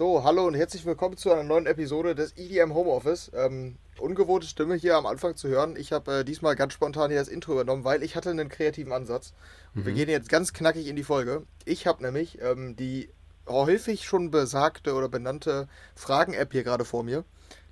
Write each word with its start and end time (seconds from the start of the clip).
So, 0.00 0.24
hallo 0.24 0.46
und 0.46 0.54
herzlich 0.54 0.86
willkommen 0.86 1.18
zu 1.18 1.30
einer 1.30 1.42
neuen 1.42 1.66
Episode 1.66 2.14
des 2.14 2.32
EDM 2.38 2.72
Homeoffice. 2.72 3.30
Ähm, 3.34 3.76
ungewohnte 3.98 4.46
Stimme 4.46 4.74
hier 4.74 4.96
am 4.96 5.04
Anfang 5.04 5.36
zu 5.36 5.46
hören. 5.48 5.76
Ich 5.76 5.92
habe 5.92 6.20
äh, 6.20 6.24
diesmal 6.24 6.56
ganz 6.56 6.72
spontan 6.72 7.10
hier 7.10 7.18
das 7.18 7.28
Intro 7.28 7.52
übernommen, 7.52 7.84
weil 7.84 8.02
ich 8.02 8.16
hatte 8.16 8.30
einen 8.30 8.48
kreativen 8.48 8.94
Ansatz. 8.94 9.34
Und 9.74 9.84
wir 9.84 9.92
gehen 9.92 10.08
jetzt 10.08 10.30
ganz 10.30 10.54
knackig 10.54 10.86
in 10.86 10.96
die 10.96 11.02
Folge. 11.02 11.42
Ich 11.66 11.86
habe 11.86 12.02
nämlich 12.02 12.40
ähm, 12.40 12.76
die 12.76 13.10
häufig 13.46 14.06
schon 14.06 14.30
besagte 14.30 14.94
oder 14.94 15.10
benannte 15.10 15.68
Fragen-App 15.96 16.52
hier 16.52 16.64
gerade 16.64 16.86
vor 16.86 17.02
mir, 17.02 17.24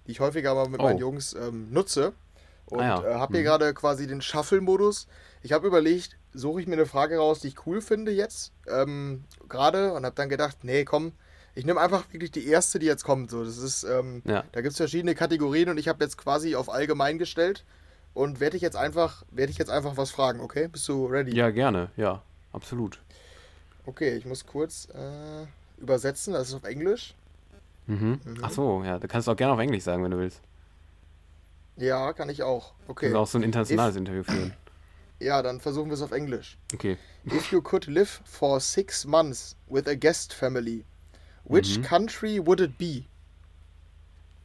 die 0.06 0.10
ich 0.10 0.20
häufiger 0.20 0.54
mal 0.54 0.68
mit 0.68 0.80
Oh. 0.80 0.84
meinen 0.84 0.98
Jungs 0.98 1.32
ähm, 1.32 1.72
nutze. 1.72 2.12
Und 2.66 2.80
Ah 2.80 3.00
ja. 3.02 3.04
äh, 3.10 3.14
habe 3.14 3.32
hier 3.38 3.40
Mhm. 3.40 3.46
gerade 3.46 3.72
quasi 3.72 4.06
den 4.06 4.20
Shuffle-Modus. 4.20 5.06
Ich 5.40 5.52
habe 5.52 5.66
überlegt, 5.66 6.18
suche 6.34 6.60
ich 6.60 6.66
mir 6.66 6.74
eine 6.74 6.84
Frage 6.84 7.16
raus, 7.16 7.40
die 7.40 7.48
ich 7.48 7.66
cool 7.66 7.80
finde 7.80 8.12
jetzt, 8.12 8.52
ähm, 8.66 9.24
gerade, 9.48 9.94
und 9.94 10.04
habe 10.04 10.14
dann 10.14 10.28
gedacht, 10.28 10.58
nee, 10.60 10.84
komm, 10.84 11.12
ich 11.58 11.64
nehme 11.66 11.80
einfach 11.80 12.04
wirklich 12.12 12.30
die 12.30 12.46
erste, 12.46 12.78
die 12.78 12.86
jetzt 12.86 13.02
kommt. 13.02 13.30
So, 13.32 13.44
das 13.44 13.58
ist, 13.58 13.82
ähm, 13.82 14.22
Ja. 14.24 14.44
da 14.52 14.60
gibt 14.60 14.70
es 14.72 14.76
verschiedene 14.76 15.16
Kategorien 15.16 15.68
und 15.68 15.76
ich 15.78 15.88
habe 15.88 16.04
jetzt 16.04 16.16
quasi 16.16 16.54
auf 16.54 16.70
allgemein 16.70 17.18
gestellt 17.18 17.64
und 18.14 18.38
werde 18.38 18.56
ich 18.56 18.62
jetzt 18.62 18.76
einfach, 18.76 19.24
werde 19.32 19.50
ich 19.50 19.58
jetzt 19.58 19.68
einfach 19.70 19.96
was 19.96 20.12
fragen, 20.12 20.38
okay? 20.40 20.68
Bist 20.68 20.86
du 20.88 21.06
ready? 21.06 21.34
Ja, 21.34 21.50
gerne, 21.50 21.90
ja, 21.96 22.22
absolut. 22.52 23.00
Okay, 23.86 24.14
ich 24.16 24.24
muss 24.24 24.46
kurz 24.46 24.86
äh, 24.94 25.46
übersetzen, 25.82 26.32
das 26.32 26.48
ist 26.48 26.54
auf 26.54 26.62
Englisch. 26.64 27.14
Mhm. 27.86 28.20
Ach 28.42 28.50
so, 28.50 28.84
ja, 28.84 29.00
du 29.00 29.08
kannst 29.08 29.28
auch 29.28 29.34
gerne 29.36 29.54
auf 29.54 29.58
Englisch 29.58 29.82
sagen, 29.82 30.04
wenn 30.04 30.12
du 30.12 30.18
willst. 30.18 30.40
Ja, 31.76 32.12
kann 32.12 32.28
ich 32.28 32.44
auch. 32.44 32.72
Du 32.86 32.92
Okay. 32.92 33.06
kannst 33.06 33.16
auch 33.16 33.26
so 33.26 33.38
ein 33.38 33.42
internationales 33.42 33.96
Interview 33.96 34.22
führen. 34.22 34.54
Ja, 35.20 35.42
dann 35.42 35.58
versuchen 35.60 35.88
wir 35.88 35.94
es 35.94 36.02
auf 36.02 36.12
Englisch. 36.12 36.58
Okay. 36.72 36.96
If 37.26 37.50
you 37.50 37.60
could 37.60 37.88
live 37.88 38.20
for 38.24 38.60
six 38.60 39.04
months 39.04 39.56
with 39.66 39.88
a 39.88 39.94
guest 39.96 40.32
family, 40.32 40.84
which 41.44 41.78
Mhm. 41.78 41.82
country 41.82 42.40
would 42.44 42.60
it 42.60 42.78
be? 42.78 42.84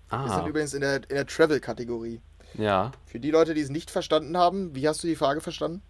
Wir 0.09 0.29
sind 0.29 0.45
Ah, 0.45 0.47
übrigens 0.47 0.73
in 0.73 0.81
der, 0.81 0.97
in 0.97 1.15
der 1.15 1.25
Travel-Kategorie. 1.27 2.19
ja. 2.55 2.91
Für 3.07 3.19
die 3.19 3.31
Leute, 3.31 3.53
die 3.53 3.61
es 3.61 3.69
nicht 3.69 3.89
verstanden 3.91 4.37
haben, 4.37 4.75
wie 4.75 4.87
hast 4.87 5.03
du 5.03 5.07
die 5.07 5.15
Frage 5.15 5.41
verstanden? 5.41 5.81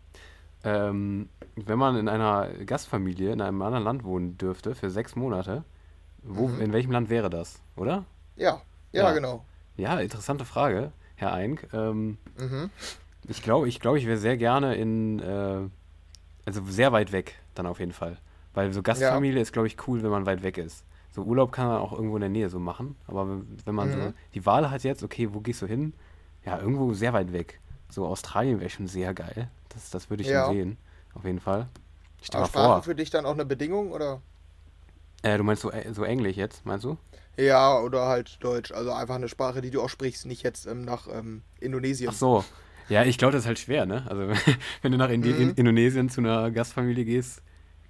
Ähm, 0.63 1.27
wenn 1.55 1.77
man 1.77 1.97
in 1.97 2.07
einer 2.07 2.47
Gastfamilie 2.65 3.31
in 3.33 3.41
einem 3.41 3.61
anderen 3.61 3.83
Land 3.83 4.03
wohnen 4.05 4.37
dürfte 4.37 4.75
für 4.75 4.89
sechs 4.89 5.15
Monate, 5.15 5.63
wo, 6.23 6.47
Mhm. 6.47 6.61
in 6.61 6.73
welchem 6.73 6.91
Land 6.91 7.09
wäre 7.09 7.29
das, 7.29 7.59
oder? 7.75 8.05
Ja, 8.37 8.61
ja, 8.93 9.03
Ja. 9.03 9.11
genau. 9.11 9.45
Ja, 9.75 9.99
interessante 9.99 10.45
Frage, 10.45 10.93
Herr 11.15 11.33
Eink. 11.33 11.67
Ähm, 11.73 12.17
Mhm. 12.37 12.69
ich 13.27 13.41
glaube, 13.43 13.67
ich 13.67 13.79
glaube, 13.79 13.97
ich 13.99 14.05
wäre 14.05 14.17
sehr 14.17 14.37
gerne 14.37 14.75
in, 14.75 15.19
äh, 15.19 15.69
also 16.45 16.61
sehr 16.65 16.91
weit 16.91 17.11
weg, 17.11 17.35
dann 17.55 17.65
auf 17.65 17.79
jeden 17.79 17.93
Fall. 17.93 18.17
Weil 18.53 18.71
so 18.71 18.81
Gastfamilie 18.81 19.41
ist, 19.41 19.51
glaube 19.51 19.67
ich, 19.67 19.87
cool, 19.87 20.01
wenn 20.03 20.11
man 20.11 20.25
weit 20.25 20.43
weg 20.43 20.57
ist. 20.57 20.85
So 21.13 21.21
Urlaub 21.23 21.51
kann 21.51 21.67
man 21.67 21.77
auch 21.79 21.93
irgendwo 21.93 22.15
in 22.17 22.21
der 22.21 22.29
Nähe 22.29 22.49
so 22.49 22.59
machen, 22.59 22.95
aber 23.07 23.41
wenn 23.65 23.75
man 23.75 23.91
so 23.91 23.97
Mhm. 23.99 24.13
die 24.33 24.45
Wahl 24.45 24.71
hat 24.71 24.83
jetzt, 24.83 25.03
okay, 25.03 25.29
wo 25.33 25.41
gehst 25.41 25.61
du 25.61 25.67
hin? 25.67 25.93
Ja, 26.43 26.59
irgendwo 26.59 26.93
sehr 26.93 27.13
weit 27.13 27.31
weg. 27.31 27.59
So 27.89 28.05
Australien 28.07 28.59
wäre 28.59 28.69
schon 28.71 28.87
sehr 28.87 29.13
geil. 29.13 29.49
Das, 29.69 29.91
das 29.91 30.09
würde 30.09 30.21
ich 30.23 30.29
Ja. 30.29 30.45
sehen, 30.47 30.77
auf 31.13 31.23
jeden 31.23 31.39
Fall. 31.39 31.67
Stell 32.23 32.39
Aber 32.39 32.47
Sprache 32.47 32.67
vor. 32.67 32.81
für 32.83 32.95
dich 32.95 33.11
dann 33.11 33.25
auch 33.25 33.33
eine 33.33 33.45
Bedingung 33.45 33.91
oder? 33.91 34.21
Äh, 35.21 35.37
du 35.37 35.43
meinst 35.43 35.61
so, 35.61 35.71
äh, 35.71 35.93
so 35.93 36.03
Englisch 36.03 36.35
jetzt, 36.35 36.65
meinst 36.65 36.83
du? 36.83 36.97
Ja, 37.37 37.79
oder 37.79 38.07
halt 38.07 38.43
Deutsch. 38.43 38.71
Also 38.71 38.91
einfach 38.91 39.15
eine 39.15 39.29
Sprache, 39.29 39.61
die 39.61 39.69
du 39.71 39.81
auch 39.81 39.89
sprichst, 39.89 40.25
nicht 40.25 40.43
jetzt 40.43 40.65
ähm, 40.65 40.81
nach 40.83 41.07
ähm, 41.11 41.43
Indonesien. 41.59 42.09
Ach 42.11 42.17
so. 42.17 42.43
Ja, 42.89 43.03
ich 43.03 43.17
glaube, 43.17 43.31
das 43.31 43.43
ist 43.43 43.47
halt 43.47 43.59
schwer, 43.59 43.85
ne? 43.85 44.03
Also, 44.09 44.33
wenn 44.81 44.91
du 44.91 44.97
nach 44.97 45.09
Indi 45.09 45.31
Mhm. 45.31 45.41
in 45.41 45.49
Indonesien 45.51 46.09
zu 46.09 46.21
einer 46.21 46.51
Gastfamilie 46.51 47.05
gehst, 47.05 47.41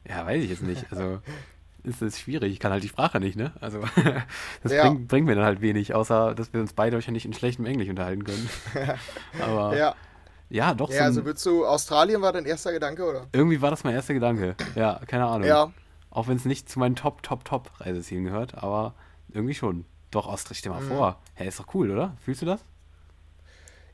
ja, 0.08 0.26
weiß 0.26 0.44
ich 0.44 0.50
jetzt 0.50 0.64
nicht. 0.64 0.86
Also, 0.92 1.20
ist 1.84 2.02
es 2.02 2.20
schwierig. 2.20 2.52
Ich 2.54 2.60
kann 2.60 2.72
halt 2.72 2.84
die 2.84 2.88
Sprache 2.90 3.20
nicht, 3.20 3.36
ne? 3.36 3.52
Also, 3.62 3.82
das 4.64 4.72
Ja. 4.72 4.82
bringt, 4.82 5.08
bringt 5.08 5.26
mir 5.28 5.36
dann 5.36 5.46
halt 5.46 5.62
wenig, 5.62 5.94
außer, 5.94 6.34
dass 6.36 6.54
wir 6.54 6.62
uns 6.62 6.74
beide 6.74 6.96
wahrscheinlich 6.98 7.26
in 7.26 7.34
schlechtem 7.34 7.66
Englisch 7.66 7.90
unterhalten 7.90 8.24
können. 8.24 8.50
Aber, 9.40 9.76
ja, 9.78 9.96
Ja, 10.50 10.74
doch, 10.74 10.90
ja 10.90 10.98
so 11.00 11.04
also 11.04 11.26
würdest 11.26 11.46
du, 11.46 11.66
Australien 11.66 12.22
war 12.22 12.32
dein 12.32 12.46
erster 12.46 12.72
Gedanke, 12.72 13.04
oder? 13.06 13.28
irgendwie 13.34 13.62
war 13.62 13.72
das 13.72 13.84
mein 13.84 13.94
erster 13.96 14.14
Gedanke. 14.14 14.56
Ja, 14.76 15.00
keine 15.08 15.26
Ahnung. 15.26 15.48
Ja, 15.48 15.72
Auch 16.10 16.28
wenn 16.28 16.38
es 16.38 16.46
nicht 16.46 16.70
zu 16.70 16.80
meinen 16.80 16.96
Top, 16.96 17.24
Top, 17.24 17.44
Top 17.44 17.72
Reisezielen 17.80 18.24
gehört, 18.26 18.56
aber 18.56 18.94
irgendwie 19.30 19.56
schon. 19.56 19.86
Doch, 20.12 20.28
Australien, 20.28 20.58
stell 20.60 20.72
mal 20.72 20.82
Mhm. 20.82 20.88
vor. 20.88 21.22
Hä, 21.34 21.48
ist 21.48 21.60
doch 21.60 21.74
cool, 21.74 21.90
oder? 21.90 22.16
Fühlst 22.24 22.44
du 22.44 22.46
das? 22.46 22.64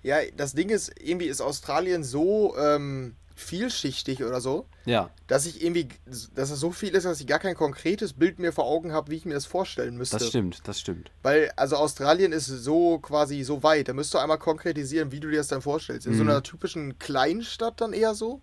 ja, 0.01 0.17
das 0.35 0.53
Ding 0.53 0.69
ist, 0.69 0.91
irgendwie 1.01 1.25
ist 1.27 1.41
Australien 1.41 2.03
so 2.03 2.55
ähm, 2.57 3.15
vielschichtig 3.39 4.23
oder 4.23 4.41
so, 4.41 4.65
Ja, 4.85 5.09
dass 5.27 5.45
ich 5.45 5.63
irgendwie, 5.63 5.87
dass 6.05 6.49
es 6.49 6.59
so 6.59 6.71
viel 6.71 6.95
ist, 6.95 7.05
dass 7.05 7.21
ich 7.21 7.27
gar 7.27 7.39
kein 7.39 7.55
konkretes 7.55 8.13
Bild 8.13 8.39
mir 8.39 8.51
vor 8.51 8.65
Augen 8.65 8.91
habe, 8.93 9.11
wie 9.11 9.15
ich 9.15 9.25
mir 9.25 9.33
das 9.35 9.45
vorstellen 9.45 9.95
müsste. 9.97 10.17
das 10.17 10.27
stimmt, 10.29 10.61
das 10.67 10.79
stimmt. 10.79 11.11
Weil, 11.21 11.51
also 11.55 11.75
Australien 11.75 12.31
ist 12.31 12.47
so 12.47 12.99
quasi 12.99 13.43
so 13.43 13.61
weit. 13.61 13.87
Da 13.89 13.93
müsst 13.93 14.13
du 14.13 14.17
einmal 14.17 14.39
konkretisieren, 14.39 15.11
wie 15.11 15.19
du 15.19 15.29
dir 15.29 15.37
das 15.37 15.47
dann 15.49 15.61
vorstellst. 15.61 16.07
In 16.07 16.13
so 16.15 16.23
Mhm. 16.23 16.29
einer 16.29 16.43
typischen 16.43 16.97
Kleinstadt 16.97 17.81
dann 17.81 17.93
eher 17.93 18.15
so? 18.15 18.41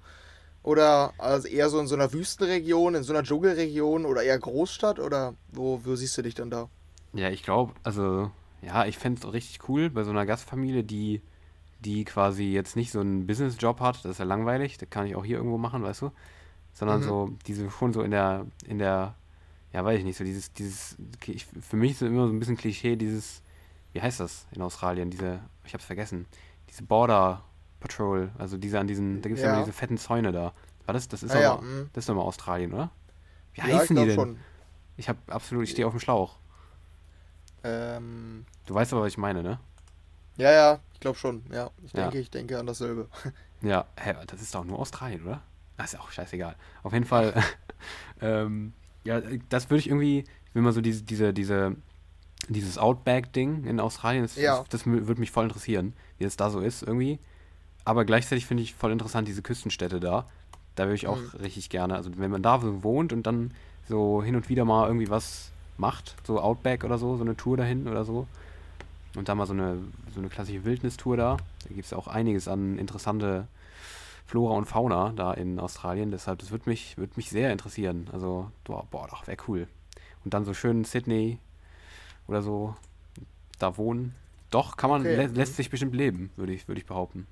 Oder 0.63 1.15
also 1.19 1.49
eher 1.49 1.71
so 1.71 1.79
in 1.79 1.87
so 1.87 1.95
einer 1.95 2.13
Wüstenregion, 2.13 2.95
in 2.95 3.03
so 3.03 3.13
einer 3.13 3.23
Dschungelregion 3.23 4.05
oder 4.05 4.23
eher 4.23 4.39
Großstadt? 4.39 4.99
Oder 4.99 5.35
wo, 5.53 5.81
wo 5.85 5.97
siehst 5.97 6.19
du 6.19 6.23
dich 6.23 6.35
dann 6.35 6.51
da? 6.51 6.69
Ja, 7.15 7.31
ich 7.31 7.43
glaube, 7.43 7.73
also, 7.83 8.31
ja, 8.63 8.85
ich 8.85 8.99
fände 8.99 9.21
es 9.21 9.33
richtig 9.33 9.69
cool 9.69 9.91
bei 9.91 10.05
so 10.05 10.11
einer 10.11 10.27
Gastfamilie, 10.27 10.85
die, 10.85 11.23
die 11.81 12.05
quasi 12.05 12.45
jetzt 12.53 12.77
nicht 12.77 12.93
so 12.93 13.01
einen 13.01 13.27
Businessjob 13.27 13.81
hat, 13.81 13.97
das 14.05 14.13
ist 14.13 14.19
ja 14.19 14.25
langweilig, 14.25 14.79
das 14.79 14.91
kann 14.91 15.07
ich 15.07 15.17
auch 15.17 15.25
hier 15.25 15.37
irgendwo 15.39 15.59
machen, 15.59 15.83
weißt 15.83 16.03
du? 16.03 16.13
Sondern 16.75 17.01
Mhm. 17.01 17.03
so, 17.03 17.31
diese 17.47 17.71
schon 17.71 17.93
so 17.93 18.03
in 18.03 18.11
der, 18.11 18.47
in 18.67 18.79
der, 18.79 19.15
ja, 19.73 19.85
weiß 19.85 19.99
ich 19.99 20.05
nicht, 20.05 20.17
so 20.19 20.25
dieses, 20.25 20.53
dieses, 20.53 20.97
ich, 21.27 21.47
für 21.47 21.77
mich 21.77 21.93
ist 21.93 22.03
es 22.03 22.09
immer 22.09 22.27
so 22.27 22.33
ein 22.33 22.39
bisschen 22.39 22.57
Klischee, 22.57 22.97
dieses, 22.97 23.43
wie 23.93 24.03
heißt 24.03 24.21
das 24.21 24.47
in 24.53 24.63
Australien, 24.63 25.11
diese, 25.11 25.41
ich 25.65 25.75
hab's 25.75 25.85
vergessen, 25.85 26.27
diese 26.71 26.83
Border 26.83 27.45
Patrol, 27.81 28.31
also 28.39 28.57
diese 28.59 28.81
an 28.81 28.87
diesen, 28.87 29.23
da 29.23 29.29
gibt 29.29 29.39
es 29.39 29.43
ja. 29.43 29.51
Ja. 29.51 29.55
immer 29.55 29.65
diese 29.65 29.73
fetten 29.75 29.99
Zäune 29.99 30.33
da. 30.33 30.53
War 30.87 30.93
das, 30.95 31.09
das 31.09 31.23
ist 31.23 31.33
Ah, 31.33 31.37
doch 31.37 31.43
ja, 31.43 31.57
mal, 31.57 31.63
mhm. 31.63 31.91
das 31.93 32.03
ist 32.05 32.09
doch 32.09 32.15
mal 32.15 32.23
Australien, 32.23 32.73
oder? 32.73 32.91
Wie 33.55 33.63
Ja, 33.63 33.67
heißen 33.79 33.97
die 33.97 34.07
denn? 34.07 34.17
schon. 34.17 34.39
Ich 34.97 35.09
habe 35.09 35.19
absolut, 35.29 35.65
ich 35.65 35.71
stehe 35.71 35.87
auf 35.87 35.93
dem 35.95 36.01
Schlauch. 36.01 36.37
Ähm, 37.65 38.45
Du 38.67 38.75
weißt 38.75 38.93
aber, 38.93 39.03
was 39.03 39.13
ich 39.13 39.19
meine, 39.19 39.43
ne? 39.43 39.59
ja, 40.37 40.51
ja, 40.53 40.81
ich 40.97 41.01
glaube 41.01 41.19
schon. 41.19 41.43
Ja, 41.53 41.71
ich 41.85 41.93
Ja. 41.93 42.05
denke, 42.05 42.19
ich 42.19 42.31
denke 42.31 42.59
an 42.59 42.67
dasselbe. 42.67 43.09
Ja, 43.63 43.87
hä, 43.97 44.15
das 44.27 44.43
ist 44.43 44.55
doch 44.55 44.65
nur 44.65 44.79
Australien, 44.79 45.23
oder? 45.25 45.43
Das 45.79 45.93
ist 45.95 45.99
auch 46.01 46.11
scheißegal. 46.11 46.57
Auf 46.83 46.93
jeden 46.93 47.05
Fall, 47.07 47.33
ähm, 48.21 48.73
ja, 49.05 49.21
das 49.49 49.71
würde 49.71 49.79
ich 49.81 49.89
irgendwie, 49.89 50.21
ich 50.21 50.55
will 50.55 50.61
mal 50.63 50.73
so 50.73 50.81
diese, 50.83 51.03
diese, 51.03 51.33
diese, 51.33 51.75
dieses 52.49 52.77
Outback-Ding 52.79 53.65
in 53.65 53.81
Australien, 53.81 54.23
das, 54.25 54.37
Ja. 54.37 54.59
das, 54.59 54.69
das 54.69 54.87
würde 54.87 55.21
mich 55.21 55.31
voll 55.31 55.45
interessieren, 55.45 55.95
wie 56.19 56.25
es 56.25 56.37
da 56.37 56.51
so 56.51 56.61
ist 56.61 56.83
irgendwie. 56.83 57.19
Aber 57.85 58.05
gleichzeitig 58.05 58.45
finde 58.47 58.63
ich 58.63 58.75
voll 58.75 58.93
interessant 58.93 59.27
diese 59.27 59.43
Küstenstädte 59.43 60.01
da. 60.01 60.27
Da 60.75 60.85
würde 60.85 60.95
ich 60.97 61.07
auch 61.07 61.17
Mhm. 61.19 61.41
richtig 61.41 61.71
gerne, 61.71 61.95
also 61.95 62.11
wenn 62.17 62.31
man 62.31 62.43
da 62.43 62.61
so 62.61 62.83
wohnt 62.85 63.13
und 63.15 63.27
dann 63.27 63.53
so 63.89 64.23
hin 64.23 64.37
und 64.37 64.49
wieder 64.51 64.65
mal 64.67 64.87
irgendwie 64.87 65.09
was 65.09 65.51
macht, 65.79 66.15
so 66.27 66.41
Outback 66.41 66.85
oder 66.85 66.99
so, 66.99 67.17
so 67.17 67.23
eine 67.25 67.37
Tour 67.37 67.57
dahin 67.57 67.89
oder 67.89 68.05
so. 68.05 68.27
Und 69.17 69.29
dann 69.29 69.39
mal 69.39 69.47
so 69.47 69.53
eine, 69.55 69.79
so 70.15 70.21
eine 70.21 70.29
klassische 70.29 70.65
Wildnistour 70.65 71.17
da. 71.17 71.37
Da 71.65 71.69
gibt 71.75 71.87
es 71.87 71.93
auch 71.93 72.07
einiges 72.07 72.49
an 72.49 72.79
interessante 72.79 73.49
Flora 74.27 74.55
und 74.55 74.67
Fauna 74.67 75.13
da 75.17 75.33
in 75.33 75.59
Australien. 75.59 76.11
Deshalb, 76.11 76.39
das 76.41 76.51
würde 76.51 76.69
mich, 76.69 76.97
würd 76.99 77.17
mich 77.17 77.31
sehr 77.31 77.51
interessieren. 77.51 78.09
Also, 78.13 78.51
boah, 78.65 78.87
boah 78.91 79.09
doch, 79.09 79.27
wäre 79.27 79.39
cool. 79.49 79.67
Und 80.25 80.35
dann 80.35 80.45
so 80.45 80.53
schön 80.55 80.79
in 80.79 80.85
Sydney 80.85 81.39
oder 82.29 82.43
so 82.43 82.77
da 83.59 83.77
wohnen. 83.77 84.15
Doch, 84.51 84.77
kann 84.77 84.91
man, 84.91 85.01
Okay, 85.01 85.17
lä 85.17 85.29
mhm. 85.29 85.35
lässt 85.35 85.57
sich 85.57 85.71
bestimmt 85.71 85.95
leben, 85.95 86.31
würde 86.37 86.53
ich, 86.53 86.69
würd 86.69 86.79
ich 86.79 86.87
behaupten. 86.87 87.27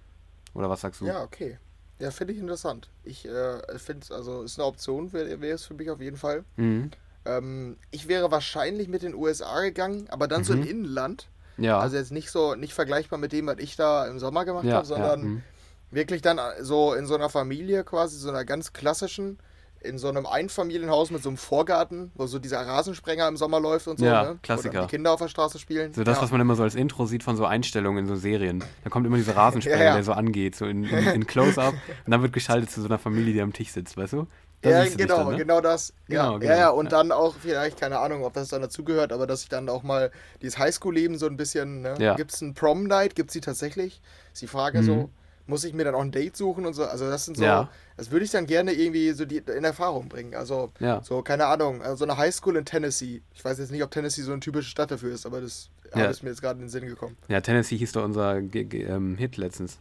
Oder 0.55 0.71
was 0.71 0.81
sagst 0.81 1.01
du? 1.01 1.07
Ja, 1.07 1.23
okay. 1.23 1.59
Ja, 1.99 2.11
finde 2.11 2.33
ich 2.33 2.41
interessant. 2.41 2.89
Ich 3.05 3.27
äh, 3.27 3.79
finde 3.79 4.03
es, 4.03 4.11
also 4.11 4.43
ist 4.43 4.59
eine 4.59 4.67
Option, 4.67 5.13
wäre 5.13 5.41
wär 5.41 5.55
es 5.55 5.65
für 5.65 5.75
mich 5.75 5.91
auf 5.91 6.01
jeden 6.01 6.17
Fall. 6.17 6.45
Mhm. 6.57 6.91
Ähm, 7.25 7.77
ich 7.91 8.09
wäre 8.09 8.31
wahrscheinlich 8.31 8.89
mit 8.89 9.03
den 9.03 9.15
USA 9.15 9.61
gegangen, 9.61 10.09
aber 10.11 10.29
dann 10.29 10.45
so 10.45 10.53
im 10.55 10.61
Mhm. 10.61 10.67
Inland. 10.67 11.29
Ja. 11.57 11.79
Also 11.79 11.97
jetzt 11.97 12.13
nicht 12.13 12.31
so, 12.31 12.55
nicht 12.55 12.75
vergleichbar 12.75 13.19
mit 13.19 13.33
dem, 13.33 13.47
was 13.47 13.59
ich 13.59 13.77
da 13.77 14.07
im 14.07 14.19
Sommer 14.19 14.45
gemacht 14.45 14.65
ja, 14.65 14.77
habe, 14.77 14.87
sondern 14.87 15.21
ja, 15.21 15.27
mhm. 15.27 15.43
wirklich 15.91 16.23
dann 16.23 16.41
so 16.61 16.95
in 16.95 17.07
so 17.07 17.15
einer 17.15 17.29
Familie 17.29 17.85
quasi, 17.85 18.19
so 18.19 18.29
einer 18.29 18.45
ganz 18.45 18.73
klassischen, 18.73 19.39
in 19.85 19.99
so 19.99 20.09
einem 20.09 20.27
Einfamilienhaus 20.27 21.11
mit 21.11 21.23
so 21.23 21.29
einem 21.29 21.37
Vorgarten, 21.37 22.11
wo 22.15 22.27
so 22.27 22.39
dieser 22.39 22.67
Rasensprenger 22.67 23.29
im 23.29 23.37
Sommer 23.37 23.61
läuft 23.61 23.87
und 23.87 23.99
so, 23.99 24.05
Ja, 24.05 24.23
ne? 24.23 24.31
Wo 24.31 24.39
Klassiker. 24.43 24.73
dann 24.73 24.87
die 24.87 24.91
Kinder 24.91 25.13
auf 25.13 25.21
der 25.21 25.29
Straße 25.29 25.59
spielen. 25.59 25.93
So 25.93 26.05
das, 26.05 26.17
ja. 26.17 26.23
was 26.23 26.31
man 26.31 26.41
immer 26.41 26.57
so 26.57 26.63
als 26.63 26.75
Intro 26.75 27.07
sieht 27.07 27.23
von 27.23 27.37
so 27.37 27.45
Einstellungen 27.45 28.05
in 28.05 28.07
so 28.07 28.17
Serien. 28.17 28.65
Da 28.83 28.91
kommt 28.91 29.07
immer 29.07 29.17
dieser 29.17 29.37
Rasensprenger, 29.37 29.85
ja. 29.85 29.95
der 29.95 30.03
so 30.03 30.13
angeht, 30.13 30.57
so 30.57 30.65
in, 30.65 30.85
in, 30.85 31.07
in 31.09 31.27
Close-Up. 31.27 31.75
und 32.07 32.11
dann 32.11 32.23
wird 32.23 32.33
geschaltet 32.33 32.71
zu 32.71 32.81
so 32.81 32.87
einer 32.87 32.99
Familie, 32.99 33.35
die 33.35 33.43
am 33.43 33.53
Tisch 33.53 33.71
sitzt, 33.71 33.97
weißt 33.97 34.15
du? 34.15 34.27
Ja, 34.71 34.85
genau, 34.89 35.17
dann, 35.19 35.29
ne? 35.33 35.37
genau 35.39 35.61
das. 35.61 35.93
Ja, 36.09 36.25
Genau, 36.25 36.33
ja, 36.33 36.39
genau, 36.39 36.55
ja, 36.55 36.69
und 36.71 36.87
ja. 36.87 36.91
dann 36.91 37.13
auch 37.13 37.35
vielleicht, 37.41 37.79
keine 37.81 37.99
Ahnung, 37.99 38.25
ob 38.25 38.33
das 38.35 38.49
dann 38.49 38.63
dazugehört, 38.63 39.13
aber 39.13 39.27
dass 39.27 39.43
ich 39.43 39.49
dann 39.49 39.69
auch 39.69 39.83
mal 39.83 40.11
dieses 40.43 40.59
Highschool-Leben 40.59 41.19
so 41.19 41.27
ein 41.27 41.37
bisschen, 41.37 41.83
ne? 41.83 41.95
Ja. 41.99 42.15
Gibt 42.15 42.33
es 42.33 42.41
ein 42.41 42.55
Prom-Night? 42.55 43.15
Gibt 43.15 43.31
es 43.31 43.35
die 43.35 43.41
tatsächlich? 43.41 44.01
Ist 44.33 44.43
die 44.43 44.47
Frage 44.47 44.79
Mhm. 44.81 44.85
so. 44.85 45.11
muss 45.47 45.63
ich 45.65 45.75
mir 45.75 45.85
dann 45.85 45.95
auch 45.95 46.01
ein 46.01 46.11
Date 46.11 46.35
suchen 46.39 46.65
und 46.65 46.73
so. 46.73 46.85
Also 46.87 47.07
das 47.07 47.27
sind 47.27 47.37
so, 47.37 47.45
Ja. 47.45 47.69
das 47.99 48.11
würde 48.11 48.25
ich 48.25 48.31
dann 48.31 48.47
gerne 48.47 48.73
irgendwie 48.73 49.13
so 49.13 49.27
die, 49.27 49.37
in 49.37 49.63
Erfahrung 49.65 50.09
bringen. 50.09 50.35
Also 50.35 50.73
Ja. 50.81 51.03
so, 51.03 51.21
keine 51.21 51.45
Ahnung, 51.45 51.83
also 51.83 51.97
so 51.97 52.05
eine 52.05 52.17
Highschool 52.17 52.57
in 52.57 52.65
Tennessee. 52.65 53.21
Ich 53.35 53.45
weiß 53.45 53.59
jetzt 53.59 53.71
nicht, 53.71 53.83
ob 53.83 53.91
Tennessee 53.91 54.23
so 54.23 54.33
eine 54.33 54.41
typische 54.41 54.71
Stadt 54.71 54.91
dafür 54.91 55.13
ist, 55.13 55.27
aber 55.27 55.43
das 55.43 55.69
Ja. 55.95 56.07
ist 56.07 56.23
mir 56.23 56.31
jetzt 56.31 56.41
gerade 56.41 56.55
in 56.55 56.61
den 56.65 56.69
Sinn 56.71 56.87
gekommen. 56.87 57.19
Ja, 57.29 57.43
Tennessee 57.43 57.77
hieß 57.77 57.93
doch 57.93 58.05
unser 58.05 58.41
G 58.41 58.65
G 58.65 58.85
ähm, 58.85 59.17
Hit 59.19 59.37
letztens. 59.37 59.81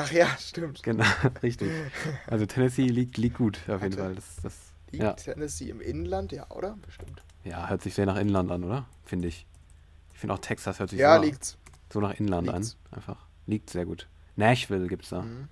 Ach 0.00 0.12
ja, 0.12 0.28
stimmt. 0.38 0.82
Genau, 0.82 1.04
richtig. 1.42 1.70
Also 2.26 2.46
Tennessee 2.46 2.86
liegt, 2.86 3.16
liegt 3.18 3.36
gut 3.38 3.58
auf 3.68 3.82
jeden 3.82 3.96
Warte. 3.96 3.96
Fall. 3.96 4.14
Das, 4.14 4.36
das, 4.42 4.54
Liegt 4.90 5.02
ja. 5.04 5.12
Tennessee 5.12 5.68
im 5.70 5.80
Inland? 5.82 6.32
Ja, 6.32 6.46
oder? 6.50 6.78
Bestimmt. 6.86 7.22
ja, 7.44 7.68
hört 7.68 7.82
sich 7.82 7.94
sehr 7.94 8.06
nach 8.06 8.16
Inland 8.16 8.50
an, 8.50 8.64
oder? 8.64 8.86
Finde 9.04 9.28
ich. 9.28 9.44
Ich 10.14 10.18
finde 10.20 10.34
auch 10.34 10.38
Texas 10.38 10.78
hört 10.80 10.90
sich 10.90 10.98
Ja, 10.98 11.16
so, 11.16 11.22
liegt's. 11.22 11.58
so 11.92 12.00
nach 12.00 12.18
Inland 12.18 12.46
liegt's. 12.46 12.76
an. 12.90 12.96
Einfach. 12.96 13.26
Liegt 13.46 13.68
sehr 13.70 13.84
gut. 13.84 14.08
Nashville 14.36 14.86
gibt's 14.88 15.10
da. 15.10 15.22
Mhm. 15.22 15.48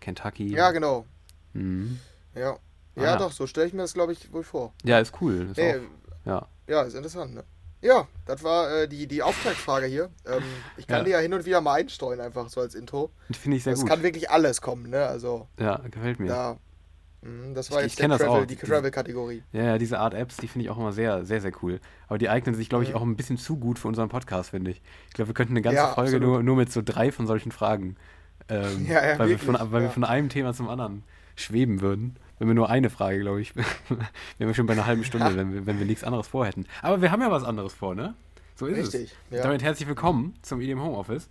Kentucky. 0.00 0.46
Ja, 0.54 0.70
genau. 0.70 1.04
Mhm. 1.52 1.98
Ja. 2.34 2.52
Ah, 2.52 2.58
Ja, 2.96 3.02
ja. 3.04 3.16
doch, 3.16 3.32
so 3.32 3.46
stelle 3.46 3.66
ich 3.66 3.72
mir 3.72 3.82
das, 3.82 3.94
glaube 3.94 4.12
ich, 4.12 4.32
wohl 4.32 4.44
vor. 4.44 4.72
Ja, 4.84 4.98
ist 5.00 5.12
cool. 5.20 5.48
Ist 5.50 5.56
Nee, 5.58 5.76
auch, 5.76 5.80
ja. 6.26 6.48
ja, 6.68 6.82
ist 6.82 6.94
interessant, 6.94 7.34
ne? 7.34 7.44
Ja, 7.82 8.06
das 8.26 8.42
war 8.44 8.70
äh, 8.82 8.88
die, 8.88 9.06
die 9.08 9.22
Auftragsfrage 9.22 9.86
hier. 9.86 10.08
Ähm, 10.24 10.42
ich 10.76 10.86
kann 10.86 10.98
Ja. 11.00 11.04
die 11.04 11.10
ja 11.10 11.18
hin 11.18 11.34
und 11.34 11.44
wieder 11.44 11.60
mal 11.60 11.74
einstreuen, 11.74 12.20
einfach 12.20 12.48
so 12.48 12.60
als 12.60 12.74
Intro. 12.76 13.10
Finde 13.32 13.56
ich 13.56 13.64
sehr 13.64 13.72
Es 13.72 13.80
gut. 13.80 13.88
kann 13.88 14.02
wirklich 14.04 14.30
alles 14.30 14.60
kommen, 14.60 14.88
ne? 14.90 15.04
Also, 15.06 15.48
Ja, 15.58 15.76
gefällt 15.90 16.20
mir. 16.20 16.28
da. 16.28 16.56
Mhm, 17.22 17.54
das 17.54 17.70
war 17.70 17.78
Ich- 17.78 17.82
jetzt 17.84 17.92
ich 17.92 17.96
der 17.98 18.08
das 18.08 18.20
Travel, 18.20 18.42
auch. 18.42 18.46
die 18.46 18.56
Travel-Kategorie. 18.56 19.42
Ja, 19.52 19.62
ja, 19.64 19.78
diese 19.78 19.98
Art 19.98 20.14
Apps, 20.14 20.36
die 20.38 20.48
finde 20.48 20.64
ich 20.64 20.70
auch 20.70 20.78
immer 20.78 20.92
sehr, 20.92 21.24
sehr, 21.24 21.40
sehr 21.40 21.52
cool. 21.62 21.80
Aber 22.08 22.18
die 22.18 22.28
eignen 22.28 22.54
sich, 22.54 22.68
glaube 22.68 22.84
ich, 22.84 22.90
Mhm. 22.90 22.96
auch 22.96 23.02
ein 23.02 23.16
bisschen 23.16 23.36
zu 23.36 23.56
gut 23.56 23.78
für 23.78 23.88
unseren 23.88 24.08
Podcast, 24.08 24.50
finde 24.50 24.70
ich. 24.72 24.82
Ich 25.08 25.14
glaube, 25.14 25.28
wir 25.30 25.34
könnten 25.34 25.52
eine 25.52 25.62
ganze 25.62 25.76
Ja, 25.76 25.88
Folge 25.94 26.16
absolut. 26.16 26.22
nur, 26.28 26.42
nur 26.42 26.56
mit 26.56 26.72
so 26.72 26.82
drei 26.84 27.10
von 27.12 27.26
solchen 27.26 27.50
Fragen, 27.52 27.96
ähm, 28.48 28.86
Ja, 28.88 29.04
ja, 29.06 29.18
weil, 29.18 29.28
wir 29.28 29.38
von, 29.38 29.54
wirklich, 29.54 29.72
weil 29.72 29.82
wir 29.82 29.90
von 29.90 30.04
einem 30.04 30.28
Thema 30.28 30.52
zum 30.52 30.68
anderen 30.68 31.04
schweben 31.36 31.80
würden. 31.80 32.16
Wenn 32.42 32.48
wir 32.48 32.54
nur 32.56 32.70
eine 32.70 32.90
Frage, 32.90 33.20
glaube 33.20 33.40
ich, 33.40 33.54
wären 33.56 33.68
wir 34.36 34.52
schon 34.52 34.66
bei 34.66 34.72
einer 34.72 34.84
halben 34.84 35.04
Stunde, 35.04 35.36
wenn 35.36 35.54
wir, 35.54 35.64
wenn 35.64 35.78
wir 35.78 35.86
nichts 35.86 36.02
anderes 36.02 36.26
vorhätten. 36.26 36.66
Aber 36.82 37.00
wir 37.00 37.12
haben 37.12 37.22
ja 37.22 37.30
was 37.30 37.44
anderes 37.44 37.72
vor, 37.72 37.94
ne? 37.94 38.16
So 38.56 38.66
ist 38.66 38.78
es. 38.78 38.92
Richtig, 38.94 39.14
ja. 39.30 39.44
Damit 39.44 39.62
herzlich 39.62 39.86
willkommen 39.86 40.34
zum 40.42 40.60
EDM 40.60 40.80
Homeoffice. 40.80 41.28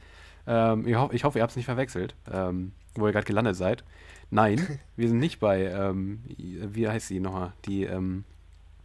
Ähm, 0.48 0.88
ich, 0.88 0.96
ho 0.96 1.10
ich 1.12 1.26
hoffe, 1.26 1.38
ihr 1.38 1.42
habt 1.42 1.50
es 1.52 1.58
nicht 1.58 1.66
verwechselt, 1.66 2.16
ähm, 2.32 2.72
wo 2.96 3.08
ihr 3.08 3.12
gerade 3.12 3.26
gelandet 3.26 3.58
seid. 3.58 3.84
Nein, 4.30 4.80
wir 4.96 5.10
sind 5.10 5.20
nicht 5.20 5.42
bei, 5.42 5.66
ähm, 5.66 6.22
wie 6.38 6.88
heißt 6.88 7.10
sie 7.10 7.20
nochmal? 7.20 7.52
Die, 7.66 7.84
ähm, 7.84 8.24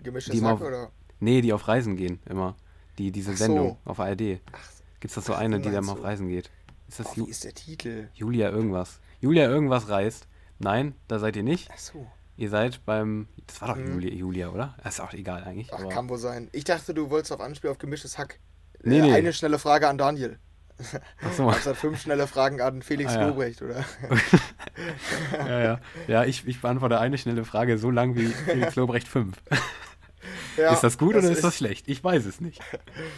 Gemischtes 0.03 0.35
die 0.35 0.45
Hack 0.45 0.59
mal- 0.59 0.67
oder? 0.67 0.91
Nee, 1.21 1.43
die 1.43 1.53
auf 1.53 1.69
Reisen 1.69 1.95
gehen 1.95 2.19
immer. 2.29 2.57
Die, 2.99 3.13
diese 3.13 3.31
Ach 3.31 3.37
so. 3.37 3.45
Sendung 3.45 3.79
auf 3.85 4.01
ARD. 4.01 4.41
Ach, 4.51 4.69
Gibt 4.99 5.11
es 5.11 5.15
da 5.15 5.21
so 5.21 5.35
ach, 5.35 5.39
eine, 5.39 5.61
die 5.61 5.71
da 5.71 5.81
mal 5.81 5.93
auf? 5.93 6.03
Reisen 6.03 6.29
geht? 6.29 6.51
Ist 6.89 6.99
das 6.99 7.07
oh, 7.07 7.19
Ju 7.19 7.27
wie 7.27 7.31
ist 7.31 7.45
der 7.45 7.55
Titel? 7.55 8.09
Julia 8.15 8.51
irgendwas? 8.51 8.99
Julia 9.21 9.49
irgendwas 9.49 9.89
reist? 9.89 10.27
Nein, 10.59 10.97
da 11.07 11.21
seid 11.21 11.37
ihr 11.37 11.45
nicht. 11.45 11.69
Ach 11.73 11.79
so. 11.79 12.07
Ihr 12.37 12.51
seid 12.51 12.85
beim. 12.85 13.29
Das 13.47 13.61
war 13.63 13.69
doch 13.69 13.77
Mhm. 13.77 13.93
Julia, 13.95 14.13
Julia, 14.15 14.49
oder? 14.51 14.75
Das 14.85 14.95
ist 14.95 15.01
auch 15.01 15.13
egal 15.15 15.45
eigentlich. 15.45 15.73
Ach, 15.73 15.89
kann 15.89 16.09
wohl 16.09 16.19
sein. 16.19 16.49
Ich 16.53 16.65
dachte, 16.65 16.93
du 16.95 17.09
wolltest 17.11 17.33
auf 17.33 17.41
Anspiel 17.41 17.71
auf 17.71 17.79
Gemischtes 17.79 18.19
Hack. 18.19 18.39
Nee, 18.83 18.99
Äh, 18.99 19.03
nee. 19.03 19.13
Eine 19.15 19.33
schnelle 19.33 19.59
Frage 19.59 19.89
an 19.89 19.97
Daniel. 19.99 20.39
Ach 21.23 21.33
so. 21.33 21.49
Anstatt 21.49 21.77
fünf 21.79 22.01
schnelle 22.03 22.27
Fragen 22.27 22.61
an 22.61 22.83
Felix 22.83 23.15
Ah, 23.15 23.21
ja. 23.23 23.27
Lobrecht, 23.29 23.63
oder? 23.63 23.85
ja, 25.39 25.61
ja. 25.63 25.81
Ja, 26.07 26.25
ich, 26.25 26.47
ich 26.47 26.61
beantworte 26.61 27.01
eine 27.01 27.19
schnelle 27.19 27.45
Frage 27.45 27.79
so 27.79 27.91
lang 27.91 28.17
wie 28.17 28.27
Felix 28.27 28.77
Lobrecht 28.77 29.09
5. 29.09 29.37
Ja, 30.57 30.73
ist 30.73 30.83
das 30.83 30.99
gut 30.99 31.15
oder 31.15 31.31
ist 31.31 31.45
das 31.45 31.57
schlecht? 31.57 31.87
Ich 31.89 32.03
weiß 32.03 32.25
es 32.27 32.41
nicht. 32.41 32.61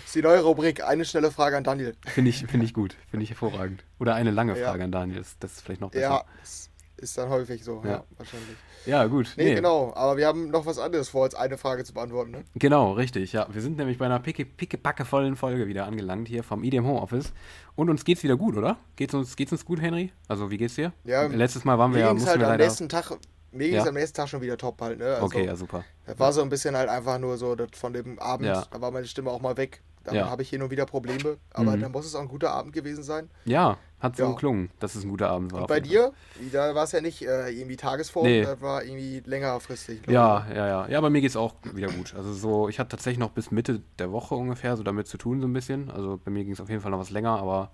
ist 0.05 0.14
die 0.14 0.23
neue 0.23 0.41
Rubrik. 0.43 0.85
Eine 0.85 1.05
schnelle 1.05 1.31
Frage 1.31 1.56
an 1.56 1.64
Daniel. 1.64 1.94
Finde 2.06 2.31
ich, 2.31 2.44
find 2.47 2.62
ich 2.62 2.75
gut. 2.75 2.97
Finde 3.11 3.25
ich 3.25 3.31
hervorragend. 3.31 3.85
Oder 3.99 4.14
eine 4.14 4.31
lange 4.31 4.59
Ja. 4.59 4.69
Frage 4.71 4.85
an 4.85 4.93
Daniel. 4.93 5.19
Das, 5.19 5.37
das 5.38 5.53
ist 5.55 5.61
vielleicht 5.62 5.81
noch 5.81 5.91
besser. 5.91 6.03
Ja, 6.09 6.25
das 6.41 6.68
ist 6.99 7.17
dann 7.19 7.29
häufig 7.29 7.65
so, 7.65 7.81
ja, 7.85 7.91
Ja. 7.91 8.05
wahrscheinlich. 8.17 8.56
Ja, 8.87 9.05
gut. 9.06 9.35
Nee, 9.37 9.55
genau. 9.55 9.93
Aber 9.95 10.17
wir 10.17 10.27
haben 10.27 10.50
noch 10.50 10.65
was 10.65 10.79
anderes 10.79 11.09
vor, 11.11 11.25
als 11.25 11.35
eine 11.35 11.59
Frage 11.59 11.85
zu 11.85 11.93
beantworten, 11.93 12.31
ne? 12.31 12.45
Genau, 12.55 12.93
richtig. 12.93 13.33
Ja, 13.33 13.47
wir 13.50 13.61
sind 13.61 13.77
nämlich 13.77 13.99
bei 13.99 14.06
einer 14.06 14.19
picke, 14.21 14.45
picke 14.47 14.79
vollen 15.05 15.37
Folge 15.37 15.67
wieder 15.67 15.87
angelangt 15.87 16.29
hier 16.29 16.43
vom 16.43 16.65
EDM 16.65 16.87
Homeoffice. 16.87 17.33
Und 17.77 17.91
uns 17.91 18.05
geht's 18.05 18.23
wieder 18.23 18.37
gut, 18.37 18.56
oder? 18.56 18.79
Geht's 18.97 19.15
uns, 19.15 19.37
geht's 19.37 19.53
uns 19.53 19.65
gut, 19.65 19.81
Henry? 19.81 20.12
Also, 20.29 20.50
wie 20.50 20.56
geht's 20.56 20.75
dir? 20.77 20.93
Ja, 21.05 21.27
Letztes 21.27 21.65
Mal 21.65 21.79
waren 21.79 21.93
wir 21.93 22.00
ja, 22.00 22.12
mussten 22.12 22.29
halt 22.29 22.39
wir 22.41 22.47
am 22.47 22.53
leider... 22.53 22.65
nächsten 22.65 22.89
Tag, 22.89 23.11
mir 23.53 23.67
ging 23.69 23.77
es 23.77 23.85
Ja. 23.85 23.89
am 23.89 23.95
nächsten 23.95 24.17
Tag 24.17 24.29
schon 24.29 24.41
wieder 24.41 24.56
top 24.56 24.81
halt, 24.81 24.99
ne? 24.99 25.06
Also, 25.15 25.27
okay, 25.27 25.45
ja, 25.45 25.55
super. 25.56 25.85
Das 26.06 26.19
war 26.19 26.33
so 26.33 26.41
ein 26.43 26.49
bisschen 26.49 26.77
halt 26.77 26.89
einfach 26.89 27.19
nur 27.19 27.37
so 27.37 27.55
das 27.55 27.69
von 27.75 27.93
dem 27.93 28.19
Abend, 28.19 28.47
Ja. 28.47 28.65
da 28.71 28.81
war 28.81 28.91
meine 28.91 29.06
Stimme 29.06 29.31
auch 29.31 29.41
mal 29.41 29.56
weg. 29.56 29.83
Dann 30.05 30.15
Ja. 30.15 30.31
habe 30.31 30.41
ich 30.43 30.49
hier 30.49 30.59
nur 30.59 30.71
wieder 30.71 30.87
Probleme, 30.87 31.37
aber 31.53 31.77
Mhm. 31.77 31.81
dann 31.83 31.93
muss 31.93 32.06
es 32.06 32.15
auch 32.15 32.21
ein 32.23 32.29
guter 32.29 32.53
Abend 32.53 32.73
gewesen 32.73 33.03
sein. 33.03 33.29
Ja, 33.45 33.77
hat 34.00 34.17
so 34.17 34.23
Ja. 34.25 34.31
geklungen, 34.31 34.71
dass 34.79 34.95
es 34.95 35.03
ein 35.05 35.11
guter 35.11 35.29
Abend 35.31 35.53
war. 35.53 35.62
Und 35.62 35.67
bei 35.67 35.81
dir, 35.81 36.12
da 36.53 36.75
war 36.75 36.85
es 36.85 36.93
ja 36.93 37.00
nicht 37.00 37.23
äh, 37.23 37.50
irgendwie 37.50 37.77
Tagesform, 37.77 38.27
Nee. 38.27 38.43
das 38.43 38.61
war 38.61 38.85
irgendwie 38.85 39.23
längerfristig. 39.27 40.00
Ja, 40.06 40.47
ja, 40.55 40.67
ja. 40.67 40.89
Ja, 40.89 41.00
bei 41.00 41.11
mir 41.11 41.21
geht's 41.21 41.37
auch 41.37 41.55
wieder 41.75 41.89
gut. 41.89 42.15
Also 42.15 42.33
so, 42.33 42.69
ich 42.69 42.79
hatte 42.79 42.91
tatsächlich 42.91 43.19
noch 43.19 43.31
bis 43.31 43.50
Mitte 43.50 43.83
der 43.99 44.12
Woche 44.12 44.35
ungefähr 44.37 44.77
so 44.77 44.83
damit 44.83 45.09
zu 45.09 45.19
tun, 45.19 45.41
so 45.41 45.49
ein 45.49 45.53
bisschen. 45.53 45.91
Also 45.91 46.21
bei 46.25 46.31
mir 46.31 46.45
ging 46.45 46.53
es 46.53 46.61
auf 46.61 46.69
jeden 46.69 46.81
Fall 46.81 46.91
noch 46.93 47.00
was 47.00 47.11
länger, 47.11 47.39
aber 47.41 47.71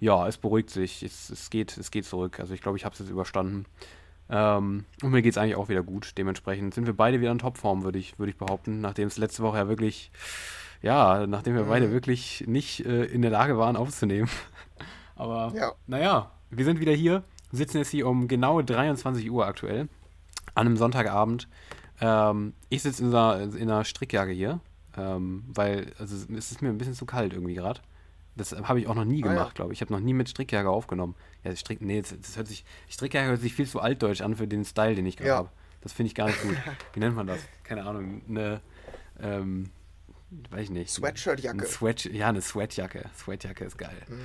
ja, 0.00 0.26
es 0.26 0.38
beruhigt 0.38 0.70
sich. 0.70 1.02
Es, 1.02 1.28
es, 1.30 1.50
geht, 1.50 1.76
es 1.76 1.90
geht 1.90 2.04
zurück. 2.06 2.40
Also 2.40 2.54
ich 2.54 2.60
glaube, 2.62 2.78
ich 2.78 2.84
habe 2.84 2.92
es 2.94 2.98
jetzt 3.00 3.10
überstanden. 3.10 3.66
Ähm, 4.28 4.84
und 5.02 5.10
mir 5.12 5.22
geht's 5.22 5.38
eigentlich 5.38 5.56
auch 5.56 5.68
wieder 5.68 5.82
gut. 5.82 6.12
Dementsprechend 6.18 6.74
sind 6.74 6.86
wir 6.86 6.94
beide 6.96 7.20
wieder 7.20 7.30
in 7.30 7.38
Topform, 7.38 7.84
würde 7.84 7.98
ich, 7.98 8.18
würde 8.18 8.30
ich 8.30 8.36
behaupten. 8.38 8.80
Nachdem 8.80 9.06
es 9.08 9.18
letzte 9.18 9.42
Woche 9.42 9.58
ja 9.58 9.68
wirklich, 9.68 10.10
ja, 10.82 11.26
nachdem 11.26 11.54
wir 11.54 11.62
Mhm. 11.64 11.68
beide 11.68 11.92
wirklich 11.92 12.44
nicht 12.46 12.84
äh, 12.84 13.04
in 13.04 13.22
der 13.22 13.30
Lage 13.30 13.56
waren 13.56 13.76
aufzunehmen. 13.76 14.28
Aber 15.16 15.52
Ja. 15.56 15.72
naja, 15.86 16.30
wir 16.50 16.64
sind 16.64 16.78
wieder 16.80 16.92
hier, 16.92 17.24
sitzen 17.52 17.78
jetzt 17.78 17.90
hier 17.90 18.06
um 18.06 18.28
genau 18.28 18.62
23 18.62 19.30
Uhr 19.30 19.46
aktuell, 19.46 19.88
an 20.54 20.66
einem 20.66 20.76
Sonntagabend. 20.76 21.48
Ähm, 22.00 22.52
ich 22.68 22.82
sitze 22.82 23.02
in, 23.02 23.14
einer- 23.14 23.40
in 23.42 23.62
einer 23.70 23.84
Strickjacke 23.84 24.32
hier, 24.32 24.60
ähm, 24.96 25.44
weil 25.48 25.92
also, 25.98 26.14
es 26.14 26.52
ist 26.52 26.62
mir 26.62 26.68
ein 26.68 26.78
bisschen 26.78 26.94
zu 26.94 27.06
kalt 27.06 27.32
irgendwie 27.32 27.54
gerade. 27.54 27.80
Das 28.36 28.52
habe 28.52 28.78
ich 28.80 28.86
auch 28.86 28.94
noch 28.94 29.06
nie 29.06 29.22
Ah, 29.24 29.28
ja. 29.28 29.32
gemacht, 29.32 29.54
glaube 29.54 29.72
ich. 29.72 29.78
Ich 29.78 29.80
habe 29.80 29.94
noch 29.94 30.00
nie 30.00 30.12
mit 30.12 30.28
Strickjacke 30.28 30.68
aufgenommen. 30.68 31.14
Ja, 31.42 31.56
Strick, 31.56 31.80
nee, 31.80 32.02
das, 32.02 32.14
das 32.20 32.36
hört 32.36 32.48
sich, 32.48 32.64
Strickjacke 32.90 33.28
hört 33.28 33.40
sich 33.40 33.54
viel 33.54 33.66
zu 33.66 33.80
altdeutsch 33.80 34.20
an 34.20 34.36
für 34.36 34.46
den 34.46 34.64
Style, 34.66 34.94
den 34.94 35.06
ich 35.06 35.16
gerade 35.16 35.28
Ja. 35.30 35.36
habe. 35.36 35.48
Das 35.80 35.92
finde 35.94 36.08
ich 36.08 36.14
gar 36.14 36.26
nicht 36.26 36.42
gut. 36.42 36.54
Wie 36.92 37.00
nennt 37.00 37.16
man 37.16 37.26
das? 37.26 37.38
Keine 37.64 37.84
Ahnung. 37.86 38.20
Eine, 38.28 38.60
ähm, 39.20 39.70
weiß 40.50 40.64
ich 40.64 40.70
nicht. 40.70 40.90
Sweatshirt-Jacke. 40.90 41.60
Ein 41.60 41.66
Sweat, 41.66 42.04
ja, 42.04 42.28
eine 42.28 42.42
Sweatjacke. 42.42 43.08
Sweatjacke 43.16 43.64
ist 43.64 43.78
geil. 43.78 43.96
Mhm. 44.08 44.16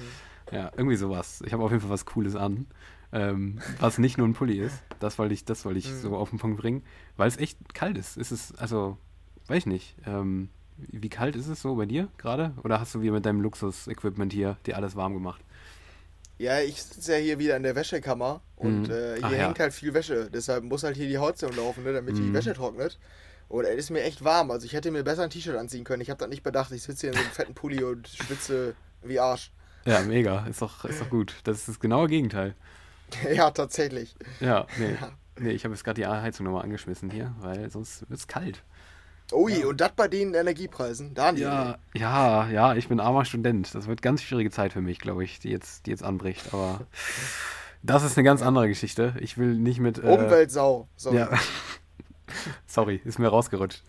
Ja, 0.52 0.72
irgendwie 0.76 0.96
sowas. 0.98 1.42
Ich 1.46 1.54
habe 1.54 1.64
auf 1.64 1.72
jeden 1.72 1.82
Fall 1.82 1.90
was 1.92 2.06
Cooles 2.06 2.36
an. 2.36 2.68
Ähm, 3.14 3.60
was 3.80 3.98
nicht 3.98 4.18
nur 4.18 4.28
ein 4.28 4.34
Pulli 4.34 4.58
ist. 4.60 4.82
Das 5.00 5.18
wollte 5.20 5.34
ich, 5.34 5.44
das 5.44 5.66
wollte 5.66 5.80
ich 5.80 5.90
Mhm. 5.90 6.00
so 6.02 6.16
auf 6.16 6.30
den 6.30 6.40
Punkt 6.40 6.60
bringen. 6.62 6.84
Weil 7.18 7.28
es 7.28 7.38
echt 7.38 7.74
kalt 7.74 7.98
ist. 7.98 8.16
Ist 8.18 8.32
es, 8.32 8.56
also, 8.56 8.98
weiß 9.48 9.58
ich 9.60 9.66
nicht. 9.66 9.96
Ähm, 10.06 10.50
wie 10.78 11.10
kalt 11.10 11.36
ist 11.36 11.48
es 11.48 11.62
so 11.62 11.76
bei 11.76 11.86
dir 11.86 12.08
gerade? 12.18 12.54
Oder 12.64 12.80
hast 12.80 12.96
du 12.96 13.02
wieder 13.02 13.12
mit 13.14 13.26
deinem 13.26 13.42
Luxus-Equipment 13.42 14.32
hier 14.34 14.58
dir 14.66 14.78
alles 14.78 14.96
warm 14.96 15.14
gemacht? 15.14 15.42
Ja, 16.38 16.60
ich 16.62 16.82
sitze 16.82 17.14
ja 17.14 17.18
hier 17.20 17.38
wieder 17.38 17.56
in 17.58 17.64
der 17.64 17.76
Wäschekammer 17.76 18.42
und 18.56 18.88
Mhm. 18.88 18.94
äh, 18.94 19.16
hier 19.18 19.26
Ach 19.26 19.32
ja. 19.32 19.38
hängt 19.48 19.60
halt 19.60 19.74
viel 19.74 19.94
Wäsche. 19.94 20.30
Deshalb 20.34 20.64
muss 20.64 20.84
halt 20.84 20.96
hier 20.98 21.08
die 21.08 21.20
Heizung 21.20 21.56
laufen, 21.56 21.84
ne, 21.84 21.94
damit 21.94 22.18
die 22.18 22.22
Mhm. 22.22 22.34
Wäsche 22.34 22.54
trocknet. 22.54 22.98
Und 23.50 23.66
es 23.66 23.76
ist 23.78 23.90
mir 23.92 24.02
echt 24.04 24.24
warm. 24.24 24.50
Also 24.50 24.66
ich 24.66 24.74
hätte 24.74 24.90
mir 24.92 25.04
besser 25.04 25.24
ein 25.24 25.30
T-Shirt 25.30 25.58
anziehen 25.58 25.84
können. 25.84 26.02
Ich 26.02 26.10
habe 26.10 26.18
das 26.18 26.30
nicht 26.30 26.42
bedacht. 26.44 26.72
Ich 26.72 26.84
sitze 26.84 27.02
hier 27.08 27.10
in 27.12 27.18
so 27.18 27.24
einem 27.26 27.32
fetten 27.34 27.54
Pulli 27.54 27.84
und 27.84 28.08
schwitze 28.08 28.74
wie 29.04 29.20
Arsch. 29.20 29.52
Ja, 29.86 30.02
mega. 30.02 30.46
Ist 30.46 30.62
doch, 30.62 30.86
ist 30.86 31.02
doch 31.02 31.10
gut. 31.10 31.36
Das 31.44 31.58
ist 31.58 31.68
das 31.68 31.80
genaue 31.80 32.08
Gegenteil. 32.08 32.56
ja, 33.34 33.52
tatsächlich. 33.52 34.16
Ja, 34.40 34.66
nee. 34.78 34.96
Ja. 35.00 35.12
Nee, 35.40 35.52
ich 35.52 35.64
habe 35.64 35.74
jetzt 35.74 35.84
gerade 35.84 36.00
die 36.00 36.08
Heizung 36.08 36.46
nochmal 36.46 36.64
angeschmissen 36.64 37.10
hier, 37.10 37.34
weil 37.40 37.72
sonst 37.72 38.02
wird 38.10 38.20
es 38.20 38.28
kalt. 38.28 38.64
Ui, 39.32 39.64
und 39.64 39.80
das 39.80 39.94
bei 39.94 40.08
den 40.08 40.34
Energiepreisen. 40.34 41.14
Daniel. 41.14 41.46
Ja, 41.46 41.78
ja, 41.94 42.50
ja, 42.50 42.76
ich 42.76 42.90
bin 42.90 43.00
armer 43.00 43.24
Student. 43.24 43.74
Das 43.74 43.88
wird 43.88 44.02
ganz 44.02 44.22
schwierige 44.22 44.52
Zeit 44.52 44.74
für 44.74 44.82
mich, 44.82 45.00
glaube 45.00 45.24
ich, 45.24 45.40
die 45.40 45.50
jetzt, 45.50 45.86
die 45.86 45.92
jetzt 45.92 46.04
anbricht. 46.04 46.54
Aber 46.54 46.82
das 47.84 48.04
ist 48.04 48.18
eine 48.18 48.26
ganz 48.26 48.42
andere 48.42 48.68
Geschichte. 48.68 49.16
Ich 49.20 49.38
will 49.38 49.56
nicht 49.56 49.80
mit. 49.80 50.00
Äh, 50.00 50.08
Umweltsau. 50.08 50.88
Sorry. 50.98 51.18
Ja. 51.18 51.30
Sorry, 52.68 53.02
ist 53.04 53.20
mir 53.20 53.30
rausgerutscht. 53.30 53.84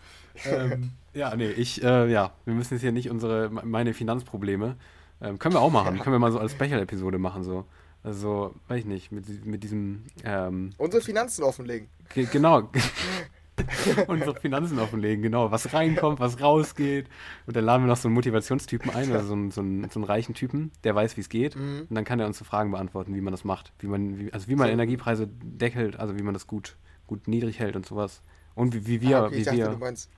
ähm, 0.45 0.93
ja, 1.13 1.35
nee, 1.35 1.51
ich, 1.51 1.83
äh, 1.83 2.11
ja, 2.11 2.31
wir 2.45 2.53
müssen 2.53 2.73
jetzt 2.73 2.81
hier 2.81 2.91
nicht 2.91 3.09
unsere, 3.09 3.49
meine 3.49 3.93
Finanzprobleme. 3.93 4.77
Ähm, 5.23 5.39
können 5.39 5.55
wir 5.55 5.61
auch 5.61 5.71
machen. 5.71 5.97
Können 5.99 6.13
wir 6.13 6.19
mal 6.19 6.31
so 6.31 6.39
als 6.39 6.51
Special-Episode 6.51 7.17
machen, 7.17 7.43
so. 7.43 7.65
Also, 8.03 8.53
weiß 8.67 8.79
ich 8.79 8.85
nicht, 8.85 9.11
mit, 9.13 9.45
mit 9.45 9.63
diesem, 9.63 10.03
ähm, 10.25 10.71
Unsere 10.77 11.01
Finanzen 11.01 11.43
offenlegen. 11.43 11.87
Ge- 12.13 12.27
Genau. 12.31 12.69
Unsere 14.07 14.35
Finanzen 14.39 14.79
offenlegen, 14.79 15.21
genau. 15.21 15.51
Was 15.51 15.73
reinkommt, 15.73 16.19
was 16.19 16.41
rausgeht. 16.41 17.07
Und 17.45 17.55
dann 17.55 17.63
laden 17.63 17.83
wir 17.83 17.87
noch 17.87 17.97
so 17.97 18.07
einen 18.07 18.15
Motivationstypen 18.15 18.89
ein, 18.91 19.11
also 19.11 19.27
so 19.27 19.33
einen, 19.33 19.51
so 19.51 19.61
einen, 19.61 19.89
so 19.89 19.99
einen 19.99 20.05
reichen 20.05 20.33
Typen, 20.33 20.71
der 20.83 20.95
weiß, 20.95 21.15
wie 21.17 21.21
es 21.21 21.29
geht. 21.29 21.55
Mhm. 21.55 21.81
Und 21.87 21.95
dann 21.95 22.03
kann 22.03 22.19
er 22.19 22.25
uns 22.25 22.39
so 22.39 22.45
Fragen 22.45 22.71
beantworten, 22.71 23.15
wie 23.15 23.21
man 23.21 23.31
das 23.31 23.43
macht. 23.43 23.71
Wie 23.79 23.87
man, 23.87 24.17
wie, 24.17 24.33
also 24.33 24.47
wie 24.47 24.55
man 24.55 24.67
So. 24.67 24.73
Energiepreise 24.73 25.27
deckelt, 25.27 25.99
also 25.99 26.17
wie 26.17 26.23
man 26.23 26.33
das 26.33 26.47
gut, 26.47 26.75
gut 27.05 27.27
niedrig 27.27 27.59
hält 27.59 27.75
und 27.75 27.85
sowas. 27.85 28.21
Und 28.55 28.73
wie, 28.73 28.87
wie 28.87 29.01
wir, 29.01 29.19
Ah, 29.19 29.25
okay, 29.27 29.35
wie 29.35 29.39
ich 29.39 29.45
dachte, 29.45 29.57
wir. 29.57 29.67
du 29.69 29.77
meinst, 29.77 30.09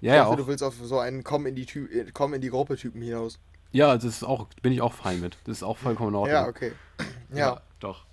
ja, 0.00 0.12
ich 0.12 0.16
ja, 0.16 0.16
dachte, 0.16 0.28
auch. 0.30 0.36
du 0.36 0.46
willst 0.46 0.62
auf 0.64 0.74
so 0.74 0.98
einen 0.98 1.22
Komm 1.22 1.46
in 1.46 1.54
die, 1.54 1.66
Tü 1.66 1.86
äh, 1.86 2.06
Komm 2.12 2.32
in 2.34 2.40
die 2.40 2.48
Gruppe-Typen 2.50 3.00
hinaus. 3.02 3.38
Ja, 3.72 3.94
das 3.94 4.04
ist 4.04 4.24
auch, 4.24 4.48
bin 4.62 4.72
ich 4.72 4.82
auch 4.82 4.92
fein 4.92 5.20
mit. 5.20 5.38
Das 5.44 5.58
ist 5.58 5.62
auch 5.62 5.78
vollkommen 5.78 6.10
in 6.10 6.14
Ordnung. 6.16 6.34
Ja, 6.34 6.48
okay. 6.48 6.72
Ja. 7.32 7.60
doch. 7.78 8.04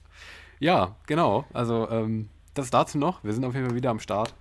Ja, 0.59 0.95
genau. 1.07 1.45
Also 1.53 1.89
ähm, 1.89 2.29
das 2.53 2.69
dazu 2.69 2.97
noch. 2.97 3.23
Wir 3.23 3.33
sind 3.33 3.45
auf 3.45 3.53
jeden 3.53 3.67
Fall 3.67 3.75
wieder 3.75 3.89
am 3.89 3.99
Start. 3.99 4.33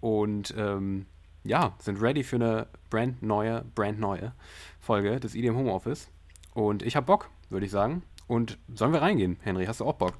Und 0.00 0.54
ähm, 0.56 1.06
ja, 1.44 1.74
sind 1.78 2.00
ready 2.00 2.24
für 2.24 2.36
eine 2.36 2.66
brandneue, 2.90 3.64
brandneue 3.74 4.32
Folge 4.80 5.20
des 5.20 5.34
EDM 5.34 5.56
Homeoffice. 5.56 6.08
Und 6.54 6.82
ich 6.82 6.96
habe 6.96 7.06
Bock, 7.06 7.28
würde 7.50 7.66
ich 7.66 7.72
sagen. 7.72 8.02
Und 8.26 8.58
sollen 8.74 8.92
wir 8.92 9.02
reingehen, 9.02 9.38
Henry? 9.42 9.66
Hast 9.66 9.80
du 9.80 9.84
auch 9.84 9.94
Bock? 9.94 10.14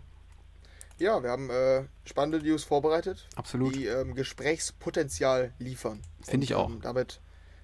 Ja, 0.99 1.23
wir 1.23 1.31
haben 1.31 1.51
äh, 1.51 1.85
spannende 2.05 2.47
News 2.47 2.65
vorbereitet. 2.65 3.27
Absolut. 3.37 3.75
Die 3.75 3.87
ähm, 3.87 4.15
Gesprächspotenzial 4.15 5.53
liefern. 5.59 6.01
Finde 6.23 6.45
ich 6.45 6.55
auch. 6.55 6.71
Ähm, 6.71 6.81
damit 6.81 7.21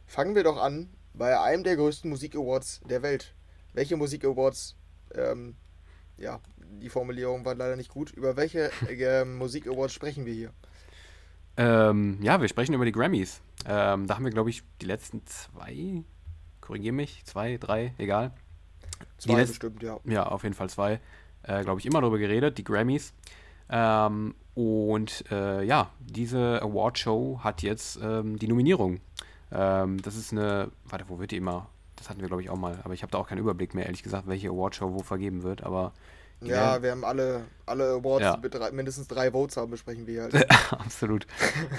fangen 0.07 0.35
wir 0.35 0.45
doch 0.45 0.59
an 0.59 0.91
bei 1.15 1.39
einem 1.39 1.65
der 1.65 1.77
größten 1.77 2.09
Musik-Awards 2.11 2.81
der 2.89 3.03
Welt. 3.03 3.35
Welche 3.73 3.97
Musik-Awards, 3.97 4.77
ähm, 5.15 5.57
ja, 6.19 6.41
die 6.81 6.89
Formulierung 6.89 7.45
war 7.45 7.55
leider 7.55 7.77
nicht 7.77 7.91
gut. 7.91 8.11
Über 8.11 8.37
welche 8.37 8.71
äh, 8.89 9.25
Musik-Awards 9.25 9.93
sprechen 9.93 10.27
wir 10.27 10.35
hier? 10.35 10.53
Ähm, 11.57 12.19
ja, 12.23 12.41
wir 12.41 12.49
sprechen 12.49 12.75
über 12.75 12.85
die 12.85 12.93
Grammys. 12.93 13.43
Ähm, 13.67 14.07
da 14.07 14.17
haben 14.17 14.25
wir, 14.25 14.33
glaube 14.33 14.51
ich, 14.51 14.63
die 14.81 14.87
letzten 14.87 15.25
zwei, 15.27 16.03
korrigiere 16.61 16.95
mich, 16.95 17.25
zwei, 17.25 17.59
drei, 17.59 17.95
egal. 17.99 18.33
Zwei 19.19 19.35
letz- 19.35 19.49
bestimmt, 19.49 19.83
ja. 19.83 20.01
Ja, 20.05 20.27
auf 20.27 20.45
jeden 20.45 20.55
Fall 20.55 20.71
zwei, 20.71 21.01
äh, 21.43 21.63
glaube 21.63 21.81
ich, 21.81 21.87
immer 21.87 22.01
darüber 22.01 22.19
geredet, 22.19 22.57
die 22.57 22.65
Grammys. 22.65 23.13
Ähm, 23.69 24.35
und 24.55 25.25
äh, 25.31 25.63
ja, 25.63 25.91
diese 26.01 26.61
Awardshow 26.63 27.41
hat 27.43 27.63
jetzt 27.63 27.99
ähm, 28.03 28.39
die 28.39 28.49
Nominierung. 28.49 29.01
Ähm, 29.53 30.01
das 30.03 30.17
ist 30.17 30.33
eine, 30.33 30.71
warte, 30.85 31.05
wo 31.09 31.19
wird 31.19 31.31
die 31.31 31.37
immer? 31.37 31.69
Das 31.97 32.09
hatten 32.11 32.21
wir, 32.21 32.29
glaube 32.29 32.43
ich, 32.43 32.51
auch 32.51 32.57
mal, 32.57 32.79
aber 32.85 32.95
ich 32.95 33.03
habe 33.03 33.11
da 33.13 33.19
auch 33.19 33.29
keinen 33.29 33.39
Überblick 33.39 33.75
mehr, 33.75 33.87
ehrlich 33.87 34.03
gesagt, 34.03 34.27
welche 34.27 34.49
Awardshow 34.49 34.93
wo 34.93 35.01
vergeben 35.01 35.43
wird, 35.43 35.63
aber 35.63 35.93
Ja, 36.41 36.49
werden- 36.49 36.83
wir 36.83 36.91
haben 36.91 37.05
alle, 37.05 37.43
alle 37.67 37.85
Awards, 37.93 38.23
Ja. 38.25 38.37
drei, 38.37 38.73
mindestens 38.73 39.07
drei 39.07 39.31
Votes 39.31 39.57
haben, 39.57 39.71
besprechen 39.71 40.07
wir 40.07 40.23
halt. 40.23 40.35
Absolut. 40.73 41.27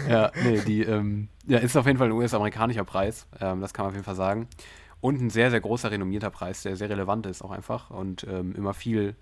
Ja, 0.07 0.31
nee, 0.45 0.61
die 0.61 0.83
ähm, 0.83 1.27
ja, 1.47 1.57
ist 1.59 1.75
auf 1.75 1.85
jeden 1.85 1.97
Fall 1.97 2.07
ein 2.07 2.13
US-amerikanischer 2.13 2.85
Preis, 2.85 3.27
ähm, 3.41 3.59
das 3.59 3.73
kann 3.73 3.83
man 3.83 3.89
auf 3.89 3.95
jeden 3.95 4.05
Fall 4.05 4.15
sagen. 4.15 4.47
Und 5.01 5.19
ein 5.19 5.29
sehr, 5.29 5.49
sehr 5.51 5.59
großer, 5.59 5.91
renommierter 5.91 6.29
Preis, 6.29 6.61
der 6.63 6.77
sehr 6.77 6.89
relevant 6.89 7.25
ist 7.25 7.41
auch 7.41 7.51
einfach 7.51 7.89
und 7.89 8.23
ähm, 8.29 8.55
immer 8.55 8.73
viel, 8.73 9.15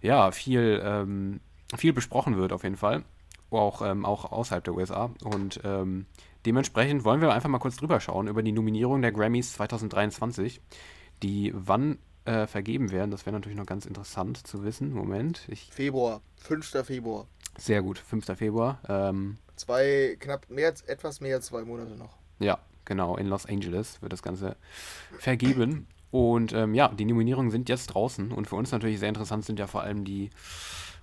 ja, 0.00 0.30
viel, 0.30 0.80
ähm, 0.82 1.40
viel 1.76 1.92
besprochen 1.92 2.38
wird 2.38 2.52
auf 2.52 2.62
jeden 2.62 2.76
Fall. 2.76 3.02
Auch, 3.54 3.82
ähm, 3.82 4.04
auch 4.04 4.30
außerhalb 4.30 4.64
der 4.64 4.74
USA. 4.74 5.10
Und 5.22 5.60
ähm, 5.64 6.06
dementsprechend 6.46 7.04
wollen 7.04 7.20
wir 7.20 7.32
einfach 7.32 7.48
mal 7.48 7.58
kurz 7.58 7.76
drüber 7.76 8.00
schauen 8.00 8.28
über 8.28 8.42
die 8.42 8.52
Nominierung 8.52 9.02
der 9.02 9.12
Grammys 9.12 9.52
2023, 9.54 10.60
die 11.22 11.52
wann 11.54 11.98
äh, 12.24 12.46
vergeben 12.46 12.90
werden. 12.90 13.10
Das 13.10 13.26
wäre 13.26 13.34
natürlich 13.34 13.58
noch 13.58 13.66
ganz 13.66 13.86
interessant 13.86 14.46
zu 14.46 14.64
wissen. 14.64 14.92
Moment, 14.92 15.46
ich, 15.48 15.70
Februar, 15.72 16.20
5. 16.36 16.84
Februar. 16.84 17.26
sehr 17.56 17.82
gut, 17.82 17.98
5. 17.98 18.36
Februar. 18.36 18.80
Ähm, 18.88 19.38
Zwei, 19.56 20.16
knapp 20.18 20.50
mehr 20.50 20.68
als, 20.68 20.82
etwas 20.82 21.20
mehr 21.20 21.36
als 21.36 21.46
zwei 21.46 21.64
Monate 21.64 21.96
noch. 21.96 22.16
Ja, 22.40 22.58
genau, 22.84 23.16
in 23.16 23.28
Los 23.28 23.46
Angeles 23.46 24.02
wird 24.02 24.12
das 24.12 24.22
Ganze 24.22 24.56
vergeben. 25.18 25.86
Und 26.10 26.52
ähm, 26.52 26.74
ja, 26.74 26.88
die 26.88 27.04
Nominierungen 27.04 27.50
sind 27.50 27.68
jetzt 27.68 27.88
draußen 27.88 28.30
und 28.30 28.46
für 28.46 28.56
uns 28.56 28.70
natürlich 28.70 29.00
sehr 29.00 29.08
interessant 29.08 29.44
sind 29.44 29.58
ja 29.58 29.66
vor 29.66 29.82
allem 29.82 30.04
die 30.04 30.30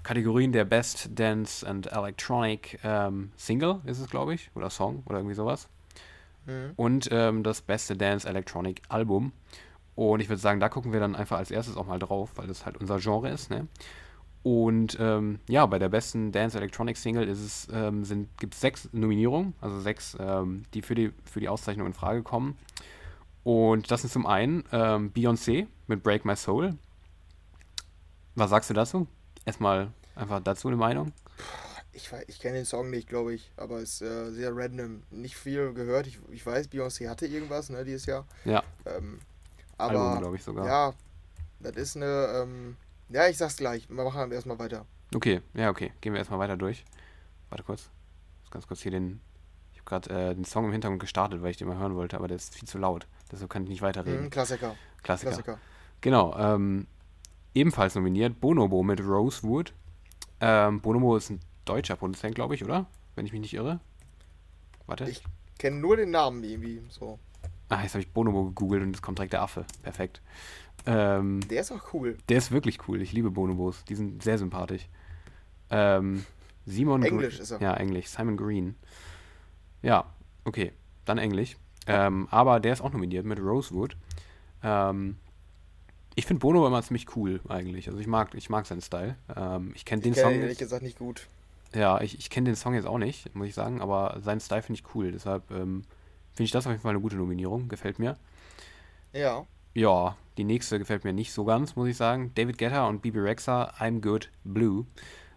Kategorien 0.04 0.52
der 0.52 0.66
Best 0.66 1.10
Dance 1.14 1.68
and 1.68 1.92
Electronic 1.92 2.80
ähm, 2.84 3.32
Single, 3.38 3.82
ist 3.86 4.00
es, 4.00 4.10
glaube 4.10 4.34
ich, 4.34 4.50
oder 4.56 4.70
Song 4.70 5.04
oder 5.06 5.18
irgendwie 5.18 5.36
sowas. 5.36 5.68
Mhm. 6.46 6.72
Und 6.76 7.10
ähm, 7.12 7.44
das 7.44 7.62
beste 7.62 7.96
Dance 7.96 8.28
Electronic 8.28 8.82
Album. 8.90 9.32
Und 9.96 10.22
ich 10.22 10.30
würde 10.30 10.42
sagen, 10.42 10.60
da 10.60 10.70
gucken 10.70 10.94
wir 10.94 11.00
dann 11.00 11.16
einfach 11.16 11.38
als 11.38 11.52
erstes 11.52 11.78
auch 11.78 11.86
mal 11.86 12.00
drauf, 12.00 12.32
weil 12.36 12.48
das 12.48 12.66
halt 12.66 12.78
unser 12.78 13.00
Genre 13.00 13.30
ist, 13.30 13.50
ne? 13.50 13.68
Und 14.44 14.98
ähm, 15.00 15.40
ja, 15.48 15.66
bei 15.68 15.78
der 15.78 15.90
besten 15.90 16.32
Dance 16.32 16.58
Electronic 16.58 16.98
Single 16.98 17.28
ist 17.28 17.40
es, 17.40 17.68
ähm, 17.72 18.04
sind, 18.04 18.28
gibt 18.40 18.56
es 18.56 18.62
sechs 18.62 18.90
Nominierungen, 18.92 19.54
also 19.62 19.80
sechs, 19.80 20.18
ähm, 20.20 20.64
die 20.74 20.82
für 20.82 20.96
die 20.96 21.12
für 21.26 21.40
die 21.40 21.48
Auszeichnung 21.48 21.86
in 21.86 21.94
Frage 21.94 22.24
kommen. 22.24 22.58
Und 23.44 23.92
das 23.92 24.02
sind 24.02 24.12
zum 24.12 24.26
einen 24.26 24.64
ähm, 24.72 25.12
Beyoncé 25.14 25.68
mit 25.86 26.02
Break 26.02 26.26
My 26.26 26.36
Soul. 26.36 26.76
Was 28.34 28.50
sagst 28.50 28.72
du 28.72 28.74
dazu? 28.74 29.08
Erstmal 29.46 29.92
einfach 30.16 30.40
dazu 30.42 30.68
eine 30.68 30.78
Meinung. 30.78 31.14
Ich, 31.94 32.10
ich 32.28 32.40
kenne 32.40 32.56
den 32.58 32.66
Song 32.66 32.90
nicht, 32.90 33.10
glaube 33.10 33.34
ich, 33.34 33.52
aber 33.58 33.78
es 33.80 33.96
ist 34.00 34.02
äh, 34.04 34.32
sehr 34.32 34.56
random. 34.56 35.04
Nicht 35.12 35.36
viel 35.36 35.74
gehört. 35.74 36.08
Ich, 36.08 36.20
ich 36.30 36.46
weiß, 36.46 36.70
Beyoncé 36.70 37.10
hatte 37.10 37.26
irgendwas, 37.28 37.70
ne, 37.70 37.84
dieses 37.84 38.06
Jahr. 38.06 38.26
Ja, 38.46 38.64
Ähm, 38.86 39.20
aber 39.78 40.18
glaube 40.20 40.36
ich 40.38 40.44
sogar. 40.44 40.66
ja, 40.66 40.94
das 41.60 41.76
ist 41.76 41.96
eine. 41.98 42.06
Ähm, 42.44 42.78
ja, 43.10 43.28
ich 43.28 43.38
sag's 43.38 43.58
gleich. 43.58 43.90
Wir 43.90 44.04
machen 44.04 44.32
erstmal 44.32 44.58
weiter. 44.60 44.86
Okay, 45.14 45.42
ja, 45.54 45.70
okay. 45.70 45.92
Gehen 46.00 46.14
wir 46.14 46.20
erstmal 46.20 46.40
weiter 46.40 46.56
durch. 46.56 46.86
Warte 47.50 47.64
kurz. 47.64 47.90
Ich 48.38 48.42
muss 48.44 48.52
ganz 48.52 48.68
kurz 48.68 48.82
hier 48.82 48.92
den. 48.92 49.20
Ich 49.74 49.80
habe 49.80 49.90
gerade 49.90 50.30
äh, 50.30 50.36
den 50.36 50.46
Song 50.46 50.66
im 50.66 50.72
Hintergrund 50.72 51.02
gestartet, 51.02 51.42
weil 51.42 51.52
ich 51.52 51.58
den 51.58 51.68
mal 51.68 51.78
hören 51.78 51.96
wollte, 51.96 52.16
aber 52.16 52.30
der 52.30 52.38
ist 52.38 52.56
viel 52.56 52.68
zu 52.70 52.78
laut. 52.78 53.06
Deshalb 53.32 53.50
kann 53.50 53.64
ich 53.64 53.70
nicht 53.70 53.82
weiterreden. 53.82 54.26
Mhm, 54.26 54.30
Klassiker. 54.30 54.76
Klassiker. 55.04 55.32
Klassiker. 55.32 55.60
Genau. 56.00 56.38
Ähm, 56.38 56.88
ebenfalls 57.54 57.96
nominiert 57.96 58.40
Bonobo 58.40 58.84
mit 58.84 59.00
Rosewood. 59.02 59.74
Ähm, 60.40 60.82
Bonobo 60.82 61.16
ist 61.18 61.30
ein 61.30 61.40
deutscher 61.66 61.96
Produzent, 61.96 62.36
glaube 62.36 62.56
ich, 62.56 62.64
oder? 62.64 62.86
Wenn 63.16 63.26
ich 63.26 63.32
mich 63.32 63.42
nicht 63.42 63.54
irre. 63.54 63.80
Warte. 64.88 65.10
Ich 65.10 65.24
kenne 65.60 65.78
nur 65.78 65.98
den 65.98 66.12
Namen 66.12 66.44
irgendwie. 66.44 66.82
So. 66.90 67.20
ah, 67.70 67.82
jetzt 67.84 67.94
habe 67.94 68.02
ich 68.02 68.12
Bonobo 68.12 68.46
gegoogelt 68.46 68.82
und 68.84 68.96
es 68.96 69.02
kommt 69.02 69.18
direkt 69.20 69.34
der 69.34 69.42
Affe. 69.42 69.66
Perfekt. 69.84 70.22
Ähm, 70.86 71.42
Der 71.50 71.62
ist 71.62 71.72
auch 71.72 71.94
cool. 71.94 72.18
Der 72.30 72.38
ist 72.38 72.52
wirklich 72.52 72.88
cool. 72.88 73.02
Ich 73.02 73.12
liebe 73.14 73.30
Bonobos. 73.30 73.84
Die 73.86 73.96
sind 73.96 74.24
sehr 74.24 74.38
sympathisch. 74.40 74.88
Ähm, 75.70 76.26
Simon 76.66 77.04
Englisch 77.04 77.36
Gre- 77.38 77.42
ist 77.42 77.52
er. 77.52 77.62
Ja, 77.62 77.74
Englisch. 77.76 78.08
Simon 78.08 78.36
Green. 78.38 78.76
Ja, 79.84 80.06
okay. 80.46 80.72
Dann 81.06 81.18
Englisch. 81.20 81.58
Ähm, 81.88 82.28
aber 82.32 82.60
der 82.60 82.74
ist 82.74 82.82
auch 82.82 82.92
nominiert 82.92 83.26
mit 83.26 83.40
Rosewood. 83.40 83.96
Ähm, 84.64 85.18
ich 86.16 86.26
finde 86.26 86.40
Bono 86.42 86.66
immer 86.68 86.82
ziemlich 86.84 87.16
cool 87.16 87.40
eigentlich. 87.48 87.88
Also 87.88 88.00
ich 88.00 88.08
mag, 88.08 88.34
ich 88.36 88.50
mag 88.50 88.66
seinen 88.66 88.82
Style. 88.82 89.16
Ähm, 89.36 89.72
ich 89.76 89.86
kenne 89.86 90.02
den 90.02 90.14
Ich 90.14 90.20
kenne 90.20 90.36
Song. 90.36 90.42
ehrlich 90.42 90.60
Jetzt, 90.60 90.60
gesagt 90.60 90.84
nicht 90.84 90.98
gut. 90.98 91.28
ja, 91.74 92.02
ich, 92.02 92.18
ich 92.20 92.30
kenne 92.30 92.46
den 92.50 92.56
Song 92.56 92.74
jetzt 92.74 92.86
auch 92.88 92.98
nicht, 92.98 93.34
muss 93.36 93.48
ich 93.48 93.54
sagen. 93.56 93.82
Aber 93.82 94.18
seinen 94.22 94.40
Style 94.42 94.62
finde 94.62 94.80
ich 94.82 94.96
cool. 94.96 95.12
Deshalb 95.12 95.50
ähm, 95.52 95.84
finde 96.34 96.44
ich 96.46 96.52
das 96.52 96.66
auf 96.68 96.72
jeden 96.72 96.82
Fall 96.84 96.92
eine 96.92 97.02
gute 97.02 97.16
Nominierung. 97.18 97.70
Gefällt 97.70 98.00
mir. 98.00 98.18
Ja. 99.14 99.46
Ja, 99.74 100.18
die 100.38 100.44
nächste 100.44 100.80
gefällt 100.80 101.04
mir 101.06 101.14
nicht 101.14 101.32
so 101.34 101.46
ganz, 101.46 101.76
muss 101.76 101.88
ich 101.88 101.98
sagen. 101.98 102.32
David 102.36 102.58
Guetta 102.58 102.88
und 102.88 103.02
Bibi 103.02 103.20
Rexa, 103.20 103.74
I'm 103.80 104.02
Good 104.02 104.30
Blue. 104.44 104.86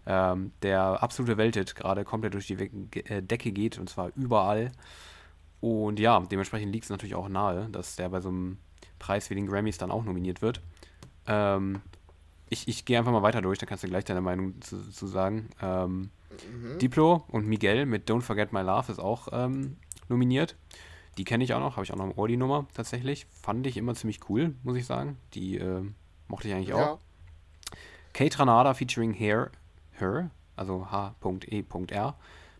Ähm, 0.05 0.51
der 0.61 1.01
absolute 1.01 1.37
Welthit 1.37 1.75
gerade 1.75 2.03
komplett 2.03 2.33
durch 2.33 2.47
die 2.47 2.55
äh, 2.55 3.21
Decke 3.23 3.51
geht 3.51 3.79
und 3.79 3.89
zwar 3.89 4.11
überall. 4.15 4.71
Und 5.61 5.99
ja, 5.99 6.19
dementsprechend 6.19 6.71
liegt 6.73 6.85
es 6.85 6.89
natürlich 6.91 7.15
auch 7.15 7.29
nahe, 7.29 7.69
dass 7.71 7.95
der 7.95 8.09
bei 8.09 8.21
so 8.21 8.29
einem 8.29 8.57
Preis 9.05 9.29
wie 9.29 9.35
den 9.35 9.47
Grammys 9.47 9.77
dann 9.77 9.91
auch 9.91 10.03
nominiert 10.03 10.41
wird. 10.41 10.61
Ähm, 11.27 11.81
ich 12.49 12.67
ich 12.67 12.85
gehe 12.85 12.97
einfach 12.97 13.11
mal 13.11 13.23
weiter 13.23 13.41
durch, 13.41 13.59
da 13.59 13.65
kannst 13.65 13.83
du 13.83 13.87
gleich 13.87 14.05
deine 14.05 14.21
Meinung 14.21 14.61
zu, 14.61 14.89
zu 14.91 15.07
sagen. 15.07 15.49
Ähm, 15.61 16.09
Mhm. 16.43 16.79
Diplo 16.79 17.23
und 17.29 17.47
Miguel 17.47 17.85
mit 17.85 18.09
Don't 18.09 18.21
Forget 18.21 18.53
My 18.53 18.61
Love 18.61 18.91
ist 18.91 18.99
auch 18.99 19.27
ähm, 19.31 19.77
nominiert. 20.09 20.55
Die 21.17 21.23
kenne 21.23 21.43
ich 21.43 21.53
auch 21.53 21.59
noch, 21.59 21.75
habe 21.77 21.85
ich 21.85 21.93
auch 21.93 21.97
noch 21.97 22.05
im 22.05 22.17
Ohr 22.17 22.27
die 22.27 22.37
Nummer 22.37 22.67
tatsächlich. 22.73 23.25
Fand 23.41 23.65
ich 23.67 23.77
immer 23.77 23.95
ziemlich 23.95 24.29
cool, 24.29 24.53
muss 24.63 24.75
ich 24.75 24.85
sagen. 24.85 25.17
Die 25.33 25.57
ähm, 25.57 25.95
mochte 26.27 26.47
ich 26.47 26.53
eigentlich 26.53 26.73
auch. 26.73 26.79
Ja. 26.79 26.99
Kate 28.13 28.39
Ranada 28.39 28.73
featuring 28.73 29.13
Her, 29.13 29.51
Her 29.91 30.29
also 30.55 30.89
H.E.R. 30.91 32.15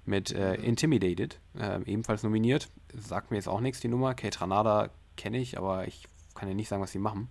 mit 0.05 0.31
äh, 0.31 0.55
Intimidated, 0.55 1.39
ähm, 1.57 1.83
ebenfalls 1.85 2.23
nominiert. 2.23 2.69
Sagt 2.93 3.31
mir 3.31 3.37
jetzt 3.37 3.47
auch 3.47 3.61
nichts, 3.61 3.79
die 3.79 3.87
Nummer. 3.87 4.13
Kate 4.15 4.41
Ranada 4.41 4.89
kenne 5.17 5.37
ich, 5.37 5.57
aber 5.57 5.87
ich 5.87 6.07
kann 6.35 6.47
ja 6.47 6.53
nicht 6.53 6.67
sagen, 6.67 6.81
was 6.81 6.91
sie 6.91 6.99
machen. 6.99 7.29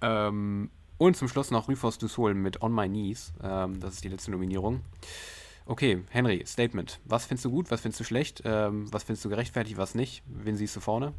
Ähm, 0.00 0.70
und 0.98 1.16
zum 1.16 1.28
Schluss 1.28 1.50
noch 1.50 1.68
Rufus 1.68 1.98
du 1.98 2.08
Sol 2.08 2.34
mit 2.34 2.62
On 2.62 2.74
My 2.74 2.88
Knees. 2.88 3.32
Ähm, 3.42 3.80
das 3.80 3.94
ist 3.94 4.04
die 4.04 4.08
letzte 4.08 4.30
Nominierung. 4.30 4.80
Okay, 5.66 6.02
Henry, 6.10 6.44
Statement. 6.46 7.00
Was 7.04 7.26
findest 7.26 7.44
du 7.44 7.50
gut, 7.50 7.70
was 7.70 7.80
findest 7.80 8.00
du 8.00 8.04
schlecht? 8.04 8.42
Ähm, 8.44 8.90
was 8.92 9.02
findest 9.02 9.24
du 9.24 9.28
gerechtfertigt, 9.28 9.76
was 9.76 9.94
nicht? 9.94 10.22
Wen 10.26 10.56
siehst 10.56 10.76
du 10.76 10.80
vorne? 10.80 11.12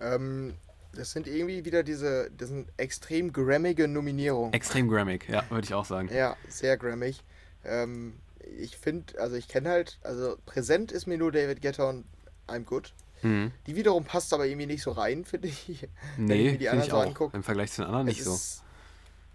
Ähm, 0.00 0.54
das 0.94 1.12
sind 1.12 1.26
irgendwie 1.26 1.64
wieder 1.64 1.82
diese, 1.82 2.30
das 2.36 2.48
sind 2.48 2.68
extrem 2.76 3.32
grammige 3.32 3.86
Nominierungen. 3.86 4.52
Extrem 4.52 4.88
Grammic, 4.88 5.28
ja, 5.28 5.44
würde 5.50 5.66
ich 5.66 5.74
auch 5.74 5.84
sagen. 5.84 6.08
Ja, 6.12 6.36
sehr 6.48 6.76
grammig. 6.76 7.22
Ähm, 7.64 8.14
ich 8.58 8.76
finde, 8.76 9.20
also 9.20 9.36
ich 9.36 9.48
kenne 9.48 9.68
halt, 9.68 9.98
also 10.02 10.36
präsent 10.46 10.90
ist 10.90 11.06
mir 11.06 11.18
nur 11.18 11.30
David 11.30 11.62
Guetta 11.62 11.88
und 11.88 12.04
I'm 12.48 12.64
Good. 12.64 12.92
Mhm. 13.22 13.52
Die 13.66 13.76
wiederum 13.76 14.04
passt 14.04 14.32
aber 14.34 14.46
irgendwie 14.46 14.66
nicht 14.66 14.82
so 14.82 14.92
rein, 14.92 15.24
finde 15.24 15.48
ich. 15.48 15.86
Wenn 16.16 16.26
Nee, 16.26 16.48
ich 16.50 16.58
die 16.58 16.68
anderen 16.68 16.90
so 16.90 16.96
auch. 16.96 17.06
angucke. 17.06 17.36
Im 17.36 17.42
Vergleich 17.42 17.72
zu 17.72 17.82
den 17.82 17.88
anderen 17.88 18.06
nicht 18.06 18.20
es 18.20 18.24
so. 18.26 18.34
ist, 18.34 18.62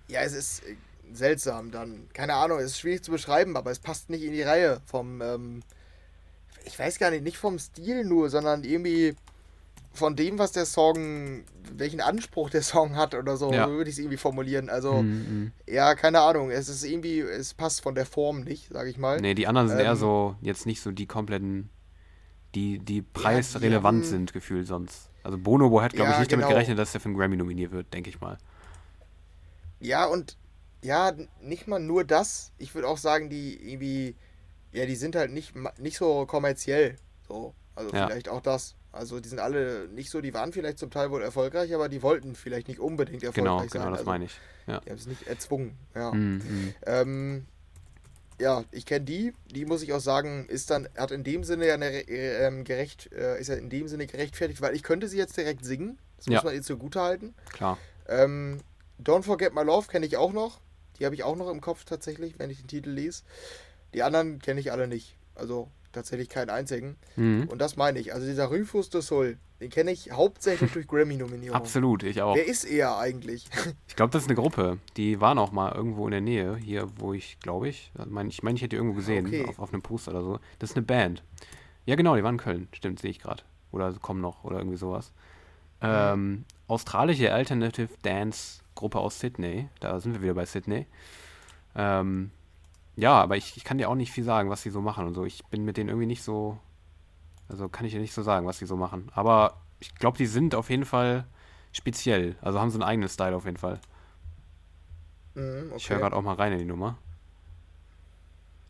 Ja, 0.08 0.22
es 0.22 0.34
ist 0.34 0.63
äh, 0.65 0.75
seltsam 1.13 1.72
dann. 1.72 2.08
Keine 2.13 2.34
Ahnung, 2.36 2.60
es 2.60 2.65
ist 2.72 2.80
schwierig 2.80 3.04
zu 3.04 3.12
beschreiben, 3.12 3.56
aber 3.58 3.72
es 3.72 3.80
passt 3.80 4.10
nicht 4.10 4.24
in 4.24 4.34
die 4.34 4.42
Reihe 4.42 4.82
vom, 4.86 5.22
ähm, 5.22 5.63
ich 6.65 6.77
weiß 6.80 6.98
gar 7.00 7.12
nicht, 7.12 7.24
nicht 7.24 7.38
vom 7.38 7.60
Stil 7.60 8.04
nur, 8.06 8.30
sondern 8.30 8.63
irgendwie 8.63 9.15
von 9.94 10.15
dem, 10.18 10.38
was 10.39 10.51
der 10.51 10.65
Song, 10.65 11.46
welchen 11.74 12.01
Anspruch 12.01 12.50
der 12.50 12.63
Song 12.63 12.98
hat 12.98 13.15
oder 13.15 13.38
so, 13.38 13.54
Ja. 13.54 13.65
so 13.68 13.72
würde 13.74 13.89
ich 13.89 13.96
es 13.96 14.00
irgendwie 14.00 14.18
formulieren. 14.18 14.70
Also, 14.70 15.04
Mhm. 15.04 15.54
ja, 15.68 15.96
keine 15.96 16.20
Ahnung. 16.20 16.51
Es 16.51 16.68
ist 16.68 16.84
irgendwie, 16.84 17.20
es 17.22 17.54
passt 17.54 17.82
von 17.82 17.96
der 17.96 18.06
Form 18.06 18.42
nicht, 18.42 18.70
sage 18.74 18.89
ich 18.89 18.98
mal. 18.98 19.22
Nee, 19.22 19.36
die 19.36 19.48
anderen 19.48 19.70
sind 19.70 19.80
eher 19.80 19.92
Ähm, 19.92 19.96
so, 19.98 20.36
jetzt 20.42 20.65
nicht 20.65 20.82
so 20.82 20.92
die 20.92 21.06
kompletten, 21.06 21.70
die, 22.56 22.80
die 22.80 23.02
preisrelevant 23.02 24.04
haben- 24.04 24.10
sind, 24.10 24.34
gefühlt 24.34 24.66
sonst. 24.68 25.10
Also 25.24 25.38
Bonobo 25.38 25.82
hat, 25.82 25.94
glaube 25.94 26.10
Ja, 26.12 26.16
ich, 26.16 26.20
nicht 26.20 26.32
damit 26.32 26.46
genau. 26.46 26.56
gerechnet, 26.56 26.78
dass 26.80 26.94
er 26.94 27.00
für 27.02 27.10
einen 27.10 27.18
Grammy 27.18 27.36
nominiert 27.36 27.72
wird, 27.72 27.94
denke 27.94 28.10
ich 28.10 28.22
mal. 28.22 28.38
Ja, 29.80 30.06
und 30.06 30.38
ja, 30.84 31.14
nicht 31.42 31.68
mal 31.68 31.80
nur 31.80 32.04
das. 32.04 32.52
Ich 32.58 32.76
würde 32.76 32.88
auch 32.88 32.98
sagen, 32.98 33.30
die 33.30 33.56
irgendwie, 33.72 34.16
ja, 34.72 34.86
die 34.86 34.96
sind 34.96 35.16
halt 35.16 35.32
nicht, 35.32 35.54
nicht 35.80 35.98
so 35.98 36.26
kommerziell. 36.26 36.96
So. 37.28 37.54
Also 37.76 37.94
Ja. 37.96 38.08
vielleicht 38.08 38.30
auch 38.30 38.42
das. 38.42 38.76
Also 38.92 39.20
die 39.20 39.28
sind 39.28 39.40
alle 39.40 39.90
nicht 39.90 40.10
so, 40.10 40.22
die 40.22 40.34
waren 40.34 40.54
vielleicht 40.54 40.80
zum 40.80 40.90
Teil 40.90 41.12
wohl 41.12 41.22
erfolgreich, 41.22 41.74
aber 41.74 41.90
die 41.90 42.02
wollten 42.02 42.36
vielleicht 42.36 42.70
nicht 42.70 42.80
unbedingt 42.80 43.24
erfolgreich 43.24 43.44
Genau, 43.44 43.60
sein. 43.60 43.68
genau, 43.70 43.90
das 43.90 44.00
also, 44.00 44.10
meine 44.12 44.26
ich. 44.26 44.40
Ja. 44.68 44.80
Die 44.80 44.90
haben 44.90 44.98
es 44.98 45.08
nicht 45.08 45.28
erzwungen, 45.28 45.76
ja. 45.94 46.12
Mhm, 46.14 46.36
mhm. 46.38 46.74
Ähm, 46.86 47.46
ja, 48.39 48.63
ich 48.72 48.86
kenne 48.86 49.06
die. 49.06 49.34
Die 49.51 49.65
muss 49.65 49.82
ich 49.82 49.94
auch 49.94 50.00
sagen, 50.00 50.46
ist 50.48 50.70
dann, 50.70 50.88
hat 50.98 51.12
in 51.12 51.24
dem 51.24 51.44
Sinne 51.44 51.68
ja 51.68 51.74
eine, 51.75 51.89
äh, 52.08 52.46
ähm, 52.46 52.63
gerecht, 52.63 53.12
äh, 53.13 53.39
ist 53.39 53.48
ja 53.48 53.56
in 53.56 53.70
dem 53.70 53.88
Sinne 53.88 54.08
gerechtfertigt, 54.08 54.62
weil 54.62 54.75
ich 54.75 54.84
könnte 54.84 55.08
sie 55.08 55.18
jetzt 55.18 55.38
direkt 55.38 55.63
singen. 55.65 55.98
Das 56.18 56.25
Ja. 56.27 56.34
muss 56.36 56.44
man 56.44 56.54
ihr 56.56 56.62
zugute 56.62 57.01
halten. 57.01 57.34
Klar. 57.51 57.77
Ähm, 58.08 58.60
Don't 59.04 59.24
Forget 59.24 59.54
My 59.54 59.63
Love 59.63 59.88
kenne 59.88 60.06
ich 60.06 60.18
auch 60.18 60.32
noch. 60.34 60.60
Die 61.00 61.06
habe 61.06 61.15
ich 61.15 61.24
auch 61.24 61.36
noch 61.36 61.50
im 61.50 61.60
Kopf 61.62 61.84
tatsächlich, 61.86 62.39
wenn 62.39 62.50
ich 62.50 62.60
den 62.60 62.68
Titel 62.68 62.89
lese. 62.89 63.24
Die 63.94 64.04
anderen 64.04 64.39
kenne 64.39 64.60
ich 64.60 64.72
alle 64.72 64.88
nicht. 64.88 65.18
Also 65.36 65.70
tatsächlich 65.92 66.30
keinen 66.30 66.50
einzigen. 66.50 66.98
Mhm. 67.15 67.48
Und 67.50 67.60
das 67.60 67.75
meine 67.75 68.00
ich. 68.00 68.13
Also 68.13 68.25
dieser 68.25 68.46
Rufus 68.46 68.89
de 68.89 69.01
Sol, 69.01 69.38
den 69.60 69.70
kenne 69.70 69.92
ich 69.92 70.12
hauptsächlich 70.12 70.72
durch 70.74 70.88
Grammy-Nominierung. 70.88 71.56
Absolut, 71.56 72.04
ich 72.04 72.22
auch. 72.22 72.36
Wer 72.36 72.46
ist 72.46 72.66
er 72.66 72.98
eigentlich? 72.98 73.46
Ich 73.88 73.96
glaube, 73.96 74.12
das 74.12 74.24
ist 74.24 74.28
eine 74.30 74.36
Gruppe. 74.36 74.80
Die 74.98 75.22
waren 75.22 75.38
auch 75.38 75.52
mal 75.52 75.72
irgendwo 75.74 76.06
in 76.06 76.12
der 76.12 76.22
Nähe, 76.22 76.58
hier, 76.58 76.90
wo 76.98 77.14
ich, 77.14 77.40
glaube 77.40 77.70
ich, 77.70 77.92
ich 77.98 78.06
meine, 78.08 78.30
ich, 78.30 78.44
mein, 78.44 78.56
ich 78.56 78.62
hätte 78.62 78.70
die 78.70 78.76
irgendwo 78.76 78.96
gesehen, 78.96 79.26
Okay. 79.28 79.46
auf, 79.48 79.60
auf 79.60 79.72
einem 79.74 79.82
Poster 79.82 80.12
oder 80.12 80.24
so. 80.24 80.40
Das 80.60 80.72
ist 80.72 80.76
eine 80.76 80.86
Band. 80.86 81.24
Ja, 81.86 81.96
genau, 81.96 82.16
die 82.16 82.24
waren 82.24 82.36
in 82.36 82.40
Köln. 82.42 82.68
Stimmt, 82.74 83.00
sehe 83.00 83.12
ich 83.12 83.20
gerade. 83.20 83.44
Oder 83.72 83.94
kommen 83.94 84.22
noch, 84.22 84.44
oder 84.44 84.58
irgendwie 84.58 84.78
sowas. 84.78 85.14
Ähm, 85.82 86.46
australische 86.68 87.32
Alternative 87.34 87.90
Dance 88.02 88.62
Gruppe 88.76 89.00
aus 89.00 89.20
Sydney. 89.20 89.70
Da 89.80 90.00
sind 90.00 90.14
wir 90.14 90.22
wieder 90.22 90.34
bei 90.34 90.46
Sydney. 90.46 90.86
Ähm, 91.76 92.32
ja, 92.98 93.14
aber 93.22 93.38
ich, 93.38 93.56
ich 93.58 93.64
kann 93.64 93.78
dir 93.78 93.90
auch 93.90 93.96
nicht 93.96 94.12
viel 94.12 94.24
sagen, 94.24 94.50
was 94.50 94.62
sie 94.64 94.70
so 94.70 94.82
machen 94.82 95.06
und 95.06 95.14
so. 95.14 95.26
Ich 95.26 95.46
bin 95.46 95.64
mit 95.66 95.78
denen 95.78 95.90
irgendwie 95.90 96.08
nicht 96.08 96.24
so. 96.24 96.58
Also 97.48 97.70
kann 97.70 97.86
ich 97.86 97.94
dir 97.94 98.00
nicht 98.02 98.14
so 98.14 98.22
sagen, 98.24 98.46
was 98.48 98.58
sie 98.60 98.66
so 98.66 98.75
machen. 98.75 99.12
Aber 99.14 99.62
ich 99.80 99.94
glaube, 99.96 100.18
die 100.18 100.25
sind 100.25 100.56
auf 100.56 100.70
jeden 100.70 100.86
Fall 100.86 101.25
speziell. 101.72 102.36
Also 102.42 102.60
haben 102.60 102.70
so 102.72 102.75
einen 102.78 102.84
eigenen 102.90 103.10
Style 103.10 103.36
auf 103.36 103.46
jeden 103.46 103.58
Fall. 103.58 103.80
Mhm, 105.36 105.74
Ich 105.75 105.90
höre 105.90 105.98
okay. 105.98 106.04
gerade 106.04 106.16
auch 106.16 106.22
mal 106.22 106.36
rein 106.36 106.54
in 106.54 106.60
die 106.60 106.66
Nummer. 106.66 106.98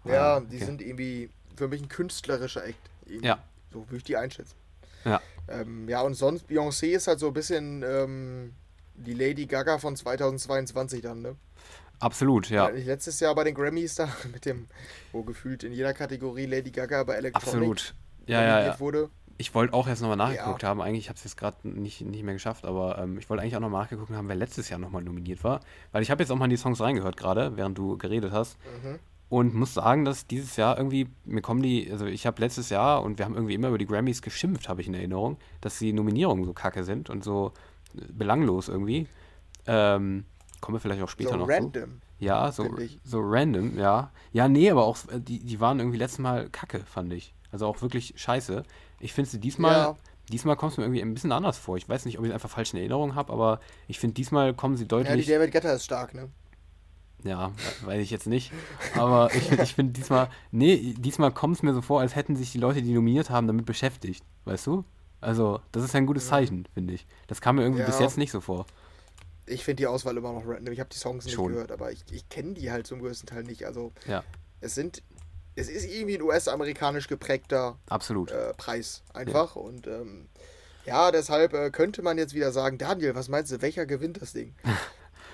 Ja, 0.03 0.35
Ah, 0.35 0.39
die 0.39 0.57
okay. 0.57 0.65
sind 0.65 0.81
irgendwie 0.81 1.29
für 1.55 1.67
mich 1.67 1.81
ein 1.81 1.89
künstlerischer 1.89 2.65
Act. 2.65 2.77
Irgendwie. 3.05 3.27
Ja. 3.27 3.39
So 3.71 3.85
würde 3.87 3.97
ich 3.97 4.03
die 4.03 4.17
einschätzen. 4.17 4.55
Ja. 5.03 5.21
Ähm, 5.47 5.87
ja, 5.87 6.01
und 6.01 6.15
sonst, 6.15 6.49
Beyoncé 6.49 6.87
ist 6.95 7.07
halt 7.07 7.19
so 7.19 7.27
ein 7.27 7.33
bisschen 7.33 7.83
ähm, 7.83 8.53
die 8.95 9.13
Lady 9.13 9.45
Gaga 9.45 9.77
von 9.77 9.95
2022 9.95 11.01
dann, 11.01 11.21
ne? 11.21 11.35
Absolut, 11.99 12.49
ja. 12.49 12.69
Nicht 12.71 12.87
letztes 12.87 13.19
Jahr 13.19 13.33
bei 13.35 13.43
den 13.45 13.55
Grammys 13.55 13.95
da 13.95 14.09
mit 14.33 14.45
dem, 14.45 14.67
wo 15.11 15.23
gefühlt 15.23 15.63
in 15.63 15.71
jeder 15.71 15.93
Kategorie 15.93 16.45
Lady 16.45 16.71
Gaga 16.71 17.03
bei 17.03 17.13
Electronic 17.15 17.47
Absolut. 17.47 17.93
Ja, 18.27 18.41
ja, 18.41 18.65
ja. 18.65 18.79
wurde. 18.79 19.09
Ich 19.37 19.53
wollte 19.53 19.73
auch 19.73 19.87
erst 19.87 20.01
nochmal 20.01 20.17
nachgeguckt 20.17 20.63
haben. 20.63 20.81
Eigentlich 20.81 21.09
habe 21.09 21.17
ich 21.17 21.25
es 21.25 21.31
jetzt 21.31 21.37
gerade 21.37 21.57
nicht, 21.67 21.99
nicht 22.01 22.23
mehr 22.23 22.33
geschafft, 22.33 22.65
aber 22.65 22.97
ähm, 22.97 23.17
ich 23.17 23.29
wollte 23.29 23.43
eigentlich 23.43 23.57
auch 23.57 23.61
nochmal 23.61 23.83
nachgeguckt 23.83 24.11
haben, 24.11 24.29
wer 24.29 24.35
letztes 24.35 24.69
Jahr 24.69 24.79
nochmal 24.79 25.03
nominiert 25.03 25.43
war. 25.43 25.59
Weil 25.91 26.03
ich 26.03 26.09
habe 26.09 26.23
jetzt 26.23 26.31
auch 26.31 26.37
mal 26.37 26.45
in 26.45 26.51
die 26.51 26.57
Songs 26.57 26.79
reingehört 26.79 27.17
gerade, 27.17 27.57
während 27.57 27.77
du 27.77 27.97
geredet 27.97 28.31
hast. 28.31 28.57
Mhm. 28.81 28.99
Und 29.27 29.53
muss 29.53 29.73
sagen, 29.73 30.05
dass 30.05 30.27
dieses 30.27 30.55
Jahr 30.55 30.77
irgendwie, 30.77 31.09
mir 31.25 31.41
kommen 31.41 31.61
die, 31.61 31.91
also 31.91 32.05
ich 32.05 32.25
habe 32.25 32.39
letztes 32.41 32.69
Jahr 32.69 33.03
und 33.03 33.17
wir 33.17 33.25
haben 33.25 33.35
irgendwie 33.35 33.55
immer 33.55 33.67
über 33.67 33.77
die 33.77 33.87
Grammys 33.87 34.21
geschimpft, 34.21 34.69
habe 34.69 34.79
ich 34.81 34.87
in 34.87 34.93
Erinnerung, 34.93 35.37
dass 35.59 35.79
die 35.79 35.91
Nominierungen 35.91 36.45
so 36.45 36.53
kacke 36.53 36.85
sind 36.85 37.09
und 37.09 37.23
so 37.23 37.51
äh, 37.95 38.01
belanglos 38.13 38.69
irgendwie. 38.69 39.07
Ähm, 39.67 40.25
kommen 40.61 40.77
wir 40.77 40.79
vielleicht 40.79 41.01
auch 41.01 41.09
später 41.09 41.31
So 41.31 41.37
noch 41.37 41.47
zu. 41.47 41.53
random. 41.53 42.01
Ja, 42.19 42.51
so, 42.51 42.69
so 43.03 43.19
random, 43.21 43.77
ja. 43.77 44.11
Ja, 44.31 44.47
nee, 44.47 44.71
aber 44.71 44.85
auch, 44.85 44.97
äh, 45.09 45.19
die, 45.19 45.39
die 45.39 45.59
waren 45.59 45.79
irgendwie 45.79 45.97
letztes 45.97 46.19
Mal 46.19 46.49
kacke, 46.49 46.79
fand 46.79 47.11
ich. 47.11 47.34
Also 47.55 47.67
auch 47.67 47.81
wirklich 47.81 48.13
scheiße. 48.17 48.63
Ich 48.99 49.13
finde 49.13 49.29
sie 49.29 49.39
diesmal, 49.39 49.71
Ja. 49.77 49.95
diesmal 50.29 50.57
kommt 50.57 50.73
es 50.73 50.77
mir 50.77 50.83
irgendwie 50.83 51.01
ein 51.01 51.13
bisschen 51.13 51.31
anders 51.31 51.57
vor. 51.57 51.77
Ich 51.77 51.87
weiß 51.87 52.03
nicht, 52.03 52.19
ob 52.19 52.25
ich 52.25 52.29
es 52.31 52.33
einfach 52.33 52.49
falsch 52.49 52.73
in 52.73 52.79
Erinnerung 52.79 53.15
habe, 53.15 53.31
aber 53.31 53.61
ich 53.87 53.97
finde, 53.97 54.13
diesmal 54.15 54.53
kommen 54.53 54.75
sie 54.75 54.81
Ja, 54.83 54.87
die 54.87 55.05
deutlich. 55.05 55.25
David 55.27 55.53
Guetta 55.53 55.71
ist 55.71 55.85
stark, 55.85 56.13
ne? 56.13 56.27
Ja, 57.23 57.53
weiß 57.85 58.01
ich 58.01 58.11
jetzt 58.11 58.27
nicht. 58.27 58.51
Aber 58.93 59.33
ich, 59.33 59.49
ich 59.53 59.73
finde 59.73 59.93
diesmal, 59.93 60.27
nee, 60.51 60.93
diesmal 60.97 61.31
kommt 61.31 61.55
es 61.55 61.63
mir 61.63 61.73
so 61.73 61.81
vor, 61.81 62.01
als 62.01 62.13
hätten 62.13 62.35
sich 62.35 62.51
die 62.51 62.57
Leute, 62.57 62.81
die 62.81 62.91
nominiert 62.93 63.29
haben, 63.29 63.47
damit 63.47 63.65
beschäftigt. 63.65 64.21
Weißt 64.43 64.67
du? 64.67 64.83
Also, 65.21 65.61
das 65.71 65.85
ist 65.85 65.95
ein 65.95 66.07
gutes 66.07 66.27
Zeichen, 66.27 66.67
finde 66.73 66.93
ich. 66.93 67.07
Das 67.27 67.39
kam 67.39 67.55
mir 67.55 67.61
irgendwie 67.61 67.83
bis 67.83 67.99
Ja. 67.99 68.01
jetzt 68.05 68.17
nicht 68.17 68.31
so 68.31 68.41
vor. 68.41 68.65
Ich 69.45 69.63
finde 69.63 69.77
die 69.77 69.87
Auswahl 69.87 70.17
immer 70.17 70.33
noch 70.33 70.43
random. 70.45 70.73
Ich 70.73 70.81
habe 70.81 70.89
die 70.91 70.97
Songs 70.97 71.23
nicht 71.23 71.35
Schon. 71.35 71.53
gehört, 71.53 71.71
aber 71.71 71.89
ich, 71.93 72.03
ich 72.11 72.27
kenne 72.27 72.53
die 72.55 72.69
halt 72.69 72.85
zum 72.85 72.99
größten 72.99 73.27
Teil 73.27 73.43
nicht. 73.43 73.63
Also 73.63 73.93
Ja, 74.07 74.23
es 74.59 74.75
sind, 74.75 75.01
es 75.55 75.69
ist 75.69 75.85
irgendwie 75.85 76.15
ein 76.17 76.21
US-amerikanisch 76.21 77.07
geprägter 77.07 77.77
absolut. 77.89 78.31
äh, 78.31 78.53
Preis 78.55 79.03
einfach. 79.13 79.55
Und 79.55 79.87
ähm, 79.87 80.27
ja, 80.85 81.11
deshalb 81.11 81.53
äh, 81.53 81.69
könnte 81.71 82.01
man 82.01 82.17
jetzt 82.17 82.33
wieder 82.33 82.51
sagen, 82.51 82.77
Daniel, 82.77 83.15
was 83.15 83.29
meinst 83.29 83.51
du, 83.51 83.61
welcher 83.61 83.85
gewinnt 83.85 84.21
das 84.21 84.33
Ding? 84.33 84.53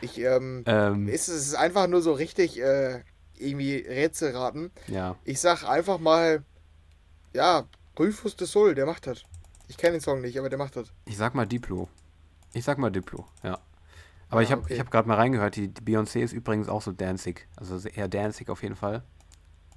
Ich, 0.04 0.18
ähm, 0.20 0.64
Ähm, 0.66 1.08
ist, 1.08 1.28
es 1.28 1.46
ist 1.46 1.54
einfach 1.54 1.86
nur 1.86 2.02
so 2.02 2.12
richtig 2.14 2.60
äh, 2.60 3.04
irgendwie 3.38 3.76
Rätselraten. 3.78 4.72
ja. 4.88 5.16
Ich 5.26 5.40
sag 5.40 5.64
einfach 5.64 6.00
mal, 6.00 6.44
ja, 7.36 7.68
Rufus 8.00 8.36
de 8.36 8.48
Sol, 8.48 8.74
der 8.74 8.88
macht 8.88 9.06
das. 9.06 9.22
Ich 9.68 9.78
kenne 9.78 9.94
den 9.98 10.02
Song 10.02 10.22
nicht, 10.22 10.40
aber 10.40 10.50
der 10.50 10.58
macht 10.58 10.76
das. 10.76 10.88
Ich 11.06 11.18
sag 11.18 11.36
mal 11.36 11.46
Diplo. 11.46 11.88
Ich 12.54 12.64
sag 12.66 12.80
mal 12.80 12.90
Diplo, 12.90 13.28
ja. 13.44 13.60
Aber 14.30 14.40
Ah, 14.40 14.44
ich 14.44 14.52
habe 14.52 14.64
okay. 14.64 14.74
ich 14.74 14.80
hab 14.80 14.90
gerade 14.90 15.08
mal 15.08 15.18
reingehört, 15.18 15.56
die, 15.56 15.68
die 15.68 15.82
Beyoncé 15.84 16.22
ist 16.22 16.34
übrigens 16.34 16.68
auch 16.68 16.82
so 16.82 16.92
danzig. 16.92 17.48
Also 17.58 17.88
eher 17.88 18.08
danzig 18.08 18.50
auf 18.50 18.64
jeden 18.64 18.76
Fall. 18.76 19.04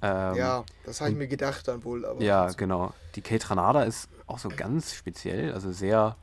Ähm, 0.01 0.37
ja, 0.37 0.65
das 0.83 1.01
habe 1.01 1.11
ich 1.11 1.17
mir 1.17 1.27
gedacht 1.27 1.67
dann 1.67 1.83
wohl. 1.83 2.05
Aber 2.05 2.21
Ja, 2.21 2.51
genau. 2.51 2.93
Die 3.15 3.21
Kate 3.21 3.49
Ranada 3.49 3.83
ist 3.83 4.09
auch 4.27 4.39
so 4.39 4.49
ganz 4.49 4.93
speziell, 4.93 5.53
also 5.53 5.71
sehr 5.71 6.17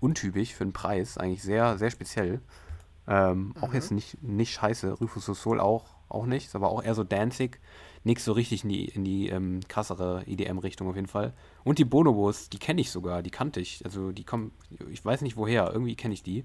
untypisch 0.00 0.54
für 0.54 0.64
den 0.64 0.72
Preis, 0.72 1.18
eigentlich 1.18 1.42
sehr, 1.42 1.78
sehr 1.78 1.90
speziell. 1.90 2.40
Ähm, 3.06 3.54
Auch 3.60 3.68
Mhm. 3.68 3.74
jetzt 3.74 3.90
nicht, 3.92 4.22
nicht 4.22 4.52
scheiße. 4.52 4.92
Rufus 4.94 5.26
Sol 5.26 5.60
auch, 5.60 5.86
auch 6.08 6.26
nicht, 6.26 6.46
ist 6.46 6.56
aber 6.56 6.70
auch 6.70 6.82
eher 6.82 6.94
so 6.94 7.04
danzig. 7.04 7.60
Nichts 8.04 8.24
so 8.24 8.32
richtig 8.32 8.62
in 8.64 8.70
die, 8.70 8.86
in 8.86 9.04
die 9.04 9.28
ähm, 9.28 9.60
krassere 9.68 10.22
EDM-Richtung 10.26 10.88
auf 10.88 10.96
jeden 10.96 11.08
Fall. 11.08 11.34
Und 11.64 11.78
die 11.78 11.84
Bonobos, 11.84 12.48
die 12.48 12.58
kenne 12.58 12.80
ich 12.80 12.90
sogar, 12.90 13.22
die 13.22 13.30
kannte 13.30 13.60
ich. 13.60 13.84
Also 13.84 14.10
die 14.12 14.24
kommen, 14.24 14.52
ich 14.90 15.04
weiß 15.04 15.20
nicht 15.22 15.36
woher, 15.36 15.70
irgendwie 15.72 15.96
kenne 15.96 16.14
ich 16.14 16.22
die. 16.22 16.44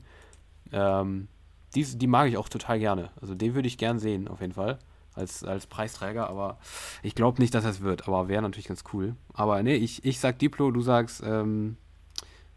Ähm, 0.72 1.28
die. 1.76 1.84
Die 1.86 2.08
mag 2.08 2.28
ich 2.28 2.38
auch 2.38 2.50
total 2.50 2.80
gerne. 2.80 3.12
Also 3.22 3.36
den 3.36 3.56
würde 3.56 3.68
ich 3.68 3.78
gern 3.78 4.00
sehen, 4.00 4.28
auf 4.28 4.42
jeden 4.42 4.54
Fall. 4.54 4.80
Als, 5.16 5.44
als 5.46 5.66
Preisträger, 5.66 6.28
aber 6.30 6.58
ich 7.02 7.16
glaube 7.16 7.42
nicht, 7.42 7.54
dass 7.56 7.64
das 7.64 7.80
wird. 7.82 8.08
Aber 8.08 8.28
wäre 8.28 8.42
natürlich 8.42 8.68
ganz 8.68 8.84
cool. 8.94 9.16
Aber 9.34 9.64
nee, 9.64 9.76
ich, 9.76 10.04
ich 10.04 10.20
sag 10.20 10.40
Diplo, 10.40 10.72
du 10.72 10.82
sagst 10.82 11.24
ähm, 11.26 11.78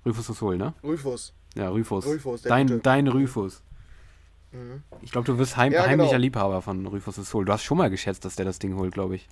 Rufus 0.05 0.27
du 0.27 0.33
Sol, 0.33 0.57
ne? 0.57 0.75
Rufus. 0.83 1.33
Ja, 1.55 1.69
Rufus. 1.69 2.05
Rufus, 2.07 2.43
der 2.43 2.51
dein, 2.51 2.67
Gute. 2.67 2.81
dein 2.81 3.07
Rufus. 3.07 3.63
Mhm. 4.51 4.83
Ich 5.03 5.13
glaube, 5.13 5.27
du 5.27 5.39
wirst 5.39 5.57
heim, 5.57 5.73
Ja, 5.73 5.83
genau. 5.83 5.91
heimlicher 5.91 6.19
Liebhaber 6.19 6.63
von 6.63 6.85
Rufus 6.87 7.17
du 7.17 7.23
Sol. 7.23 7.45
Du 7.45 7.53
hast 7.53 7.63
schon 7.63 7.79
mal 7.79 7.91
geschätzt, 7.91 8.25
dass 8.25 8.35
der 8.37 8.45
das 8.45 8.59
Ding 8.59 8.77
holt, 8.77 8.93
glaube 8.93 9.15
ich. 9.17 9.29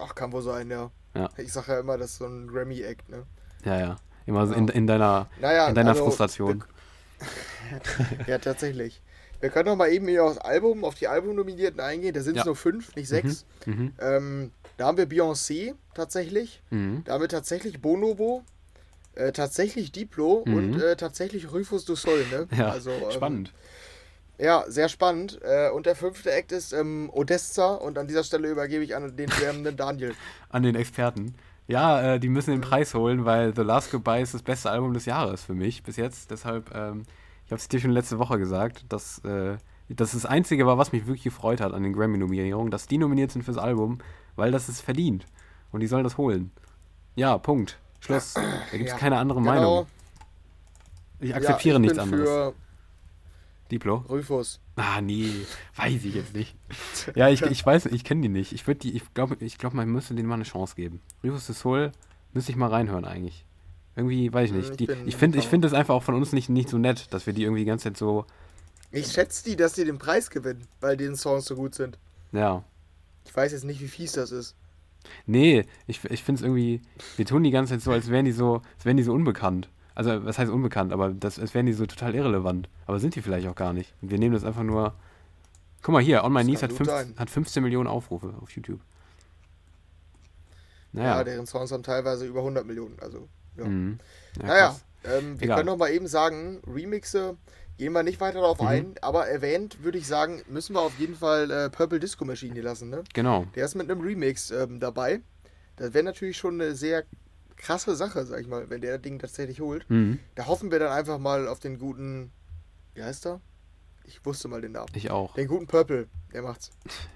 Ach, 0.00 0.14
kann 0.14 0.32
wohl 0.32 0.42
sein, 0.42 0.70
ja. 0.70 0.90
Ja. 1.14 1.28
Ich 1.36 1.52
sage 1.52 1.72
ja 1.72 1.80
immer, 1.80 1.98
das 1.98 2.12
ist 2.12 2.18
so 2.18 2.26
ein 2.26 2.48
Grammy-Act, 2.48 3.08
ne? 3.08 3.24
Ja, 3.64 3.78
ja. 3.78 3.96
Immer 4.26 4.46
so 4.46 4.54
in, 4.54 4.68
in 4.68 4.86
deiner, 4.86 5.28
Naja, 5.40 5.68
in 5.68 5.74
deiner 5.74 5.90
also, 5.90 6.04
Frustration. 6.04 6.64
Ja, 8.26 8.38
tatsächlich. 8.38 9.02
Wir 9.40 9.48
können 9.50 9.66
noch 9.68 9.76
mal 9.76 9.90
eben 9.90 10.06
hier 10.06 10.24
aufs 10.24 10.38
Album, 10.38 10.84
auf 10.84 10.94
die 10.96 11.08
Albumnominierten 11.08 11.80
eingehen. 11.80 12.12
Da 12.14 12.20
sind 12.20 12.36
es 12.36 12.40
Ja. 12.40 12.46
nur 12.46 12.56
fünf, 12.56 12.94
nicht 12.94 13.08
sechs. 13.08 13.46
Mhm. 13.66 13.92
Ähm, 14.00 14.50
da 14.76 14.86
haben 14.86 14.98
wir 14.98 15.06
Beyoncé 15.08 15.74
tatsächlich. 15.94 16.62
Mhm. 16.70 17.02
Da 17.04 17.14
haben 17.14 17.20
wir 17.22 17.28
tatsächlich 17.28 17.80
Bonobo. 17.80 18.42
Äh, 19.16 19.32
tatsächlich 19.32 19.90
Diplo 19.92 20.44
Mhm. 20.46 20.54
und 20.54 20.80
äh, 20.80 20.94
tatsächlich 20.96 21.52
Rufus 21.52 21.84
du 21.84 21.96
Sol, 21.96 22.24
ne? 22.30 22.46
Ja, 22.56 22.70
also, 22.70 22.90
ähm, 22.90 23.10
spannend. 23.10 23.52
Ja, 24.38 24.64
sehr 24.68 24.88
spannend. 24.88 25.40
Äh, 25.42 25.70
und 25.70 25.84
der 25.86 25.96
fünfte 25.96 26.30
Act 26.30 26.52
ist 26.52 26.72
ähm, 26.72 27.10
Odessa 27.12 27.74
und 27.74 27.98
an 27.98 28.06
dieser 28.06 28.22
Stelle 28.24 28.48
übergebe 28.48 28.84
ich 28.84 28.94
an 28.94 29.16
den 29.16 29.30
schwärmenden 29.30 29.76
Daniel. 29.76 30.14
An 30.48 30.62
den 30.62 30.76
Experten. 30.76 31.34
Ja, 31.66 32.14
äh, 32.14 32.20
die 32.20 32.28
müssen 32.28 32.52
den 32.52 32.60
Preis 32.62 32.94
holen, 32.94 33.24
weil 33.24 33.54
The 33.54 33.62
Last 33.62 33.90
Goodbye 33.90 34.22
ist 34.22 34.32
das 34.32 34.42
beste 34.42 34.70
Album 34.70 34.94
des 34.94 35.04
Jahres 35.06 35.42
für 35.42 35.54
mich 35.54 35.82
bis 35.82 35.96
jetzt. 35.96 36.30
Deshalb, 36.30 36.74
ähm, 36.74 37.02
ich 37.50 37.52
habe 37.52 37.58
es 37.62 37.66
dir 37.66 37.80
schon 37.80 37.90
letzte 37.90 38.20
Woche 38.20 38.38
gesagt, 38.38 38.84
dass 38.90 39.18
äh, 39.24 39.56
das 39.88 40.12
das 40.12 40.24
Einzige 40.24 40.66
war, 40.66 40.78
was 40.78 40.92
mich 40.92 41.08
wirklich 41.08 41.24
gefreut 41.24 41.60
hat 41.60 41.74
an 41.74 41.82
den 41.82 41.92
Grammy-Nominierungen, 41.92 42.70
dass 42.70 42.86
die 42.86 42.96
nominiert 42.96 43.32
sind 43.32 43.42
fürs 43.42 43.58
Album, 43.58 43.98
weil 44.36 44.52
das 44.52 44.68
ist 44.68 44.82
verdient. 44.82 45.26
Und 45.72 45.80
die 45.80 45.88
sollen 45.88 46.04
das 46.04 46.16
holen. 46.16 46.52
Ja, 47.16 47.36
Punkt. 47.38 47.80
Schluss. 47.98 48.34
Da 48.34 48.42
gibt 48.70 48.84
es 48.84 48.92
Ja, 48.92 48.98
keine 48.98 49.18
andere 49.18 49.40
Genau. 49.40 49.50
Meinung. 49.52 49.86
Ich 51.18 51.34
akzeptiere 51.34 51.74
ja, 51.74 51.80
ich 51.80 51.86
nichts 51.88 51.98
anderes. 51.98 52.54
Diplo? 53.72 54.04
Rufus. 54.08 54.60
Ah, 54.76 55.00
nee, 55.00 55.32
weiß 55.74 56.04
ich 56.04 56.14
jetzt 56.14 56.32
nicht. 56.34 56.54
Ja, 57.16 57.30
ich, 57.30 57.42
ich 57.42 57.66
weiß, 57.66 57.86
ich 57.86 58.04
kenne 58.04 58.20
die 58.20 58.28
nicht. 58.28 58.52
Ich 58.52 58.68
würde 58.68 58.78
die, 58.78 58.94
ich 58.94 59.12
glaube, 59.12 59.36
ich 59.40 59.58
glaub, 59.58 59.74
man 59.74 59.88
müsste 59.88 60.14
denen 60.14 60.28
mal 60.28 60.36
eine 60.36 60.44
Chance 60.44 60.76
geben. 60.76 61.00
Rufus 61.24 61.46
de 61.46 61.56
Soul 61.56 61.90
müsste 62.32 62.52
ich 62.52 62.56
mal 62.56 62.68
reinhören 62.70 63.04
eigentlich. 63.04 63.44
Irgendwie, 63.96 64.32
weiß 64.32 64.50
ich 64.50 64.50
Hm, 64.50 64.58
nicht. 64.58 64.70
ich 64.70 64.76
Die, 64.76 64.90
ich 65.04 65.16
finde 65.16 65.38
ich 65.38 65.44
Fan. 65.44 65.50
finde 65.50 65.68
es 65.68 65.74
einfach 65.74 65.94
auch 65.94 66.02
von 66.02 66.14
uns 66.14 66.32
nicht, 66.32 66.48
nicht 66.48 66.68
so 66.68 66.78
nett, 66.78 67.12
dass 67.12 67.26
wir 67.26 67.32
die 67.32 67.42
irgendwie 67.42 67.60
die 67.62 67.66
ganze 67.66 67.84
Zeit 67.84 67.96
so, 67.96 68.24
Ich 68.92 69.12
schätze 69.12 69.44
die, 69.44 69.56
dass 69.56 69.74
die 69.74 69.84
den 69.84 69.98
Preis 69.98 70.30
gewinnen, 70.30 70.66
weil 70.80 70.96
die 70.96 71.14
Songs 71.16 71.44
so 71.46 71.54
gut 71.56 71.74
sind. 71.74 71.98
ja. 72.32 72.64
Ich 73.26 73.36
weiß 73.36 73.52
jetzt 73.52 73.64
nicht, 73.64 73.80
wie 73.80 73.86
fies 73.88 74.12
das 74.12 74.32
ist. 74.32 74.56
Nee, 75.26 75.64
ich, 75.86 76.02
ich 76.06 76.24
finde 76.24 76.40
es 76.40 76.42
irgendwie, 76.42 76.80
wir 77.16 77.26
tun 77.26 77.44
die 77.44 77.50
ganze 77.50 77.74
Zeit 77.74 77.82
so, 77.82 77.92
als 77.92 78.08
wären 78.10 78.24
die 78.24 78.32
so, 78.32 78.62
als 78.76 78.84
wären 78.84 78.96
die 78.96 79.02
so 79.02 79.12
unbekannt. 79.12 79.68
Also, 79.94 80.24
was 80.24 80.38
heißt 80.38 80.50
unbekannt, 80.50 80.92
aber 80.92 81.10
das, 81.10 81.38
als 81.38 81.52
wären 81.54 81.66
die 81.66 81.72
so 81.74 81.84
total 81.86 82.14
irrelevant. 82.14 82.68
Aber 82.86 82.98
sind 82.98 83.14
die 83.14 83.22
vielleicht 83.22 83.46
auch 83.46 83.54
gar 83.54 83.72
nicht. 83.74 83.92
Und 84.00 84.10
wir 84.10 84.18
nehmen 84.18 84.34
das 84.34 84.44
einfach 84.44 84.62
nur. 84.62 84.94
Guck 85.82 85.92
mal 85.92 86.02
hier, 86.02 86.24
On 86.24 86.32
My 86.32 86.40
Das 86.40 86.46
Knees 86.46 86.62
hat, 86.62 86.70
gut 86.70 86.78
15, 86.78 86.96
sein. 87.08 87.14
hat 87.18 87.30
15 87.30 87.62
Millionen 87.62 87.86
Aufrufe 87.86 88.34
auf 88.40 88.50
YouTube. 88.52 88.80
Ja, 90.92 91.02
Naja. 91.02 91.24
deren 91.24 91.46
Songs 91.46 91.70
haben 91.72 91.82
teilweise 91.82 92.26
über 92.26 92.40
100 92.40 92.66
Millionen. 92.66 92.96
Also, 93.00 93.28
ja. 93.56 93.64
mhm. 93.64 93.98
ja 94.40 94.46
naja, 94.46 94.80
ähm, 95.04 95.38
wir 95.40 95.44
Egal. 95.44 95.56
können 95.58 95.66
noch 95.66 95.76
mal 95.78 95.90
eben 95.90 96.06
sagen, 96.06 96.60
Remixe, 96.66 97.36
gehen 97.78 97.92
wir 97.92 98.02
nicht 98.02 98.20
weiter 98.20 98.40
darauf 98.40 98.60
Mhm. 98.60 98.66
ein, 98.66 98.94
aber 99.00 99.26
erwähnt, 99.28 99.82
würde 99.82 99.98
ich 99.98 100.06
sagen, 100.06 100.42
müssen 100.48 100.74
wir 100.74 100.80
auf 100.82 100.98
jeden 100.98 101.16
Fall 101.16 101.50
äh, 101.50 101.70
Purple 101.70 101.98
Disco 102.00 102.24
Machine 102.24 102.52
hier 102.54 102.62
lassen, 102.62 102.90
ne? 102.90 103.04
Genau. 103.14 103.46
Der 103.54 103.64
ist 103.64 103.74
mit 103.74 103.90
einem 103.90 104.00
Remix 104.02 104.50
ähm, 104.50 104.80
dabei. 104.80 105.20
Das 105.76 105.94
wäre 105.94 106.04
natürlich 106.04 106.36
schon 106.36 106.60
eine 106.60 106.74
sehr 106.74 107.04
krasse 107.56 107.96
Sache, 107.96 108.24
sag 108.26 108.40
ich 108.40 108.48
mal, 108.48 108.68
wenn 108.68 108.80
der 108.82 108.94
das 108.94 109.02
Ding 109.02 109.18
tatsächlich 109.18 109.60
holt. 109.60 109.88
Mhm. 109.88 110.18
Da 110.34 110.46
hoffen 110.46 110.70
wir 110.70 110.78
dann 110.78 110.92
einfach 110.92 111.18
mal 111.18 111.48
auf 111.48 111.58
den 111.60 111.78
guten, 111.78 112.32
wie 112.94 113.02
heißt 113.02 113.26
er? 113.26 113.40
Ich 114.04 114.24
wusste 114.26 114.48
mal 114.48 114.60
den 114.60 114.72
Namen. 114.72 114.88
Ich 114.94 115.10
auch. 115.10 115.34
Den 115.34 115.46
guten 115.46 115.66
Purple, 115.66 116.08
der 116.32 116.42
macht's. 116.42 116.70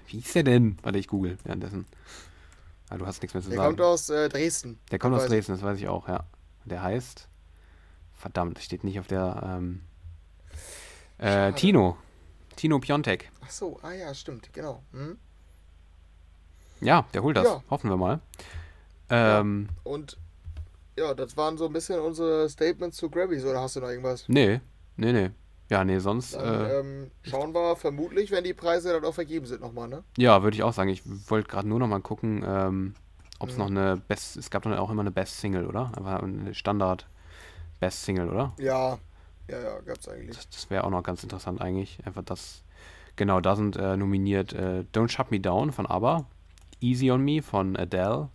Wie 0.07 0.19
ist 0.19 0.33
der 0.33 0.43
denn? 0.43 0.77
Warte, 0.81 0.97
ich 0.97 1.07
google 1.07 1.37
währenddessen. 1.43 1.85
Ah, 2.89 2.97
du 2.97 3.05
hast 3.05 3.21
nichts 3.21 3.33
mehr 3.33 3.41
zu 3.43 3.49
Der 3.49 3.57
sagen. 3.57 3.69
kommt 3.69 3.81
aus 3.81 4.09
äh, 4.09 4.29
Dresden. 4.29 4.79
der 4.91 4.99
kommt 4.99 5.15
aus. 5.15 5.25
Dresden, 5.25 5.53
das 5.53 5.61
weiß 5.63 5.77
ich 5.77 5.87
auch, 5.87 6.07
ja. 6.07 6.25
Der 6.65 6.81
heißt. 6.83 7.27
Verdammt, 8.13 8.59
steht 8.59 8.83
nicht 8.83 8.99
auf 8.99 9.07
der. 9.07 9.41
Ähm, 9.43 9.81
äh. 11.17 11.51
Tino. 11.53 11.97
Tino 12.55 12.79
Piontek. 12.79 13.31
Ach 13.43 13.49
so, 13.49 13.79
ah 13.81 13.91
ja, 13.91 14.13
stimmt, 14.13 14.51
genau. 14.53 14.81
Hm? 14.91 15.17
Ja, 16.81 17.05
der 17.13 17.23
holt 17.23 17.37
das. 17.37 17.45
Ja. 17.45 17.63
Hoffen 17.69 17.89
wir 17.89 17.97
mal. 17.97 18.19
Ähm, 19.09 19.69
Und 19.83 20.17
ja, 20.97 21.13
das 21.13 21.35
waren 21.37 21.57
so 21.57 21.65
ein 21.65 21.73
bisschen 21.73 21.99
unsere 21.99 22.49
Statements 22.49 22.97
zu 22.97 23.09
Grammys, 23.09 23.43
oder 23.43 23.61
hast 23.61 23.75
du 23.75 23.81
noch 23.81 23.89
irgendwas? 23.89 24.25
nee, 24.27 24.61
nee, 24.95 25.11
nee. 25.11 25.31
Ja, 25.69 25.83
nee, 25.83 25.97
sonst. 25.99 26.35
Dann 26.35 26.45
Äh, 26.65 26.79
ähm, 26.79 27.11
schauen 27.23 27.53
wir 27.53 27.75
vermutlich, 27.75 28.29
wenn 28.31 28.43
die 28.43 28.53
Preise 28.53 28.93
dann 28.93 29.03
auch 29.03 29.13
vergeben 29.15 29.45
sind, 29.45 29.61
nochmal, 29.61 29.87
ne? 29.87 30.03
ja, 30.17 30.43
würde 30.43 30.55
ich 30.55 30.63
auch 30.63 30.73
sagen. 30.73 30.89
Ich 30.89 31.01
wollte 31.29 31.47
gerade 31.49 31.67
nur 31.67 31.79
noch 31.79 31.87
mal 31.87 32.01
gucken, 32.01 32.43
ähm, 32.47 32.93
ob 33.39 33.49
es 33.49 33.55
Mhm. 33.55 33.59
noch 33.61 33.69
eine 33.71 33.97
Best. 33.97 34.37
Es 34.37 34.49
gab 34.51 34.61
doch 34.63 34.71
auch 34.77 34.91
immer 34.91 35.01
eine 35.01 35.11
Best 35.11 35.39
Single, 35.39 35.65
oder? 35.65 35.91
Einfach 35.97 36.21
eine 36.21 36.53
Standard 36.53 37.07
Best 37.79 38.03
Single, 38.03 38.29
oder? 38.29 38.53
Ja, 38.59 38.99
ja, 39.49 39.59
ja, 39.59 39.79
gab's 39.81 40.07
eigentlich. 40.07 40.35
Das, 40.35 40.49
das 40.49 40.69
wäre 40.69 40.83
auch 40.83 40.89
noch 40.91 41.03
ganz 41.03 41.23
interessant 41.23 41.61
eigentlich. 41.61 41.97
Einfach 42.05 42.23
das. 42.23 42.63
Genau, 43.15 43.39
da 43.39 43.55
sind 43.55 43.75
äh, 43.77 43.95
nominiert 43.97 44.53
äh, 44.53 44.83
Don't 44.93 45.09
Shut 45.09 45.31
Me 45.31 45.39
Down 45.39 45.71
von 45.71 45.85
ABBA, 45.87 46.25
Easy 46.81 47.09
on 47.11 47.23
Me 47.23 47.41
von 47.41 47.75
Adele, 47.77 48.29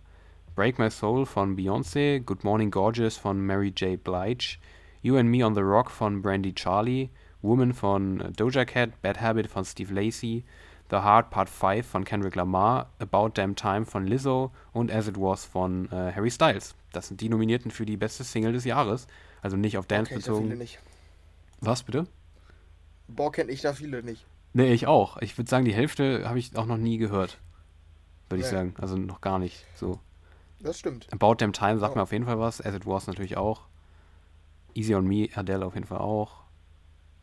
Break 0.55 0.79
My 0.79 0.89
Soul 0.89 1.25
von 1.25 1.55
Beyoncé, 1.55 2.19
Good 2.19 2.43
Morning 2.43 2.71
Gorgeous 2.71 3.15
von 3.15 3.39
Mary 3.39 3.71
J. 3.75 4.03
Blige, 4.03 4.57
You 5.03 5.17
and 5.17 5.29
Me 5.29 5.45
on 5.45 5.53
the 5.55 5.61
Rock 5.61 5.89
von 5.91 6.21
Brandy 6.21 6.53
Charlie, 6.53 7.09
Woman 7.41 7.73
von 7.73 8.31
Doja 8.35 8.65
Cat, 8.65 9.01
Bad 9.01 9.19
Habit 9.21 9.47
von 9.47 9.65
Steve 9.65 9.93
Lacey, 9.93 10.43
The 10.89 10.97
Heart 10.97 11.29
Part 11.29 11.49
5 11.49 11.85
von 11.87 12.03
Kendrick 12.03 12.35
Lamar, 12.35 12.89
About 12.99 13.29
Damn 13.35 13.55
Time 13.55 13.85
von 13.85 14.05
Lizzo 14.05 14.51
und 14.73 14.91
As 14.91 15.07
It 15.07 15.17
Was 15.17 15.45
von 15.45 15.85
äh, 15.91 16.11
Harry 16.13 16.29
Styles. 16.29 16.75
Das 16.91 17.07
sind 17.07 17.21
die 17.21 17.29
Nominierten 17.29 17.71
für 17.71 17.85
die 17.85 17.97
beste 17.97 18.23
Single 18.23 18.53
des 18.53 18.65
Jahres. 18.65 19.07
Also 19.41 19.57
nicht 19.57 19.77
auf 19.77 19.87
Dance 19.87 20.13
ich 20.13 20.23
da 20.25 20.31
viele 20.33 20.41
bezogen. 20.41 20.57
nicht. 20.59 20.79
Was 21.61 21.83
bitte? 21.83 22.07
Boah, 23.07 23.31
kenn 23.31 23.49
ich 23.49 23.61
da 23.61 23.73
viele 23.73 24.03
nicht. 24.03 24.25
Nee, 24.53 24.73
ich 24.73 24.85
auch. 24.87 25.17
Ich 25.21 25.37
würde 25.37 25.49
sagen, 25.49 25.63
die 25.65 25.73
Hälfte 25.73 26.27
habe 26.27 26.37
ich 26.39 26.55
auch 26.57 26.65
noch 26.65 26.77
nie 26.77 26.97
gehört. 26.97 27.39
Würde 28.29 28.41
ich 28.43 28.47
Nee. 28.51 28.57
sagen. 28.57 28.75
Also 28.79 28.97
noch 28.97 29.21
gar 29.21 29.39
nicht. 29.39 29.65
So. 29.75 29.99
Das 30.59 30.77
stimmt. 30.77 31.07
About 31.13 31.35
Damn 31.35 31.53
Time 31.53 31.79
sagt 31.79 31.93
Oh. 31.93 31.97
mir 31.97 32.03
auf 32.03 32.11
jeden 32.11 32.25
Fall 32.25 32.39
was. 32.39 32.59
As 32.61 32.75
It 32.75 32.85
Was 32.85 33.07
natürlich 33.07 33.37
auch. 33.37 33.61
Easy 34.73 34.93
on 34.95 35.07
Me, 35.07 35.29
Adele 35.35 35.65
auf 35.65 35.73
jeden 35.75 35.87
Fall 35.87 35.99
auch. 35.99 36.40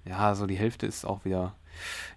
Ja, 0.09 0.35
so 0.35 0.47
die 0.47 0.57
Hälfte 0.57 0.87
ist 0.87 1.05
auch 1.05 1.25
wieder. 1.25 1.55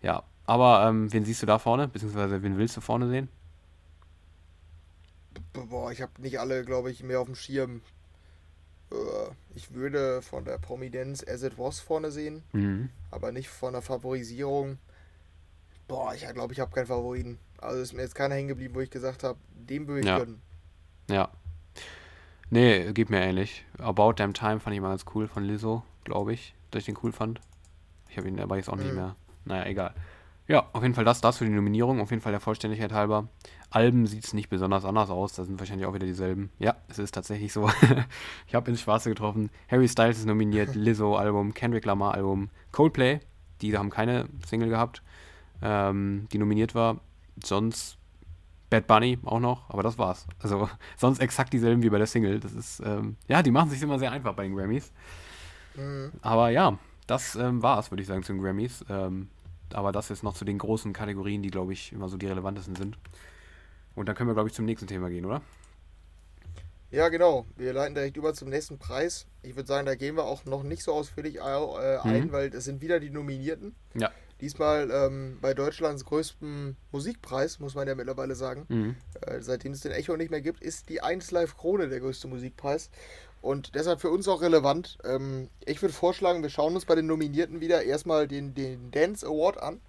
Ja. 0.01 0.23
Aber 0.45 0.87
ähm, 0.87 1.11
wen 1.13 1.23
siehst 1.25 1.41
du 1.41 1.45
da 1.45 1.59
vorne? 1.59 1.87
Beziehungsweise 1.87 2.41
wen 2.41 2.57
willst 2.57 2.75
du 2.77 2.81
vorne 2.81 3.07
sehen? 3.09 3.29
Boah, 5.53 5.91
ich 5.91 6.01
habe 6.01 6.21
nicht 6.21 6.39
alle, 6.39 6.63
glaube 6.65 6.91
ich, 6.91 7.03
mehr 7.03 7.19
auf 7.19 7.27
dem 7.27 7.35
Schirm. 7.35 7.81
Äh, 8.91 8.95
Ich 9.55 9.73
würde 9.73 10.21
von 10.21 10.45
der 10.45 10.57
Prominenz 10.57 11.25
As 11.27 11.43
It 11.43 11.57
Was 11.57 11.79
vorne 11.79 12.11
sehen, 12.11 12.43
Mhm. 12.53 12.89
aber 13.11 13.31
nicht 13.31 13.49
von 13.49 13.73
der 13.73 13.81
Favorisierung. 13.81 14.77
Boah, 15.87 16.13
ich 16.13 16.25
glaube, 16.27 16.53
ich 16.53 16.59
habe 16.61 16.71
keinen 16.73 16.87
Favoriten. 16.87 17.37
Also 17.59 17.81
ist 17.81 17.93
mir 17.93 18.01
jetzt 18.01 18.15
keiner 18.15 18.35
hängen 18.35 18.47
geblieben, 18.47 18.75
wo 18.75 18.79
ich 18.79 18.89
gesagt 18.89 19.23
habe, 19.23 19.37
dem 19.53 19.87
würde 19.87 19.99
ich 20.01 20.05
Ja. 20.07 20.19
gönnen. 20.19 20.41
Ja. 21.09 21.29
Nee, 22.49 22.91
geht 22.93 23.09
mir 23.09 23.21
ähnlich. 23.21 23.65
About 23.77 24.13
Damn 24.13 24.33
Time 24.33 24.59
fand 24.59 24.75
ich 24.75 24.81
mal 24.81 24.89
ganz 24.89 25.05
cool 25.13 25.27
von 25.27 25.43
Lizzo, 25.43 25.83
glaube 26.05 26.33
ich, 26.33 26.53
dass 26.71 26.79
ich 26.81 26.85
den 26.85 26.97
cool 27.03 27.11
fand. 27.11 27.39
Ich 28.11 28.17
habe 28.17 28.27
ihn 28.27 28.39
aber 28.39 28.57
jetzt 28.57 28.69
auch 28.69 28.75
nicht 28.75 28.89
Mhm. 28.89 28.95
mehr. 28.95 29.15
Naja, 29.45 29.65
egal. 29.65 29.93
Ja, 30.47 30.67
auf 30.73 30.83
jeden 30.83 30.93
Fall 30.95 31.05
das, 31.05 31.21
das 31.21 31.37
für 31.37 31.45
die 31.45 31.51
Nominierung, 31.51 32.01
auf 32.01 32.09
jeden 32.11 32.21
Fall 32.21 32.33
der 32.33 32.41
Vollständigkeit 32.41 32.91
halber. 32.91 33.29
Alben 33.69 34.05
sieht 34.05 34.25
es 34.25 34.33
nicht 34.33 34.49
besonders 34.49 34.83
anders 34.83 35.09
aus, 35.09 35.33
da 35.33 35.45
sind 35.45 35.57
wahrscheinlich 35.59 35.85
auch 35.87 35.93
wieder 35.93 36.05
dieselben. 36.05 36.51
Ja, 36.59 36.75
es 36.89 36.99
ist 36.99 37.13
tatsächlich 37.13 37.53
so. 37.53 37.69
ich 38.47 38.53
habe 38.53 38.69
ins 38.69 38.81
Schwarze 38.81 39.09
getroffen. 39.09 39.49
Harry 39.69 39.87
Styles 39.87 40.17
ist 40.19 40.25
nominiert, 40.25 40.75
Lizzo 40.75 41.15
Album, 41.15 41.53
Kendrick 41.53 41.85
Lamar 41.85 42.13
Album, 42.15 42.49
Coldplay, 42.73 43.21
die 43.61 43.77
haben 43.77 43.89
keine 43.89 44.27
Single 44.45 44.67
gehabt, 44.69 45.01
ähm, 45.61 46.27
die 46.33 46.37
nominiert 46.37 46.75
war. 46.75 46.99
Sonst 47.41 47.97
Bad 48.69 48.87
Bunny 48.87 49.19
auch 49.23 49.39
noch, 49.39 49.69
aber 49.69 49.83
das 49.83 49.97
war's. 49.97 50.27
Also 50.39 50.69
sonst 50.97 51.19
exakt 51.19 51.53
dieselben 51.53 51.81
wie 51.81 51.89
bei 51.89 51.97
der 51.97 52.07
Single. 52.07 52.41
Das 52.41 52.51
ist, 52.53 52.81
ähm, 52.85 53.15
ja, 53.27 53.41
die 53.41 53.51
machen 53.51 53.69
sich 53.69 53.81
immer 53.81 53.99
sehr 53.99 54.11
einfach 54.11 54.33
bei 54.33 54.43
den 54.43 54.55
Grammys. 54.55 54.91
Mhm. 55.75 56.11
Aber 56.21 56.49
ja, 56.49 56.77
das 57.11 57.35
ähm, 57.35 57.61
war's, 57.61 57.91
würde 57.91 58.01
ich 58.01 58.07
sagen, 58.07 58.23
zu 58.23 58.31
den 58.31 58.41
Grammys. 58.41 58.85
Ähm, 58.89 59.29
aber 59.73 59.91
das 59.91 60.07
jetzt 60.09 60.23
noch 60.23 60.33
zu 60.33 60.45
den 60.45 60.57
großen 60.57 60.93
Kategorien, 60.93 61.43
die, 61.43 61.49
glaube 61.49 61.73
ich, 61.73 61.91
immer 61.91 62.07
so 62.07 62.15
die 62.17 62.25
relevantesten 62.27 62.75
sind. 62.75 62.97
Und 63.95 64.07
dann 64.07 64.15
können 64.15 64.29
wir, 64.29 64.33
glaube 64.33 64.47
ich, 64.47 64.55
zum 64.55 64.65
nächsten 64.65 64.87
Thema 64.87 65.09
gehen, 65.09 65.25
oder? 65.25 65.41
Ja, 66.89 67.09
genau. 67.09 67.45
Wir 67.57 67.73
leiten 67.73 67.95
direkt 67.95 68.15
über 68.17 68.33
zum 68.33 68.49
nächsten 68.49 68.77
Preis. 68.77 69.25
Ich 69.43 69.55
würde 69.55 69.67
sagen, 69.67 69.85
da 69.85 69.95
gehen 69.95 70.15
wir 70.15 70.23
auch 70.23 70.45
noch 70.45 70.63
nicht 70.63 70.83
so 70.83 70.93
ausführlich 70.93 71.35
äh, 71.37 71.97
ein, 72.01 72.27
Mhm. 72.27 72.31
weil 72.31 72.53
es 72.53 72.63
sind 72.65 72.81
wieder 72.81 72.99
die 72.99 73.09
Nominierten. 73.09 73.75
Ja. 73.93 74.09
Diesmal 74.39 74.89
ähm, 74.89 75.37
bei 75.41 75.53
Deutschlands 75.53 76.03
größtem 76.05 76.75
Musikpreis, 76.91 77.59
muss 77.59 77.75
man 77.75 77.87
ja 77.87 77.95
mittlerweile 77.95 78.35
sagen. 78.35 78.65
Mhm. 78.69 78.95
Äh, 79.21 79.41
seitdem 79.41 79.73
es 79.73 79.81
den 79.81 79.91
Echo 79.91 80.17
nicht 80.17 80.31
mehr 80.31 80.41
gibt, 80.41 80.61
ist 80.61 80.89
die 80.89 81.01
1 81.01 81.31
Live 81.31 81.57
Krone 81.57 81.89
der 81.89 81.99
größte 81.99 82.27
Musikpreis. 82.27 82.89
Und 83.41 83.73
deshalb 83.75 84.01
für 84.01 84.09
uns 84.09 84.27
auch 84.27 84.41
relevant. 84.41 84.97
Ähm, 85.03 85.49
ich 85.65 85.81
würde 85.81 85.93
vorschlagen, 85.93 86.43
wir 86.43 86.49
schauen 86.49 86.75
uns 86.75 86.85
bei 86.85 86.95
den 86.95 87.07
Nominierten 87.07 87.59
wieder 87.59 87.83
erstmal 87.83 88.27
den, 88.27 88.53
den 88.53 88.91
Dance 88.91 89.25
Award 89.25 89.61
an. 89.61 89.81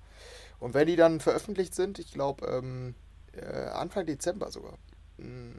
Und 0.59 0.75
wenn 0.75 0.87
die 0.87 0.97
dann 0.97 1.21
veröffentlicht 1.21 1.75
sind, 1.75 1.99
ich 1.99 2.13
glaube 2.13 2.47
ähm, 2.47 2.95
äh, 3.37 3.67
Anfang 3.71 4.07
Dezember 4.07 4.51
sogar, 4.51 4.79
mh, 5.19 5.53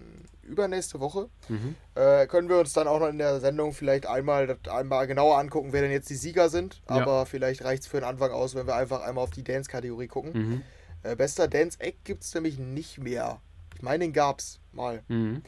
übernächste 0.43 0.99
Woche, 0.99 1.29
Mhm. 1.49 1.75
äh, 1.95 2.25
können 2.27 2.49
wir 2.49 2.57
uns 2.57 2.73
dann 2.73 2.87
auch 2.87 2.99
noch 2.99 3.09
in 3.09 3.17
der 3.17 3.39
Sendung 3.39 3.73
vielleicht 3.73 4.05
einmal, 4.07 4.57
einmal 4.69 5.07
genauer 5.07 5.37
angucken, 5.37 5.71
wer 5.71 5.81
denn 5.81 5.91
jetzt 5.91 6.09
die 6.09 6.15
Sieger 6.15 6.49
sind. 6.49 6.81
Ja. 6.89 6.95
Aber 6.95 7.25
vielleicht 7.25 7.63
reicht 7.63 7.83
es 7.83 7.87
für 7.87 7.97
den 7.97 8.05
Anfang 8.05 8.31
aus, 8.31 8.55
wenn 8.55 8.65
wir 8.67 8.75
einfach 8.75 9.01
einmal 9.01 9.23
auf 9.23 9.31
die 9.31 9.43
Dance-Kategorie 9.43 10.07
gucken. 10.07 10.31
Mhm. 10.33 10.61
Äh, 11.03 11.15
bester 11.15 11.47
Dance-Act 11.47 12.03
gibt 12.05 12.23
es 12.23 12.33
nämlich 12.33 12.57
nicht 12.57 12.97
mehr. 12.97 13.39
Ich 13.75 13.81
meine, 13.81 14.03
den 14.05 14.13
gab 14.13 14.39
es 14.39 14.59
mal. 14.71 15.03
Mhm. 15.09 15.43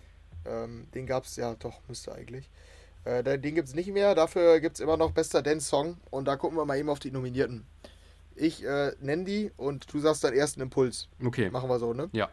Ähm, 0.46 0.88
den 0.94 1.06
gab 1.06 1.26
es 1.26 1.36
ja 1.36 1.56
doch, 1.56 1.80
müsste 1.88 2.14
eigentlich. 2.14 2.50
Äh, 3.04 3.24
den 3.40 3.56
gibt 3.56 3.68
es 3.68 3.76
nicht 3.76 3.92
mehr. 3.92 4.16
Dafür 4.16 4.60
gibt 4.60 4.76
es 4.76 4.80
immer 4.80 4.98
noch 4.98 5.12
bester 5.12 5.42
Dance-Song. 5.42 5.98
Und 6.12 6.26
da 6.28 6.36
gucken 6.38 6.58
wir 6.58 6.66
mal 6.66 6.78
eben 6.78 6.90
auf 6.90 7.00
die 7.00 7.12
Nominierten. 7.12 7.66
Ich 8.36 8.64
äh, 8.66 8.94
nenne 9.00 9.24
die 9.24 9.52
und 9.58 9.92
du 9.94 10.00
sagst 10.00 10.24
deinen 10.24 10.36
ersten 10.36 10.62
Impuls. 10.62 11.08
Okay. 11.24 11.50
Machen 11.50 11.70
wir 11.70 11.80
so, 11.80 11.94
ne? 11.94 12.10
Ja. 12.12 12.30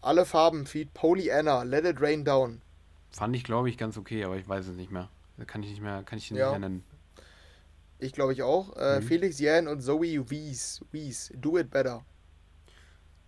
Alle 0.00 0.26
Farben, 0.26 0.66
Feed, 0.66 0.92
Pollyanna, 0.92 1.62
Let 1.62 1.84
It 1.84 2.00
Rain 2.00 2.24
Down. 2.24 2.60
Fand 3.10 3.36
ich, 3.36 3.44
glaube 3.44 3.68
ich, 3.70 3.78
ganz 3.78 3.96
okay, 3.96 4.24
aber 4.24 4.36
ich 4.36 4.48
weiß 4.48 4.66
es 4.66 4.76
nicht 4.76 4.90
mehr. 4.90 5.08
Kann 5.46 5.62
ich 5.62 5.70
nicht 5.70 5.82
mehr, 5.82 6.02
kann 6.02 6.18
ich 6.18 6.28
den 6.28 6.36
Ja. 6.36 6.50
nicht 6.50 6.60
mehr 6.60 6.68
nennen. 6.68 6.84
Ich 8.00 8.12
glaube 8.12 8.32
ich 8.32 8.42
auch. 8.42 8.76
Äh, 8.76 9.00
Mhm. 9.00 9.04
Felix 9.04 9.38
Jähn 9.38 9.68
und 9.68 9.80
Zoe 9.80 10.28
Wies. 10.30 10.84
Wies. 10.90 11.32
Do 11.36 11.58
It 11.58 11.70
Better. 11.70 12.04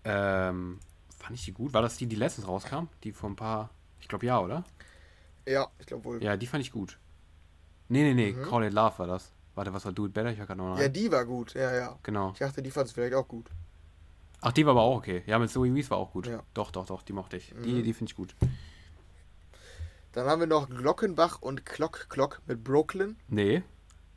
Ähm, 0.05 0.81
fand 1.19 1.35
ich 1.39 1.45
die 1.45 1.53
gut? 1.53 1.73
War 1.73 1.83
das 1.83 1.97
die, 1.97 2.07
die 2.07 2.17
letztens 2.17 2.47
rauskam? 2.49 2.89
Die 3.05 3.13
vor 3.13 3.31
ein 3.31 3.37
paar. 3.37 3.71
Ich 4.01 4.09
glaube 4.09 4.27
ja, 4.27 4.41
oder? 4.41 4.65
Ja, 5.47 5.69
ich 5.79 5.87
glaube 5.87 6.05
wohl. 6.05 6.23
Ja. 6.23 6.33
Ja, 6.33 6.37
die 6.37 6.47
fand 6.47 6.63
ich 6.65 6.73
gut. 6.73 6.99
Nee, 7.89 8.03
nee, 8.03 8.15
nee, 8.15 8.33
Mhm. 8.33 8.43
Call 8.49 8.65
It 8.65 8.73
Love 8.73 8.99
war 8.99 9.07
das. 9.07 9.33
Warte, 9.55 9.73
was 9.73 9.85
war 9.85 9.93
Do 9.93 10.07
It 10.07 10.13
Better? 10.13 10.31
Ich 10.33 10.39
war 10.39 10.47
gerade 10.47 10.59
noch 10.59 10.77
rein. 10.77 10.93
die 10.93 11.11
war 11.11 11.25
gut. 11.25 11.55
Ja, 11.55 11.75
ja. 11.75 11.99
Genau. 12.03 12.33
Ich 12.33 12.39
dachte, 12.41 12.63
die 12.63 12.71
fand 12.71 12.87
es 12.87 12.93
vielleicht 12.93 13.15
auch 13.15 13.27
gut. 13.29 13.49
Ach, 14.43 14.53
die 14.53 14.67
war 14.67 14.73
aber 14.73 14.83
auch 14.83 14.97
okay. 14.99 15.23
Ja, 15.27 15.39
mit 15.39 15.51
Zoe 15.51 15.73
Wees 15.75 15.91
war 15.91 15.97
auch 15.99 16.13
gut. 16.13 16.27
Ja. 16.27 16.43
Doch, 16.53 16.71
doch, 16.71 16.85
doch, 16.87 17.03
die 17.03 17.13
mochte 17.15 17.37
ich. 17.39 17.55
Die, 17.65 17.73
Mhm. 17.75 17.83
die 17.85 17.93
finde 17.95 18.11
ich 18.11 18.17
gut. 18.17 18.35
Dann 20.13 20.27
haben 20.27 20.41
wir 20.41 20.47
noch 20.47 20.69
Glockenbach 20.69 21.41
und 21.43 21.65
Clock 21.67 22.09
Clock 22.09 22.41
mit 22.47 22.65
Brooklyn. 22.65 23.17
Nee, 23.29 23.63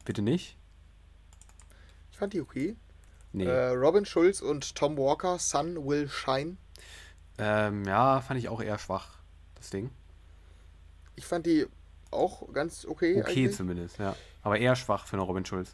bitte 0.06 0.22
nicht. 0.22 0.58
Ich 2.12 2.18
fand 2.18 2.34
die 2.34 2.42
okay. 2.42 2.76
Nee. 3.32 3.46
Äh, 3.46 3.70
Robin 3.70 4.06
Schulz 4.06 4.42
und 4.42 4.76
Tom 4.76 4.98
Walker, 4.98 5.38
Sun 5.40 5.86
Will 5.86 6.10
Shine. 6.10 6.58
Ähm, 7.38 7.86
ja, 7.86 8.22
fand 8.22 8.40
ich 8.40 8.50
auch 8.50 8.62
eher 8.62 8.78
schwach, 8.78 9.19
das 9.60 9.70
Ding. 9.70 9.90
Ich 11.16 11.26
fand 11.26 11.46
die 11.46 11.68
auch 12.12 12.52
ganz 12.54 12.86
okay. 12.86 13.20
Okay 13.22 13.30
eigentlich. 13.44 13.56
zumindest, 13.56 13.98
ja. 14.00 14.16
Aber 14.42 14.58
eher 14.58 14.76
schwach 14.76 15.06
für 15.06 15.14
eine 15.14 15.24
Robin 15.24 15.46
Schulz. 15.46 15.74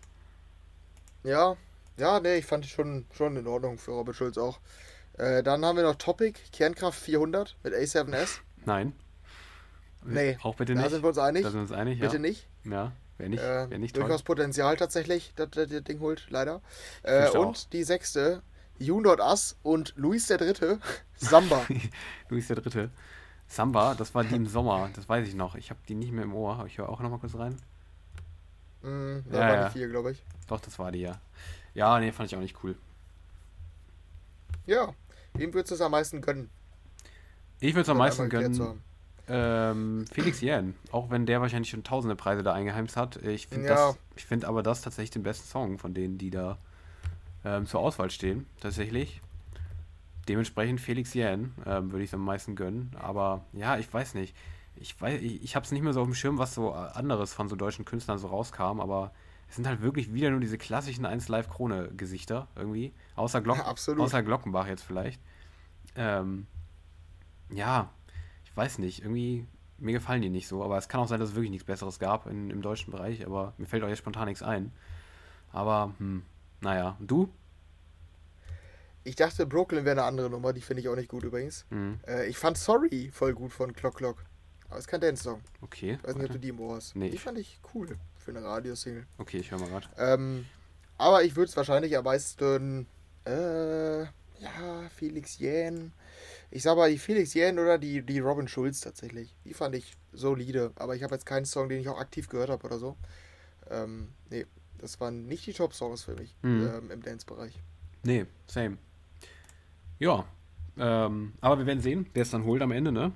Ja, 1.24 1.56
ja, 1.98 2.20
nee, 2.20 2.36
ich 2.38 2.46
fand 2.46 2.66
die 2.66 2.70
schon, 2.70 3.06
schon 3.14 3.36
in 3.38 3.48
Ordnung 3.48 3.78
für 3.78 3.92
Robin 3.92 4.14
Schulz 4.14 4.38
auch. 4.38 4.60
Äh, 5.18 5.44
dann 5.44 5.64
haben 5.64 5.78
wir 5.78 5.84
noch 5.84 5.96
Topic, 5.96 6.40
Kernkraft 6.52 7.00
400 7.00 7.56
mit 7.64 7.74
A7S. 7.74 8.40
Nein. 8.66 8.94
Nee, 10.04 10.38
Auch 10.44 10.56
bitte 10.56 10.76
da 10.76 10.82
nicht. 10.82 10.92
sind 10.92 11.04
wir 11.04 11.08
uns 11.08 11.18
einig. 11.18 11.44
Da 11.44 11.50
sind 11.50 11.60
wir 11.60 11.64
uns 11.64 11.72
einig, 11.72 12.00
Bitte 12.00 12.16
ja. 12.16 12.20
nicht. 12.22 12.48
Ja, 12.64 12.92
wäre 13.18 13.30
nicht, 13.30 13.42
Äh, 13.42 13.70
wär 13.72 13.78
nicht 13.80 13.96
toll. 13.96 14.04
durchaus 14.04 14.22
Potenzial 14.24 14.76
tatsächlich, 14.76 15.34
dass 15.36 15.50
das 15.52 15.70
das 15.70 15.84
Ding 15.84 16.00
holt, 16.00 16.28
leider. 16.30 16.62
Äh, 17.04 17.30
und 17.30 17.38
auch. 17.58 17.70
die 17.72 17.84
sechste, 17.84 18.44
You 18.78 19.00
Not 19.02 19.20
Us 19.20 19.58
und 19.64 19.94
Luis 19.96 20.28
der 20.28 20.38
Dritte, 20.38 20.80
Samba. 21.16 21.66
Luis 22.30 22.48
der 22.48 22.58
Dritte. 22.58 22.92
Samba, 23.48 23.96
das 23.96 24.14
war 24.16 24.24
die 24.24 24.36
im 24.36 24.48
Sommer, 24.48 24.90
das 24.94 25.08
weiß 25.10 25.28
ich 25.28 25.36
noch. 25.36 25.56
Ich 25.56 25.70
habe 25.70 25.80
die 25.88 25.96
nicht 25.96 26.12
mehr 26.12 26.24
im 26.24 26.34
Ohr, 26.36 26.56
aber 26.58 26.68
ich 26.68 26.78
höre 26.78 26.90
auch 26.90 27.00
noch 27.00 27.10
mal 27.10 27.20
kurz 27.20 27.36
rein. 27.36 27.58
mm, 28.82 29.18
da 29.32 29.40
Ja, 29.40 29.48
waren 29.48 29.62
ja. 29.62 29.68
die 29.68 29.74
vier, 29.74 29.88
glaube 29.90 30.12
ich. 30.12 30.24
Doch, 30.48 30.60
das 30.60 30.78
war 30.80 30.92
die, 30.92 31.00
ja. 31.02 31.20
Ja, 31.74 32.00
nee, 32.00 32.12
fand 32.12 32.32
ich 32.32 32.38
auch 32.38 32.42
nicht 32.42 32.64
cool. 32.64 32.76
Ja, 34.68 34.94
wem 35.34 35.54
würdest 35.54 35.72
du 35.72 35.76
es 35.76 35.82
am 35.82 35.92
meisten 35.92 36.22
gönnen? 36.22 36.50
Ich 37.60 37.74
würde 37.74 37.82
es 37.82 37.90
am 37.90 37.98
meisten 37.98 38.30
gönnen. 38.30 38.82
Ähm, 39.28 40.06
Felix 40.12 40.42
Jähn, 40.42 40.76
auch 40.92 41.10
wenn 41.10 41.26
der 41.26 41.42
wahrscheinlich 41.42 41.70
schon 41.72 41.84
tausende 41.84 42.16
Preise 42.16 42.44
da 42.44 42.54
eingeheimst 42.54 42.96
hat. 42.96 43.16
Ich 43.18 43.48
finde 43.48 43.68
Ja. 43.70 43.76
das, 43.76 43.98
ich 44.16 44.26
finde 44.26 44.48
aber 44.48 44.62
das 44.62 44.82
tatsächlich 44.82 45.12
den 45.12 45.24
besten 45.24 45.48
Song 45.48 45.80
von 45.80 45.94
denen, 45.96 46.18
die 46.20 46.30
da 46.30 46.58
ähm, 47.44 47.66
zur 47.66 47.80
Auswahl 47.82 48.12
stehen, 48.12 48.46
tatsächlich. 48.62 49.22
Dementsprechend 50.28 50.82
Felix 50.82 51.14
Jähn 51.14 51.54
ähm, 51.66 51.92
würde 51.92 52.04
ich 52.04 52.10
es 52.10 52.14
am 52.14 52.26
meisten 52.26 52.56
gönnen. 52.56 52.92
Aber 53.00 53.46
ja, 53.54 53.78
ich 53.78 53.92
weiß 53.94 54.16
nicht. 54.16 54.36
Ich 54.78 55.00
weiß, 55.00 55.22
ich, 55.22 55.44
ich 55.44 55.56
habe 55.56 55.66
es 55.66 55.72
nicht 55.72 55.84
mehr 55.84 55.94
so 55.94 56.02
auf 56.02 56.08
dem 56.08 56.16
Schirm, 56.16 56.38
was 56.38 56.54
so 56.54 56.72
äh, 56.72 56.76
anderes 56.94 57.34
von 57.34 57.48
so 57.48 57.56
deutschen 57.56 57.86
Künstlern 57.86 58.18
so 58.18 58.28
rauskam, 58.28 58.80
aber 58.82 59.14
es 59.48 59.56
sind 59.56 59.68
halt 59.68 59.82
wirklich 59.82 60.14
wieder 60.14 60.32
nur 60.32 60.40
diese 60.40 60.58
klassischen 60.58 61.06
1 61.06 61.28
Live 61.30 61.50
Krone 61.50 61.90
Gesichter 61.96 62.48
irgendwie, 62.56 62.94
außer 63.16 63.42
Glock 63.42 63.58
Ja, 63.58 64.04
außer 64.04 64.24
Glockenbach 64.24 64.68
jetzt 64.68 64.84
vielleicht. 64.84 65.22
Ähm, 65.96 66.48
ja, 67.50 67.90
ich 68.44 68.58
weiß 68.58 68.80
nicht, 68.80 69.02
irgendwie 69.02 69.48
mir 69.78 69.94
gefallen 69.94 70.22
die 70.22 70.30
nicht 70.30 70.48
so, 70.48 70.64
aber 70.64 70.78
es 70.78 70.88
kann 70.88 71.02
auch 71.02 71.08
sein, 71.08 71.20
dass 71.20 71.30
es 71.30 71.36
wirklich 71.36 71.52
nichts 71.52 71.66
besseres 71.66 72.00
gab 72.00 72.28
in, 72.28 72.50
im 72.50 72.62
deutschen 72.62 72.92
Bereich, 72.92 73.26
aber 73.26 73.54
mir 73.58 73.66
fällt 73.66 73.84
auch 73.84 73.90
jetzt 73.90 74.00
spontan 74.00 74.28
nichts 74.28 74.42
ein. 74.42 74.72
Aber 75.52 75.94
hm, 76.00 76.24
naja, 76.62 76.96
und 77.00 77.12
du? 77.12 77.30
Ich 79.08 79.16
dachte, 79.16 79.46
Brooklyn 79.46 79.86
wäre 79.86 79.94
eine 80.00 80.04
andere 80.04 80.30
Nummer, 80.30 80.52
die 80.52 80.62
finde 80.62 80.82
ich 80.82 80.90
auch 80.90 80.96
nicht 80.96 81.08
gut 81.10 81.24
übrigens. 81.24 81.66
Hm, 81.70 82.00
Äh, 82.08 82.28
ich 82.28 82.38
fand 82.38 82.58
Sorry 82.58 83.10
voll 83.14 83.34
gut 83.34 83.54
von 83.54 83.72
Clock 83.72 83.96
Clock. 83.98 84.26
Aber 84.68 84.78
es 84.80 84.86
ist 84.86 84.88
kein 84.90 85.00
Dance-Song. 85.00 85.42
okay. 85.62 85.94
Ich 86.02 86.04
weiß 86.04 86.16
nicht, 86.16 86.24
ob 86.24 86.28
du 86.28 86.28
warte. 86.30 86.40
die 86.40 86.50
im 86.50 86.60
Ohr 86.60 86.76
hast. 86.76 86.96
Nee, 86.96 87.10
die 87.10 87.16
ich- 87.16 87.22
fand 87.22 87.38
ich 87.38 87.60
cool 87.74 87.88
für 88.18 88.32
eine 88.32 88.44
Radiosingle. 88.44 89.06
Okay, 89.20 89.38
ich 89.38 89.52
höre 89.52 89.60
mal 89.60 89.70
gerade. 89.70 89.88
Ähm, 89.98 90.46
aber 90.98 91.24
ich 91.24 91.36
würde 91.36 91.50
es 91.50 91.56
wahrscheinlich 91.56 91.96
am 91.96 92.04
meisten, 92.04 92.88
äh, 93.28 94.02
ja, 94.02 94.90
Felix 94.96 95.38
Jähn. 95.38 95.94
Ich 96.50 96.64
sag 96.64 96.76
mal, 96.78 96.90
die 96.90 96.98
Felix 96.98 97.34
Jähn 97.36 97.60
oder 97.60 97.78
die, 97.78 98.02
die 98.02 98.20
Robin 98.20 98.48
Schulz 98.48 98.82
tatsächlich. 98.82 99.36
Die 99.46 99.54
fand 99.54 99.76
ich 99.76 99.96
solide. 100.14 100.72
Aber 100.78 100.96
ich 100.96 101.04
habe 101.04 101.14
jetzt 101.14 101.26
keinen 101.28 101.46
Song, 101.46 101.70
den 101.70 101.80
ich 101.80 101.88
auch 101.90 102.00
aktiv 102.00 102.28
gehört 102.28 102.50
habe 102.50 102.66
oder 102.66 102.80
so. 102.80 102.98
Ähm, 103.70 104.10
nee, 104.32 104.46
das 104.80 105.00
waren 105.00 105.28
nicht 105.28 105.46
die 105.46 105.54
Top-Songs 105.54 106.04
für 106.04 106.16
mich 106.16 106.34
Mhm. 106.42 106.68
ähm, 106.74 106.92
im 106.92 107.02
Dance-Bereich. 107.04 107.62
Nee, 108.04 108.26
same. 108.48 108.78
Ja, 110.00 110.26
ähm, 110.78 111.34
aber 111.42 111.60
wir 111.60 111.66
werden 111.66 111.82
sehen, 111.82 112.10
wer 112.14 112.24
es 112.24 112.32
dann 112.32 112.44
holt 112.44 112.62
am 112.62 112.72
Ende, 112.72 112.92
ne? 112.92 113.12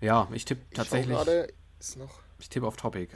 Ja, 0.00 0.28
ich 0.32 0.44
tippe 0.44 0.62
Ich 0.70 0.76
tatsächlich, 0.76 1.16
ist 1.78 1.96
noch. 1.96 2.20
ich 2.38 2.48
tippe 2.48 2.66
auf 2.66 2.76
Topic. 2.76 3.08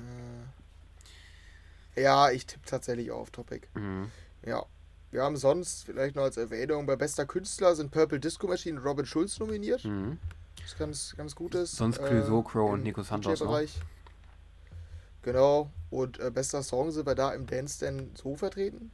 Äh, 1.97 2.03
ja, 2.03 2.31
ich 2.31 2.47
tippe 2.47 2.67
tatsächlich 2.67 3.11
auch 3.11 3.21
auf 3.21 3.31
Topic. 3.31 3.67
Mhm. 3.75 4.11
Ja. 4.45 4.65
Wir 5.11 5.23
haben 5.23 5.37
sonst 5.37 5.85
vielleicht 5.85 6.17
noch 6.17 6.25
als 6.25 6.37
Erwähnung 6.37 6.87
bei 6.87 6.97
bester 6.97 7.25
Künstler 7.25 7.77
sind 7.77 7.93
Purple 7.93 8.19
Disco 8.19 8.49
Machine 8.49 8.81
und 8.81 8.85
Robin 8.85 9.07
Schulz 9.07 9.39
nominiert. 9.39 9.85
Mhm. 9.85 10.19
Was 10.61 10.77
ganz, 10.77 11.15
ganz 11.17 11.37
gut 11.37 11.55
ist. 11.55 11.77
Sonst 11.77 12.03
Clouseau, 12.03 12.43
Crow 12.43 12.73
und 12.73 12.83
Nico 12.83 13.03
Santos, 13.03 13.39
ne? 13.41 13.47
DJ-Bereich. 13.47 13.81
Genau. 15.23 15.71
Und 15.91 16.19
äh, 16.19 16.31
bester 16.31 16.63
Song 16.63 16.91
sind 16.91 17.07
wir 17.07 17.15
da 17.15 17.33
im 17.33 17.47
Dance 17.47 17.79
denn 17.79 18.11
so 18.15 18.35
vertreten? 18.35 18.91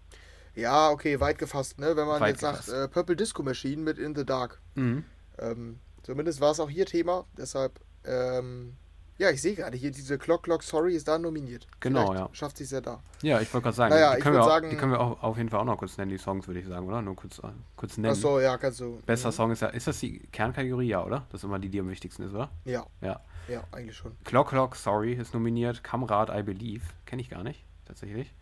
Ja, 0.54 0.90
okay, 0.90 1.20
weit 1.20 1.38
gefasst, 1.38 1.78
ne? 1.78 1.96
Wenn 1.96 2.06
man 2.06 2.20
Weit 2.20 2.30
jetzt 2.30 2.40
sagt, 2.40 2.66
gefasst. 2.66 2.72
äh, 2.76 2.88
Purple 2.88 3.16
Disco 3.16 3.42
Machine 3.42 3.82
mit 3.82 3.98
In 3.98 4.14
the 4.14 4.24
Dark. 4.24 4.60
Mhm. 4.74 5.04
Ähm, 5.38 5.78
zumindest 6.02 6.40
war 6.40 6.50
es 6.52 6.60
auch 6.60 6.68
hier 6.70 6.86
Thema. 6.86 7.24
Deshalb, 7.36 7.80
ähm, 8.04 8.76
ja, 9.18 9.30
ich 9.30 9.40
sehe 9.42 9.54
gerade 9.54 9.76
hier, 9.76 9.90
diese 9.90 10.16
Clock 10.18 10.44
Clock 10.44 10.62
Sorry 10.62 10.94
ist 10.96 11.06
da 11.06 11.18
nominiert. 11.18 11.66
Genau, 11.80 12.06
Vielleicht 12.08 12.20
ja. 12.20 12.28
Schafft 12.34 12.60
es 12.62 12.70
ja 12.70 12.80
da. 12.80 13.00
Ja, 13.22 13.40
ich 13.40 13.52
wollte 13.52 13.64
gerade 13.64 13.76
sagen, 13.76 13.94
Naja, 13.94 14.12
die, 14.12 14.18
ich 14.18 14.22
können 14.24 14.34
wir 14.36 14.42
auch, 14.42 14.48
sagen- 14.48 14.70
die 14.70 14.76
können 14.76 14.92
wir 14.92 15.00
auch 15.00 15.22
auf 15.22 15.36
jeden 15.36 15.50
Fall 15.50 15.60
auch 15.60 15.64
noch 15.64 15.76
kurz 15.78 15.96
nennen, 15.98 16.10
die 16.10 16.18
Songs, 16.18 16.46
würde 16.46 16.60
ich 16.60 16.66
sagen, 16.66 16.86
oder? 16.88 17.02
Nur 17.02 17.16
kurz, 17.16 17.38
äh, 17.38 17.48
kurz 17.76 17.96
nennen. 17.98 18.12
Achso, 18.14 18.40
ja, 18.40 18.56
kannst 18.56 18.80
du. 18.80 18.98
Bester 19.06 19.28
Mhm. 19.28 19.32
Song 19.32 19.50
ist 19.52 19.60
ja, 19.60 19.68
ist 19.68 19.86
das 19.86 19.98
die 20.00 20.20
Kernkategorie, 20.32 20.88
ja, 20.88 21.04
oder? 21.04 21.26
Das 21.30 21.40
ist 21.40 21.44
immer 21.44 21.58
die, 21.58 21.68
die 21.68 21.80
am 21.80 21.88
wichtigsten 21.90 22.22
ist, 22.22 22.32
oder? 22.34 22.50
Ja, 22.64 22.86
Ja. 23.02 23.20
ja, 23.48 23.62
eigentlich 23.72 23.96
schon. 23.96 24.16
Clock 24.24 24.48
Clock, 24.48 24.74
Sorry 24.76 25.12
ist 25.12 25.34
nominiert. 25.34 25.84
Kamrad, 25.84 26.30
I 26.30 26.42
Believe. 26.42 26.84
Kenne 27.04 27.20
ich 27.22 27.28
gar 27.28 27.42
nicht, 27.42 27.62
tatsächlich. 27.84 28.32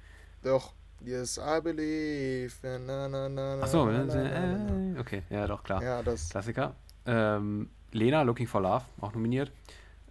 Doch. 0.44 0.72
Yes, 1.04 1.38
I 1.38 1.60
believe. 1.60 2.54
Na, 2.62 2.78
na, 2.78 3.08
na, 3.08 3.28
na, 3.28 3.62
Achso, 3.62 3.86
na, 3.86 4.04
na, 4.04 4.14
na, 4.14 4.22
na. 4.22 4.96
äh, 4.96 5.00
okay, 5.00 5.22
ja, 5.30 5.46
doch, 5.46 5.62
klar. 5.62 5.82
Ja, 5.82 6.02
das. 6.02 6.28
Klassiker. 6.30 6.74
Ähm, 7.06 7.70
Lena, 7.92 8.22
Looking 8.22 8.46
for 8.46 8.60
Love, 8.60 8.84
auch 9.00 9.14
nominiert. 9.14 9.52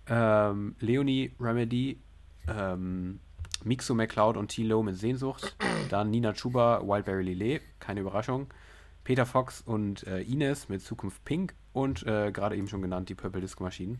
Ähm, 0.07 0.75
Leonie, 0.79 1.33
Remedy, 1.39 1.99
ähm, 2.47 3.19
Mixo 3.63 3.93
McCloud 3.93 4.37
und 4.37 4.47
T-Lo 4.49 4.81
mit 4.83 4.97
Sehnsucht. 4.97 5.55
Dann 5.89 6.09
Nina 6.09 6.33
Chuba, 6.33 6.81
Wildberry 6.83 7.23
Lillet, 7.23 7.61
keine 7.79 7.99
Überraschung. 8.01 8.47
Peter 9.03 9.25
Fox 9.25 9.61
und 9.61 10.05
äh, 10.07 10.21
Ines 10.21 10.69
mit 10.69 10.81
Zukunft 10.81 11.23
Pink 11.23 11.53
und 11.73 12.05
äh, 12.05 12.31
gerade 12.31 12.55
eben 12.55 12.67
schon 12.67 12.81
genannt 12.81 13.09
die 13.09 13.15
Purple 13.15 13.41
Disco 13.41 13.63
Maschinen. 13.63 13.99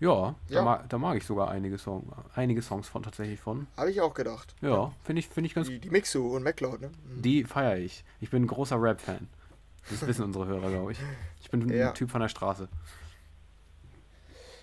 Ja, 0.00 0.34
Da, 0.48 0.54
Ja. 0.54 0.62
mag, 0.62 0.88
da 0.88 0.98
mag 0.98 1.16
ich 1.16 1.24
sogar 1.24 1.50
einige, 1.50 1.78
Song, 1.78 2.12
einige 2.34 2.60
Songs 2.62 2.88
von 2.88 3.02
tatsächlich 3.02 3.40
von. 3.40 3.66
Habe 3.76 3.90
ich 3.90 4.00
auch 4.00 4.12
gedacht. 4.14 4.54
Ja, 4.60 4.92
finde 5.04 5.20
ich, 5.20 5.28
find 5.28 5.46
ich 5.46 5.54
ganz 5.54 5.68
Die, 5.68 5.78
die 5.78 5.90
Mixu 5.90 6.34
und 6.34 6.42
MacLeod, 6.42 6.80
ne? 6.80 6.88
Mhm. 6.88 7.22
die 7.22 7.44
feiere 7.44 7.78
ich. 7.78 8.04
Ich 8.20 8.30
bin 8.30 8.42
ein 8.42 8.46
großer 8.46 8.80
Rap-Fan. 8.80 9.28
Das 9.90 10.06
wissen 10.06 10.24
unsere 10.24 10.46
Hörer, 10.46 10.70
glaube 10.70 10.92
ich. 10.92 10.98
Ich 11.40 11.50
bin 11.50 11.68
Ja. 11.68 11.88
ein 11.88 11.94
Typ 11.94 12.10
von 12.10 12.20
der 12.20 12.28
Straße. 12.28 12.68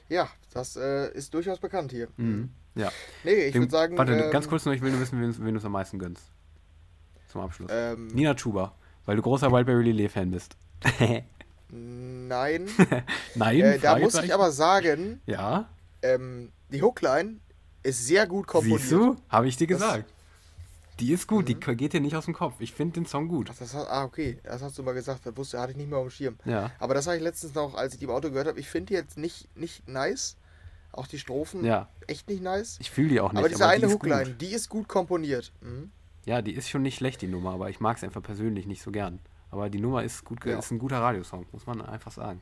Ja, 0.10 0.28
das 0.54 0.76
äh, 0.76 1.12
ist 1.14 1.34
durchaus 1.34 1.60
bekannt 1.60 1.92
hier. 1.92 2.10
Mhm. 2.18 2.52
Ja. 2.76 2.92
Nee, 3.24 3.46
ich 3.46 3.56
würde 3.56 3.72
sagen. 3.72 3.98
Warte, 3.98 4.14
ähm, 4.14 4.32
ganz 4.32 4.48
kurz 4.50 4.66
nur, 4.66 4.74
ich 4.74 4.82
will 4.82 4.92
nur 4.92 5.00
wissen, 5.00 5.20
wen, 5.22 5.34
wen 5.46 5.54
du 5.54 5.58
es 5.60 5.66
am 5.66 5.72
meisten 5.72 5.98
gönnst. 6.00 6.26
Zum 7.30 7.42
Abschluss. 7.42 7.70
Ähm, 7.74 8.08
Nina 8.08 8.34
Chuba, 8.36 8.76
weil 9.06 9.16
du 9.16 9.22
großer 9.22 9.52
Wildberry 9.52 9.84
Lillet-Fan 9.84 10.32
bist. 10.32 10.58
nein. 11.72 12.68
Nein, 13.36 13.60
äh, 13.62 13.80
da 13.80 13.98
muss 13.98 14.16
ich 14.16 14.34
aber 14.34 14.52
sagen, 14.52 15.22
Ja, 15.26 15.70
ähm, 16.02 16.52
die 16.70 16.82
Hookline 16.82 17.38
ist 17.84 18.06
sehr 18.06 18.28
gut 18.28 18.48
komponiert. 18.48 18.82
siehst 18.82 18.92
du? 18.92 19.16
Habe 19.30 19.48
ich 19.48 19.58
dir 19.58 19.68
Das- 19.68 19.80
gesagt. 19.82 20.14
Die 21.00 21.14
ist 21.14 21.26
gut, 21.26 21.48
die 21.48 21.56
Mhm. 21.56 21.78
geht 21.78 21.94
dir 21.94 22.00
nicht 22.02 22.16
aus 22.16 22.26
dem 22.26 22.36
Kopf. 22.36 22.56
Ich 22.60 22.74
finde 22.74 22.94
den 22.94 23.06
Song 23.08 23.28
gut. 23.28 23.50
Ach, 23.52 23.58
das 23.58 23.74
ah, 23.74 24.04
okay. 24.04 24.38
Das 24.44 24.62
hast 24.62 24.78
du 24.78 24.84
mal 24.84 24.94
gesagt. 24.94 25.26
Das 25.26 25.36
wusste, 25.36 25.60
hatte 25.60 25.72
ich 25.72 25.78
nicht 25.78 25.90
mehr 25.90 25.98
auf 25.98 26.06
dem 26.08 26.12
Schirm. 26.12 26.38
Ja, 26.46 26.70
Aber 26.78 26.94
das 26.94 27.08
habe 27.08 27.18
ich 27.18 27.24
letztens 27.24 27.56
noch, 27.56 27.74
als 27.74 27.94
ich 27.94 28.00
die 28.00 28.06
im 28.06 28.12
Auto 28.12 28.30
gehört 28.30 28.48
habe. 28.48 28.60
Ich 28.60 28.70
finde 28.70 28.88
die 28.88 28.94
jetzt 28.94 29.18
nicht, 29.18 29.48
nicht 29.58 29.88
nice. 29.88 30.38
Auch 30.92 31.08
die 31.08 31.18
Strophen 31.18 31.64
ja. 31.66 31.88
echt 32.06 32.30
nicht 32.30 32.44
nice. 32.44 32.78
Ich 32.82 32.92
fühle 32.92 33.10
die 33.10 33.20
auch 33.22 33.32
nicht. 33.32 33.40
aber 33.40 33.48
diese 33.50 33.60
die 33.62 33.66
eine 33.66 33.86
ist 33.88 33.94
Hookline, 33.94 34.26
gut. 34.26 34.42
die 34.42 34.52
ist 34.54 34.70
gut 34.70 34.88
komponiert. 34.90 35.52
Mhm. 35.62 35.90
Ja, 36.26 36.42
die 36.44 36.54
ist 36.54 36.70
schon 36.70 36.84
nicht 36.84 36.98
schlecht, 36.98 37.22
die 37.24 37.28
Nummer, 37.28 37.54
aber 37.54 37.70
ich 37.72 37.80
mag 37.80 37.98
es 37.98 38.04
einfach 38.04 38.22
persönlich 38.22 38.68
nicht 38.68 38.84
so 38.84 38.92
gern. 38.92 39.20
Aber 39.52 39.70
die 39.70 39.80
Nummer 39.80 40.04
ist 40.04 40.24
gut, 40.26 40.44
Ja. 40.46 40.58
ist 40.60 40.72
ein 40.72 40.80
guter 40.80 41.00
Radiosong, 41.00 41.46
muss 41.52 41.66
man 41.66 41.82
einfach 41.82 42.12
sagen. 42.12 42.42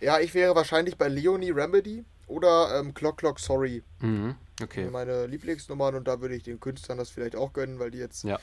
Ja, 0.00 0.20
ich 0.20 0.32
wäre 0.34 0.54
wahrscheinlich 0.54 0.96
bei 0.96 1.08
Leonie 1.08 1.50
Remedy 1.50 2.04
oder 2.26 2.78
ähm, 2.78 2.94
Clock 2.94 3.18
Clock 3.18 3.40
Sorry. 3.40 3.82
Mhm. 4.00 4.36
Okay. 4.62 4.88
Meine 4.90 5.26
Lieblingsnummern 5.26 5.94
und 5.96 6.06
da 6.06 6.20
würde 6.20 6.34
ich 6.36 6.42
den 6.44 6.60
Künstlern 6.60 6.98
das 6.98 7.10
vielleicht 7.10 7.34
auch 7.36 7.52
gönnen, 7.52 7.78
weil 7.78 7.90
die 7.90 7.98
jetzt 7.98 8.22
Ja. 8.24 8.38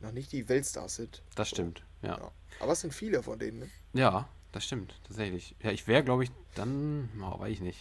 noch 0.00 0.12
nicht 0.12 0.32
die 0.32 0.48
Weltstars 0.48 0.96
sind. 0.96 1.22
Das 1.34 1.48
stimmt. 1.48 1.82
Ja. 2.02 2.16
Ja. 2.18 2.30
Aber 2.60 2.72
es 2.72 2.80
sind 2.80 2.94
viele 2.94 3.22
von 3.22 3.38
denen, 3.38 3.58
ne? 3.60 3.70
Ja, 3.92 4.28
das 4.52 4.64
stimmt, 4.64 4.94
tatsächlich. 5.06 5.56
Ja, 5.62 5.72
ich 5.72 5.86
wäre, 5.86 6.04
glaube 6.04 6.24
ich, 6.24 6.30
dann, 6.54 7.08
oh, 7.20 7.38
weiß 7.40 7.50
ich 7.52 7.60
nicht. 7.60 7.80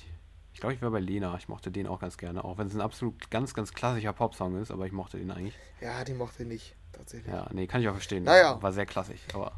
Ich 0.53 0.59
glaube, 0.59 0.73
ich 0.73 0.81
wäre 0.81 0.91
bei 0.91 0.99
Lena. 0.99 1.35
Ich 1.37 1.47
mochte 1.47 1.71
den 1.71 1.87
auch 1.87 1.99
ganz 1.99 2.17
gerne, 2.17 2.43
auch 2.43 2.57
wenn 2.57 2.67
es 2.67 2.73
ein 2.75 2.81
absolut 2.81 3.29
ganz, 3.31 3.53
ganz 3.53 3.73
klassischer 3.73 4.13
Popsong 4.13 4.59
ist, 4.61 4.71
aber 4.71 4.85
ich 4.85 4.91
mochte 4.91 5.17
den 5.17 5.31
eigentlich. 5.31 5.57
Ja, 5.81 6.03
die 6.03 6.13
mochte 6.13 6.43
ich 6.43 6.49
nicht, 6.49 6.75
tatsächlich. 6.93 7.31
Ja, 7.33 7.47
nee, 7.51 7.67
kann 7.67 7.81
ich 7.81 7.87
auch 7.89 7.93
verstehen. 7.93 8.23
Naja. 8.23 8.61
War 8.61 8.71
sehr 8.71 8.85
klassisch, 8.85 9.19
aber 9.33 9.51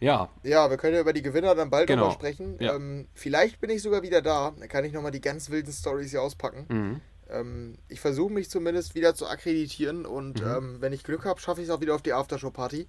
ja, 0.00 0.28
Ja, 0.44 0.70
wir 0.70 0.76
können 0.76 0.94
ja 0.94 1.00
über 1.00 1.12
die 1.12 1.22
Gewinner 1.22 1.54
dann 1.54 1.70
bald 1.70 1.86
Genau. 1.88 2.02
nochmal 2.02 2.14
sprechen. 2.16 2.56
Ja. 2.60 2.74
Ähm, 2.76 3.08
vielleicht 3.14 3.60
bin 3.60 3.70
ich 3.70 3.82
sogar 3.82 4.02
wieder 4.02 4.22
da. 4.22 4.52
Dann 4.58 4.68
kann 4.68 4.84
ich 4.84 4.92
nochmal 4.92 5.10
die 5.10 5.20
ganz 5.20 5.50
wilden 5.50 5.72
Stories 5.72 6.10
hier 6.10 6.22
auspacken. 6.22 6.66
mhm. 6.68 7.00
Ähm, 7.30 7.76
ich 7.88 8.00
versuche 8.00 8.32
mich 8.32 8.48
zumindest 8.48 8.94
wieder 8.94 9.14
zu 9.14 9.26
akkreditieren 9.26 10.06
und 10.06 10.40
Mhm. 10.40 10.48
ähm, 10.48 10.76
wenn 10.80 10.92
ich 10.94 11.04
Glück 11.04 11.24
habe, 11.26 11.38
schaffe 11.40 11.60
ich 11.60 11.68
es 11.68 11.74
auch 11.74 11.80
wieder 11.82 11.94
auf 11.94 12.00
die 12.02 12.12
Aftershow-Party. 12.14 12.88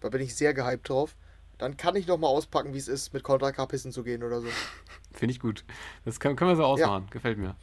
Da 0.00 0.08
bin 0.08 0.20
ich 0.22 0.34
sehr 0.34 0.54
gehypt 0.54 0.88
drauf. 0.88 1.14
Dann 1.58 1.76
kann 1.76 1.94
ich 1.94 2.06
nochmal 2.08 2.30
auspacken, 2.30 2.74
wie 2.74 2.78
es 2.78 2.88
ist, 2.88 3.12
mit 3.14 3.22
Contra 3.22 3.52
K 3.52 3.64
pissen 3.66 3.92
zu 3.92 4.02
gehen 4.02 4.22
oder 4.24 4.40
so. 4.40 4.48
finde 5.12 5.32
ich 5.32 5.40
gut. 5.40 5.64
Das 6.04 6.18
können, 6.20 6.34
können 6.36 6.50
wir 6.50 6.56
so 6.56 6.64
ausmachen. 6.64 7.06
Gefällt 7.10 7.38
mir. 7.38 7.54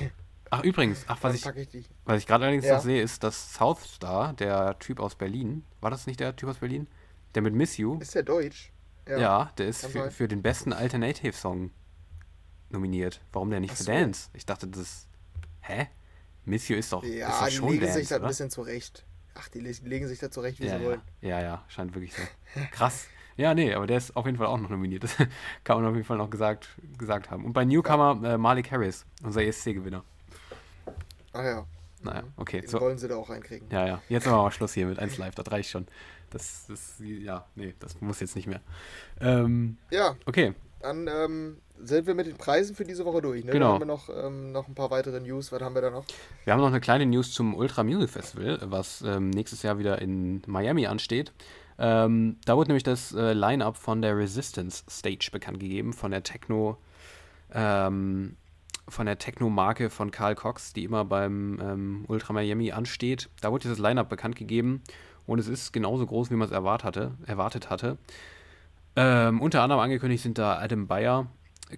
Ach, 0.50 0.62
übrigens, 0.62 1.04
ach, 1.08 1.18
was 1.22 1.40
Dann 1.40 1.54
ich, 1.56 1.60
ich 1.62 1.68
die. 1.68 1.84
was 2.04 2.18
ich 2.18 2.26
gerade 2.26 2.44
allerdings 2.44 2.64
Ja. 2.66 2.76
noch 2.76 2.82
sehe, 2.82 3.02
ist, 3.02 3.22
dass 3.24 3.54
Southstar, 3.54 4.32
der 4.34 4.78
Typ 4.78 5.00
aus 5.00 5.14
Berlin, 5.16 5.64
war 5.80 5.90
das 5.90 6.06
nicht 6.06 6.20
der 6.20 6.36
Typ 6.36 6.48
aus 6.48 6.58
Berlin? 6.58 6.86
Der 7.34 7.42
mit 7.42 7.52
Miss 7.54 7.76
You, 7.76 7.98
Ist 7.98 8.14
der 8.14 8.22
Deutsch? 8.22 8.72
ja, 9.08 9.50
der 9.58 9.66
ist 9.68 9.86
für, 9.86 10.10
für 10.10 10.26
den 10.28 10.42
besten 10.42 10.72
Alternative-Song 10.72 11.70
nominiert. 12.70 13.20
Warum 13.32 13.50
der 13.50 13.60
nicht 13.60 13.72
Ach 13.72 13.76
für 13.76 13.84
so. 13.84 13.92
Dance? 13.92 14.30
Ich 14.34 14.46
dachte, 14.46 14.66
das 14.68 14.80
ist. 14.80 15.08
Hä? 15.60 15.88
Miss 16.44 16.68
You 16.68 16.76
ist 16.76 16.92
doch, 16.92 17.02
ist 17.02 17.14
Ja, 17.14 17.28
doch 17.28 17.46
die 17.46 17.52
schon 17.54 17.68
legen 17.70 17.80
Dance, 17.82 17.98
sich 17.98 18.08
da 18.08 18.16
ein 18.16 18.22
bisschen 18.22 18.50
zurecht. 18.50 19.04
Ach, 19.34 19.48
die 19.48 19.60
le- 19.60 19.74
legen 19.82 20.06
sich 20.08 20.18
da 20.18 20.30
zurecht, 20.30 20.60
wie 20.60 20.66
Ja, 20.66 20.76
sie 20.78 20.82
ja, 20.84 20.88
wollen. 20.88 21.00
ja, 21.20 21.40
ja, 21.40 21.64
scheint 21.68 21.94
wirklich 21.94 22.14
so. 22.14 22.22
Krass. 22.70 23.06
Ja, 23.36 23.52
nee, 23.52 23.74
aber 23.74 23.86
der 23.86 23.98
ist 23.98 24.16
auf 24.16 24.24
jeden 24.26 24.38
Fall 24.38 24.46
auch 24.46 24.58
noch 24.58 24.70
nominiert. 24.70 25.04
Das 25.04 25.14
kann 25.64 25.76
man 25.82 25.86
auf 25.90 25.94
jeden 25.94 26.06
Fall 26.06 26.16
noch 26.16 26.30
gesagt, 26.30 26.68
gesagt 26.96 27.30
haben. 27.30 27.44
Und 27.44 27.52
bei 27.52 27.64
Newcomer 27.64 28.18
äh, 28.24 28.38
Malik 28.38 28.70
Harris, 28.70 29.04
unser 29.22 29.42
ESC-Gewinner. 29.42 30.04
Ach 31.36 31.44
ja. 31.44 31.66
Naja, 32.02 32.22
okay. 32.36 32.60
Den 32.60 32.70
So, 32.70 32.80
wollen 32.80 32.98
sie 32.98 33.08
da 33.08 33.16
auch 33.16 33.28
reinkriegen. 33.30 33.68
ja, 33.70 33.86
ja. 33.86 34.02
Jetzt 34.08 34.26
machen 34.26 34.38
wir 34.38 34.42
mal 34.44 34.50
Schluss 34.50 34.74
hier 34.74 34.86
mit 34.86 34.98
1 34.98 35.18
Live. 35.18 35.34
Das 35.34 35.50
reicht 35.50 35.70
schon. 35.70 35.86
Das, 36.30 36.66
das, 36.68 36.96
ja, 37.00 37.46
nee, 37.54 37.74
das 37.78 38.00
muss 38.00 38.20
jetzt 38.20 38.36
nicht 38.36 38.46
mehr. 38.46 38.60
Ähm, 39.20 39.78
Ja, 39.90 40.16
okay, 40.26 40.54
dann 40.80 41.08
ähm, 41.08 41.56
sind 41.78 42.06
wir 42.06 42.14
mit 42.14 42.26
den 42.26 42.36
Preisen 42.36 42.76
für 42.76 42.84
diese 42.84 43.04
Woche 43.04 43.22
durch. 43.22 43.44
Ne? 43.44 43.52
Genau. 43.52 43.66
Dann 43.66 43.72
haben 43.74 43.80
wir 43.80 43.86
noch, 43.86 44.08
ähm, 44.08 44.52
noch 44.52 44.68
ein 44.68 44.74
paar 44.74 44.90
weitere 44.90 45.20
News. 45.20 45.50
Was 45.52 45.60
haben 45.62 45.74
wir 45.74 45.82
da 45.82 45.90
noch? 45.90 46.04
wir 46.44 46.52
haben 46.52 46.60
noch 46.60 46.68
eine 46.68 46.80
kleine 46.80 47.06
News 47.06 47.32
zum 47.32 47.54
Ultra 47.54 47.82
Music 47.82 48.10
Festival, 48.10 48.58
was 48.64 49.02
ähm, 49.02 49.30
nächstes 49.30 49.62
Jahr 49.62 49.78
wieder 49.78 50.00
in 50.00 50.42
Miami 50.46 50.86
ansteht. 50.86 51.32
Ähm, 51.78 52.36
da 52.44 52.56
wurde 52.56 52.68
nämlich 52.68 52.84
das 52.84 53.12
äh, 53.12 53.32
Line-Up 53.32 53.76
von 53.76 54.00
der 54.00 54.16
Resistance 54.16 54.84
Stage 54.88 55.28
bekannt 55.32 55.60
gegeben, 55.60 55.92
von 55.92 56.10
der 56.10 56.22
Techno, 56.22 56.78
ähm, 57.52 58.36
von 58.88 59.06
der 59.06 59.18
Techno-Marke 59.18 59.90
von 59.90 60.10
Carl 60.10 60.34
Cox, 60.34 60.72
die 60.72 60.84
immer 60.84 61.04
beim 61.04 61.58
ähm, 61.60 62.04
Ultra 62.08 62.32
Miami 62.32 62.72
ansteht. 62.72 63.28
Da 63.40 63.50
wurde 63.50 63.62
dieses 63.62 63.78
Line-Up 63.78 64.08
bekannt 64.08 64.36
gegeben 64.36 64.82
und 65.26 65.38
es 65.38 65.48
ist 65.48 65.72
genauso 65.72 66.06
groß, 66.06 66.30
wie 66.30 66.34
man 66.34 66.46
es 66.46 66.52
erwartet 66.52 66.84
hatte. 66.84 67.14
Erwartet 67.26 67.70
hatte. 67.70 67.98
Ähm, 68.94 69.40
unter 69.40 69.62
anderem 69.62 69.80
angekündigt 69.80 70.22
sind 70.22 70.38
da 70.38 70.58
Adam 70.58 70.86
Bayer, 70.86 71.26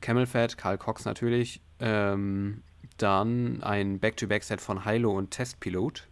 Camel 0.01 0.27
Fat, 0.27 0.57
Carl 0.57 0.79
Cox 0.79 1.05
natürlich, 1.05 1.61
ähm, 1.81 2.63
dann 2.97 3.63
ein 3.63 3.99
Back-to-Back-Set 3.99 4.61
von 4.61 4.85
Hilo 4.85 5.17
und 5.17 5.31
Testpilot. 5.31 6.07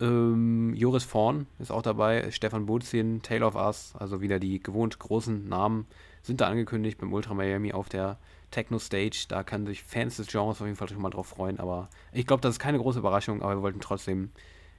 Ähm, 0.00 0.74
Joris 0.74 1.04
Vorn 1.04 1.46
ist 1.58 1.70
auch 1.70 1.82
dabei, 1.82 2.30
Stefan 2.30 2.66
Bozin, 2.66 3.22
Tale 3.22 3.46
of 3.46 3.54
Us, 3.54 3.94
also 3.98 4.20
wieder 4.20 4.38
die 4.38 4.60
gewohnt 4.60 4.98
großen 4.98 5.48
Namen 5.48 5.86
sind 6.22 6.40
da 6.40 6.48
angekündigt 6.48 6.98
beim 6.98 7.12
Ultra 7.12 7.34
Miami 7.34 7.72
auf 7.72 7.88
der 7.88 8.18
Techno 8.54 8.78
Stage. 8.78 9.26
Da 9.28 9.42
können 9.42 9.66
sich 9.66 9.82
Fans 9.82 10.16
des 10.16 10.28
Genres 10.28 10.60
auf 10.60 10.66
jeden 10.66 10.76
Fall 10.76 10.88
schon 10.88 11.02
mal 11.02 11.10
drauf 11.10 11.26
freuen, 11.26 11.58
aber 11.58 11.88
ich 12.12 12.26
glaube, 12.26 12.40
das 12.40 12.54
ist 12.54 12.58
keine 12.60 12.78
große 12.78 12.98
Überraschung, 13.00 13.42
aber 13.42 13.56
wir 13.56 13.62
wollten 13.62 13.80
trotzdem 13.80 14.30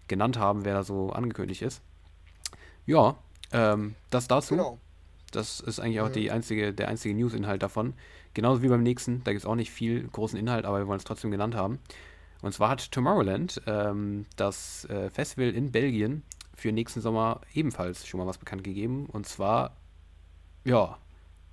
genannt 0.07 0.37
haben, 0.39 0.65
wer 0.65 0.73
da 0.73 0.83
so 0.83 1.09
angekündigt 1.11 1.61
ist. 1.61 1.81
Ja, 2.85 3.17
ähm, 3.51 3.95
das 4.09 4.27
dazu. 4.27 4.55
Genau. 4.55 4.79
Das 5.31 5.59
ist 5.59 5.79
eigentlich 5.79 5.99
auch 6.01 6.09
Mhm. 6.09 6.13
die 6.13 6.31
einzige, 6.31 6.73
der 6.73 6.87
einzige 6.87 7.13
News-Inhalt 7.15 7.61
davon. 7.61 7.93
Genauso 8.33 8.61
wie 8.61 8.69
beim 8.69 8.83
nächsten, 8.83 9.23
da 9.23 9.31
gibt 9.31 9.43
es 9.43 9.45
auch 9.45 9.55
nicht 9.55 9.71
viel 9.71 10.07
großen 10.07 10.37
Inhalt, 10.39 10.65
aber 10.65 10.79
wir 10.79 10.87
wollen 10.87 10.99
es 10.99 11.03
trotzdem 11.03 11.31
genannt 11.31 11.55
haben. 11.55 11.79
Und 12.41 12.53
zwar 12.53 12.69
hat 12.69 12.91
Tomorrowland, 12.91 13.61
ähm, 13.65 14.25
das 14.35 14.85
äh, 14.85 15.09
Festival 15.09 15.49
in 15.49 15.71
Belgien, 15.71 16.23
für 16.53 16.71
nächsten 16.71 17.01
Sommer 17.01 17.41
ebenfalls 17.53 18.07
schon 18.07 18.19
mal 18.19 18.27
was 18.27 18.37
bekannt 18.37 18.63
gegeben. 18.63 19.07
Und 19.07 19.25
zwar, 19.25 19.75
ja, 20.63 20.97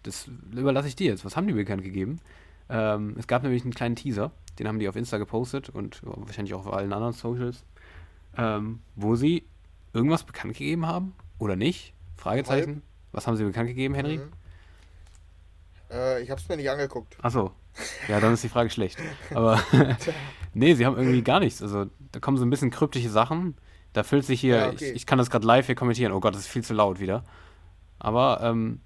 das 0.03 0.29
überlasse 0.53 0.89
ich 0.89 0.97
dir 0.97 1.07
jetzt. 1.11 1.25
Was 1.25 1.37
haben 1.37 1.47
die 1.47 1.53
bekannt 1.53 1.83
gegeben? 1.83 2.21
Ähm, 2.69 3.15
es 3.19 3.27
gab 3.27 3.43
nämlich 3.43 3.63
einen 3.63 3.75
kleinen 3.75 3.97
Teaser, 3.97 4.31
den 4.59 4.69
haben 4.69 4.79
die 4.79 4.89
auf 4.89 4.97
Insta 4.97 5.19
gepostet 5.19 5.69
und 5.69 6.01
wahrscheinlich 6.05 6.55
auch 6.55 6.67
auf 6.67 6.73
allen 6.73 6.93
anderen 6.93 7.13
Socials, 7.13 7.65
ähm, 8.37 8.81
wo 8.97 9.15
sie 9.15 9.45
irgendwas 9.93 10.25
bekannt 10.25 10.55
gegeben 10.55 10.87
haben 10.87 11.15
oder 11.39 11.57
nicht? 11.57 11.93
Fragezeichen. 12.17 12.83
Was 13.13 13.27
haben 13.27 13.37
sie 13.37 13.45
bekannt 13.45 13.69
gegeben, 13.69 13.95
Henry? 13.95 14.19
Mhm. 14.19 14.33
Äh, 15.91 16.23
ich 16.23 16.31
habe 16.31 16.41
es 16.41 16.49
mir 16.49 16.57
nicht 16.57 16.71
angeguckt. 16.71 17.17
Achso. 17.23 17.53
Ja, 18.09 18.21
dann 18.21 18.35
ist 18.35 18.45
die 18.45 18.49
Frage 18.49 18.71
schlecht. 18.71 18.99
Aber 19.35 19.63
nee, 20.55 20.75
sie 20.75 20.87
haben 20.87 20.97
irgendwie 20.97 21.23
gar 21.23 21.41
nichts. 21.41 21.63
Also 21.63 21.87
da 22.13 22.21
kommen 22.21 22.37
so 22.37 22.45
ein 22.45 22.51
bisschen 22.51 22.71
kryptische 22.71 23.11
Sachen. 23.11 23.57
Da 23.93 24.03
füllt 24.03 24.25
sich 24.25 24.41
hier, 24.41 24.57
Ja, 24.57 24.69
okay. 24.69 24.91
ich, 24.91 24.97
ich 24.97 25.07
kann 25.07 25.19
das 25.19 25.29
gerade 25.31 25.47
live 25.47 25.67
hier 25.67 25.75
kommentieren. 25.75 26.13
Oh 26.13 26.21
Gott, 26.21 26.35
das 26.35 26.43
ist 26.43 26.49
viel 26.49 26.65
zu 26.65 26.73
laut 26.73 27.01
wieder. 27.01 27.25
Aber, 27.99 28.41
ähm, 28.43 28.81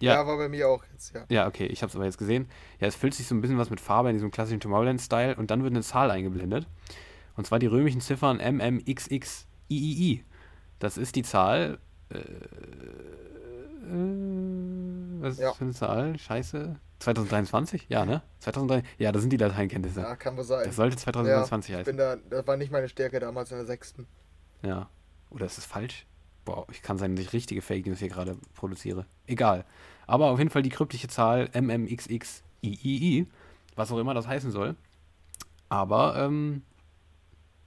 Ja. 0.00 0.14
ja, 0.14 0.26
war 0.26 0.36
bei 0.36 0.48
mir 0.48 0.68
auch 0.68 0.84
jetzt, 0.92 1.14
ja. 1.14 1.24
ja, 1.28 1.46
okay, 1.46 1.66
ich 1.66 1.82
habe 1.82 1.90
es 1.90 1.96
aber 1.96 2.04
jetzt 2.04 2.18
gesehen. 2.18 2.48
Ja, 2.80 2.86
es 2.86 2.94
füllt 2.94 3.14
sich 3.14 3.26
so 3.26 3.34
ein 3.34 3.40
bisschen 3.40 3.58
was 3.58 3.70
mit 3.70 3.80
Farbe 3.80 4.10
in 4.10 4.14
diesem 4.14 4.30
klassischen 4.30 4.60
Tomorrowland-Style 4.60 5.36
und 5.36 5.50
dann 5.50 5.62
wird 5.62 5.72
eine 5.72 5.82
Zahl 5.82 6.10
eingeblendet. 6.10 6.66
Und 7.36 7.46
zwar 7.46 7.58
die 7.58 7.66
römischen 7.66 8.00
Ziffern 8.00 8.36
MMXXIII. 8.38 10.24
Das 10.78 10.98
ist 10.98 11.16
die 11.16 11.22
Zahl. 11.22 11.78
Äh, 12.10 12.18
äh, 12.18 12.22
was 15.22 15.34
ist 15.34 15.40
Ja. 15.40 15.48
das 15.48 15.56
für 15.56 15.64
eine 15.64 15.72
Zahl? 15.72 16.18
Scheiße. 16.18 16.76
2023? 16.98 17.86
Ja, 17.88 18.04
ne? 18.06 18.22
2003. 18.40 18.82
Ja, 18.98 19.12
das 19.12 19.22
sind 19.22 19.30
die 19.30 19.36
Lateinkenntnisse. 19.36 20.00
Ja, 20.00 20.16
kann 20.16 20.36
wohl 20.36 20.44
sein. 20.44 20.64
Das 20.64 20.76
sollte 20.76 20.96
2023 20.96 21.70
ich 21.72 21.78
heißen. 21.80 21.90
bin 21.90 21.96
da, 21.98 22.16
das 22.30 22.46
war 22.46 22.56
nicht 22.56 22.72
meine 22.72 22.88
Stärke 22.88 23.20
damals 23.20 23.50
in 23.50 23.58
der 23.58 23.66
sechsten. 23.66 24.06
Ja. 24.62 24.88
Oder 25.30 25.46
ist 25.46 25.58
das 25.58 25.66
falsch? 25.66 26.06
Boah, 26.46 26.64
ich 26.70 26.80
kann 26.80 26.96
sein, 26.96 27.16
dass 27.16 27.26
ich 27.26 27.32
richtige 27.34 27.60
Fake 27.60 27.86
News 27.86 27.98
hier 27.98 28.08
gerade 28.08 28.36
produziere. 28.54 29.04
Egal. 29.26 29.66
Aber 30.06 30.30
auf 30.30 30.38
jeden 30.38 30.50
Fall 30.50 30.62
die 30.62 30.70
kryptische 30.70 31.08
Zahl 31.08 31.50
MMXXIII, 31.52 33.26
was 33.74 33.92
auch 33.92 33.98
immer 33.98 34.14
das 34.14 34.28
heißen 34.28 34.52
soll. 34.52 34.76
Aber, 35.68 36.16
ähm, 36.16 36.62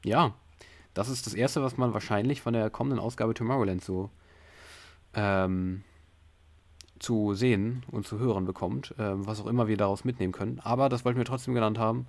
ja, 0.06 0.34
das 0.94 1.10
ist 1.10 1.28
das 1.28 1.34
Erste, 1.34 1.62
was 1.62 1.78
man 1.78 1.94
wahrscheinlich 1.94 2.42
von 2.42 2.54
der 2.54 2.70
kommenden 2.70 3.00
Ausgabe 3.00 3.34
Tomorrowland 3.34 3.84
so 3.84 4.10
ähm, 5.14 5.84
zu 7.00 7.34
sehen 7.34 7.84
und 7.92 8.08
zu 8.08 8.18
hören 8.18 8.46
bekommt, 8.46 8.96
ähm, 8.98 9.28
was 9.28 9.42
auch 9.42 9.48
immer 9.48 9.68
wir 9.68 9.76
daraus 9.78 10.06
mitnehmen 10.06 10.32
können. 10.32 10.62
Aber 10.62 10.88
das 10.88 11.04
wollten 11.04 11.20
wir 11.20 11.26
trotzdem 11.26 11.54
genannt 11.54 11.78
haben, 11.78 12.08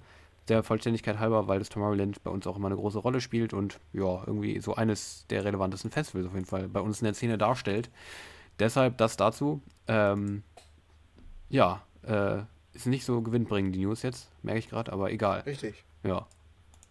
der 0.50 0.62
Vollständigkeit 0.62 1.18
halber, 1.18 1.48
weil 1.48 1.58
das 1.60 1.68
Tomorrowland 1.68 2.22
bei 2.22 2.30
uns 2.30 2.46
auch 2.46 2.56
immer 2.56 2.66
eine 2.66 2.76
große 2.76 2.98
Rolle 2.98 3.20
spielt 3.20 3.54
und 3.54 3.78
ja, 3.92 4.22
irgendwie 4.26 4.60
so 4.60 4.74
eines 4.74 5.26
der 5.30 5.44
relevantesten 5.44 5.90
Festivals 5.90 6.26
auf 6.26 6.34
jeden 6.34 6.46
Fall 6.46 6.68
bei 6.68 6.80
uns 6.80 7.00
in 7.00 7.04
der 7.04 7.14
Szene 7.14 7.38
darstellt. 7.38 7.90
Deshalb 8.58 8.98
das 8.98 9.16
dazu. 9.16 9.62
Ähm, 9.86 10.42
ja, 11.48 11.82
äh, 12.02 12.42
ist 12.72 12.86
nicht 12.86 13.04
so 13.04 13.22
gewinnbringend 13.22 13.74
die 13.74 13.84
News 13.84 14.02
jetzt, 14.02 14.30
merke 14.42 14.58
ich 14.58 14.68
gerade, 14.68 14.92
aber 14.92 15.10
egal. 15.10 15.40
Richtig. 15.40 15.84
Ja. 16.02 16.26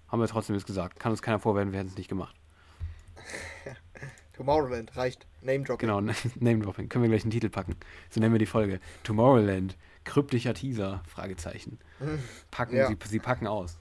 Haben 0.07 0.21
wir 0.21 0.27
trotzdem 0.27 0.55
jetzt 0.55 0.65
gesagt. 0.65 0.99
Kann 0.99 1.11
uns 1.11 1.21
keiner 1.21 1.39
vorwerfen, 1.39 1.71
wir 1.71 1.79
hätten 1.79 1.89
es 1.89 1.97
nicht 1.97 2.09
gemacht. 2.09 2.35
Tomorrowland 4.35 4.95
reicht. 4.95 5.27
Name 5.41 5.63
Dropping. 5.63 5.87
Genau, 5.87 6.01
Name 6.39 6.59
Dropping. 6.59 6.89
Können 6.89 7.03
wir 7.03 7.09
gleich 7.09 7.23
einen 7.23 7.31
Titel 7.31 7.49
packen. 7.49 7.75
So 8.09 8.19
nennen 8.19 8.33
wir 8.33 8.39
die 8.39 8.45
Folge. 8.45 8.79
Tomorrowland. 9.03 9.75
Kryptischer 10.09 10.55
Teaser. 10.55 11.03
Fragezeichen. 11.07 11.79
Packen, 12.51 12.75
Ja. 12.75 12.87
sie, 12.87 12.97
sie 13.05 13.19
packen 13.19 13.45
aus. 13.47 13.77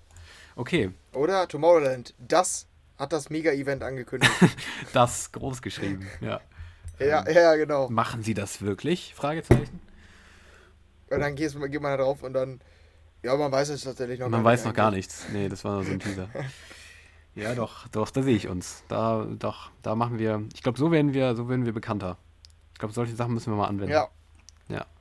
Okay, 0.56 0.90
Oder 1.12 1.48
Tomorrowland. 1.48 2.14
Das 2.18 2.66
hat 2.98 3.12
das 3.12 3.30
Mega-Event 3.30 3.82
angekündigt. 3.82 4.32
das 4.92 5.32
groß 5.32 5.62
geschrieben. 5.62 6.06
Ja. 6.20 6.40
ja, 6.98 7.28
ja, 7.30 7.54
genau. 7.56 7.88
Machen 7.88 8.22
sie 8.22 8.34
das 8.34 8.60
wirklich? 8.60 9.14
Fragezeichen. 9.14 9.80
Und 11.10 11.20
dann 11.20 11.34
geht 11.36 11.54
man 11.54 11.70
da 11.82 11.96
drauf 11.96 12.22
und 12.22 12.34
dann. 12.34 12.60
Ja, 13.22 13.34
man 13.36 13.50
weiß 13.50 13.70
es 13.70 13.82
tatsächlich 13.84 14.20
noch 14.20 14.28
Man 14.28 14.44
weiß 14.44 14.64
noch 14.64 14.74
gar 14.74 14.90
nichts. 14.90 15.26
Nee, 15.32 15.48
das 15.48 15.64
war 15.64 15.74
nur 15.74 15.84
so 15.84 15.92
ein 15.92 16.00
Teaser. 16.00 16.28
Ja, 17.34 17.54
doch, 17.54 17.86
doch, 17.88 18.10
da 18.10 18.22
sehe 18.22 18.34
ich 18.34 18.48
uns. 18.48 18.82
Da, 18.88 19.24
doch, 19.38 19.70
da 19.82 19.94
machen 19.94 20.18
wir. 20.18 20.42
Ich 20.54 20.62
glaube, 20.64 20.76
so 20.76 20.90
werden 20.90 21.14
wir, 21.14 21.36
so 21.36 21.48
werden 21.48 21.66
wir 21.66 21.72
bekannter. 21.72 22.18
Ich 22.72 22.80
glaube, 22.80 22.92
solche 22.92 23.14
Sachen 23.14 23.32
müssen 23.32 23.52
wir 23.52 23.56
mal 23.56 23.68
anwenden. 23.68 23.92
Ja. 23.92 24.08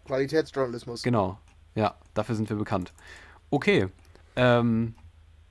Qualitätsjournalismus. 0.08 1.04
Genau. 1.04 1.38
Ja, 1.76 1.96
dafür 2.14 2.36
sind 2.36 2.50
wir 2.50 2.58
bekannt. 2.58 2.94
Okay. 3.50 3.88
Ähm, 4.36 4.96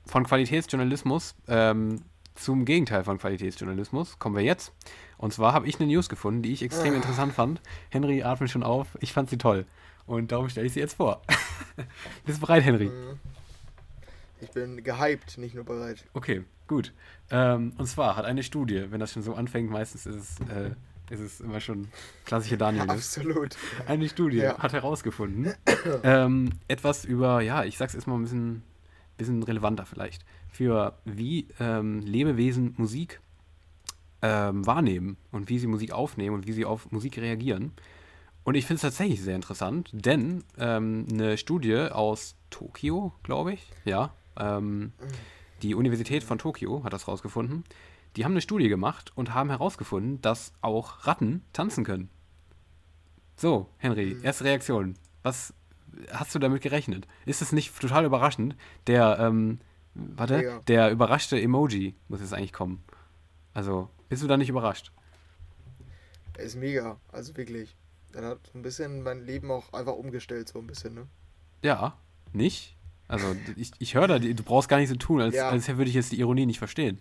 von 0.07 0.25
Qualitätsjournalismus 0.25 1.35
ähm, 1.49 2.03
zum 2.35 2.65
Gegenteil 2.65 3.05
von 3.05 3.19
Qualitätsjournalismus 3.19 4.19
kommen 4.19 4.37
wir 4.37 4.43
jetzt. 4.43 4.73
Und 5.19 5.33
zwar 5.33 5.53
habe 5.53 5.67
ich 5.67 5.81
eine 5.81 5.87
News 5.89 6.09
gefunden, 6.09 6.43
die 6.43 6.53
ich 6.53 6.63
extrem 6.63 6.93
Ah. 6.93 6.97
interessant 6.97 7.33
fand. 7.33 7.61
Henry 7.91 8.23
atmet 8.23 8.51
schon 8.51 8.63
auf. 8.63 8.89
Ich 9.01 9.13
fand 9.13 9.31
sie 9.31 9.39
toll. 9.39 9.65
Und 10.07 10.31
darum 10.33 10.49
stelle 10.49 10.67
ich 10.67 10.73
sie 10.75 10.81
jetzt 10.81 10.95
vor. 10.95 11.23
Bist 12.27 12.39
du 12.39 12.47
bereit, 12.47 12.63
Henry? 12.65 12.87
Mhm. 12.87 13.19
Ich 14.41 14.51
bin 14.51 14.85
gehypt, 14.85 15.39
nicht 15.39 15.55
nur 15.55 15.65
bereit. 15.65 16.05
Okay, 16.13 16.45
gut. 16.69 16.93
Ähm, 17.31 17.73
und 17.79 17.87
zwar 17.87 18.17
hat 18.17 18.27
eine 18.27 18.43
Studie, 18.43 18.85
wenn 18.91 19.01
das 19.01 19.13
schon 19.13 19.23
so 19.23 19.35
anfängt, 19.35 19.71
meistens 19.71 20.05
ist 20.07 20.17
es, 20.41 20.49
äh, 20.51 20.71
ist 21.11 21.21
es 21.21 21.41
immer 21.41 21.61
schon 21.61 21.89
klassische 22.25 22.57
Daniel. 22.59 22.89
Absolut. 22.91 23.57
Eine 23.87 24.09
Studie 24.09 24.39
Ja. 24.39 24.59
hat 24.59 24.73
herausgefunden, 24.73 25.53
ähm, 26.03 26.51
etwas 26.69 27.05
über, 27.05 27.41
ja, 27.43 27.65
ich 27.65 27.77
sag's 27.79 27.95
erstmal 27.95 28.19
ein 28.19 28.23
bisschen, 28.23 28.63
bisschen 29.17 29.43
relevanter 29.43 29.87
vielleicht, 29.87 30.25
für 30.51 30.99
wie 31.05 31.49
ähm, 31.61 32.01
Lebewesen 32.01 32.75
Musik 32.77 33.21
ähm, 34.23 34.67
wahrnehmen 34.67 35.17
und 35.31 35.49
wie 35.49 35.59
sie 35.59 35.67
Musik 35.67 35.93
aufnehmen 35.93 36.35
und 36.37 36.47
wie 36.47 36.53
sie 36.53 36.65
auf 36.65 36.91
Musik 36.91 37.19
reagieren. 37.19 37.73
Und 38.45 38.55
ich 38.55 38.65
finde 38.65 38.77
es 38.77 38.83
tatsächlich 38.83 39.23
sehr 39.23 39.35
interessant, 39.35 39.91
denn 39.93 40.45
ähm, 40.59 41.07
eine 41.13 41.37
Studie 41.37 41.77
aus 41.77 42.37
Tokio, 42.51 43.13
glaube 43.25 43.53
ich, 43.53 43.71
ja, 43.85 44.15
ähm, 44.39 44.93
die 45.63 45.75
Universität 45.75 46.23
von 46.23 46.39
Tokio 46.39 46.85
hat 46.85 46.93
das 46.93 47.09
rausgefunden. 47.09 47.65
Die 48.17 48.25
haben 48.25 48.33
eine 48.33 48.41
Studie 48.41 48.69
gemacht 48.69 49.13
und 49.15 49.35
haben 49.35 49.51
herausgefunden, 49.51 50.21
dass 50.23 50.53
auch 50.63 51.07
Ratten 51.07 51.43
tanzen 51.53 51.85
können. 51.85 52.09
So, 53.37 53.69
Henry, 53.79 54.17
erste 54.23 54.45
Reaktion. 54.45 54.95
Was 55.23 55.53
hast 56.11 56.35
du 56.35 56.39
damit 56.39 56.63
gerechnet? 56.63 57.07
Ist 57.27 57.43
es 57.43 57.53
nicht 57.53 57.79
total 57.79 58.05
überraschend? 58.07 58.57
Der, 58.87 59.19
ähm, 59.21 59.61
warte, 59.95 60.37
Mega. 60.39 60.61
der 60.67 60.91
überraschte 60.91 61.41
Emoji 61.41 61.95
muss 62.09 62.21
jetzt 62.21 62.33
eigentlich 62.33 62.53
kommen. 62.55 62.83
Also, 63.53 63.91
bist 64.09 64.23
du 64.23 64.27
da 64.27 64.37
nicht 64.37 64.49
überrascht? 64.49 64.93
Er 66.39 66.45
ist 66.45 66.57
mega, 66.57 66.99
also 67.13 67.37
wirklich. 67.37 67.77
Das 68.13 68.25
hat 68.25 68.39
so 68.53 68.59
ein 68.59 68.63
bisschen 68.63 69.03
mein 69.03 69.25
Leben 69.25 69.51
auch 69.51 69.73
einfach 69.73 69.95
umgestellt, 69.95 70.49
so 70.49 70.59
ein 70.59 70.67
bisschen, 70.67 70.95
ne? 70.95 71.07
Ja, 71.63 71.99
nicht? 72.33 72.77
Also, 73.09 73.37
ich, 73.57 73.73
ich 73.79 73.95
höre 73.95 74.09
da, 74.09 74.19
du 74.19 74.43
brauchst 74.43 74.69
gar 74.69 74.79
nicht 74.79 74.89
so 74.89 74.97
tun, 74.97 75.21
als, 75.21 75.35
Ja. 75.35 75.49
als 75.51 75.69
würde 75.69 75.89
ich 75.89 75.95
jetzt 75.95 76.13
die 76.13 76.21
Ironie 76.21 76.47
nicht 76.47 76.59
verstehen. 76.59 76.99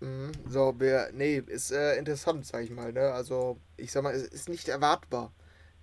Mhm. 0.00 0.32
So, 0.48 0.74
wer, 0.78 1.10
nee, 1.12 1.38
ist 1.46 1.70
äh, 1.72 1.96
interessant, 1.96 2.44
sag 2.46 2.62
ich 2.64 2.70
mal, 2.70 2.92
ne? 2.92 3.12
Also, 3.12 3.58
ich 3.76 3.92
sag 3.92 4.02
mal, 4.02 4.14
es 4.14 4.22
ist 4.24 4.48
nicht 4.48 4.68
erwartbar 4.68 5.32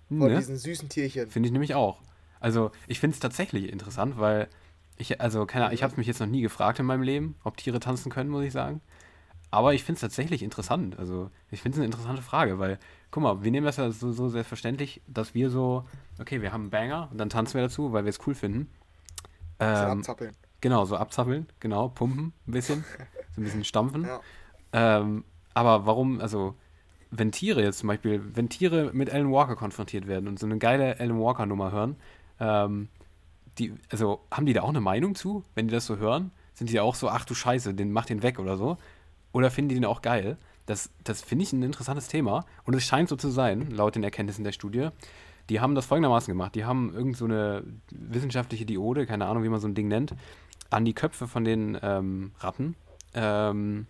von 0.08 0.28
Ne? 0.28 0.36
diesen 0.36 0.56
süßen 0.56 0.88
Tierchen. 0.88 1.30
Finde 1.30 1.48
ich 1.48 1.52
nämlich 1.52 1.74
auch. 1.74 2.00
Also, 2.40 2.70
ich 2.86 3.00
finde 3.00 3.14
es 3.14 3.20
tatsächlich 3.20 3.70
interessant, 3.72 4.18
weil 4.18 4.48
ich, 4.96 5.20
also, 5.20 5.46
keine 5.46 5.64
Ahnung, 5.64 5.74
ich 5.74 5.82
habe 5.82 5.92
es 5.92 5.96
mich 5.96 6.06
jetzt 6.06 6.20
noch 6.20 6.26
nie 6.28 6.42
gefragt 6.42 6.78
in 6.78 6.86
meinem 6.86 7.02
Leben, 7.02 7.36
ob 7.42 7.56
Tiere 7.56 7.80
tanzen 7.80 8.10
können, 8.12 8.30
muss 8.30 8.44
ich 8.44 8.52
sagen. 8.52 8.80
Aber 9.50 9.74
ich 9.74 9.84
finde 9.84 9.96
es 9.96 10.00
tatsächlich 10.02 10.42
interessant. 10.42 10.98
Also, 10.98 11.30
ich 11.50 11.62
finde 11.62 11.76
es 11.76 11.78
eine 11.80 11.86
interessante 11.86 12.22
Frage, 12.22 12.58
weil, 12.58 12.78
guck 13.10 13.22
mal, 13.22 13.42
wir 13.42 13.50
nehmen 13.50 13.66
das 13.66 13.76
ja 13.78 13.90
so, 13.90 14.12
so 14.12 14.28
selbstverständlich, 14.28 15.00
dass 15.06 15.34
wir 15.34 15.50
so, 15.50 15.84
okay, 16.20 16.42
wir 16.42 16.52
haben 16.52 16.62
einen 16.62 16.70
Banger 16.70 17.08
und 17.10 17.18
dann 17.18 17.30
tanzen 17.30 17.54
wir 17.54 17.62
dazu, 17.62 17.92
weil 17.92 18.04
wir 18.04 18.10
es 18.10 18.24
cool 18.26 18.34
finden. 18.34 18.68
Ähm, 19.60 20.00
abzappeln. 20.00 20.36
genau, 20.60 20.84
so 20.84 20.96
abzappeln, 20.96 21.46
genau, 21.60 21.88
pumpen 21.88 22.32
ein 22.46 22.52
bisschen, 22.52 22.84
so 23.34 23.40
ein 23.40 23.44
bisschen 23.44 23.64
stampfen. 23.64 24.04
Ja. 24.04 24.20
Ähm, 24.72 25.24
aber 25.54 25.86
warum, 25.86 26.20
also, 26.20 26.54
wenn 27.10 27.32
Tiere 27.32 27.62
jetzt 27.62 27.78
zum 27.78 27.88
Beispiel, 27.88 28.20
wenn 28.34 28.48
Tiere 28.48 28.90
mit 28.92 29.10
Alan 29.10 29.30
Walker 29.30 29.56
konfrontiert 29.56 30.06
werden 30.06 30.28
und 30.28 30.38
so 30.38 30.46
eine 30.46 30.58
geile 30.58 30.98
Alan 30.98 31.20
Walker-Nummer 31.20 31.72
hören, 31.72 31.96
ähm, 32.40 32.88
die, 33.58 33.72
also, 33.90 34.20
haben 34.30 34.46
die 34.46 34.52
da 34.52 34.62
auch 34.62 34.70
eine 34.70 34.80
Meinung 34.80 35.14
zu, 35.14 35.44
wenn 35.54 35.68
die 35.68 35.74
das 35.74 35.86
so 35.86 35.96
hören? 35.96 36.32
Sind 36.54 36.70
die 36.70 36.80
auch 36.80 36.94
so, 36.94 37.08
ach 37.08 37.24
du 37.24 37.34
Scheiße, 37.34 37.74
den 37.74 37.92
mach 37.92 38.06
den 38.06 38.22
weg 38.22 38.38
oder 38.38 38.56
so? 38.56 38.76
Oder 39.32 39.50
finden 39.50 39.70
die 39.70 39.74
den 39.76 39.84
auch 39.84 40.02
geil? 40.02 40.36
Das, 40.66 40.90
das 41.02 41.22
finde 41.22 41.44
ich 41.44 41.52
ein 41.52 41.62
interessantes 41.62 42.08
Thema. 42.08 42.46
Und 42.64 42.74
es 42.74 42.84
scheint 42.84 43.08
so 43.08 43.16
zu 43.16 43.28
sein, 43.28 43.70
laut 43.70 43.96
den 43.96 44.04
Erkenntnissen 44.04 44.44
der 44.44 44.52
Studie. 44.52 44.88
Die 45.50 45.60
haben 45.60 45.74
das 45.74 45.86
folgendermaßen 45.86 46.32
gemacht. 46.32 46.54
Die 46.54 46.64
haben 46.64 46.94
irgend 46.94 47.16
so 47.16 47.26
eine 47.26 47.64
wissenschaftliche 47.90 48.64
Diode, 48.64 49.06
keine 49.06 49.26
Ahnung, 49.26 49.42
wie 49.42 49.48
man 49.48 49.60
so 49.60 49.68
ein 49.68 49.74
Ding 49.74 49.88
nennt, 49.88 50.14
an 50.70 50.84
die 50.84 50.94
Köpfe 50.94 51.28
von 51.28 51.44
den 51.44 51.78
ähm, 51.82 52.32
Ratten 52.38 52.76
ähm, 53.14 53.86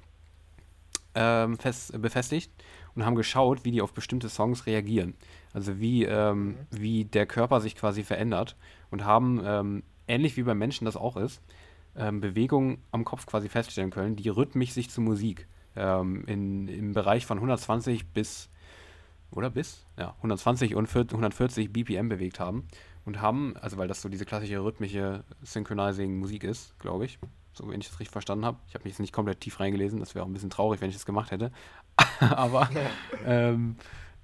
ähm, 1.14 1.58
fest, 1.58 2.00
befestigt 2.00 2.50
und 2.94 3.04
haben 3.04 3.14
geschaut, 3.14 3.64
wie 3.64 3.70
die 3.70 3.82
auf 3.82 3.92
bestimmte 3.92 4.28
Songs 4.28 4.66
reagieren. 4.66 5.14
Also 5.52 5.78
wie, 5.78 6.04
ähm, 6.04 6.56
wie 6.70 7.04
der 7.04 7.26
Körper 7.26 7.60
sich 7.60 7.76
quasi 7.76 8.02
verändert 8.02 8.56
und 8.90 9.04
haben, 9.04 9.40
ähm, 9.44 9.82
ähnlich 10.08 10.36
wie 10.36 10.42
beim 10.42 10.58
Menschen 10.58 10.84
das 10.84 10.96
auch 10.96 11.16
ist, 11.16 11.40
ähm, 11.96 12.20
Bewegungen 12.20 12.78
am 12.90 13.04
Kopf 13.04 13.26
quasi 13.26 13.48
feststellen 13.48 13.90
können, 13.90 14.16
die 14.16 14.28
rhythmisch 14.28 14.72
sich 14.72 14.90
zu 14.90 15.00
Musik 15.00 15.46
ähm, 15.76 16.24
in, 16.26 16.68
im 16.68 16.92
Bereich 16.92 17.26
von 17.26 17.38
120 17.38 18.06
bis, 18.08 18.48
oder 19.30 19.50
bis? 19.50 19.86
Ja, 19.96 20.14
120 20.16 20.74
und 20.74 20.88
40, 20.88 21.12
140 21.12 21.72
BPM 21.72 22.08
bewegt 22.08 22.40
haben 22.40 22.66
und 23.04 23.20
haben, 23.20 23.56
also 23.56 23.76
weil 23.76 23.88
das 23.88 24.02
so 24.02 24.08
diese 24.08 24.24
klassische 24.24 24.62
rhythmische 24.62 25.24
Synchronizing 25.42 26.18
Musik 26.18 26.44
ist, 26.44 26.78
glaube 26.80 27.04
ich, 27.04 27.18
so 27.54 27.68
wenn 27.68 27.80
ich 27.80 27.88
das 27.88 28.00
richtig 28.00 28.12
verstanden 28.12 28.44
habe. 28.44 28.58
Ich 28.68 28.74
habe 28.74 28.84
mich 28.84 28.92
jetzt 28.92 29.00
nicht 29.00 29.12
komplett 29.12 29.40
tief 29.40 29.60
reingelesen, 29.60 30.00
das 30.00 30.14
wäre 30.14 30.24
auch 30.24 30.28
ein 30.28 30.32
bisschen 30.32 30.50
traurig, 30.50 30.80
wenn 30.80 30.88
ich 30.88 30.96
das 30.96 31.06
gemacht 31.06 31.30
hätte. 31.30 31.52
Aber 32.20 32.68
ähm, 33.26 33.76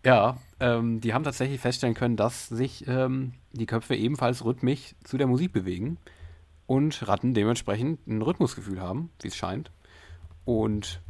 ja, 0.05 0.39
ähm, 0.61 1.01
die 1.01 1.15
haben 1.15 1.25
tatsächlich 1.25 1.61
feststellen 1.61 1.95
können, 1.95 2.17
dass 2.17 2.49
sich 2.49 2.87
ähm, 2.89 3.35
die 3.53 3.67
Köpfe 3.67 3.95
ebenfalls 3.95 4.45
rhythmisch 4.45 4.95
zu 5.05 5.19
der 5.19 5.27
Musik 5.27 5.53
bewegen 5.53 5.99
und 6.67 7.07
Ratten 7.07 7.35
dementsprechend 7.35 8.07
ein 8.07 8.23
Rhythmusgefühl 8.23 8.81
haben, 8.81 9.11
wie 9.21 9.29
es 9.29 9.37
scheint. 9.37 9.71
Und 10.45 11.01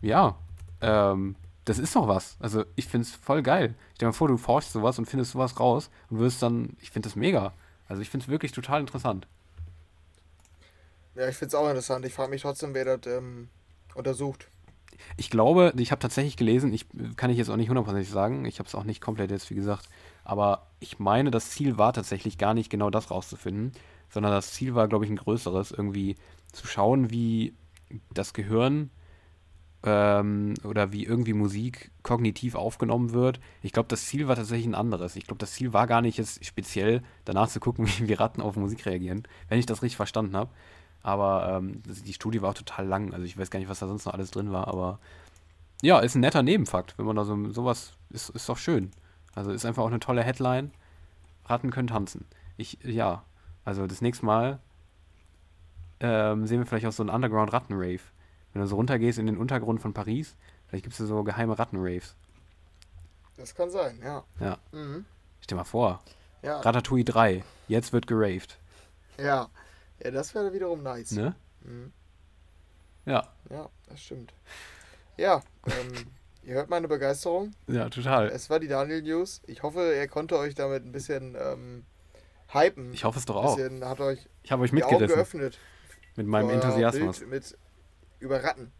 ja, 0.00 0.36
ähm, 0.80 1.36
das 1.64 1.78
ist 1.78 1.94
doch 1.94 2.08
was. 2.08 2.36
Also 2.40 2.64
ich 2.76 2.86
finde 2.86 3.06
es 3.06 3.14
voll 3.14 3.42
geil. 3.42 3.74
Stell 3.94 4.06
dir 4.06 4.10
mal 4.10 4.12
vor, 4.12 4.28
du 4.28 4.36
forschst 4.36 4.72
sowas 4.72 4.98
und 4.98 5.06
findest 5.06 5.32
sowas 5.32 5.58
raus 5.60 5.90
und 6.08 6.18
wirst 6.18 6.42
dann, 6.42 6.76
ich 6.80 6.90
finde 6.90 7.08
das 7.08 7.16
mega. 7.16 7.52
Also 7.88 8.00
ich 8.00 8.10
finde 8.10 8.24
es 8.24 8.28
wirklich 8.28 8.52
total 8.52 8.80
interessant. 8.80 9.26
Ja, 11.18 11.28
ich 11.28 11.36
find's 11.36 11.54
auch 11.54 11.68
interessant. 11.68 12.06
Ich 12.06 12.14
frage 12.14 12.30
mich 12.30 12.42
trotzdem, 12.42 12.74
wer 12.74 12.96
das 12.96 13.12
ähm, 13.12 13.48
untersucht. 13.94 14.46
Ich 15.16 15.30
glaube, 15.30 15.72
ich 15.76 15.90
habe 15.90 16.00
tatsächlich 16.00 16.36
gelesen, 16.36 16.72
ich 16.72 16.86
kann 17.16 17.30
ich 17.30 17.38
jetzt 17.38 17.50
auch 17.50 17.56
nicht 17.56 17.68
hundertprozentig 17.68 18.08
sagen, 18.08 18.44
ich 18.44 18.60
habe 18.60 18.68
es 18.68 18.74
auch 18.74 18.84
nicht 18.84 19.00
komplett 19.00 19.32
jetzt, 19.32 19.50
wie 19.50 19.54
gesagt, 19.56 19.88
aber 20.24 20.66
ich 20.78 21.00
meine, 21.00 21.30
das 21.30 21.50
Ziel 21.50 21.76
war 21.76 21.92
tatsächlich 21.92 22.38
gar 22.38 22.54
nicht 22.54 22.70
genau 22.70 22.88
das 22.90 23.10
rauszufinden, 23.10 23.72
sondern 24.10 24.32
das 24.32 24.52
Ziel 24.52 24.74
war, 24.76 24.86
glaube 24.86 25.04
ich, 25.04 25.10
ein 25.10 25.16
größeres, 25.16 25.72
irgendwie 25.72 26.16
zu 26.52 26.66
schauen, 26.66 27.10
wie 27.10 27.54
das 28.12 28.32
Gehirn 28.32 28.90
ähm, 29.82 30.54
oder 30.64 30.92
wie 30.92 31.04
irgendwie 31.04 31.32
Musik 31.32 31.90
kognitiv 32.02 32.54
aufgenommen 32.54 33.12
wird. 33.12 33.40
Ich 33.62 33.72
glaube, 33.72 33.88
das 33.88 34.06
Ziel 34.06 34.28
war 34.28 34.36
tatsächlich 34.36 34.66
ein 34.66 34.74
anderes. 34.74 35.16
Ich 35.16 35.24
glaube, 35.24 35.38
das 35.38 35.52
Ziel 35.52 35.72
war 35.72 35.86
gar 35.86 36.00
nicht 36.00 36.18
jetzt 36.18 36.44
speziell 36.44 37.02
danach 37.24 37.48
zu 37.48 37.60
gucken, 37.60 37.86
wie, 37.98 38.08
wie 38.08 38.14
Ratten 38.14 38.40
auf 38.40 38.56
Musik 38.56 38.86
reagieren, 38.86 39.26
wenn 39.48 39.58
ich 39.58 39.66
das 39.66 39.82
richtig 39.82 39.96
verstanden 39.96 40.36
habe. 40.36 40.50
Aber 41.08 41.48
ähm, 41.56 41.82
die 41.86 42.12
Studie 42.12 42.42
war 42.42 42.50
auch 42.50 42.54
total 42.54 42.86
lang. 42.86 43.14
Also 43.14 43.24
ich 43.24 43.38
weiß 43.38 43.50
gar 43.50 43.58
nicht, 43.58 43.70
was 43.70 43.78
da 43.78 43.88
sonst 43.88 44.04
noch 44.04 44.12
alles 44.12 44.30
drin 44.30 44.52
war. 44.52 44.68
Aber 44.68 44.98
ja, 45.80 46.00
ist 46.00 46.14
ein 46.14 46.20
netter 46.20 46.42
Nebenfakt, 46.42 46.98
wenn 46.98 47.06
man 47.06 47.16
da 47.16 47.24
so 47.24 47.50
sowas 47.50 47.94
ist, 48.10 48.28
ist 48.28 48.46
doch 48.46 48.58
schön. 48.58 48.90
Also 49.34 49.50
ist 49.50 49.64
einfach 49.64 49.82
auch 49.82 49.88
eine 49.88 50.00
tolle 50.00 50.22
Headline. 50.22 50.70
Ratten 51.46 51.70
können 51.70 51.88
tanzen. 51.88 52.26
Ich, 52.58 52.76
ja, 52.82 53.22
also 53.64 53.86
das 53.86 54.02
nächste 54.02 54.26
Mal 54.26 54.58
ähm, 56.00 56.46
sehen 56.46 56.58
wir 56.58 56.66
vielleicht 56.66 56.84
auch 56.84 56.92
so 56.92 57.02
einen 57.02 57.08
Underground-Ratten-Rave. 57.08 58.02
Wenn 58.52 58.60
du 58.60 58.68
so 58.68 58.76
runtergehst 58.76 59.18
in 59.18 59.24
den 59.24 59.38
Untergrund 59.38 59.80
von 59.80 59.94
Paris, 59.94 60.36
vielleicht 60.66 60.84
gibt 60.84 61.00
es 61.00 61.08
so 61.08 61.24
geheime 61.24 61.58
Ratten-Raves. 61.58 62.16
Das 63.38 63.54
kann 63.54 63.70
sein, 63.70 63.98
ja. 64.04 64.24
Ja. 64.40 64.58
Mhm. 64.72 65.06
Stell 65.40 65.56
dir 65.56 65.60
mal 65.62 65.64
vor. 65.64 66.02
Ja, 66.42 66.60
Ratatouille 66.60 67.04
3. 67.04 67.44
Jetzt 67.66 67.94
wird 67.94 68.06
geraved. 68.06 68.58
ja. 69.16 69.48
Ja, 70.02 70.10
das 70.10 70.34
wäre 70.34 70.52
wiederum 70.52 70.82
nice. 70.82 71.12
Ne? 71.12 71.34
Mhm. 71.62 71.92
Ja. 73.06 73.28
Ja, 73.50 73.68
das 73.88 74.02
stimmt. 74.02 74.32
Ja, 75.16 75.42
ähm, 75.66 76.06
ihr 76.42 76.54
hört 76.54 76.70
meine 76.70 76.88
Begeisterung. 76.88 77.52
Ja, 77.66 77.88
total. 77.88 78.28
Es 78.28 78.50
war 78.50 78.60
die 78.60 78.68
Daniel 78.68 79.02
News. 79.02 79.40
Ich 79.46 79.62
hoffe, 79.62 79.94
er 79.94 80.06
konnte 80.08 80.38
euch 80.38 80.54
damit 80.54 80.84
ein 80.84 80.92
bisschen 80.92 81.36
ähm, 81.38 81.84
hypen. 82.52 82.92
Ich 82.92 83.04
hoffe 83.04 83.18
es 83.18 83.24
doch 83.24 83.36
auch. 83.36 83.56
bisschen, 83.56 83.84
hat 83.84 84.00
euch 84.00 84.28
Ich 84.42 84.52
habe 84.52 84.62
euch 84.62 84.72
mitgerissen 84.72 85.08
geöffnet. 85.16 85.58
mit 86.16 86.26
meinem 86.26 86.50
Enthusiasmus. 86.50 87.20
Bild 87.20 87.30
Mit 87.30 87.58
über 88.20 88.42
Ratten. 88.42 88.72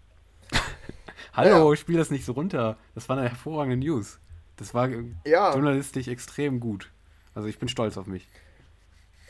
Hallo, 1.32 1.74
spiel 1.76 1.96
das 1.96 2.10
nicht 2.10 2.24
so 2.24 2.32
runter. 2.32 2.76
Das 2.94 3.08
war 3.08 3.16
eine 3.18 3.28
hervorragende 3.28 3.76
News. 3.76 4.18
Das 4.56 4.74
war 4.74 4.88
äh, 4.88 5.04
Ja, 5.24 5.52
journalistisch 5.52 6.08
extrem 6.08 6.60
gut. 6.60 6.90
Also 7.34 7.48
ich 7.48 7.58
bin 7.58 7.68
stolz 7.68 7.96
auf 7.96 8.06
mich. 8.06 8.28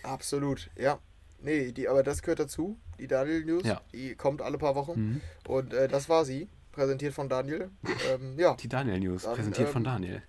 absolut. 0.03 0.71
Ja. 0.77 0.99
Nee, 1.41 1.73
die, 1.73 1.89
aber 1.89 2.03
das 2.03 2.23
gehört 2.23 2.41
dazu. 2.41 2.79
Die 2.99 3.07
Daniel 3.07 3.45
News. 3.45 3.65
Ja. 3.65 3.81
Die 3.93 4.15
kommt 4.17 4.43
alle 4.43 4.59
paar 4.59 4.75
Wochen. 4.75 5.01
Mhm. 5.01 5.21
Und 5.47 5.73
äh, 5.73 5.89
das 5.89 6.09
war 6.09 6.25
sie. 6.25 6.49
Präsentiert 6.73 7.15
von 7.15 7.29
Daniel. 7.29 7.71
ähm, 8.13 8.39
ja, 8.39 8.55
Die 8.55 8.69
Daniel 8.69 9.01
News, 9.01 9.23
Dann, 9.23 9.35
präsentiert 9.35 9.69
von 9.69 9.81
ähm, 9.83 9.85
Daniel. 9.85 10.23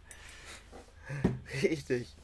richtig. 1.63 2.15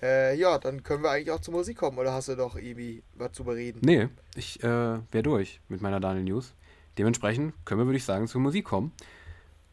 Äh, 0.00 0.36
ja, 0.38 0.58
dann 0.58 0.82
können 0.84 1.02
wir 1.02 1.10
eigentlich 1.10 1.30
auch 1.32 1.40
zur 1.40 1.54
Musik 1.54 1.78
kommen. 1.78 1.98
Oder 1.98 2.12
hast 2.12 2.28
du 2.28 2.36
doch 2.36 2.56
irgendwie 2.56 3.02
was 3.14 3.32
zu 3.32 3.44
bereden? 3.44 3.80
Nee, 3.82 4.08
ich 4.36 4.62
äh, 4.62 4.66
wäre 4.66 5.22
durch 5.22 5.60
mit 5.68 5.80
meiner 5.80 5.98
Daniel 6.00 6.24
News. 6.24 6.54
Dementsprechend 6.98 7.54
können 7.64 7.80
wir, 7.80 7.86
würde 7.86 7.96
ich 7.98 8.04
sagen, 8.04 8.28
zur 8.28 8.40
Musik 8.40 8.64
kommen. 8.64 8.92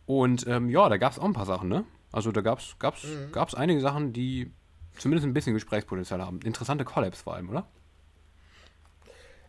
Und 0.06 0.46
ähm, 0.48 0.70
ja, 0.70 0.88
da 0.89 0.98
gab 0.98 1.12
es 1.12 1.20
auch 1.20 1.26
ein 1.26 1.34
paar 1.34 1.46
Sachen, 1.46 1.70
ne? 1.70 1.84
Also 2.12 2.32
da 2.32 2.41
gab 2.41 2.60
es 2.60 2.76
gab's, 2.80 3.04
Mhm. 3.04 3.32
gab's 3.32 3.56
einige 3.56 3.82
Sachen, 3.82 4.14
die 4.14 4.52
zumindest 4.98 5.26
ein 5.28 5.34
bisschen 5.34 5.54
Gesprächspotenzial 5.54 6.22
haben. 6.22 6.39
Interessante 6.43 6.86
Collabs 6.86 7.22
vor 7.22 7.36
allem, 7.36 7.50
oder? 7.50 7.68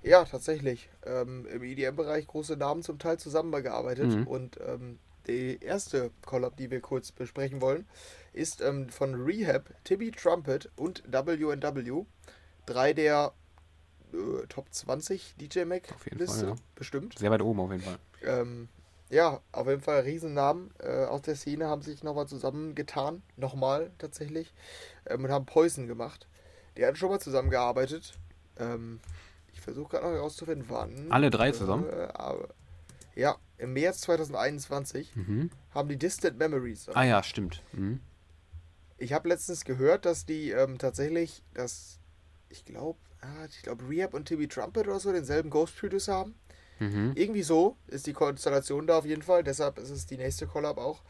Ja, 0.06 0.24
tatsächlich. 0.24 0.88
Ähm, 1.04 1.46
Im 1.46 1.64
EDM-Bereich 1.64 2.28
große 2.28 2.56
Namen 2.56 2.82
zum 2.82 2.98
Teil 3.00 3.18
zusammengearbeitet. 3.18 4.12
Mhm. 4.12 4.26
Und 4.26 4.58
ähm, 4.64 4.98
die 5.26 5.58
erste 5.60 6.12
Collab, 6.24 6.56
die 6.56 6.70
wir 6.70 6.80
kurz 6.80 7.10
besprechen 7.10 7.60
wollen, 7.60 7.86
ist 8.32 8.60
ähm, 8.60 8.88
von 8.88 9.14
Rehab, 9.14 9.64
Tibby 9.82 10.12
Trumpet 10.12 10.70
und 10.76 11.02
WNW. 11.10 12.04
Drei 12.66 12.92
der 12.92 13.32
äh, 14.12 14.46
Top 14.48 14.72
20 14.72 15.34
DJ 15.40 15.64
Mac 15.64 15.82
Liste, 16.12 16.46
ja. 16.46 16.54
bestimmt. 16.76 17.18
Sehr 17.18 17.30
weit 17.32 17.42
oben 17.42 17.58
auf 17.58 17.72
jeden 17.72 17.82
Fall. 17.82 17.98
Ähm, 18.22 18.68
ja, 19.10 19.40
auf 19.50 19.66
jeden 19.66 19.82
Fall 19.82 20.00
Riesennamen 20.02 20.70
äh, 20.78 21.04
aus 21.04 21.22
der 21.22 21.34
Szene 21.34 21.66
haben 21.66 21.82
sich 21.82 22.04
nochmal 22.04 22.28
zusammengetan, 22.28 23.22
nochmal 23.36 23.90
tatsächlich, 23.98 24.54
ähm, 25.06 25.24
und 25.24 25.30
haben 25.30 25.46
Poison 25.46 25.88
gemacht. 25.88 26.28
Die 26.76 26.86
hatten 26.86 26.96
schon 26.96 27.10
mal 27.10 27.20
zusammengearbeitet. 27.20 28.14
Ähm, 28.58 29.00
versuche 29.66 29.90
gerade 29.90 30.06
noch 30.06 30.12
herauszufinden, 30.12 30.66
wann. 30.68 31.10
Alle 31.10 31.28
drei 31.28 31.50
zusammen? 31.50 31.88
Äh, 31.90 32.08
aber, 32.14 32.48
ja, 33.16 33.36
im 33.58 33.72
März 33.72 34.02
2021 34.02 35.16
mhm. 35.16 35.50
haben 35.74 35.88
die 35.88 35.96
Distant 35.96 36.38
Memories. 36.38 36.88
Ah 36.90 37.02
ja, 37.02 37.22
stimmt. 37.22 37.62
Mhm. 37.72 38.00
Ich 38.96 39.12
habe 39.12 39.28
letztens 39.28 39.64
gehört, 39.64 40.04
dass 40.06 40.24
die 40.24 40.50
ähm, 40.50 40.78
tatsächlich, 40.78 41.42
dass 41.52 41.98
ich 42.48 42.64
glaube, 42.64 42.98
ah, 43.20 43.46
ich 43.48 43.62
glaube 43.62 43.88
Rehab 43.88 44.14
und 44.14 44.26
Timmy 44.26 44.46
Trumpet 44.46 44.86
oder 44.86 45.00
so 45.00 45.12
denselben 45.12 45.50
Ghost 45.50 45.76
Producer 45.76 46.14
haben. 46.14 46.34
Mhm. 46.78 47.12
Irgendwie 47.16 47.42
so 47.42 47.76
ist 47.88 48.06
die 48.06 48.12
Konstellation 48.12 48.86
da 48.86 48.98
auf 48.98 49.04
jeden 49.04 49.22
Fall. 49.22 49.42
Deshalb 49.42 49.78
ist 49.78 49.90
es 49.90 50.06
die 50.06 50.16
nächste 50.16 50.46
Collab 50.46 50.78
auch. 50.78 51.02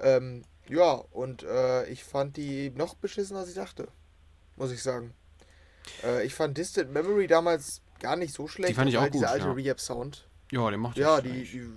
Ähm, 0.00 0.42
ja, 0.68 0.92
und 1.12 1.44
äh, 1.44 1.86
ich 1.86 2.02
fand 2.02 2.36
die 2.36 2.70
noch 2.70 2.94
beschissener, 2.94 3.40
als 3.40 3.50
ich 3.50 3.54
dachte. 3.54 3.88
Muss 4.56 4.72
ich 4.72 4.82
sagen. 4.82 5.14
Äh, 6.02 6.24
ich 6.24 6.34
fand 6.34 6.56
Distant 6.56 6.92
Memory 6.92 7.26
damals 7.26 7.82
gar 8.00 8.16
nicht 8.16 8.34
so 8.34 8.48
schlecht. 8.48 8.70
Die 8.70 8.74
fand 8.74 8.90
ich 8.90 8.98
auch 8.98 9.04
gut. 9.04 9.14
Dieser 9.14 9.30
alte 9.30 9.46
ja. 9.46 9.52
Rehab-Sound. 9.52 10.26
Ja, 10.52 10.70
den 10.70 10.80
macht 10.80 10.96
ja, 10.96 11.20
die, 11.20 11.44
die, 11.44 11.70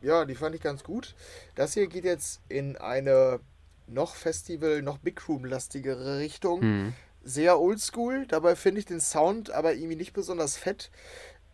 ja, 0.00 0.24
die 0.24 0.34
fand 0.34 0.54
ich 0.54 0.62
ganz 0.62 0.82
gut. 0.82 1.14
Das 1.54 1.74
hier 1.74 1.86
geht 1.88 2.04
jetzt 2.04 2.40
in 2.48 2.76
eine 2.76 3.40
noch 3.86 4.14
Festival, 4.14 4.82
noch 4.82 4.98
Big 4.98 5.28
Room-lastigere 5.28 6.18
Richtung. 6.18 6.60
Mhm. 6.60 6.94
Sehr 7.22 7.60
oldschool. 7.60 8.26
Dabei 8.26 8.56
finde 8.56 8.80
ich 8.80 8.86
den 8.86 9.00
Sound 9.00 9.50
aber 9.50 9.74
irgendwie 9.74 9.96
nicht 9.96 10.12
besonders 10.12 10.56
fett. 10.56 10.90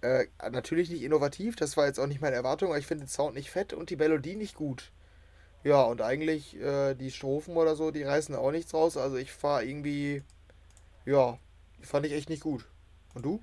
Äh, 0.02 0.26
natürlich 0.50 0.90
nicht 0.90 1.02
innovativ, 1.02 1.56
das 1.56 1.78
war 1.78 1.86
jetzt 1.86 1.98
auch 1.98 2.06
nicht 2.06 2.20
meine 2.20 2.36
Erwartung, 2.36 2.68
aber 2.68 2.78
ich 2.78 2.86
finde 2.86 3.04
den 3.04 3.08
Sound 3.08 3.34
nicht 3.34 3.50
fett 3.50 3.72
und 3.72 3.88
die 3.88 3.96
Melodie 3.96 4.36
nicht 4.36 4.54
gut. 4.54 4.92
Ja, 5.62 5.82
und 5.82 6.02
eigentlich 6.02 6.60
äh, 6.60 6.94
die 6.94 7.10
Strophen 7.10 7.56
oder 7.56 7.74
so, 7.74 7.90
die 7.90 8.02
reißen 8.02 8.34
auch 8.34 8.50
nichts 8.50 8.74
raus. 8.74 8.98
Also 8.98 9.16
ich 9.16 9.32
fahre 9.32 9.64
irgendwie, 9.64 10.22
ja, 11.06 11.38
die 11.80 11.86
fand 11.86 12.04
ich 12.04 12.12
echt 12.12 12.28
nicht 12.28 12.42
gut. 12.42 12.66
Und 13.14 13.24
du? 13.24 13.42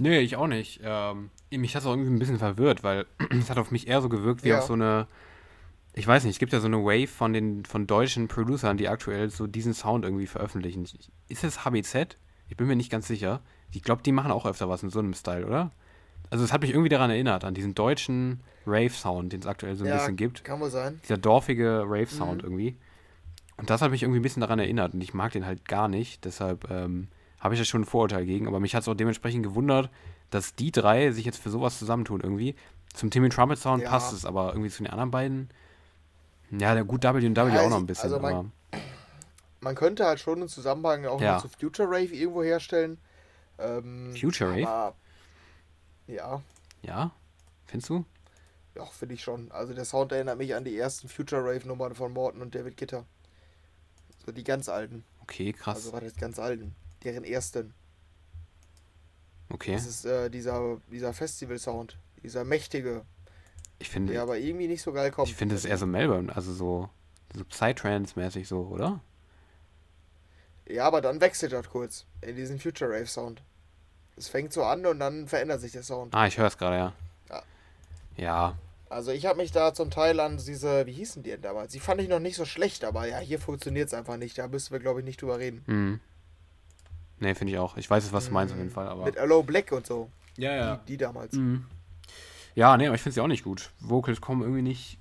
Nee, 0.00 0.20
ich 0.20 0.36
auch 0.36 0.46
nicht. 0.46 0.80
Ähm, 0.82 1.30
mich 1.50 1.74
hat 1.74 1.82
es 1.82 1.86
auch 1.86 1.92
irgendwie 1.92 2.10
ein 2.10 2.18
bisschen 2.18 2.38
verwirrt, 2.38 2.82
weil 2.82 3.06
es 3.38 3.50
hat 3.50 3.58
auf 3.58 3.70
mich 3.70 3.88
eher 3.88 4.00
so 4.00 4.08
gewirkt 4.08 4.44
wie 4.44 4.50
ja. 4.50 4.58
auf 4.58 4.64
so 4.64 4.74
eine, 4.74 5.06
ich 5.94 6.06
weiß 6.06 6.24
nicht, 6.24 6.34
es 6.34 6.38
gibt 6.38 6.52
ja 6.52 6.60
so 6.60 6.66
eine 6.66 6.78
Wave 6.78 7.08
von 7.08 7.32
den 7.32 7.64
von 7.64 7.86
deutschen 7.86 8.28
Producern, 8.28 8.76
die 8.76 8.88
aktuell 8.88 9.30
so 9.30 9.46
diesen 9.46 9.74
Sound 9.74 10.04
irgendwie 10.04 10.26
veröffentlichen. 10.26 10.86
Ist 11.28 11.44
es 11.44 11.64
HBZ? 11.64 12.16
Ich 12.48 12.56
bin 12.56 12.66
mir 12.66 12.76
nicht 12.76 12.90
ganz 12.90 13.06
sicher. 13.06 13.40
Ich 13.72 13.82
glaube, 13.82 14.02
die 14.02 14.12
machen 14.12 14.32
auch 14.32 14.46
öfter 14.46 14.68
was 14.68 14.82
in 14.82 14.90
so 14.90 14.98
einem 14.98 15.14
Style, 15.14 15.46
oder? 15.46 15.70
Also 16.30 16.44
es 16.44 16.52
hat 16.52 16.62
mich 16.62 16.70
irgendwie 16.70 16.88
daran 16.88 17.10
erinnert, 17.10 17.44
an 17.44 17.54
diesen 17.54 17.74
deutschen 17.74 18.40
Rave-Sound, 18.66 19.32
den 19.32 19.40
es 19.40 19.46
aktuell 19.46 19.76
so 19.76 19.84
ein 19.84 19.88
ja, 19.88 19.96
bisschen 19.96 20.16
gibt. 20.16 20.44
Kann 20.44 20.60
wohl 20.60 20.70
sein. 20.70 21.00
Dieser 21.02 21.18
dorfige 21.18 21.84
Rave-Sound 21.86 22.42
mhm. 22.42 22.48
irgendwie. 22.48 22.76
Und 23.56 23.68
das 23.68 23.82
hat 23.82 23.90
mich 23.90 24.02
irgendwie 24.02 24.20
ein 24.20 24.22
bisschen 24.22 24.40
daran 24.40 24.58
erinnert 24.58 24.94
und 24.94 25.02
ich 25.02 25.12
mag 25.12 25.32
den 25.32 25.44
halt 25.44 25.68
gar 25.68 25.88
nicht. 25.88 26.24
Deshalb 26.24 26.70
ähm, 26.70 27.08
habe 27.40 27.54
ich 27.54 27.60
da 27.60 27.64
schon 27.64 27.82
ein 27.82 27.86
Vorurteil 27.86 28.26
gegen. 28.26 28.46
Aber 28.46 28.60
mich 28.60 28.74
hat 28.74 28.82
es 28.82 28.88
auch 28.88 28.94
dementsprechend 28.94 29.42
gewundert, 29.42 29.90
dass 30.30 30.54
die 30.54 30.70
drei 30.70 31.10
sich 31.10 31.24
jetzt 31.24 31.38
für 31.38 31.50
sowas 31.50 31.78
zusammentun 31.78 32.20
irgendwie. 32.20 32.54
Zum 32.94 33.10
Timmy 33.10 33.28
Trumpet 33.28 33.58
Sound 33.58 33.82
ja. 33.82 33.90
passt 33.90 34.12
es, 34.12 34.24
aber 34.24 34.50
irgendwie 34.50 34.70
zu 34.70 34.82
den 34.82 34.92
anderen 34.92 35.10
beiden. 35.10 35.48
Ja, 36.50 36.74
der 36.74 36.84
gut 36.84 37.02
W&W 37.02 37.54
ja, 37.54 37.62
auch 37.62 37.70
noch 37.70 37.78
ein 37.78 37.86
bisschen. 37.86 38.04
Also 38.04 38.18
man, 38.18 38.52
man, 39.60 39.74
könnte 39.74 40.04
halt 40.04 40.18
schon 40.20 40.40
einen 40.40 40.48
Zusammenhang 40.48 41.06
auch 41.06 41.20
ja. 41.20 41.38
zu 41.38 41.48
Future 41.48 41.88
Rave 41.88 42.12
irgendwo 42.14 42.42
herstellen. 42.42 42.98
Ähm, 43.58 44.14
Future 44.18 44.50
Rave? 44.50 44.94
Ja. 46.08 46.42
Ja? 46.82 47.12
Findest 47.66 47.90
du? 47.90 48.04
Ja, 48.74 48.84
finde 48.86 49.14
ich 49.14 49.22
schon. 49.22 49.50
Also 49.52 49.74
der 49.74 49.84
Sound 49.84 50.12
erinnert 50.12 50.38
mich 50.38 50.54
an 50.54 50.64
die 50.64 50.76
ersten 50.76 51.08
Future 51.08 51.42
Rave-Nummern 51.44 51.94
von 51.94 52.12
Morton 52.12 52.42
und 52.42 52.54
David 52.54 52.76
Gitter. 52.76 53.04
So 54.24 54.32
die 54.32 54.44
ganz 54.44 54.68
alten. 54.68 55.04
Okay, 55.22 55.52
krass. 55.52 55.76
Also 55.76 55.92
war 55.92 56.00
das 56.00 56.16
ganz 56.16 56.38
alten. 56.38 56.74
Deren 57.04 57.24
ersten. 57.24 57.74
Okay. 59.48 59.72
Das 59.72 59.86
ist 59.86 60.04
äh, 60.04 60.30
dieser, 60.30 60.78
dieser 60.90 61.12
Festival-Sound. 61.12 61.98
Dieser 62.22 62.44
mächtige. 62.44 63.02
Ich 63.78 63.88
finde. 63.88 64.12
Der 64.12 64.22
aber 64.22 64.38
irgendwie 64.38 64.68
nicht 64.68 64.82
so 64.82 64.92
geil 64.92 65.10
kommt. 65.10 65.28
Ich 65.28 65.34
finde 65.34 65.54
es 65.54 65.64
eher 65.64 65.78
so 65.78 65.86
Melbourne, 65.86 66.34
also 66.34 66.52
so, 66.52 66.88
so 67.34 67.44
Psytrance-mäßig 67.44 68.46
so, 68.46 68.60
oder? 68.66 69.00
Ja, 70.68 70.86
aber 70.86 71.00
dann 71.00 71.20
wechselt 71.20 71.52
das 71.52 71.68
kurz 71.68 72.06
in 72.20 72.36
diesen 72.36 72.60
Future 72.60 72.90
Rave 72.90 73.06
Sound. 73.06 73.42
Es 74.16 74.28
fängt 74.28 74.52
so 74.52 74.62
an 74.64 74.86
und 74.86 75.00
dann 75.00 75.26
verändert 75.26 75.60
sich 75.60 75.72
der 75.72 75.82
Sound. 75.82 76.14
Ah, 76.14 76.26
ich 76.26 76.38
höre 76.38 76.46
es 76.46 76.58
gerade, 76.58 76.76
ja. 76.76 76.92
ja. 77.30 77.42
Ja. 78.16 78.58
Also 78.90 79.12
ich 79.12 79.26
habe 79.26 79.38
mich 79.38 79.50
da 79.50 79.72
zum 79.72 79.90
Teil 79.90 80.20
an 80.20 80.36
diese, 80.36 80.84
wie 80.86 80.92
hießen 80.92 81.22
die 81.22 81.30
denn 81.30 81.42
damals? 81.42 81.72
Die 81.72 81.80
fand 81.80 82.00
ich 82.00 82.08
noch 82.08 82.18
nicht 82.18 82.36
so 82.36 82.44
schlecht, 82.44 82.84
aber 82.84 83.06
ja, 83.06 83.18
hier 83.18 83.38
funktioniert 83.38 83.88
es 83.88 83.94
einfach 83.94 84.16
nicht. 84.16 84.36
Da 84.36 84.48
müssen 84.48 84.72
wir, 84.72 84.80
glaube 84.80 85.00
ich, 85.00 85.06
nicht 85.06 85.22
drüber 85.22 85.38
reden. 85.38 85.62
Mhm. 85.66 86.00
Nee, 87.20 87.34
finde 87.34 87.52
ich 87.52 87.58
auch. 87.58 87.76
Ich 87.76 87.88
weiß, 87.88 88.12
was 88.12 88.26
du 88.26 88.32
meinst 88.32 88.52
auf 88.52 88.58
jeden 88.58 88.70
mhm. 88.70 88.74
Fall. 88.74 88.88
Aber 88.88 89.04
Mit 89.04 89.18
Allo 89.18 89.42
Black 89.42 89.72
und 89.72 89.86
so. 89.86 90.10
Ja, 90.36 90.54
ja. 90.54 90.76
Die, 90.76 90.92
die 90.92 90.96
damals. 90.96 91.34
Mhm. 91.34 91.66
Ja, 92.54 92.76
nee, 92.76 92.86
aber 92.86 92.96
ich 92.96 93.02
finde 93.02 93.14
sie 93.14 93.20
auch 93.20 93.28
nicht 93.28 93.44
gut. 93.44 93.70
Vocals 93.78 94.20
kommen 94.20 94.42
irgendwie 94.42 94.62
nicht 94.62 94.98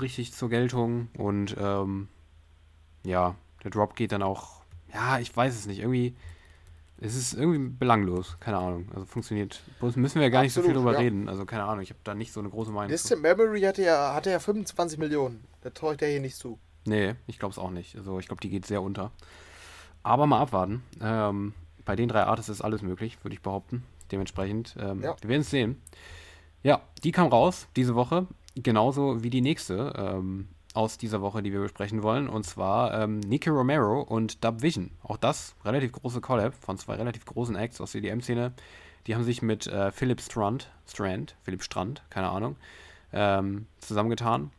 richtig 0.00 0.32
zur 0.32 0.48
Geltung 0.48 1.08
und 1.18 1.56
ähm, 1.58 2.08
ja, 3.04 3.34
der 3.64 3.70
Drop 3.70 3.96
geht 3.96 4.12
dann 4.12 4.22
auch, 4.22 4.62
ja, 4.92 5.18
ich 5.18 5.34
weiß 5.34 5.54
es 5.54 5.66
nicht, 5.66 5.80
irgendwie 5.80 6.14
es 7.04 7.16
ist 7.16 7.34
irgendwie 7.34 7.58
belanglos, 7.70 8.36
keine 8.38 8.58
Ahnung. 8.58 8.88
Also 8.94 9.06
funktioniert. 9.06 9.60
Müssen 9.80 10.14
wir 10.14 10.22
ja 10.22 10.28
gar 10.28 10.42
Absolut, 10.42 10.44
nicht 10.44 10.52
so 10.54 10.62
viel 10.62 10.74
drüber 10.74 10.92
ja. 10.92 10.98
reden. 11.00 11.28
Also 11.28 11.44
keine 11.44 11.64
Ahnung, 11.64 11.82
ich 11.82 11.90
habe 11.90 11.98
da 12.04 12.14
nicht 12.14 12.32
so 12.32 12.38
eine 12.38 12.48
große 12.48 12.70
Meinung. 12.70 12.90
Distant 12.90 13.22
Memory 13.22 13.60
hatte 13.62 13.82
ja, 13.82 14.14
hatte 14.14 14.30
ja 14.30 14.38
25 14.38 15.00
Millionen. 15.00 15.42
Da 15.62 15.70
traue 15.70 15.92
ich 15.92 15.98
der 15.98 16.10
hier 16.10 16.20
nicht 16.20 16.36
zu. 16.36 16.60
Nee, 16.84 17.14
ich 17.26 17.40
glaube 17.40 17.52
es 17.52 17.58
auch 17.58 17.70
nicht. 17.70 17.96
Also 17.96 18.20
ich 18.20 18.26
glaube, 18.26 18.40
die 18.40 18.50
geht 18.50 18.66
sehr 18.66 18.82
unter. 18.82 19.10
Aber 20.04 20.26
mal 20.26 20.40
abwarten. 20.40 20.84
Ähm, 21.00 21.54
bei 21.84 21.96
den 21.96 22.08
drei 22.08 22.24
Artists 22.24 22.50
ist 22.50 22.60
alles 22.60 22.82
möglich, 22.82 23.18
würde 23.22 23.34
ich 23.34 23.42
behaupten. 23.42 23.84
Dementsprechend, 24.10 24.76
ähm, 24.78 25.02
ja. 25.02 25.16
wir 25.20 25.28
werden 25.28 25.42
es 25.42 25.50
sehen. 25.50 25.80
Ja, 26.62 26.82
die 27.02 27.12
kam 27.12 27.28
raus 27.28 27.66
diese 27.76 27.94
Woche, 27.94 28.26
genauso 28.54 29.22
wie 29.22 29.30
die 29.30 29.40
nächste. 29.40 29.92
Ähm, 29.96 30.48
aus 30.74 30.98
dieser 30.98 31.20
Woche, 31.20 31.42
die 31.42 31.52
wir 31.52 31.60
besprechen 31.60 32.02
wollen. 32.02 32.28
Und 32.28 32.44
zwar 32.44 32.94
ähm, 32.94 33.20
Nicky 33.20 33.50
Romero 33.50 34.00
und 34.00 34.42
Dub 34.44 34.62
Vision. 34.62 34.90
Auch 35.02 35.16
das 35.16 35.54
relativ 35.64 35.92
große 35.92 36.20
Collab 36.20 36.54
von 36.54 36.78
zwei 36.78 36.94
relativ 36.94 37.24
großen 37.24 37.56
Acts 37.56 37.80
aus 37.80 37.92
der 37.92 38.02
EDM-Szene. 38.02 38.52
Die 39.06 39.14
haben 39.14 39.24
sich 39.24 39.42
mit 39.42 39.66
äh, 39.66 39.90
Philip 39.90 40.20
Strand, 40.20 40.70
Strand, 40.86 41.36
Philipp 41.42 41.62
Strand, 41.62 42.02
keine 42.08 42.28
Ahnung, 42.28 42.56
ähm, 43.12 43.66
zusammengetan 43.80 44.50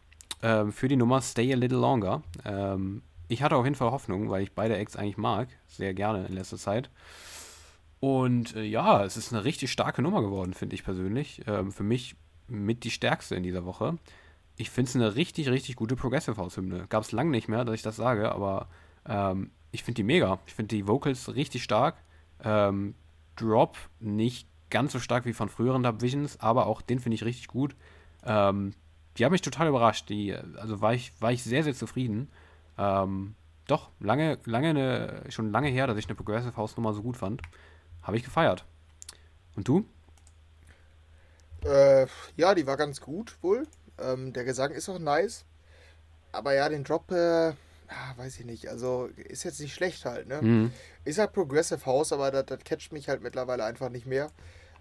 ähm, 0.41 0.71
für 0.73 0.87
die 0.87 0.97
Nummer 0.97 1.21
Stay 1.21 1.51
a 1.53 1.55
Little 1.55 1.79
Longer. 1.79 2.21
Ähm, 2.45 3.01
ich 3.33 3.43
hatte 3.43 3.55
auf 3.55 3.65
jeden 3.65 3.75
Fall 3.75 3.91
Hoffnung, 3.91 4.29
weil 4.29 4.43
ich 4.43 4.53
beide 4.53 4.77
Acts 4.77 4.95
eigentlich 4.95 5.17
mag, 5.17 5.49
sehr 5.67 5.93
gerne 5.93 6.25
in 6.25 6.33
letzter 6.33 6.57
Zeit. 6.57 6.89
Und 7.99 8.55
äh, 8.55 8.63
ja, 8.63 9.03
es 9.03 9.17
ist 9.17 9.33
eine 9.33 9.43
richtig 9.43 9.71
starke 9.71 10.01
Nummer 10.01 10.21
geworden, 10.21 10.53
finde 10.53 10.75
ich 10.75 10.83
persönlich. 10.83 11.41
Ähm, 11.47 11.71
für 11.71 11.83
mich 11.83 12.15
mit 12.47 12.83
die 12.83 12.91
stärkste 12.91 13.35
in 13.35 13.43
dieser 13.43 13.65
Woche 13.65 13.97
ich 14.55 14.69
finde 14.69 14.89
es 14.89 14.95
eine 14.95 15.15
richtig, 15.15 15.49
richtig 15.49 15.75
gute 15.75 15.95
Progressive 15.95 16.37
House-Hymne. 16.37 16.85
Gab 16.89 17.03
es 17.03 17.11
lange 17.11 17.31
nicht 17.31 17.47
mehr, 17.47 17.65
dass 17.65 17.75
ich 17.75 17.81
das 17.81 17.95
sage, 17.95 18.31
aber 18.31 18.67
ähm, 19.07 19.51
ich 19.71 19.83
finde 19.83 19.97
die 19.97 20.03
mega. 20.03 20.39
Ich 20.45 20.53
finde 20.53 20.75
die 20.75 20.87
Vocals 20.87 21.33
richtig 21.35 21.63
stark. 21.63 21.95
Ähm, 22.43 22.95
Drop 23.35 23.77
nicht 23.99 24.47
ganz 24.69 24.91
so 24.91 24.99
stark 24.99 25.25
wie 25.25 25.33
von 25.33 25.49
früheren 25.49 25.83
Dub 25.83 26.01
Visions, 26.01 26.39
aber 26.39 26.67
auch 26.67 26.81
den 26.81 26.99
finde 26.99 27.15
ich 27.15 27.23
richtig 27.23 27.47
gut. 27.47 27.75
Ähm, 28.23 28.73
die 29.17 29.25
haben 29.25 29.31
mich 29.31 29.41
total 29.41 29.67
überrascht. 29.67 30.09
Die, 30.09 30.33
also 30.33 30.81
war 30.81 30.93
ich, 30.93 31.13
war 31.19 31.31
ich 31.31 31.43
sehr, 31.43 31.63
sehr 31.63 31.73
zufrieden. 31.73 32.29
Ähm, 32.77 33.35
doch, 33.67 33.89
lange, 33.99 34.39
lange 34.45 34.69
eine, 34.69 35.23
schon 35.29 35.51
lange 35.51 35.69
her, 35.69 35.87
dass 35.87 35.97
ich 35.97 36.07
eine 36.07 36.15
Progressive 36.15 36.55
House 36.57 36.75
Nummer 36.75 36.93
so 36.93 37.01
gut 37.01 37.17
fand. 37.17 37.41
Habe 38.01 38.17
ich 38.17 38.23
gefeiert. 38.23 38.65
Und 39.55 39.67
du? 39.67 39.85
Äh, 41.63 42.07
ja, 42.35 42.53
die 42.55 42.67
war 42.67 42.75
ganz 42.77 42.99
gut 42.99 43.37
wohl. 43.41 43.65
Ähm, 43.97 44.33
der 44.33 44.43
Gesang 44.43 44.71
ist 44.71 44.89
auch 44.89 44.99
nice. 44.99 45.45
Aber 46.31 46.53
ja, 46.53 46.67
den 46.67 46.83
Drop, 46.83 47.11
äh, 47.11 47.49
ah, 47.87 48.17
weiß 48.17 48.39
ich 48.39 48.45
nicht. 48.45 48.67
Also 48.67 49.09
ist 49.15 49.43
jetzt 49.43 49.59
nicht 49.61 49.73
schlecht 49.73 50.03
halt, 50.03 50.27
ne? 50.27 50.41
Mhm. 50.41 50.71
Ist 51.05 51.19
halt 51.19 51.31
Progressive 51.31 51.85
House, 51.85 52.11
aber 52.11 52.31
das, 52.31 52.47
das 52.47 52.59
catcht 52.65 52.91
mich 52.91 53.07
halt 53.07 53.21
mittlerweile 53.21 53.63
einfach 53.63 53.89
nicht 53.89 54.07
mehr. 54.07 54.31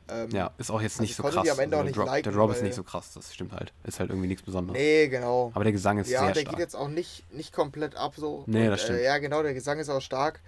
Ähm, 0.09 0.30
ja, 0.30 0.50
ist 0.59 0.70
auch 0.70 0.82
jetzt 0.82 0.94
also 0.94 1.03
nicht 1.03 1.16
so 1.16 1.22
krass. 1.22 1.36
also 1.36 1.92
Drop, 1.92 2.22
der 2.22 2.32
Drop 2.32 2.50
ist 2.53 2.62
nicht 2.62 2.74
so 2.74 2.82
krass, 2.82 3.12
das 3.14 3.32
stimmt 3.32 3.53
halt. 3.53 3.72
Ist 3.84 4.00
halt 4.00 4.11
irgendwie 4.11 4.28
nichts 4.28 4.42
Besonderes. 4.42 4.78
Nee, 4.78 5.09
genau. 5.09 5.50
Aber 5.55 5.64
der 5.64 5.72
Gesang 5.72 5.98
ist 5.98 6.11
ja, 6.11 6.20
sehr 6.20 6.30
stark. 6.30 6.36
Ja, 6.36 6.42
der 6.42 6.50
geht 6.53 6.59
jetzt 6.59 6.74
auch 6.74 6.88
nicht, 6.88 7.32
nicht 7.32 7.53
komplett 7.53 7.94
ab 7.96 8.14
so. 8.16 8.44
Nee, 8.46 8.64
Und, 8.64 8.70
das 8.70 8.82
stimmt. 8.82 8.98
Äh, 8.98 9.05
ja, 9.05 9.18
genau, 9.18 9.42
der 9.42 9.55
Gesang 9.55 9.78
ist 9.78 9.88
auch 9.88 10.00
stark. 10.00 10.40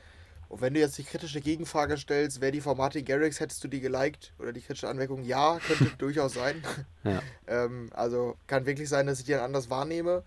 Und 0.49 0.61
wenn 0.61 0.75
du 0.75 0.81
jetzt 0.81 0.99
die 0.99 1.05
kritische 1.05 1.41
Gegenfrage 1.41 1.97
stellst, 1.97 2.41
wer 2.41 2.53
die 2.53 2.61
von 2.61 2.77
Martin 2.77 3.05
Garrix, 3.05 3.41
hättest 3.41 3.65
du 3.65 3.69
die 3.69 3.81
geliked? 3.81 4.33
Oder 4.39 4.53
die 4.53 4.61
kritische 4.61 4.89
Anmerkung, 4.89 5.25
ja, 5.25 5.59
könnte 5.67 5.93
durchaus 5.99 6.35
sein. 6.35 6.63
Ja. 7.03 7.23
ähm, 7.47 7.91
also 7.93 8.37
kann 8.47 8.67
wirklich 8.67 8.89
sein, 8.89 9.07
dass 9.07 9.19
ich 9.19 9.25
die 9.25 9.33
dann 9.33 9.41
anders 9.41 9.71
wahrnehme 9.71 10.23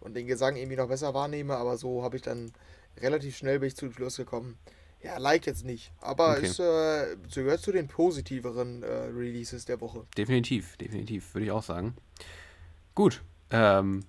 und 0.00 0.14
den 0.14 0.26
Gesang 0.26 0.56
irgendwie 0.56 0.76
noch 0.76 0.88
besser 0.88 1.14
wahrnehme, 1.14 1.56
aber 1.56 1.76
so 1.76 2.02
habe 2.02 2.16
ich 2.16 2.22
dann 2.22 2.52
relativ 3.00 3.36
schnell 3.36 3.58
bin 3.58 3.68
ich 3.68 3.76
zu 3.76 3.90
Schluss 3.90 4.16
gekommen. 4.16 4.58
Ja, 5.02 5.18
like 5.18 5.46
jetzt 5.46 5.64
nicht, 5.64 5.92
aber 6.00 6.36
Okay. 6.36 6.46
es 6.46 6.58
äh, 6.60 7.16
gehört 7.34 7.60
zu 7.60 7.72
den 7.72 7.88
positiveren 7.88 8.82
äh, 8.84 8.86
Releases 8.86 9.64
der 9.64 9.80
Woche. 9.80 10.06
Definitiv, 10.16 10.76
definitiv, 10.76 11.34
würde 11.34 11.46
ich 11.46 11.50
auch 11.50 11.62
sagen. 11.64 11.96
Gut. 12.94 13.20
Ähm, 13.50 14.04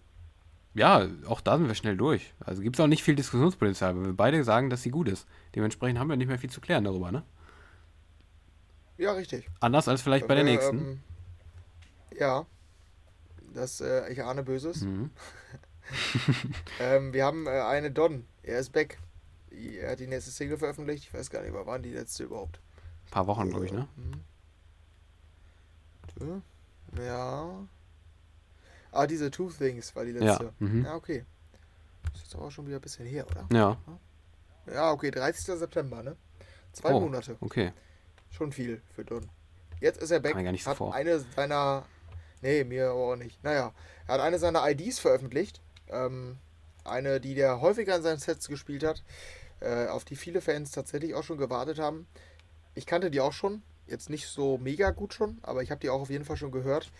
ja, 0.75 1.07
auch 1.27 1.41
da 1.41 1.57
sind 1.57 1.67
wir 1.67 1.75
schnell 1.75 1.97
durch. 1.97 2.33
Also 2.39 2.61
gibt 2.61 2.75
es 2.75 2.79
auch 2.79 2.87
nicht 2.87 3.03
viel 3.03 3.15
Diskussionspotenzial, 3.15 3.95
weil 3.95 4.05
wir 4.05 4.13
beide 4.13 4.43
sagen, 4.43 4.69
dass 4.69 4.83
sie 4.83 4.91
gut 4.91 5.07
ist. 5.07 5.27
Dementsprechend 5.55 5.99
haben 5.99 6.09
wir 6.09 6.15
nicht 6.15 6.27
mehr 6.27 6.39
viel 6.39 6.49
zu 6.49 6.61
klären 6.61 6.83
darüber, 6.83 7.11
ne? 7.11 7.23
Ja, 8.97 9.13
richtig. 9.13 9.49
Anders 9.59 9.87
als 9.87 10.01
vielleicht 10.01 10.27
bei 10.27 10.35
der 10.35 10.45
Wir, 10.45 10.51
nächsten. 10.51 10.77
Ähm, 10.77 10.99
ja, 12.17 12.45
das, 13.53 13.81
äh, 13.81 14.11
ich 14.11 14.23
ahne 14.23 14.43
Böses. 14.43 14.81
Mhm. 14.81 15.09
Ähm, 16.79 17.11
wir 17.11 17.25
haben 17.25 17.45
äh, 17.45 17.49
eine 17.49 17.91
Don, 17.91 18.25
er 18.41 18.59
ist 18.59 18.71
back. 18.71 18.97
Er 19.53 19.91
hat 19.91 19.99
die 19.99 20.07
nächste 20.07 20.31
Single 20.31 20.57
veröffentlicht. 20.57 21.03
Ich 21.05 21.13
weiß 21.13 21.29
gar 21.29 21.41
nicht, 21.43 21.53
wann 21.53 21.83
die 21.83 21.91
letzte 21.93 22.23
überhaupt? 22.23 22.59
Ein 23.05 23.11
paar 23.11 23.27
Wochen, 23.27 23.49
glaube 23.49 23.65
ich, 23.65 23.71
ne? 23.71 23.87
Hm. 26.19 26.41
Ja. 26.97 27.67
Ah, 28.91 29.07
diese 29.07 29.31
Two 29.31 29.49
Things 29.49 29.95
war 29.95 30.05
die 30.05 30.11
Ja. 30.11 30.19
letzte. 30.23 30.53
Mhm. 30.59 30.85
Ja, 30.85 30.95
okay. 30.95 31.25
Ist 32.13 32.23
jetzt 32.23 32.35
aber 32.35 32.51
schon 32.51 32.67
wieder 32.67 32.77
ein 32.77 32.81
bisschen 32.81 33.07
her, 33.07 33.25
oder? 33.27 33.47
Ja, 33.51 33.77
Ja, 34.71 34.91
okay, 34.91 35.11
30. 35.11 35.57
September, 35.57 36.03
ne? 36.03 36.15
Zwei 36.71 36.93
Oh. 36.93 36.99
Monate. 37.01 37.35
okay. 37.41 37.73
Schon 38.31 38.51
viel 38.53 38.81
für 38.95 39.03
Don. 39.03 39.29
Jetzt 39.81 40.01
ist 40.01 40.11
er 40.11 40.19
back. 40.21 40.35
Mir 40.35 40.43
gar 40.43 40.51
nicht 40.53 40.65
hat 40.65 40.77
vor. 40.77 40.93
eine 40.93 41.19
seiner. 41.19 41.85
Nee, 42.41 42.63
mir 42.63 42.89
aber 42.91 42.99
auch 43.13 43.15
nicht. 43.15 43.43
Naja, 43.43 43.73
er 44.07 44.13
hat 44.13 44.21
eine 44.21 44.39
seiner 44.39 44.67
IDs 44.69 44.99
veröffentlicht. 44.99 45.61
Ähm, 45.89 46.37
eine, 46.85 47.19
die 47.19 47.35
der 47.35 47.59
häufiger 47.61 47.95
in 47.97 48.03
seinen 48.03 48.19
Sets 48.19 48.47
gespielt 48.47 48.83
hat. 48.83 49.03
Äh, 49.63 49.87
auf 49.87 50.03
die 50.03 50.17
viele 50.17 50.41
Fans 50.41 50.71
tatsächlich 50.71 51.15
auch 51.15 51.23
schon 51.23 51.37
gewartet 51.37 51.79
haben. 51.79 52.05
Ich 52.75 52.85
kannte 52.85 53.09
die 53.09 53.21
auch 53.21 53.31
schon. 53.31 53.61
Jetzt 53.87 54.09
nicht 54.09 54.27
so 54.27 54.57
mega 54.57 54.91
gut 54.91 55.13
schon, 55.13 55.39
aber 55.41 55.63
ich 55.63 55.71
habe 55.71 55.79
die 55.79 55.89
auch 55.89 56.01
auf 56.01 56.09
jeden 56.09 56.25
Fall 56.25 56.37
schon 56.37 56.51
gehört. 56.51 56.91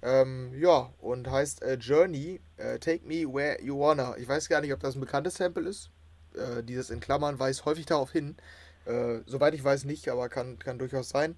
Ähm, 0.00 0.52
ja, 0.56 0.92
und 0.98 1.28
heißt 1.28 1.62
äh, 1.62 1.74
Journey, 1.74 2.40
äh, 2.56 2.78
Take 2.78 3.04
Me 3.06 3.24
Where 3.24 3.60
You 3.62 3.80
Wanna. 3.80 4.16
Ich 4.16 4.28
weiß 4.28 4.48
gar 4.48 4.60
nicht, 4.60 4.72
ob 4.72 4.80
das 4.80 4.94
ein 4.94 5.00
bekanntes 5.00 5.36
Sample 5.36 5.68
ist. 5.68 5.90
Äh, 6.34 6.62
dieses 6.62 6.90
in 6.90 7.00
Klammern 7.00 7.38
weist 7.38 7.64
häufig 7.64 7.86
darauf 7.86 8.12
hin. 8.12 8.36
Äh, 8.84 9.20
soweit 9.26 9.54
ich 9.54 9.64
weiß 9.64 9.84
nicht, 9.84 10.08
aber 10.08 10.28
kann, 10.28 10.58
kann 10.58 10.78
durchaus 10.78 11.08
sein. 11.08 11.36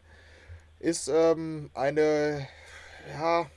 Ist 0.79 1.09
ähm, 1.09 1.71
eine, 1.73 2.47
ja, 3.13 3.49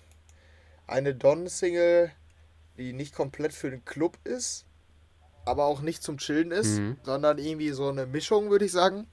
eine 0.88 1.16
Don-Single, 1.16 2.12
die 2.78 2.94
nicht 2.94 3.14
komplett 3.14 3.54
für 3.54 3.72
den 3.72 3.84
Club 3.84 4.18
ist, 4.24 4.66
aber 5.50 5.66
auch 5.66 5.82
nicht 5.82 6.02
zum 6.04 6.18
Chillen 6.18 6.52
ist, 6.52 6.80
Mhm. 6.80 6.98
sondern 7.04 7.38
irgendwie 7.38 7.72
so 7.72 7.90
eine 7.90 8.06
Mischung, 8.06 8.50
würde 8.50 8.66
ich 8.66 8.72
sagen. 8.72 9.08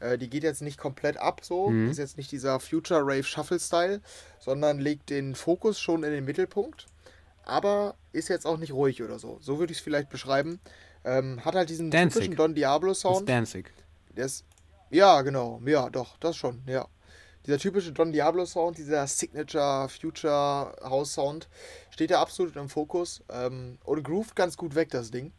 Äh, 0.00 0.18
die 0.18 0.28
geht 0.28 0.42
jetzt 0.42 0.60
nicht 0.60 0.78
komplett 0.78 1.16
ab 1.16 1.40
so, 1.42 1.70
Mhm. 1.70 1.90
ist 1.90 1.96
jetzt 1.98 2.18
nicht 2.18 2.30
dieser 2.30 2.60
Future 2.60 3.00
Rave 3.00 3.22
Shuffle 3.24 3.58
Style, 3.58 4.00
sondern 4.38 4.78
legt 4.78 5.08
den 5.08 5.34
Fokus 5.34 5.80
schon 5.80 6.02
in 6.04 6.12
den 6.12 6.24
Mittelpunkt, 6.26 6.86
aber 7.44 7.94
ist 8.12 8.28
jetzt 8.28 8.46
auch 8.46 8.58
nicht 8.58 8.72
ruhig 8.72 9.02
oder 9.02 9.18
so. 9.18 9.38
So 9.40 9.58
würde 9.58 9.72
ich 9.72 9.78
es 9.78 9.84
vielleicht 9.84 10.10
beschreiben. 10.10 10.60
Ähm, 11.04 11.44
hat 11.44 11.54
halt 11.54 11.70
diesen 11.70 11.90
Danzig. 11.90 12.22
typischen 12.24 12.36
Don 12.36 12.54
Diablo 12.54 12.92
Sound. 12.92 13.28
Danzig. 13.28 13.72
Der 14.16 14.26
ist, 14.26 14.44
ja, 14.90 15.22
genau. 15.22 15.60
Ja, 15.64 15.88
doch, 15.88 16.16
das 16.18 16.36
schon, 16.36 16.62
ja. 16.66 16.86
Dieser 17.46 17.58
typische 17.58 17.92
Don 17.92 18.10
Diablo 18.12 18.44
Sound, 18.44 18.76
dieser 18.76 19.06
Signature 19.06 19.88
Future 19.88 20.74
House 20.82 21.14
Sound, 21.14 21.48
steht 21.90 22.10
da 22.10 22.20
absolut 22.20 22.56
im 22.56 22.68
Fokus. 22.68 23.22
Ähm, 23.30 23.78
und 23.84 24.02
groovt 24.02 24.34
ganz 24.34 24.56
gut 24.56 24.74
weg, 24.74 24.90
das 24.90 25.12
Ding. 25.12 25.32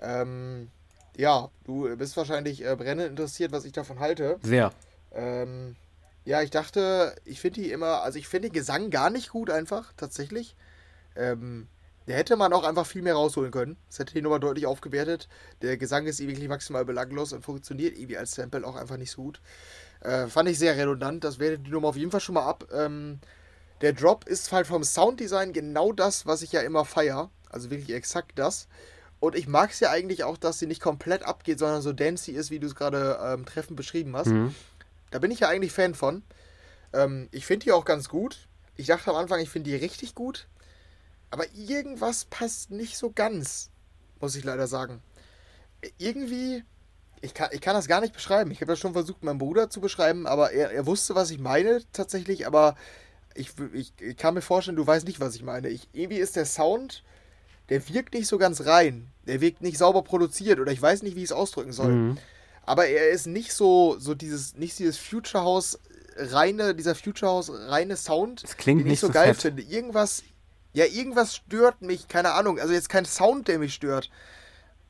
Ähm, 0.00 0.70
ja, 1.16 1.50
du 1.64 1.96
bist 1.96 2.16
wahrscheinlich 2.16 2.64
äh, 2.64 2.76
brennend 2.76 3.08
interessiert, 3.10 3.52
was 3.52 3.64
ich 3.64 3.72
davon 3.72 4.00
halte. 4.00 4.38
Sehr. 4.42 4.72
Ähm, 5.12 5.76
ja, 6.24 6.42
ich 6.42 6.50
dachte, 6.50 7.14
ich 7.24 7.40
finde 7.40 7.60
die 7.60 7.70
immer, 7.70 8.02
also 8.02 8.18
ich 8.18 8.28
finde 8.28 8.48
den 8.48 8.54
Gesang 8.54 8.90
gar 8.90 9.10
nicht 9.10 9.30
gut 9.30 9.48
einfach, 9.48 9.92
tatsächlich. 9.96 10.56
Ähm, 11.14 11.68
der 12.06 12.16
hätte 12.16 12.36
man 12.36 12.52
auch 12.52 12.64
einfach 12.64 12.86
viel 12.86 13.02
mehr 13.02 13.14
rausholen 13.14 13.50
können. 13.50 13.76
Das 13.88 13.98
hätte 13.98 14.14
die 14.14 14.22
Nummer 14.22 14.38
deutlich 14.38 14.66
aufgewertet. 14.66 15.28
Der 15.62 15.76
Gesang 15.76 16.06
ist 16.06 16.20
wirklich 16.20 16.48
maximal 16.48 16.84
belanglos 16.84 17.32
und 17.32 17.42
funktioniert 17.42 17.96
irgendwie 17.96 18.16
als 18.16 18.32
Sample 18.32 18.66
auch 18.66 18.76
einfach 18.76 18.96
nicht 18.96 19.10
so 19.10 19.22
gut. 19.22 19.40
Äh, 20.00 20.26
fand 20.28 20.48
ich 20.48 20.58
sehr 20.58 20.76
redundant. 20.76 21.24
Das 21.24 21.38
wertet 21.38 21.66
die 21.66 21.70
Nummer 21.70 21.88
auf 21.88 21.96
jeden 21.96 22.10
Fall 22.10 22.20
schon 22.20 22.34
mal 22.34 22.46
ab. 22.46 22.68
Ähm, 22.72 23.18
der 23.80 23.92
Drop 23.92 24.26
ist 24.28 24.52
halt 24.52 24.66
vom 24.66 24.84
Sounddesign 24.84 25.52
genau 25.52 25.92
das, 25.92 26.26
was 26.26 26.42
ich 26.42 26.52
ja 26.52 26.60
immer 26.60 26.84
feier. 26.84 27.30
Also 27.50 27.70
wirklich 27.70 27.94
exakt 27.94 28.38
das. 28.38 28.68
Und 29.26 29.34
ich 29.34 29.48
mag 29.48 29.70
es 29.70 29.80
ja 29.80 29.90
eigentlich 29.90 30.22
auch, 30.22 30.36
dass 30.36 30.58
sie 30.58 30.66
nicht 30.66 30.80
komplett 30.80 31.24
abgeht, 31.24 31.58
sondern 31.58 31.82
so 31.82 31.92
dancey 31.92 32.32
ist, 32.32 32.50
wie 32.50 32.60
du 32.60 32.66
es 32.66 32.76
gerade 32.76 33.18
ähm, 33.22 33.44
treffend 33.44 33.76
beschrieben 33.76 34.16
hast. 34.16 34.28
Mhm. 34.28 34.54
Da 35.10 35.18
bin 35.18 35.30
ich 35.30 35.40
ja 35.40 35.48
eigentlich 35.48 35.72
Fan 35.72 35.94
von. 35.94 36.22
Ähm, 36.92 37.28
ich 37.32 37.44
finde 37.44 37.64
die 37.64 37.72
auch 37.72 37.84
ganz 37.84 38.08
gut. 38.08 38.46
Ich 38.76 38.86
dachte 38.86 39.10
am 39.10 39.16
Anfang, 39.16 39.40
ich 39.40 39.50
finde 39.50 39.70
die 39.70 39.76
richtig 39.76 40.14
gut. 40.14 40.46
Aber 41.30 41.44
irgendwas 41.54 42.24
passt 42.26 42.70
nicht 42.70 42.96
so 42.96 43.10
ganz, 43.10 43.70
muss 44.20 44.36
ich 44.36 44.44
leider 44.44 44.68
sagen. 44.68 45.02
Irgendwie, 45.98 46.62
ich 47.20 47.34
kann, 47.34 47.48
ich 47.52 47.60
kann 47.60 47.74
das 47.74 47.88
gar 47.88 48.00
nicht 48.00 48.14
beschreiben. 48.14 48.50
Ich 48.52 48.60
habe 48.60 48.70
das 48.70 48.78
schon 48.78 48.92
versucht, 48.92 49.24
meinem 49.24 49.38
Bruder 49.38 49.70
zu 49.70 49.80
beschreiben, 49.80 50.26
aber 50.26 50.52
er, 50.52 50.70
er 50.70 50.86
wusste, 50.86 51.14
was 51.14 51.30
ich 51.30 51.38
meine 51.38 51.82
tatsächlich. 51.92 52.46
Aber 52.46 52.76
ich, 53.34 53.50
ich, 53.72 53.92
ich 54.00 54.16
kann 54.16 54.34
mir 54.34 54.42
vorstellen, 54.42 54.76
du 54.76 54.86
weißt 54.86 55.06
nicht, 55.06 55.18
was 55.18 55.34
ich 55.34 55.42
meine. 55.42 55.68
Ich, 55.68 55.88
irgendwie 55.92 56.18
ist 56.18 56.36
der 56.36 56.46
Sound, 56.46 57.02
der 57.68 57.88
wirkt 57.88 58.14
nicht 58.14 58.26
so 58.28 58.38
ganz 58.38 58.64
rein. 58.66 59.08
Der 59.26 59.40
wirkt 59.40 59.60
nicht 59.62 59.78
sauber 59.78 60.02
produziert 60.02 60.60
oder 60.60 60.70
ich 60.72 60.80
weiß 60.80 61.02
nicht, 61.02 61.16
wie 61.16 61.20
ich 61.20 61.30
es 61.30 61.32
ausdrücken 61.32 61.72
soll. 61.72 61.92
Mhm. 61.92 62.18
Aber 62.64 62.86
er 62.86 63.10
ist 63.10 63.26
nicht 63.26 63.52
so, 63.52 63.96
so 63.98 64.14
dieses, 64.14 64.56
nicht 64.56 64.78
dieses 64.78 64.98
Future 64.98 65.44
House 65.44 65.78
reine, 66.16 66.74
dieser 66.74 66.94
Future 66.94 67.30
House 67.30 67.50
reine 67.52 67.96
Sound, 67.96 68.42
Es 68.44 68.56
klingt 68.56 68.80
den 68.80 68.86
ich 68.86 68.90
nicht 68.92 69.00
so 69.00 69.08
so 69.08 69.12
geil 69.12 69.34
fett. 69.34 69.42
finde. 69.42 69.62
Irgendwas, 69.62 70.22
ja, 70.72 70.84
irgendwas 70.84 71.36
stört 71.36 71.82
mich, 71.82 72.08
keine 72.08 72.32
Ahnung. 72.32 72.58
Also 72.58 72.72
jetzt 72.72 72.88
kein 72.88 73.04
Sound, 73.04 73.48
der 73.48 73.58
mich 73.58 73.74
stört. 73.74 74.10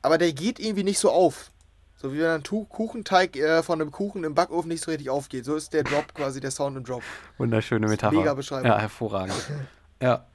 Aber 0.01 0.17
der 0.17 0.33
geht 0.33 0.59
irgendwie 0.59 0.83
nicht 0.83 0.99
so 0.99 1.11
auf. 1.11 1.51
So 1.99 2.13
wie 2.13 2.19
wenn 2.19 2.29
ein 2.29 2.43
Kuchenteig 2.43 3.35
äh, 3.35 3.63
von 3.63 3.81
einem 3.81 3.91
Kuchen 3.91 4.23
im 4.23 4.35
Backofen 4.35 4.69
nicht 4.69 4.83
so 4.83 4.91
richtig 4.91 5.09
aufgeht. 5.09 5.45
So 5.45 5.55
ist 5.55 5.73
der 5.73 5.83
Drop 5.83 6.13
quasi 6.13 6.39
der 6.39 6.51
Sound 6.51 6.77
im 6.77 6.83
Drop. 6.83 7.01
Wunderschöne 7.39 7.87
Metapher. 7.87 8.15
mega 8.15 8.33
Beschreibung. 8.35 8.67
Ja, 8.67 8.77
hervorragend. 8.79 9.33
ja. 10.01 10.25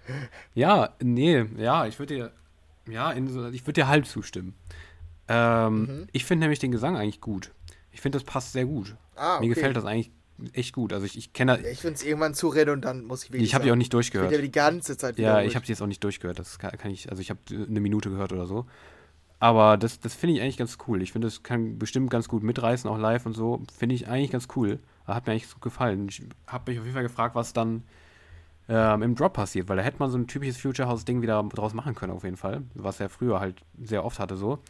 Ja, 0.55 0.95
nee, 1.03 1.45
ja, 1.57 1.87
ich 1.87 1.99
würde 1.99 2.15
dir, 2.15 2.33
ja, 2.89 3.11
in 3.13 3.27
ich 3.55 3.63
würde 3.63 3.81
dir 3.81 3.89
halb 3.89 4.07
zustimmen. 4.07 4.55
Ähm, 5.29 5.83
Mhm. 5.83 6.07
Ich 6.13 6.25
finde 6.25 6.45
nämlich 6.45 6.59
den 6.59 6.73
Gesang 6.73 6.97
eigentlich 6.97 7.21
gut. 7.21 7.53
Ich 7.93 8.01
finde, 8.01 8.19
das 8.19 8.25
passt 8.25 8.53
sehr 8.53 8.65
gut. 8.67 8.97
Ah, 9.17 9.37
okay. 9.37 9.47
Mir 9.47 9.55
gefällt 9.55 9.77
das 9.77 9.85
eigentlich 9.85 10.11
echt 10.53 10.75
gut. 10.75 10.93
Also 10.93 11.07
ich, 11.07 11.17
ich 11.17 11.33
kenne, 11.33 11.61
ich 11.69 11.81
finde 11.81 11.95
es 11.95 12.03
irgendwann 12.05 12.35
zu 12.35 12.49
redundant, 12.49 13.07
muss 13.07 13.25
ich 13.25 13.31
wirklich 13.31 13.45
ich 13.45 13.55
habe 13.55 13.65
die 13.65 13.71
auch 13.71 13.77
nicht 13.77 13.87
Ich 13.87 13.91
durchgehört. 13.91 14.33
ja 14.33 14.39
die 14.39 14.51
ganze 14.51 14.97
Zeit 14.97 15.19
Ja, 15.19 15.41
ich 15.43 15.55
habe 15.55 15.65
die 15.65 15.73
jetzt 15.73 15.83
auch 15.83 15.87
nicht 15.87 16.03
durchgehört. 16.03 16.39
Das 16.39 16.59
kann, 16.59 16.77
kann 16.77 16.91
ich, 16.91 17.11
also 17.11 17.21
ich 17.21 17.31
habe 17.31 17.41
eine 17.51 17.81
Minute 17.81 18.11
gehört 18.11 18.33
oder 18.33 18.47
so. 18.47 18.67
Aber 19.39 19.77
das, 19.77 20.01
das 20.01 20.15
finde 20.15 20.37
ich 20.37 20.43
eigentlich 20.43 20.57
ganz 20.57 20.79
cool. 20.87 21.03
Ich 21.03 21.13
finde, 21.13 21.27
das 21.27 21.43
kann 21.43 21.79
bestimmt 21.79 22.11
ganz 22.11 22.29
gut 22.29 22.43
mitreißen, 22.43 22.89
auch 22.89 22.99
live 22.99 23.27
und 23.27 23.35
so. 23.35 23.63
Finde 23.77 23.95
ich 23.95 24.09
eigentlich 24.09 24.31
ganz 24.31 24.49
cool. 24.57 24.79
Hat 25.07 25.27
mir 25.27 25.33
eigentlich 25.33 25.49
so 25.49 25.59
gefallen. 25.59 26.09
Ich 26.09 26.23
habe 26.47 26.71
mich 26.71 26.79
auf 26.79 26.85
jeden 26.87 26.95
Fall 26.95 27.03
gefragt, 27.03 27.35
was 27.35 27.53
dann 27.53 27.83
ähm, 28.75 29.03
im 29.03 29.15
Drop 29.15 29.35
passiert, 29.35 29.69
weil 29.69 29.77
da 29.77 29.83
hätte 29.83 29.99
man 29.99 30.11
so 30.11 30.17
ein 30.17 30.27
typisches 30.27 30.57
Future 30.57 30.89
House-Ding 30.89 31.21
wieder 31.21 31.43
draus 31.43 31.75
machen 31.75 31.95
können, 31.95 32.13
auf 32.13 32.25
jeden 32.25 32.39
Fall. 32.39 32.63
Was 32.73 33.01
er 33.01 33.11
früher 33.11 33.39
halt 33.39 33.63
sehr 33.83 34.03
oft 34.03 34.19
hatte, 34.19 34.37
so. 34.37 34.61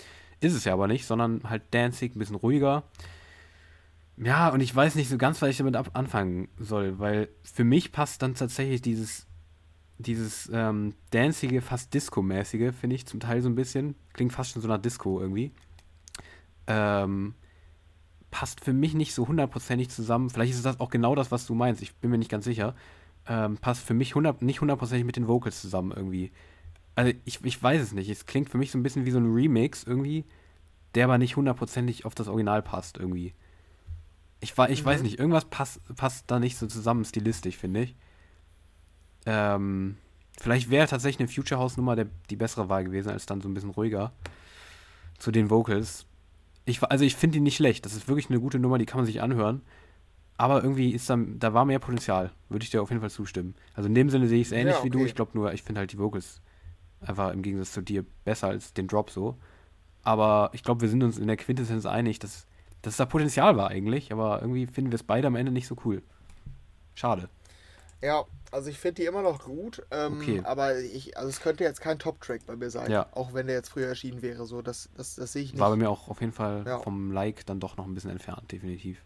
Ist 0.41 0.55
es 0.55 0.65
ja 0.65 0.73
aber 0.73 0.89
nicht, 0.89 1.07
sondern 1.07 1.43
halt 1.49 1.63
dancing, 1.71 2.11
ein 2.13 2.19
bisschen 2.19 2.35
ruhiger. 2.35 2.83
Ja, 4.17 4.49
und 4.49 4.61
ich 4.61 4.75
weiß 4.75 4.97
nicht 4.97 5.09
so 5.09 5.19
ganz, 5.19 5.41
was 5.41 5.51
ich 5.51 5.59
damit 5.59 5.77
anfangen 5.77 6.49
soll, 6.59 6.99
weil 6.99 7.29
für 7.45 7.63
mich 7.63 7.93
passt 7.93 8.23
dann 8.23 8.35
tatsächlich 8.35 8.83
dieses 8.83 9.29
dieses 9.99 10.51
ähm, 10.53 10.95
dancige, 11.11 11.61
fast 11.63 11.95
Disco-mäßige, 11.95 12.75
finde 12.75 12.97
ich 12.97 13.07
zum 13.07 13.21
Teil 13.21 13.41
so 13.41 13.49
ein 13.49 13.55
bisschen. 13.55 13.95
Klingt 14.15 14.33
fast 14.33 14.51
schon 14.51 14.63
so 14.63 14.67
nach 14.67 14.83
Disco 14.83 15.21
irgendwie. 15.21 15.53
Ähm, 16.67 17.35
passt 18.33 18.65
für 18.65 18.73
mich 18.73 18.95
nicht 18.95 19.15
so 19.15 19.29
hundertprozentig 19.29 19.91
zusammen. 19.91 20.29
Vielleicht 20.29 20.55
ist 20.55 20.65
das 20.65 20.81
auch 20.81 20.91
genau 20.91 21.15
das, 21.15 21.31
was 21.31 21.47
du 21.47 21.55
meinst. 21.55 21.83
Ich 21.83 21.95
bin 21.95 22.11
mir 22.11 22.19
nicht 22.19 22.31
ganz 22.31 22.45
sicher. 22.45 22.75
Ähm, 23.29 23.57
passt 23.57 23.85
für 23.85 23.95
mich 23.95 24.15
hundert, 24.15 24.43
nicht 24.43 24.61
hundertprozentig 24.61 25.05
mit 25.05 25.17
den 25.17 25.29
Vocals 25.29 25.61
zusammen 25.61 25.93
irgendwie. 25.93 26.33
Also 26.95 27.13
ich, 27.25 27.45
ich 27.45 27.63
weiß 27.63 27.81
es 27.81 27.93
nicht. 27.93 28.09
Es 28.11 28.27
klingt 28.27 28.51
für 28.51 28.59
mich 28.59 28.71
so 28.73 28.79
ein 28.79 28.83
bisschen 28.83 29.05
wie 29.07 29.11
so 29.13 29.19
ein 29.19 29.33
Remix 29.33 29.85
irgendwie, 29.85 30.25
der 30.95 31.05
aber 31.05 31.19
nicht 31.19 31.37
hundertprozentig 31.37 32.05
auf 32.05 32.15
das 32.15 32.29
Original 32.29 32.63
passt 32.63 32.99
irgendwie. 32.99 33.35
Ich, 34.41 34.55
ich 34.59 34.85
weiß 34.85 34.99
Mhm. 34.99 35.05
nicht, 35.05 35.19
irgendwas 35.21 35.45
passt, 35.45 35.81
passt 35.97 36.31
da 36.31 36.41
nicht 36.41 36.57
so 36.59 36.67
zusammen 36.67 37.05
stilistisch, 37.05 37.57
finde 37.57 37.83
ich. 37.85 37.97
Ähm, 39.25 39.97
vielleicht 40.41 40.69
wäre 40.69 40.89
tatsächlich 40.89 41.21
eine 41.21 41.29
Future 41.33 41.61
House 41.61 41.77
Nummer 41.77 41.95
der, 41.95 42.07
die 42.29 42.37
bessere 42.37 42.69
Wahl 42.69 42.85
gewesen, 42.85 43.11
als 43.11 43.27
dann 43.27 43.41
so 43.41 43.49
ein 43.49 43.55
bisschen 43.55 43.71
ruhiger 43.71 44.13
zu 45.19 45.31
den 45.31 45.49
Vocals. 45.49 46.07
Ich, 46.65 46.83
also 46.83 47.05
ich 47.05 47.15
finde 47.15 47.35
die 47.35 47.41
nicht 47.41 47.57
schlecht. 47.57 47.85
Das 47.85 47.95
ist 47.95 48.09
wirklich 48.09 48.31
eine 48.31 48.41
gute 48.41 48.59
Nummer, 48.59 48.79
die 48.79 48.87
kann 48.87 48.99
man 48.99 49.07
sich 49.07 49.23
anhören. 49.23 49.63
Aber 50.39 50.63
irgendwie 50.63 50.91
ist 50.91 51.09
da, 51.09 51.17
da 51.17 51.55
war 51.55 51.65
mehr 51.65 51.79
Potenzial. 51.79 52.33
Würde 52.49 52.65
ich 52.65 52.71
dir 52.71 52.83
auf 52.83 52.91
jeden 52.91 53.01
Fall 53.01 53.11
zustimmen. 53.11 53.55
Also 53.75 53.89
in 53.89 53.95
dem 53.95 54.11
Sinne 54.11 54.27
sehe 54.27 54.41
ich 54.41 54.49
es 54.49 54.53
ähnlich 54.53 54.77
Ja, 54.77 54.85
wie 54.85 54.91
du. 54.91 54.99
okay. 54.99 55.07
Ich 55.09 55.15
glaube 55.15 55.33
nur, 55.35 55.53
ich 55.53 55.63
finde 55.63 55.81
halt 55.81 55.93
die 55.93 55.99
Vocals 55.99 56.41
einfach 57.01 57.33
im 57.33 57.43
Gegensatz 57.43 57.73
zu 57.73 57.81
dir 57.83 58.05
besser 58.25 58.49
als 58.49 58.73
den 58.73 58.89
Drop 58.89 59.11
so. 59.11 59.37
Aber 60.03 60.51
ich 60.53 60.63
glaube, 60.65 60.81
wir 60.81 60.89
sind 60.89 61.03
uns 61.03 61.19
in 61.19 61.29
der 61.29 61.37
Quintessenz 61.37 61.87
einig, 61.87 62.19
dass, 62.19 62.47
dass 62.83 62.97
da 62.97 63.05
Potenzial 63.07 63.57
war 63.57 63.69
eigentlich. 63.69 64.11
Aber 64.13 64.41
irgendwie 64.41 64.67
finden 64.67 64.91
wir 64.91 64.97
es 64.97 65.03
beide 65.05 65.29
am 65.29 65.37
Ende 65.37 65.53
nicht 65.53 65.69
so 65.69 65.77
cool. 65.85 66.03
Schade. 66.95 67.29
Ja, 68.01 68.25
also 68.51 68.69
ich 68.69 68.79
finde 68.79 68.95
die 69.03 69.05
immer 69.07 69.23
noch 69.23 69.45
gut, 69.45 69.81
ähm, 69.93 70.15
Okay. 70.19 70.41
aber 70.45 70.77
ich, 70.81 71.17
also 71.17 71.29
es 71.29 71.41
könnte 71.41 71.63
jetzt 71.63 71.81
kein 71.81 72.01
Top-Track 72.01 72.45
bei 72.47 72.57
mir 72.57 72.69
sein, 72.69 72.91
Ja. 72.91 73.07
auch 73.13 73.33
wenn 73.33 73.47
der 73.47 73.55
jetzt 73.55 73.69
früher 73.69 73.87
erschienen 73.87 74.23
wäre, 74.23 74.45
so, 74.45 74.61
das, 74.61 74.91
das, 74.97 75.15
das 75.15 75.33
sehe 75.33 75.43
ich 75.45 75.53
nicht. 75.53 75.61
War 75.61 75.71
bei 75.71 75.77
mir 75.77 75.89
auch 75.89 76.09
auf 76.09 76.21
jeden 76.21 76.33
Fall 76.33 76.65
Ja. 76.67 76.81
vom 76.81 77.13
Like 77.13 77.47
dann 77.47 77.61
doch 77.61 77.77
noch 77.77 77.87
ein 77.87 77.95
bisschen 77.95 78.11
entfernt, 78.11 78.51
definitiv. 78.51 79.05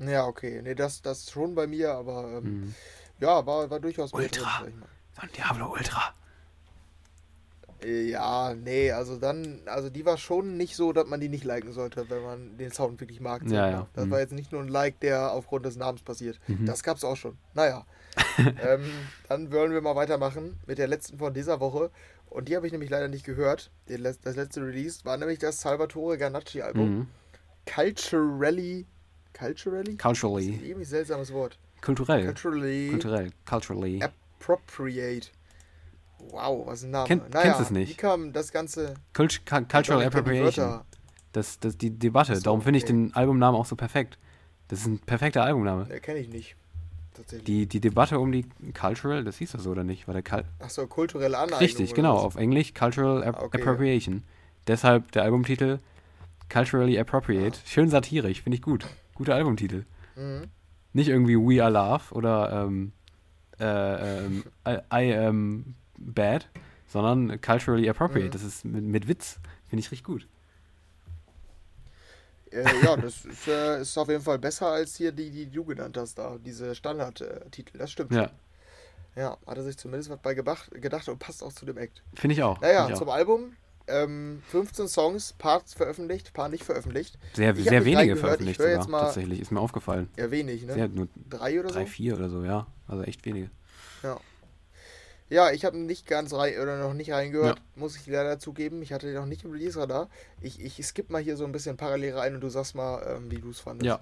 Ja, 0.00 0.26
okay, 0.26 0.60
nee, 0.62 0.74
das, 0.74 1.02
das 1.02 1.30
schon 1.30 1.54
bei 1.54 1.66
mir, 1.66 1.92
aber 1.92 2.38
ähm, 2.38 2.44
Mhm. 2.60 2.74
ja, 3.20 3.44
war, 3.46 3.70
war 3.70 3.80
durchaus 3.80 4.12
Ultra. 4.12 4.60
mal. 4.60 4.72
Don 5.20 5.28
Diablo 5.36 5.72
Ultra. 5.72 6.14
Ja, 7.82 8.52
nee, 8.54 8.92
also 8.92 9.16
dann, 9.16 9.62
also 9.64 9.88
die 9.88 10.04
war 10.04 10.18
schon 10.18 10.58
nicht 10.58 10.76
so, 10.76 10.92
dass 10.92 11.06
man 11.06 11.18
die 11.18 11.30
nicht 11.30 11.44
liken 11.44 11.72
sollte, 11.72 12.10
wenn 12.10 12.22
man 12.22 12.58
den 12.58 12.70
Sound 12.72 13.00
wirklich 13.00 13.20
mag. 13.20 13.42
Ja, 13.50 13.70
ja. 13.70 13.86
Das 13.94 14.04
Mhm. 14.06 14.10
war 14.10 14.20
jetzt 14.20 14.32
nicht 14.34 14.52
nur 14.52 14.60
ein 14.60 14.68
Like, 14.68 15.00
der 15.00 15.32
aufgrund 15.32 15.64
des 15.64 15.76
Namens 15.76 16.02
passiert. 16.02 16.38
Mhm. 16.46 16.66
Das 16.66 16.82
gab's 16.82 17.04
auch 17.04 17.16
schon. 17.16 17.38
Naja. 17.54 17.86
ähm, 18.62 18.84
dann 19.28 19.50
wollen 19.50 19.72
wir 19.72 19.80
mal 19.80 19.96
weitermachen 19.96 20.58
mit 20.66 20.76
der 20.76 20.88
letzten 20.88 21.16
von 21.18 21.32
dieser 21.32 21.60
Woche. 21.60 21.90
Und 22.28 22.48
die 22.48 22.56
habe 22.56 22.66
ich 22.66 22.72
nämlich 22.72 22.90
leider 22.90 23.08
nicht 23.08 23.24
gehört. 23.24 23.70
Das 23.86 24.36
letzte 24.36 24.60
Release 24.60 25.04
war 25.06 25.16
nämlich 25.16 25.38
das 25.38 25.60
Salvatore 25.62 26.18
Ganacci 26.18 26.60
Album. 26.60 26.90
Mhm. 26.98 27.06
Culturally. 27.66 28.86
Culturally? 29.40 29.96
Das 29.96 30.02
Culturally. 30.02 30.48
ist 30.50 30.60
ein 30.60 30.64
irgendwie 30.66 30.84
seltsames 30.84 31.32
Wort. 31.32 31.58
Kulturell. 31.80 32.24
Culturally 32.26 32.88
Kulturell. 32.90 33.30
Culturally. 33.46 34.00
appropriate. 34.02 35.28
Wow, 36.30 36.66
was 36.66 36.82
ein 36.84 36.90
Name. 36.90 37.06
Kenn- 37.08 37.22
kennst 37.30 37.60
du's 37.60 37.70
nicht? 37.70 37.90
Wie 37.90 37.94
kam 37.94 38.32
das 38.32 38.52
Ganze 38.52 38.94
Cult 39.14 39.44
Cu- 39.46 39.64
Cultural 39.64 40.04
Appropriation. 40.04 40.80
Das, 41.32 41.58
das 41.60 41.78
die 41.78 41.90
Debatte. 41.90 42.32
Ach 42.32 42.36
so, 42.36 42.42
Darum 42.42 42.60
finde 42.62 42.78
ich 42.78 42.84
okay. 42.84 42.92
den 42.92 43.14
Albumnamen 43.14 43.58
auch 43.58 43.64
so 43.66 43.76
perfekt. 43.76 44.18
Das 44.68 44.80
ist 44.80 44.86
ein 44.86 44.98
perfekter 44.98 45.42
Albumname. 45.44 45.86
Ne, 45.88 46.00
kenne 46.00 46.18
ich 46.18 46.28
nicht. 46.28 46.56
Tatsächlich. 47.14 47.44
Die, 47.44 47.66
die 47.66 47.80
Debatte 47.80 48.18
um 48.18 48.30
die 48.32 48.44
Cultural, 48.78 49.24
das 49.24 49.36
hieß 49.38 49.52
doch 49.52 49.60
so 49.60 49.70
oder 49.70 49.82
nicht? 49.84 50.06
War 50.06 50.12
der 50.14 50.22
Cul 50.22 50.44
Achso, 50.58 50.86
kulturelle 50.86 51.36
Aneignung. 51.38 51.58
Richtig, 51.60 51.94
genau. 51.94 52.16
was? 52.16 52.22
Auf 52.24 52.36
Englisch 52.36 52.74
Cultural 52.74 53.22
App 53.22 53.36
Ah, 53.36 53.42
okay, 53.44 53.58
ja. 53.58 53.64
Appropriation. 53.64 54.22
Deshalb 54.66 55.10
der 55.12 55.22
Albumtitel 55.22 55.78
Culturally 56.52 56.98
Appropriate. 56.98 57.58
Schön 57.64 57.88
satirisch, 57.88 58.42
finde 58.42 58.56
ich 58.56 58.62
gut. 58.62 58.86
Guter 59.20 59.34
Albumtitel. 59.34 59.84
Mhm. 60.16 60.44
Nicht 60.94 61.08
irgendwie 61.08 61.36
We 61.36 61.62
Are 61.62 61.70
Love 61.70 62.14
oder 62.14 62.64
ähm, 62.64 62.92
äh, 63.58 64.24
ähm, 64.24 64.44
I, 64.66 64.78
I 64.90 65.14
Am 65.14 65.74
Bad, 65.98 66.48
sondern 66.86 67.38
Culturally 67.42 67.86
Appropriate. 67.90 68.28
Mhm. 68.28 68.30
Das 68.30 68.42
ist 68.42 68.64
mit, 68.64 68.82
mit 68.82 69.08
Witz. 69.08 69.38
Finde 69.68 69.80
ich 69.80 69.90
richtig 69.90 70.04
gut. 70.04 70.26
Äh, 72.50 72.64
ja, 72.82 72.96
das 72.96 73.26
ist, 73.26 73.46
äh, 73.46 73.82
ist 73.82 73.98
auf 73.98 74.08
jeden 74.08 74.22
Fall 74.22 74.38
besser 74.38 74.68
als 74.68 74.96
hier 74.96 75.12
die, 75.12 75.30
die 75.30 75.50
du 75.50 75.66
genannt 75.66 75.98
hast, 75.98 76.16
da, 76.16 76.38
diese 76.42 76.74
Standardtitel. 76.74 77.76
Das 77.76 77.92
stimmt 77.92 78.12
Ja. 78.12 78.30
Ja, 79.16 79.36
hat 79.46 79.58
er 79.58 79.64
sich 79.64 79.76
zumindest 79.76 80.08
was 80.08 80.20
bei 80.20 80.32
gedacht, 80.32 81.08
und 81.08 81.18
passt 81.18 81.42
auch 81.42 81.52
zu 81.52 81.66
dem 81.66 81.76
Act. 81.76 82.02
finde 82.14 82.32
ich 82.32 82.42
auch. 82.42 82.58
Naja, 82.62 82.88
ich 82.88 82.96
zum 82.96 83.10
auch. 83.10 83.14
Album. 83.16 83.52
Ähm, 83.90 84.42
15 84.48 84.88
Songs, 84.88 85.32
Parts 85.34 85.74
veröffentlicht, 85.74 86.32
paar 86.32 86.48
nicht 86.48 86.64
veröffentlicht. 86.64 87.18
Sehr, 87.34 87.56
ich 87.56 87.64
sehr 87.64 87.84
wenige 87.84 88.16
veröffentlicht 88.16 88.60
sogar. 88.60 88.88
mal- 88.88 89.00
Tatsächlich, 89.02 89.40
ist 89.40 89.50
mir 89.52 89.60
aufgefallen. 89.60 90.08
Ja, 90.16 90.30
wenig, 90.30 90.64
ne? 90.64 90.74
Sehr, 90.74 90.88
nur 90.88 91.08
Drei 91.28 91.58
oder 91.60 91.68
drei, 91.70 91.80
so? 91.82 91.86
vier 91.86 92.16
oder 92.16 92.28
so, 92.28 92.44
ja. 92.44 92.66
Also 92.86 93.02
echt 93.04 93.24
wenige. 93.26 93.50
Ja, 95.32 95.52
ich 95.52 95.64
habe 95.64 95.78
nicht 95.78 96.08
ganz 96.08 96.34
rein 96.34 96.58
oder 96.60 96.80
noch 96.80 96.92
nicht 96.92 97.12
reingehört, 97.12 97.62
muss 97.76 97.94
ich 97.94 98.04
leider 98.08 98.40
zugeben. 98.40 98.82
Ich 98.82 98.92
hatte 98.92 99.06
den 99.06 99.14
noch 99.14 99.26
nicht 99.26 99.44
im 99.44 99.52
Release-Radar. 99.52 100.08
Ich, 100.40 100.60
ich 100.60 100.84
skipp 100.84 101.08
mal 101.08 101.22
hier 101.22 101.36
so 101.36 101.44
ein 101.44 101.52
bisschen 101.52 101.76
parallel 101.76 102.14
rein 102.16 102.34
und 102.34 102.40
du 102.40 102.48
sagst 102.48 102.74
mal, 102.74 103.00
ähm, 103.16 103.30
wie 103.30 103.36
du 103.40 103.50
es 103.50 103.60
fandest. 103.60 103.86
Ja. 103.86 104.00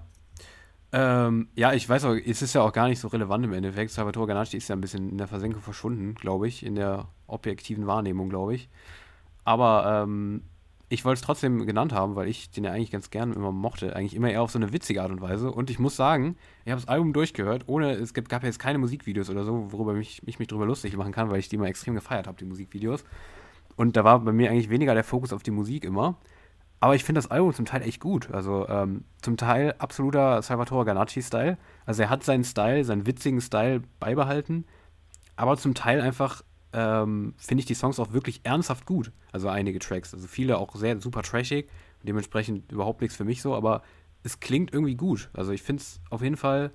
Ähm, 0.90 1.48
ja, 1.54 1.74
ich 1.74 1.86
weiß 1.86 2.06
auch, 2.06 2.14
es 2.14 2.40
ist 2.40 2.54
ja 2.54 2.62
auch 2.62 2.72
gar 2.72 2.88
nicht 2.88 2.98
so 2.98 3.08
relevant 3.08 3.44
im 3.44 3.52
Endeffekt. 3.52 3.90
Salvatore 3.90 4.26
Ganacci 4.26 4.56
ist 4.56 4.68
ja 4.68 4.74
ein 4.74 4.80
bisschen 4.80 5.10
in 5.10 5.18
der 5.18 5.28
Versenkung 5.28 5.60
verschwunden, 5.60 6.14
glaube 6.14 6.48
ich, 6.48 6.64
in 6.64 6.76
der 6.76 7.08
objektiven 7.26 7.86
Wahrnehmung, 7.86 8.30
glaube 8.30 8.54
ich. 8.54 8.70
Aber 9.48 10.02
ähm, 10.02 10.42
ich 10.90 11.06
wollte 11.06 11.20
es 11.20 11.22
trotzdem 11.22 11.64
genannt 11.64 11.94
haben, 11.94 12.16
weil 12.16 12.28
ich 12.28 12.50
den 12.50 12.64
ja 12.64 12.72
eigentlich 12.72 12.90
ganz 12.90 13.08
gern 13.08 13.32
immer 13.32 13.50
mochte. 13.50 13.96
Eigentlich 13.96 14.14
immer 14.14 14.30
eher 14.30 14.42
auf 14.42 14.50
so 14.50 14.58
eine 14.58 14.74
witzige 14.74 15.00
Art 15.00 15.10
und 15.10 15.22
Weise. 15.22 15.50
Und 15.50 15.70
ich 15.70 15.78
muss 15.78 15.96
sagen, 15.96 16.36
ich 16.66 16.70
habe 16.70 16.82
das 16.82 16.86
Album 16.86 17.14
durchgehört, 17.14 17.64
ohne, 17.66 17.92
es 17.92 18.12
gibt, 18.12 18.28
gab 18.28 18.42
ja 18.42 18.48
jetzt 18.48 18.58
keine 18.58 18.76
Musikvideos 18.76 19.30
oder 19.30 19.44
so, 19.44 19.72
worüber 19.72 19.94
mich, 19.94 20.20
ich 20.26 20.38
mich 20.38 20.48
drüber 20.48 20.66
lustig 20.66 20.94
machen 20.98 21.12
kann, 21.12 21.30
weil 21.30 21.38
ich 21.38 21.48
die 21.48 21.56
immer 21.56 21.64
extrem 21.64 21.94
gefeiert 21.94 22.26
habe, 22.26 22.36
die 22.36 22.44
Musikvideos. 22.44 23.04
Und 23.74 23.96
da 23.96 24.04
war 24.04 24.20
bei 24.20 24.32
mir 24.32 24.50
eigentlich 24.50 24.68
weniger 24.68 24.92
der 24.92 25.02
Fokus 25.02 25.32
auf 25.32 25.42
die 25.42 25.50
Musik 25.50 25.86
immer. 25.86 26.18
Aber 26.80 26.94
ich 26.94 27.02
finde 27.02 27.20
das 27.20 27.30
Album 27.30 27.54
zum 27.54 27.64
Teil 27.64 27.80
echt 27.80 28.00
gut. 28.00 28.30
Also 28.30 28.68
ähm, 28.68 29.04
zum 29.22 29.38
Teil 29.38 29.76
absoluter 29.78 30.42
Salvatore 30.42 30.84
Ganacci-Style. 30.84 31.56
Also 31.86 32.02
er 32.02 32.10
hat 32.10 32.22
seinen 32.22 32.44
Style, 32.44 32.84
seinen 32.84 33.06
witzigen 33.06 33.40
Style 33.40 33.80
beibehalten. 33.98 34.66
Aber 35.36 35.56
zum 35.56 35.72
Teil 35.72 36.02
einfach 36.02 36.42
ähm, 36.72 37.34
finde 37.38 37.60
ich 37.60 37.66
die 37.66 37.74
Songs 37.74 37.98
auch 37.98 38.12
wirklich 38.12 38.40
ernsthaft 38.44 38.86
gut. 38.86 39.12
Also 39.32 39.48
einige 39.48 39.78
Tracks. 39.78 40.12
Also 40.14 40.26
viele 40.26 40.58
auch 40.58 40.74
sehr 40.76 41.00
super 41.00 41.22
trashig. 41.22 41.68
Dementsprechend 42.02 42.70
überhaupt 42.72 43.00
nichts 43.00 43.16
für 43.16 43.24
mich 43.24 43.42
so. 43.42 43.54
Aber 43.54 43.82
es 44.22 44.40
klingt 44.40 44.72
irgendwie 44.72 44.94
gut. 44.94 45.30
Also 45.32 45.52
ich 45.52 45.62
finde 45.62 45.82
es 45.82 46.00
auf 46.10 46.22
jeden 46.22 46.36
Fall, 46.36 46.70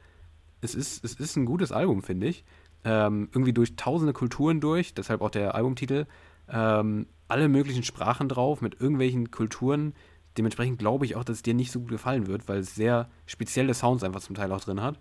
es 0.61 0.75
ist, 0.75 1.03
es 1.03 1.15
ist 1.15 1.35
ein 1.35 1.45
gutes 1.45 1.71
Album, 1.71 2.01
finde 2.01 2.27
ich. 2.27 2.43
Ähm, 2.85 3.29
irgendwie 3.31 3.53
durch 3.53 3.75
tausende 3.75 4.13
Kulturen 4.13 4.59
durch. 4.59 4.93
Deshalb 4.93 5.21
auch 5.21 5.29
der 5.29 5.55
Albumtitel. 5.55 6.05
Ähm, 6.49 7.07
alle 7.27 7.47
möglichen 7.47 7.83
Sprachen 7.83 8.29
drauf 8.29 8.61
mit 8.61 8.79
irgendwelchen 8.81 9.31
Kulturen. 9.31 9.93
Dementsprechend 10.37 10.79
glaube 10.79 11.05
ich 11.05 11.15
auch, 11.15 11.23
dass 11.23 11.37
es 11.37 11.43
dir 11.43 11.53
nicht 11.53 11.71
so 11.71 11.79
gut 11.79 11.89
gefallen 11.89 12.27
wird, 12.27 12.47
weil 12.47 12.59
es 12.59 12.75
sehr 12.75 13.09
spezielle 13.25 13.73
Sounds 13.73 14.03
einfach 14.03 14.21
zum 14.21 14.35
Teil 14.35 14.51
auch 14.51 14.61
drin 14.61 14.81
hat. 14.81 14.99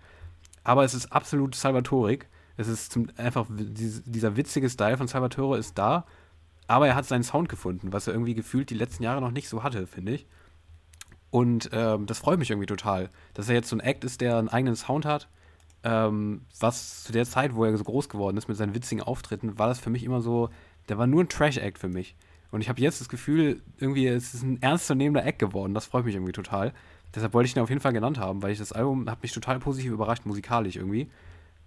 Aber 0.62 0.84
es 0.84 0.94
ist 0.94 1.12
absolut 1.12 1.54
Salvatorik. 1.54 2.28
Es 2.62 2.68
ist 2.68 2.92
zum, 2.92 3.08
einfach, 3.16 3.46
dies- 3.50 4.02
dieser 4.04 4.36
witzige 4.36 4.70
Style 4.70 4.96
von 4.96 5.08
Salvatore 5.08 5.58
ist 5.58 5.76
da, 5.76 6.06
aber 6.66 6.86
er 6.88 6.94
hat 6.94 7.04
seinen 7.06 7.22
Sound 7.24 7.48
gefunden, 7.48 7.92
was 7.92 8.06
er 8.06 8.14
irgendwie 8.14 8.34
gefühlt 8.34 8.70
die 8.70 8.74
letzten 8.74 9.02
Jahre 9.02 9.20
noch 9.20 9.30
nicht 9.30 9.48
so 9.48 9.62
hatte, 9.62 9.86
finde 9.86 10.12
ich. 10.12 10.26
Und 11.30 11.70
ähm, 11.72 12.06
das 12.06 12.18
freut 12.18 12.38
mich 12.38 12.50
irgendwie 12.50 12.66
total, 12.66 13.10
dass 13.34 13.48
er 13.48 13.54
jetzt 13.54 13.68
so 13.68 13.76
ein 13.76 13.80
Act 13.80 14.04
ist, 14.04 14.20
der 14.20 14.38
einen 14.38 14.48
eigenen 14.48 14.76
Sound 14.76 15.04
hat. 15.04 15.28
Ähm, 15.82 16.42
was 16.60 17.04
zu 17.04 17.12
der 17.12 17.24
Zeit, 17.24 17.54
wo 17.54 17.64
er 17.64 17.76
so 17.76 17.84
groß 17.84 18.08
geworden 18.08 18.36
ist 18.36 18.48
mit 18.48 18.56
seinen 18.56 18.74
witzigen 18.74 19.02
Auftritten, 19.02 19.58
war 19.58 19.66
das 19.66 19.80
für 19.80 19.90
mich 19.90 20.04
immer 20.04 20.20
so, 20.20 20.50
der 20.88 20.98
war 20.98 21.06
nur 21.06 21.22
ein 21.24 21.28
Trash-Act 21.28 21.78
für 21.78 21.88
mich. 21.88 22.14
Und 22.50 22.60
ich 22.60 22.68
habe 22.68 22.80
jetzt 22.80 23.00
das 23.00 23.08
Gefühl, 23.08 23.62
irgendwie 23.78 24.06
es 24.06 24.34
ist 24.34 24.42
ein 24.42 24.60
ernstzunehmender 24.62 25.24
Act 25.26 25.38
geworden. 25.38 25.74
Das 25.74 25.86
freut 25.86 26.04
mich 26.04 26.14
irgendwie 26.14 26.32
total. 26.32 26.72
Deshalb 27.14 27.32
wollte 27.34 27.48
ich 27.48 27.56
ihn 27.56 27.62
auf 27.62 27.70
jeden 27.70 27.80
Fall 27.80 27.92
genannt 27.94 28.18
haben, 28.18 28.42
weil 28.42 28.52
ich 28.52 28.58
das 28.58 28.72
Album 28.72 29.10
hat 29.10 29.22
mich 29.22 29.32
total 29.32 29.58
positiv 29.58 29.90
überrascht, 29.92 30.26
musikalisch 30.26 30.76
irgendwie. 30.76 31.10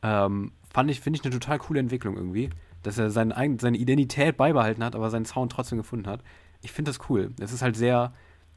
Ähm, 0.02 0.52
fand 0.72 0.92
ich, 0.92 1.00
finde 1.00 1.20
ich 1.20 1.26
eine 1.26 1.34
total 1.34 1.58
coole 1.60 1.80
Entwicklung 1.80 2.16
irgendwie, 2.16 2.50
dass 2.84 2.98
er 2.98 3.16
eigen- 3.38 3.60
seine 3.60 3.78
Identität 3.78 4.38
beibehalten 4.38 4.84
hat, 4.84 4.96
aber 4.96 5.10
seinen 5.10 5.26
Sound 5.26 5.52
trotzdem 5.52 5.78
gefunden 5.78 6.08
hat. 6.08 6.24
Ich 6.62 6.72
finde 6.72 6.90
das 6.90 7.10
cool. 7.10 7.34
Es 7.40 7.52
ist 7.52 7.62
halt 7.62 7.76
sehr 7.76 8.14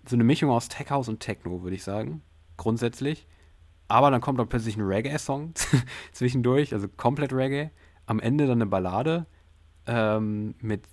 so 0.06 0.16
eine 0.16 0.24
Mischung 0.24 0.50
aus 0.50 0.68
Tech 0.68 0.90
House 0.90 1.08
und 1.08 1.20
Techno, 1.20 1.62
würde 1.62 1.76
ich 1.76 1.82
sagen, 1.84 2.22
grundsätzlich. 2.56 3.26
Aber 3.88 4.10
dann 4.10 4.20
kommt 4.20 4.38
dann 4.38 4.48
plötzlich 4.48 4.76
ein 4.76 4.82
Reggae-Song 4.82 5.54
zwischendurch, 6.12 6.74
also 6.74 6.88
komplett 6.88 7.32
Reggae. 7.32 7.70
Am 8.06 8.20
Ende 8.20 8.46
dann 8.46 8.58
eine 8.58 8.66
Ballade 8.66 9.26
ähm, 9.86 10.54
mit 10.60 10.84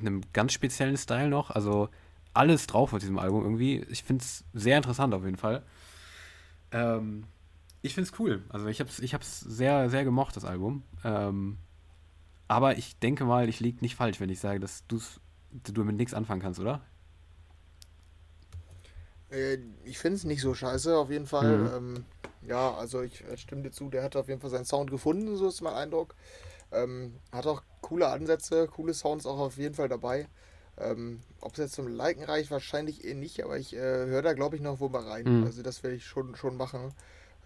einem 0.00 0.22
ganz 0.32 0.52
speziellen 0.52 0.96
Style 0.96 1.28
noch. 1.28 1.50
Also 1.50 1.88
alles 2.34 2.66
drauf 2.66 2.92
auf 2.94 2.98
diesem 3.00 3.18
Album 3.18 3.42
irgendwie. 3.42 3.84
Ich 3.90 4.04
finde 4.04 4.22
es 4.22 4.44
sehr 4.54 4.78
interessant 4.78 5.12
auf 5.14 5.24
jeden 5.24 5.36
Fall. 5.36 5.62
Ähm, 6.70 7.24
ich 7.82 7.94
finde 7.94 8.10
es 8.10 8.18
cool. 8.18 8.42
Also 8.48 8.66
ich 8.66 8.80
habe 8.80 8.88
es 8.88 9.00
ich 9.00 9.12
hab's 9.12 9.40
sehr, 9.40 9.90
sehr 9.90 10.04
gemocht, 10.04 10.36
das 10.36 10.44
Album. 10.44 10.82
Ähm, 11.04 11.58
aber 12.48 12.78
ich 12.78 12.98
denke 12.98 13.24
mal, 13.24 13.48
ich 13.48 13.60
liege 13.60 13.80
nicht 13.80 13.96
falsch, 13.96 14.20
wenn 14.20 14.30
ich 14.30 14.40
sage, 14.40 14.60
dass 14.60 14.86
du's, 14.86 15.20
du 15.50 15.84
mit 15.84 15.96
nichts 15.96 16.14
anfangen 16.14 16.40
kannst, 16.40 16.60
oder? 16.60 16.82
Äh, 19.30 19.58
ich 19.84 19.98
finde 19.98 20.16
es 20.16 20.24
nicht 20.24 20.42
so 20.42 20.54
scheiße, 20.54 20.96
auf 20.96 21.10
jeden 21.10 21.26
Fall. 21.26 21.58
Mhm. 21.58 21.70
Ähm, 21.74 22.04
ja, 22.46 22.74
also 22.74 23.02
ich 23.02 23.24
äh, 23.24 23.36
stimme 23.36 23.62
dir 23.62 23.70
zu, 23.70 23.88
der 23.88 24.02
hat 24.02 24.16
auf 24.16 24.28
jeden 24.28 24.40
Fall 24.40 24.50
seinen 24.50 24.64
Sound 24.64 24.90
gefunden, 24.90 25.36
so 25.36 25.48
ist 25.48 25.60
mein 25.62 25.74
Eindruck. 25.74 26.14
Ähm, 26.70 27.14
hat 27.32 27.46
auch 27.46 27.62
coole 27.80 28.08
Ansätze, 28.08 28.66
coole 28.68 28.94
Sounds 28.94 29.26
auch 29.26 29.38
auf 29.38 29.56
jeden 29.56 29.74
Fall 29.74 29.88
dabei. 29.88 30.28
Ähm, 30.78 31.20
Ob 31.40 31.52
es 31.52 31.58
jetzt 31.58 31.74
zum 31.74 31.86
Liken 31.88 32.24
reicht, 32.24 32.50
wahrscheinlich 32.50 33.04
eh 33.04 33.14
nicht, 33.14 33.44
aber 33.44 33.58
ich 33.58 33.74
äh, 33.74 33.78
höre 33.78 34.22
da 34.22 34.32
glaube 34.32 34.56
ich 34.56 34.62
noch 34.62 34.80
wo 34.80 34.88
mal 34.88 35.06
rein. 35.06 35.40
Mhm. 35.40 35.44
Also 35.44 35.62
das 35.62 35.82
werde 35.82 35.96
ich 35.96 36.06
schon, 36.06 36.34
schon 36.36 36.56
machen. 36.56 36.92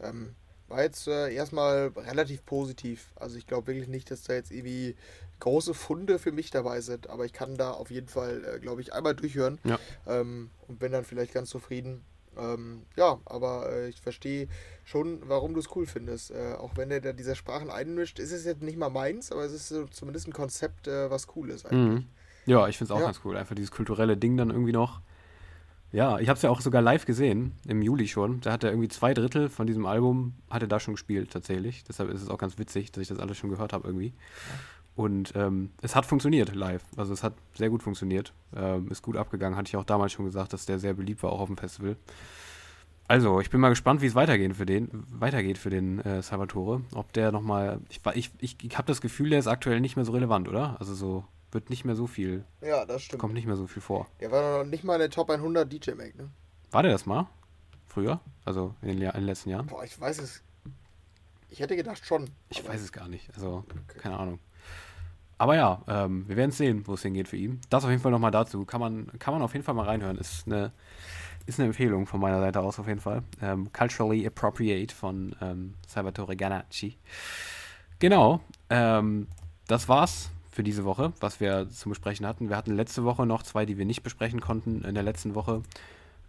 Ähm, 0.01 0.34
war 0.68 0.82
jetzt 0.82 1.07
äh, 1.07 1.32
erstmal 1.32 1.92
relativ 1.97 2.44
positiv. 2.44 3.12
Also 3.14 3.36
ich 3.36 3.47
glaube 3.47 3.68
wirklich 3.68 3.88
nicht, 3.88 4.11
dass 4.11 4.22
da 4.24 4.34
jetzt 4.34 4.51
irgendwie 4.51 4.97
große 5.38 5.74
Funde 5.74 6.18
für 6.18 6.32
mich 6.32 6.51
dabei 6.51 6.80
sind, 6.80 7.09
aber 7.09 7.24
ich 7.24 7.32
kann 7.32 7.57
da 7.57 7.70
auf 7.70 7.90
jeden 7.90 8.09
Fall, 8.09 8.42
äh, 8.44 8.59
glaube 8.59 8.80
ich, 8.80 8.92
einmal 8.92 9.14
durchhören 9.14 9.59
Ja. 9.64 9.78
ähm, 10.07 10.51
und 10.66 10.78
bin 10.78 10.92
dann 10.92 11.05
vielleicht 11.05 11.32
ganz 11.32 11.51
zufrieden. 11.51 12.05
Ähm, 12.36 12.82
ja, 12.97 13.18
aber 13.24 13.70
äh, 13.72 13.88
ich 13.88 14.01
verstehe 14.01 14.49
schon, 14.84 15.20
warum 15.26 15.55
du 15.55 15.61
es 15.61 15.74
cool 15.74 15.86
findest. 15.86 16.32
Äh, 16.32 16.55
auch 16.59 16.76
wenn 16.76 16.90
er 16.90 17.01
da 17.01 17.12
diese 17.12 17.34
Sprachen 17.36 17.70
einmischt, 17.70 18.18
ist 18.18 18.32
es 18.32 18.44
jetzt 18.44 18.62
nicht 18.62 18.76
mal 18.76 18.90
meins, 18.90 19.30
aber 19.32 19.44
es 19.44 19.53
ist 19.53 19.68
so 19.68 19.86
zumindest 19.86 20.26
ein 20.26 20.32
Konzept, 20.32 20.88
äh, 20.88 21.11
was 21.11 21.28
cool 21.36 21.51
ist 21.51 21.64
eigentlich. 21.64 22.01
Mhm. 22.03 22.07
Ja, 22.47 22.68
ich 22.68 22.76
finde 22.76 22.92
es 22.92 22.97
auch 22.97 23.01
Ja. 23.01 23.07
ganz 23.07 23.20
cool. 23.24 23.36
Einfach 23.36 23.55
dieses 23.55 23.70
kulturelle 23.70 24.16
Ding 24.16 24.36
dann 24.36 24.51
irgendwie 24.51 24.72
noch. 24.72 25.01
Ja, 25.97 26.18
ich 26.18 26.28
habe 26.28 26.36
es 26.36 26.42
ja 26.42 26.51
auch 26.51 26.61
sogar 26.61 26.82
live 26.82 27.07
gesehen, 27.07 27.53
im 27.66 27.80
Juli 27.80 28.07
schon. 28.07 28.42
Da 28.42 28.53
hat 28.53 28.62
er 28.62 28.68
irgendwie 28.68 28.88
zwei 28.88 29.14
Drittel 29.14 29.49
von 29.49 29.66
diesem 29.66 29.86
Album, 29.86 30.34
hat 30.51 30.61
er 30.61 30.68
da 30.68 30.78
schon 30.78 30.92
gespielt 30.92 31.30
tatsächlich. 31.30 31.84
Deshalb 31.84 32.11
ist 32.11 32.20
es 32.20 32.28
auch 32.28 32.36
ganz 32.36 32.59
witzig, 32.59 32.92
dass 32.92 33.01
ich 33.01 33.09
das 33.09 33.18
alles 33.18 33.38
schon 33.38 33.49
gehört 33.49 33.72
habe 33.72 33.88
irgendwie. 33.88 34.12
Und 34.94 35.32
ähm, 35.36 35.70
es 35.80 35.97
hat 35.97 36.05
funktioniert 36.05 36.55
live. 36.55 36.84
Also 36.99 37.14
es 37.14 37.22
hat 37.22 37.32
sehr 37.55 37.70
gut 37.70 37.82
funktioniert. 37.82 38.34
Ähm, 38.55 38.90
ist 38.90 39.01
gut 39.01 39.16
abgegangen. 39.16 39.57
Hatte 39.57 39.68
ich 39.68 39.76
auch 39.78 39.84
damals 39.84 40.12
schon 40.12 40.26
gesagt, 40.26 40.53
dass 40.53 40.66
der 40.66 40.78
sehr 40.78 40.92
beliebt 40.92 41.22
war, 41.22 41.32
auch 41.32 41.40
auf 41.40 41.49
dem 41.49 41.57
Festival. 41.57 41.97
Also, 43.09 43.40
ich 43.40 43.49
bin 43.49 43.61
mal 43.62 43.70
gespannt, 43.70 44.03
wie 44.03 44.07
es 44.07 44.14
weitergehen 44.14 44.53
für 44.53 44.66
den, 44.66 44.90
weitergeht 44.92 45.57
für 45.57 45.70
den 45.70 46.01
äh, 46.01 46.20
Salvatore. 46.20 46.82
Ob 46.92 47.11
der 47.14 47.32
nochmal. 47.32 47.80
Ich, 47.88 48.03
ich, 48.14 48.32
ich, 48.38 48.57
ich 48.62 48.76
habe 48.76 48.86
das 48.86 49.01
Gefühl, 49.01 49.30
der 49.30 49.38
ist 49.38 49.47
aktuell 49.47 49.80
nicht 49.80 49.97
mehr 49.97 50.05
so 50.05 50.12
relevant, 50.12 50.47
oder? 50.47 50.76
Also 50.78 50.94
so 50.94 51.24
wird 51.57 51.70
nicht 51.70 51.86
mehr 51.86 51.96
so 51.96 52.07
viel, 52.07 52.44
Ja, 52.61 52.84
das 52.84 53.02
stimmt. 53.02 53.18
kommt 53.20 53.32
nicht 53.32 53.46
mehr 53.46 53.57
so 53.57 53.66
viel 53.66 53.80
vor. 53.80 54.07
Der 54.20 54.30
war 54.30 54.59
noch 54.62 54.70
nicht 54.70 54.84
mal 54.84 54.94
in 54.96 55.00
der 55.00 55.11
Top 55.11 55.30
100 55.30 55.72
DJ 55.72 55.92
Mag, 55.92 56.14
ne? 56.14 56.28
War 56.70 56.82
der 56.82 56.92
das 56.92 57.07
mal? 57.07 57.26
Früher? 57.86 58.20
Also 58.44 58.74
in 58.82 58.88
den, 58.88 59.00
in 59.02 59.11
den 59.12 59.24
letzten 59.24 59.48
Jahren? 59.48 59.66
Boah, 59.66 59.82
ich 59.82 59.98
weiß 59.98 60.18
es. 60.18 60.42
Ich 61.48 61.61
hätte 61.61 61.74
gedacht 61.74 62.04
schon. 62.04 62.28
Ich 62.50 62.66
weiß 62.68 62.82
es 62.82 62.92
gar 62.92 63.09
nicht. 63.09 63.34
Also, 63.34 63.64
keine 63.98 64.18
Ahnung. 64.18 64.38
Aber 65.38 65.57
ja, 65.57 65.82
ähm, 65.88 66.28
wir 66.28 66.36
werden 66.36 66.50
sehen, 66.50 66.86
wo 66.86 66.92
es 66.94 67.02
hingeht 67.02 67.28
für 67.28 67.36
ihn. 67.38 67.61
Das 67.70 67.84
auf 67.84 67.90
jeden 67.90 68.02
Fall 68.02 68.12
nochmal 68.12 68.30
dazu. 68.32 68.66
Kann 68.66 68.80
man, 68.80 69.11
kann 69.18 69.32
man 69.32 69.42
auf 69.42 69.54
jeden 69.54 69.64
Fall 69.64 69.74
mal 69.74 69.86
reinhören. 69.86 70.18
Ist 70.18 70.46
eine, 70.46 70.72
ist 71.46 71.59
eine 71.59 71.68
Empfehlung 71.68 72.07
von 72.07 72.20
meiner 72.20 72.40
Seite 72.40 72.61
aus 72.61 72.78
auf 72.78 72.86
jeden 72.88 73.00
Fall. 73.00 73.22
Ähm, 73.40 73.72
Culturally 73.72 74.26
Appropriate 74.26 74.94
von 74.94 75.34
ähm, 75.40 75.74
Salvatore 75.86 76.36
Ganacci. 76.36 76.98
Genau. 77.98 78.40
Ähm, 78.68 79.28
das 79.66 79.88
war's 79.88 80.30
für 80.57 80.62
diese 80.64 80.84
Woche, 80.86 81.12
was 81.20 81.38
wir 81.38 81.68
zum 81.68 81.90
Besprechen 81.90 82.26
hatten. 82.26 82.48
Wir 82.48 82.57
hatten 82.57 82.74
letzte 82.74 83.04
Woche 83.04 83.26
noch 83.26 83.42
zwei, 83.42 83.66
die 83.66 83.76
wir 83.76 83.84
nicht 83.84 84.02
besprechen 84.02 84.40
konnten 84.40 84.82
in 84.84 84.94
der 84.94 85.02
letzten 85.02 85.34
Woche, 85.34 85.62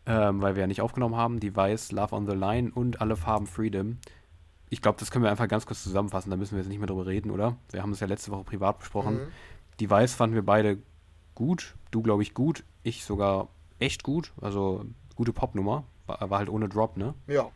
ähm, 0.05 0.41
weil 0.41 0.55
wir 0.55 0.61
ja 0.61 0.67
nicht 0.67 0.81
aufgenommen 0.81 1.15
haben. 1.15 1.39
Die 1.39 1.55
Weiß, 1.55 1.93
Love 1.93 2.13
on 2.13 2.27
the 2.29 2.35
Line 2.35 2.71
und 2.75 2.99
Alle 2.99 3.15
Farben 3.15 3.47
Freedom. 3.47 3.97
Ich 4.69 4.81
glaube, 4.81 4.99
das 4.99 5.11
können 5.11 5.23
wir 5.23 5.31
einfach 5.31 5.47
ganz 5.47 5.65
kurz 5.65 5.81
zusammenfassen, 5.81 6.29
da 6.29 6.35
müssen 6.35 6.51
wir 6.55 6.59
jetzt 6.59 6.67
nicht 6.67 6.77
mehr 6.79 6.87
drüber 6.87 7.05
reden, 7.05 7.31
oder? 7.31 7.55
Wir 7.71 7.81
haben 7.81 7.93
es 7.93 8.01
ja 8.01 8.07
letzte 8.07 8.31
Woche 8.31 8.43
privat 8.43 8.79
besprochen. 8.79 9.13
Mhm. 9.15 9.27
Die 9.79 9.89
Weiß 9.89 10.13
fanden 10.13 10.35
wir 10.35 10.45
beide 10.45 10.77
gut. 11.33 11.75
Du, 11.91 12.01
glaube 12.01 12.21
ich, 12.21 12.33
gut. 12.33 12.65
Ich 12.83 13.05
sogar 13.05 13.47
echt 13.79 14.03
gut. 14.03 14.33
Also 14.41 14.83
gute 15.15 15.31
Popnummer. 15.31 15.85
War, 16.05 16.29
war 16.29 16.39
halt 16.39 16.49
ohne 16.49 16.67
Drop, 16.67 16.97
ne? 16.97 17.13
Ja, 17.27 17.49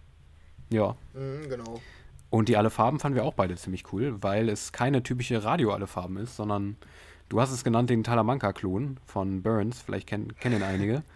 Ja. 0.69 0.95
mhm, 1.13 1.49
genau. 1.49 1.81
Und 2.31 2.47
die 2.47 2.55
Alle 2.57 2.69
Farben 2.69 2.99
fanden 2.99 3.17
wir 3.17 3.25
auch 3.25 3.33
beide 3.33 3.55
ziemlich 3.57 3.91
cool, 3.91 4.15
weil 4.23 4.47
es 4.49 4.71
keine 4.71 5.03
typische 5.03 5.43
Radio-Alle 5.43 5.85
Farben 5.85 6.15
ist, 6.15 6.37
sondern 6.37 6.77
du 7.27 7.41
hast 7.41 7.51
es 7.51 7.63
genannt, 7.63 7.89
den 7.89 8.03
Talamanca-Klon 8.03 8.97
von 9.05 9.43
Burns. 9.43 9.81
Vielleicht 9.81 10.07
kennen, 10.07 10.33
kennen 10.37 10.55
ihn 10.57 10.63
einige. 10.63 11.03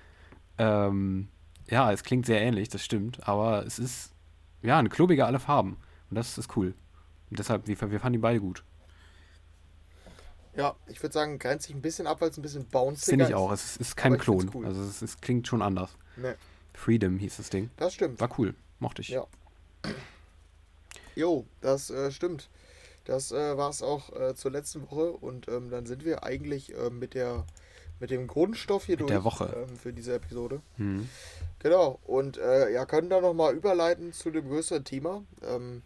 Ähm, 0.57 1.27
ja, 1.67 1.91
es 1.91 2.05
klingt 2.05 2.25
sehr 2.25 2.39
ähnlich, 2.39 2.69
das 2.69 2.81
stimmt. 2.81 3.27
Aber 3.27 3.65
es 3.65 3.77
ist, 3.77 4.13
ja, 4.61 4.79
eine 4.79 4.87
klobige 4.87 5.25
Alle 5.25 5.41
Farben. 5.41 5.75
Und 6.09 6.15
das 6.15 6.37
ist 6.37 6.55
cool. 6.55 6.73
Und 7.29 7.39
deshalb, 7.39 7.67
wir, 7.67 7.77
wir 7.91 7.99
fanden 7.99 8.13
die 8.13 8.19
beide 8.19 8.39
gut. 8.39 8.63
Ja, 10.55 10.77
ich 10.87 11.03
würde 11.03 11.11
sagen, 11.11 11.37
grenzt 11.39 11.65
sich 11.67 11.75
ein 11.75 11.81
bisschen 11.81 12.07
ab, 12.07 12.21
weil 12.21 12.29
es 12.29 12.37
ein 12.37 12.41
bisschen 12.41 12.65
bouncy 12.67 13.09
Finde 13.09 13.25
ich 13.25 13.35
auch. 13.35 13.51
Es 13.51 13.65
ist, 13.65 13.81
ist 13.81 13.97
kein 13.97 14.17
Klon. 14.17 14.49
cool. 14.53 14.65
Also 14.65 14.81
es, 14.81 15.01
es 15.01 15.19
klingt 15.19 15.45
schon 15.45 15.61
anders. 15.61 15.97
Ne, 16.15 16.37
Freedom 16.73 17.19
hieß 17.19 17.35
das 17.35 17.49
Ding. 17.49 17.69
das 17.75 17.93
stimmt. 17.93 18.21
War 18.21 18.29
cool. 18.39 18.55
Mochte 18.79 19.01
ich. 19.01 19.09
Ja. 19.09 19.25
Jo, 21.15 21.45
das 21.61 21.89
äh, 21.89 22.11
stimmt. 22.11 22.49
Das 23.05 23.31
äh, 23.31 23.57
war 23.57 23.69
es 23.69 23.81
auch 23.81 24.11
äh, 24.13 24.35
zur 24.35 24.51
letzten 24.51 24.81
Woche 24.89 25.11
und 25.11 25.47
ähm, 25.47 25.69
dann 25.69 25.85
sind 25.85 26.05
wir 26.05 26.23
eigentlich 26.23 26.75
äh, 26.75 26.89
mit 26.89 27.13
der 27.13 27.45
mit 27.99 28.09
dem 28.09 28.27
Grundstoff 28.27 28.85
hier 28.85 28.93
Mit 28.93 29.01
durch 29.01 29.11
der 29.11 29.23
Woche. 29.23 29.55
Ähm, 29.55 29.77
für 29.77 29.93
diese 29.93 30.15
Episode. 30.15 30.61
Mhm. 30.77 31.07
Genau. 31.59 31.99
Und 32.05 32.37
äh, 32.37 32.71
ja, 32.71 32.85
können 32.85 33.09
da 33.09 33.21
nochmal 33.21 33.55
überleiten 33.55 34.11
zu 34.11 34.31
dem 34.31 34.49
größeren 34.49 34.83
Thema. 34.83 35.23
Ähm, 35.43 35.81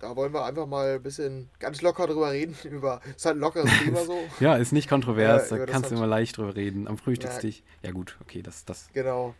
da 0.00 0.16
wollen 0.16 0.34
wir 0.34 0.44
einfach 0.44 0.66
mal 0.66 0.96
ein 0.96 1.02
bisschen 1.02 1.48
ganz 1.60 1.80
locker 1.80 2.08
drüber 2.08 2.32
reden. 2.32 2.56
Über, 2.64 3.00
ist 3.16 3.24
halt 3.24 3.36
ein 3.36 3.40
lockeres 3.40 3.70
Thema 3.84 4.04
so. 4.04 4.18
Ja, 4.40 4.56
ist 4.56 4.72
nicht 4.72 4.88
kontrovers. 4.88 5.50
Ja, 5.50 5.58
da 5.58 5.66
kannst 5.66 5.90
du 5.90 5.94
immer 5.94 6.08
leicht 6.08 6.36
drüber 6.36 6.56
reden. 6.56 6.88
Am 6.88 6.98
Frühstückstisch. 6.98 7.62
Ja, 7.82 7.92
gut, 7.92 8.18
okay, 8.20 8.42
das, 8.42 8.64
das. 8.64 8.88
Genau. 8.92 9.34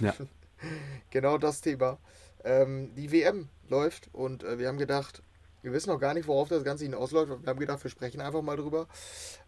Ja. 0.00 0.14
genau 1.10 1.38
das 1.38 1.60
Thema. 1.60 1.98
Ähm, 2.44 2.94
die 2.94 3.10
WM 3.10 3.48
läuft 3.70 4.08
und 4.12 4.42
äh, 4.44 4.58
wir 4.58 4.68
haben 4.68 4.78
gedacht, 4.78 5.22
wir 5.62 5.72
wissen 5.72 5.90
noch 5.90 5.98
gar 5.98 6.14
nicht, 6.14 6.28
worauf 6.28 6.48
das 6.48 6.62
Ganze 6.62 6.84
hinausläuft. 6.84 7.32
aber 7.32 7.42
Wir 7.42 7.48
haben 7.48 7.58
gedacht, 7.58 7.82
wir 7.82 7.90
sprechen 7.90 8.20
einfach 8.20 8.42
mal 8.42 8.56
drüber, 8.56 8.86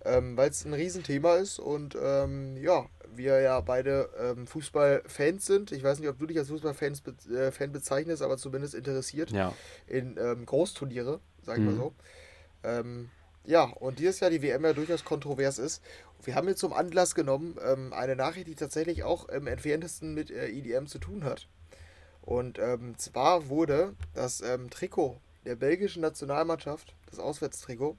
ähm, 0.04 0.36
weil 0.36 0.50
es 0.50 0.64
ein 0.64 0.74
Riesenthema 0.74 1.36
ist 1.36 1.58
und 1.60 1.96
ähm, 2.00 2.56
ja, 2.56 2.86
wir 3.14 3.40
ja 3.40 3.60
beide 3.60 4.10
ähm, 4.18 4.46
Fußballfans 4.46 5.46
sind. 5.46 5.72
Ich 5.72 5.82
weiß 5.84 6.00
nicht, 6.00 6.08
ob 6.08 6.18
du 6.18 6.26
dich 6.26 6.36
als 6.38 6.48
Fußballfans 6.48 7.02
be 7.02 7.14
äh, 7.32 7.52
Fan 7.52 7.72
bezeichnest, 7.72 8.22
aber 8.22 8.38
zumindest 8.38 8.74
interessiert 8.74 9.30
Ja. 9.30 9.54
in 9.86 10.16
ähm, 10.18 10.46
Großturniere, 10.46 11.20
sag 11.42 11.58
ich 11.58 11.64
mal 11.64 11.72
Mhm. 11.74 11.76
so. 11.76 11.94
Ähm, 12.64 13.10
ja, 13.44 13.64
und 13.64 13.98
dieses 13.98 14.20
Jahr 14.20 14.30
die 14.30 14.42
WM 14.42 14.64
ja 14.64 14.72
durchaus 14.72 15.04
kontrovers 15.04 15.58
ist. 15.58 15.80
Wir 16.22 16.34
haben 16.34 16.48
jetzt 16.48 16.58
zum 16.60 16.72
Anlass 16.72 17.14
genommen 17.14 17.56
ähm, 17.64 17.92
eine 17.92 18.14
Nachricht, 18.16 18.48
die 18.48 18.54
tatsächlich 18.54 19.04
auch 19.04 19.28
im 19.28 19.46
entferntesten 19.46 20.12
mit 20.12 20.30
äh, 20.30 20.48
EDM 20.48 20.86
zu 20.86 20.98
tun 20.98 21.24
hat. 21.24 21.48
Und 22.30 22.60
ähm, 22.60 22.96
zwar 22.96 23.48
wurde 23.48 23.96
das 24.14 24.40
ähm, 24.40 24.70
Trikot 24.70 25.20
der 25.44 25.56
belgischen 25.56 26.00
Nationalmannschaft, 26.00 26.94
das 27.10 27.18
Auswärtstrikot, 27.18 27.98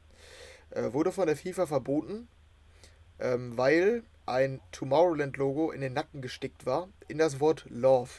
äh, 0.70 0.94
wurde 0.94 1.12
von 1.12 1.28
der 1.28 1.36
FIFA 1.36 1.66
verboten, 1.66 2.30
ähm, 3.20 3.58
weil 3.58 4.04
ein 4.26 4.62
Tomorrowland-Logo 4.72 5.72
in 5.72 5.82
den 5.82 5.92
Nacken 5.92 6.22
gestickt 6.22 6.66
war, 6.66 6.88
in 7.10 7.18
das 7.18 7.42
Wort 7.42 7.66
Love. 7.68 8.10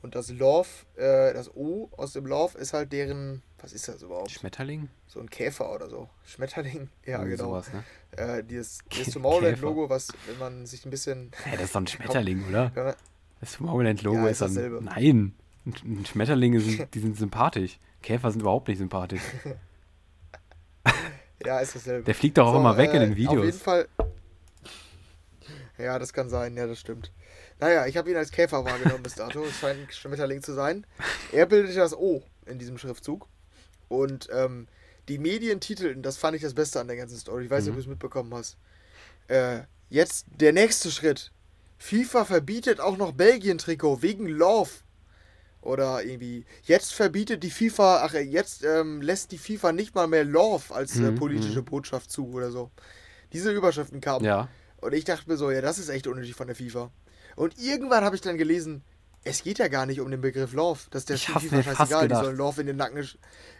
Und 0.00 0.14
das 0.14 0.30
Love, 0.30 0.68
äh, 0.96 1.34
das 1.34 1.54
O 1.54 1.90
aus 1.98 2.14
dem 2.14 2.24
Love 2.24 2.56
ist 2.56 2.72
halt 2.72 2.90
deren, 2.90 3.42
was 3.58 3.74
ist 3.74 3.88
das 3.88 4.00
überhaupt? 4.00 4.30
Schmetterling? 4.30 4.88
So 5.06 5.20
ein 5.20 5.28
Käfer 5.28 5.70
oder 5.70 5.90
so. 5.90 6.08
Schmetterling? 6.24 6.88
Ja, 7.04 7.18
Irgendwie 7.18 7.32
genau. 7.32 7.50
Sowas, 7.50 7.70
ne? 7.74 7.84
Äh, 8.16 8.42
dieses 8.42 8.78
dieses 8.90 9.12
Tomorrowland-Logo, 9.12 9.90
was, 9.90 10.08
wenn 10.26 10.38
man 10.38 10.64
sich 10.64 10.86
ein 10.86 10.90
bisschen. 10.90 11.30
Hä, 11.44 11.56
das 11.56 11.64
ist 11.64 11.74
doch 11.74 11.82
ein 11.82 11.86
Schmetterling, 11.88 12.42
oder? 12.48 12.96
Das 13.40 13.52
Tomorrowland-Logo 13.56 14.18
Ja, 14.18 14.28
ist 14.28 14.40
ist 14.42 14.56
dann. 14.56 14.84
Nein! 14.84 15.34
Ein 15.66 15.74
ein 16.00 16.06
Schmetterlinge 16.06 16.60
sind, 16.60 16.94
die 16.94 16.98
sind 17.00 17.16
sympathisch. 17.18 17.78
Käfer 18.02 18.30
sind 18.30 18.40
überhaupt 18.40 18.68
nicht 18.68 18.78
sympathisch. 18.78 19.20
ja, 21.44 21.58
ist 21.60 21.74
dasselbe. 21.74 22.04
Der 22.04 22.14
fliegt 22.14 22.38
doch 22.38 22.46
auch 22.46 22.52
So, 22.54 22.60
immer 22.60 22.76
weg 22.76 22.90
in 22.94 22.96
äh, 22.96 23.00
den 23.06 23.12
Auf 23.12 23.18
jeden 23.18 23.30
Videos. 23.42 23.58
Fall. 23.58 23.88
Ja, 25.78 25.98
das 25.98 26.12
kann 26.12 26.28
sein, 26.28 26.56
ja, 26.56 26.66
das 26.66 26.78
stimmt. 26.80 27.12
Naja, 27.58 27.86
ich 27.86 27.96
habe 27.96 28.10
ihn 28.10 28.16
als 28.16 28.30
Käfer 28.30 28.64
wahrgenommen 28.64 29.02
bis 29.02 29.14
dato. 29.14 29.42
Es 29.44 29.58
scheint 29.58 29.80
ein 29.80 29.90
Schmetterling 29.90 30.42
zu 30.42 30.54
sein. 30.54 30.86
Er 31.32 31.46
bildete 31.46 31.74
das 31.78 31.94
O 31.96 32.22
in 32.46 32.58
diesem 32.58 32.78
Schriftzug. 32.78 33.28
Und 33.88 34.28
ähm, 34.32 34.66
die 35.08 35.18
Medien 35.18 35.60
titelten, 35.60 36.02
das 36.02 36.16
fand 36.16 36.36
ich 36.36 36.42
das 36.42 36.54
Beste 36.54 36.80
an 36.80 36.86
der 36.86 36.96
ganzen 36.96 37.18
Story. 37.18 37.44
Ich 37.44 37.50
weiß 37.50 37.64
nicht, 37.64 37.70
ob 37.70 37.74
Mhm. 37.76 37.80
du 37.80 37.82
es 37.82 37.88
mitbekommen 37.88 38.32
hast. 38.34 38.56
Äh, 39.28 39.60
jetzt 39.88 40.26
der 40.28 40.52
nächste 40.52 40.90
Schritt. 40.90 41.32
FIFA 41.80 42.26
verbietet 42.26 42.78
auch 42.78 42.98
noch 42.98 43.12
Belgien-Trikot 43.12 44.02
wegen 44.02 44.28
Love. 44.28 44.70
Oder 45.62 46.04
irgendwie, 46.04 46.44
jetzt 46.62 46.92
verbietet 46.92 47.42
die 47.42 47.50
FIFA, 47.50 48.02
ach, 48.04 48.12
jetzt 48.14 48.64
ähm, 48.64 49.02
lässt 49.02 49.32
die 49.32 49.38
FIFA 49.38 49.72
nicht 49.72 49.94
mal 49.94 50.06
mehr 50.06 50.24
Love 50.24 50.74
als 50.74 50.96
äh, 50.96 51.10
Mhm, 51.10 51.16
politische 51.16 51.62
Botschaft 51.62 52.10
zu 52.10 52.28
oder 52.32 52.50
so. 52.50 52.70
Diese 53.32 53.50
Überschriften 53.50 54.00
kamen. 54.00 54.24
Ja. 54.24 54.48
Und 54.76 54.92
ich 54.94 55.04
dachte 55.04 55.28
mir 55.28 55.36
so, 55.36 55.50
ja, 55.50 55.60
das 55.62 55.78
ist 55.78 55.88
echt 55.88 56.06
unnötig 56.06 56.34
von 56.34 56.46
der 56.46 56.56
FIFA. 56.56 56.90
Und 57.34 57.58
irgendwann 57.58 58.04
habe 58.04 58.14
ich 58.14 58.22
dann 58.22 58.36
gelesen, 58.36 58.82
es 59.24 59.42
geht 59.42 59.58
ja 59.58 59.68
gar 59.68 59.86
nicht 59.86 60.00
um 60.00 60.10
den 60.10 60.20
Begriff 60.20 60.52
Love. 60.52 60.80
Das 60.90 61.02
ist 61.02 61.08
der 61.08 61.18
FIFA 61.18 61.62
scheißegal. 61.62 62.08
Die 62.08 62.14
sollen 62.14 62.36
Love 62.36 62.60
in 62.60 62.66
den, 62.66 62.76
Nacken, 62.76 62.98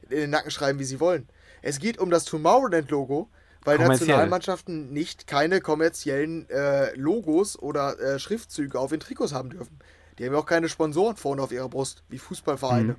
in 0.08 0.16
den 0.16 0.30
Nacken 0.30 0.50
schreiben, 0.50 0.78
wie 0.78 0.84
sie 0.84 1.00
wollen. 1.00 1.26
Es 1.62 1.78
geht 1.78 1.98
um 1.98 2.10
das 2.10 2.24
Tomorrowland-Logo, 2.24 3.30
weil. 3.64 3.78
Nationalmannschaften 3.78 4.92
nicht 4.92 5.26
keine 5.26 5.60
kommerziellen 5.60 6.48
äh, 6.50 6.94
Logos 6.94 7.58
oder 7.58 7.98
äh, 7.98 8.18
Schriftzüge 8.18 8.78
auf 8.78 8.90
den 8.90 9.00
Trikots 9.00 9.32
haben 9.32 9.50
dürfen. 9.50 9.78
Die 10.18 10.26
haben 10.26 10.34
ja 10.34 10.38
auch 10.38 10.46
keine 10.46 10.68
Sponsoren 10.68 11.16
vorne 11.16 11.42
auf 11.42 11.52
ihrer 11.52 11.68
Brust, 11.68 12.02
wie 12.08 12.18
Fußballvereine. 12.18 12.92
Mhm. 12.92 12.96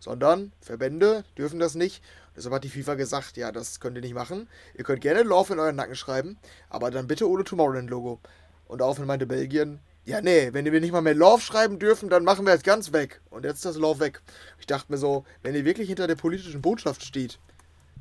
Sondern 0.00 0.52
Verbände 0.60 1.24
dürfen 1.38 1.58
das 1.60 1.74
nicht. 1.74 2.02
Deshalb 2.36 2.54
hat 2.54 2.64
die 2.64 2.68
FIFA 2.68 2.94
gesagt, 2.94 3.36
ja, 3.36 3.52
das 3.52 3.80
könnt 3.80 3.96
ihr 3.96 4.02
nicht 4.02 4.14
machen. 4.14 4.48
Ihr 4.74 4.84
könnt 4.84 5.00
gerne 5.00 5.22
Love 5.22 5.54
in 5.54 5.60
euren 5.60 5.76
Nacken 5.76 5.94
schreiben, 5.94 6.36
aber 6.68 6.90
dann 6.90 7.06
bitte 7.06 7.28
ohne 7.28 7.44
Tomorrowland-Logo. 7.44 8.20
Und 8.66 8.80
daraufhin 8.80 9.06
meinte 9.06 9.26
Belgien, 9.26 9.78
ja, 10.04 10.20
nee, 10.20 10.52
wenn 10.52 10.64
wir 10.64 10.80
nicht 10.80 10.92
mal 10.92 11.00
mehr 11.00 11.14
Love 11.14 11.40
schreiben 11.40 11.78
dürfen, 11.78 12.10
dann 12.10 12.24
machen 12.24 12.44
wir 12.44 12.52
es 12.52 12.62
ganz 12.62 12.92
weg. 12.92 13.20
Und 13.30 13.44
jetzt 13.44 13.56
ist 13.56 13.64
das 13.64 13.76
Love 13.76 14.00
weg. 14.00 14.20
Ich 14.58 14.66
dachte 14.66 14.92
mir 14.92 14.98
so, 14.98 15.24
wenn 15.42 15.54
ihr 15.54 15.64
wirklich 15.64 15.88
hinter 15.88 16.06
der 16.06 16.16
politischen 16.16 16.60
Botschaft 16.60 17.04
steht, 17.04 17.38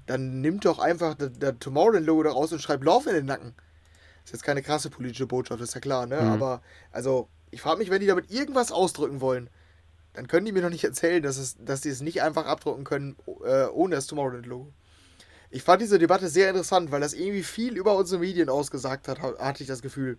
dann 0.06 0.42
nimmt 0.42 0.66
doch 0.66 0.80
einfach 0.80 1.16
das, 1.16 1.32
das 1.38 1.56
Tomorrowland-Logo 1.60 2.24
da 2.24 2.32
raus 2.32 2.52
und 2.52 2.62
schreibt 2.62 2.84
Love 2.84 3.10
in 3.10 3.16
den 3.16 3.26
Nacken. 3.26 3.54
Ist 4.24 4.34
jetzt 4.34 4.44
keine 4.44 4.62
krasse 4.62 4.90
politische 4.90 5.28
Botschaft, 5.28 5.62
ist 5.62 5.76
ja 5.76 5.82
klar, 5.82 6.06
ne? 6.06 6.22
Mhm. 6.22 6.28
Aber, 6.30 6.62
also, 6.92 7.28
ich 7.52 7.62
frage 7.62 7.80
mich, 7.80 7.90
wenn 7.90 8.02
die 8.02 8.08
damit 8.08 8.32
irgendwas 8.32 8.72
ausdrücken 8.72 9.22
wollen, 9.22 9.50
dann 10.14 10.28
können 10.28 10.46
die 10.46 10.52
mir 10.52 10.62
doch 10.62 10.70
nicht 10.70 10.84
erzählen, 10.84 11.22
dass, 11.22 11.38
es, 11.38 11.58
dass 11.60 11.82
die 11.82 11.90
es 11.90 12.02
nicht 12.02 12.22
einfach 12.22 12.46
abdrucken 12.46 12.84
können 12.84 13.16
äh, 13.46 13.66
ohne 13.66 13.96
das 13.96 14.08
Tomorrowland-Logo. 14.08 14.72
Ich 15.50 15.64
fand 15.64 15.82
diese 15.82 16.00
Debatte 16.00 16.30
sehr 16.30 16.50
interessant, 16.50 16.92
weil 16.92 17.02
das 17.02 17.14
irgendwie 17.14 17.44
viel 17.44 17.78
über 17.78 17.96
unsere 17.96 18.22
Medien 18.22 18.50
ausgesagt 18.50 19.08
hat, 19.08 19.22
hatte 19.22 19.64
ich 19.64 19.68
das 19.68 19.82
Gefühl. 19.82 20.18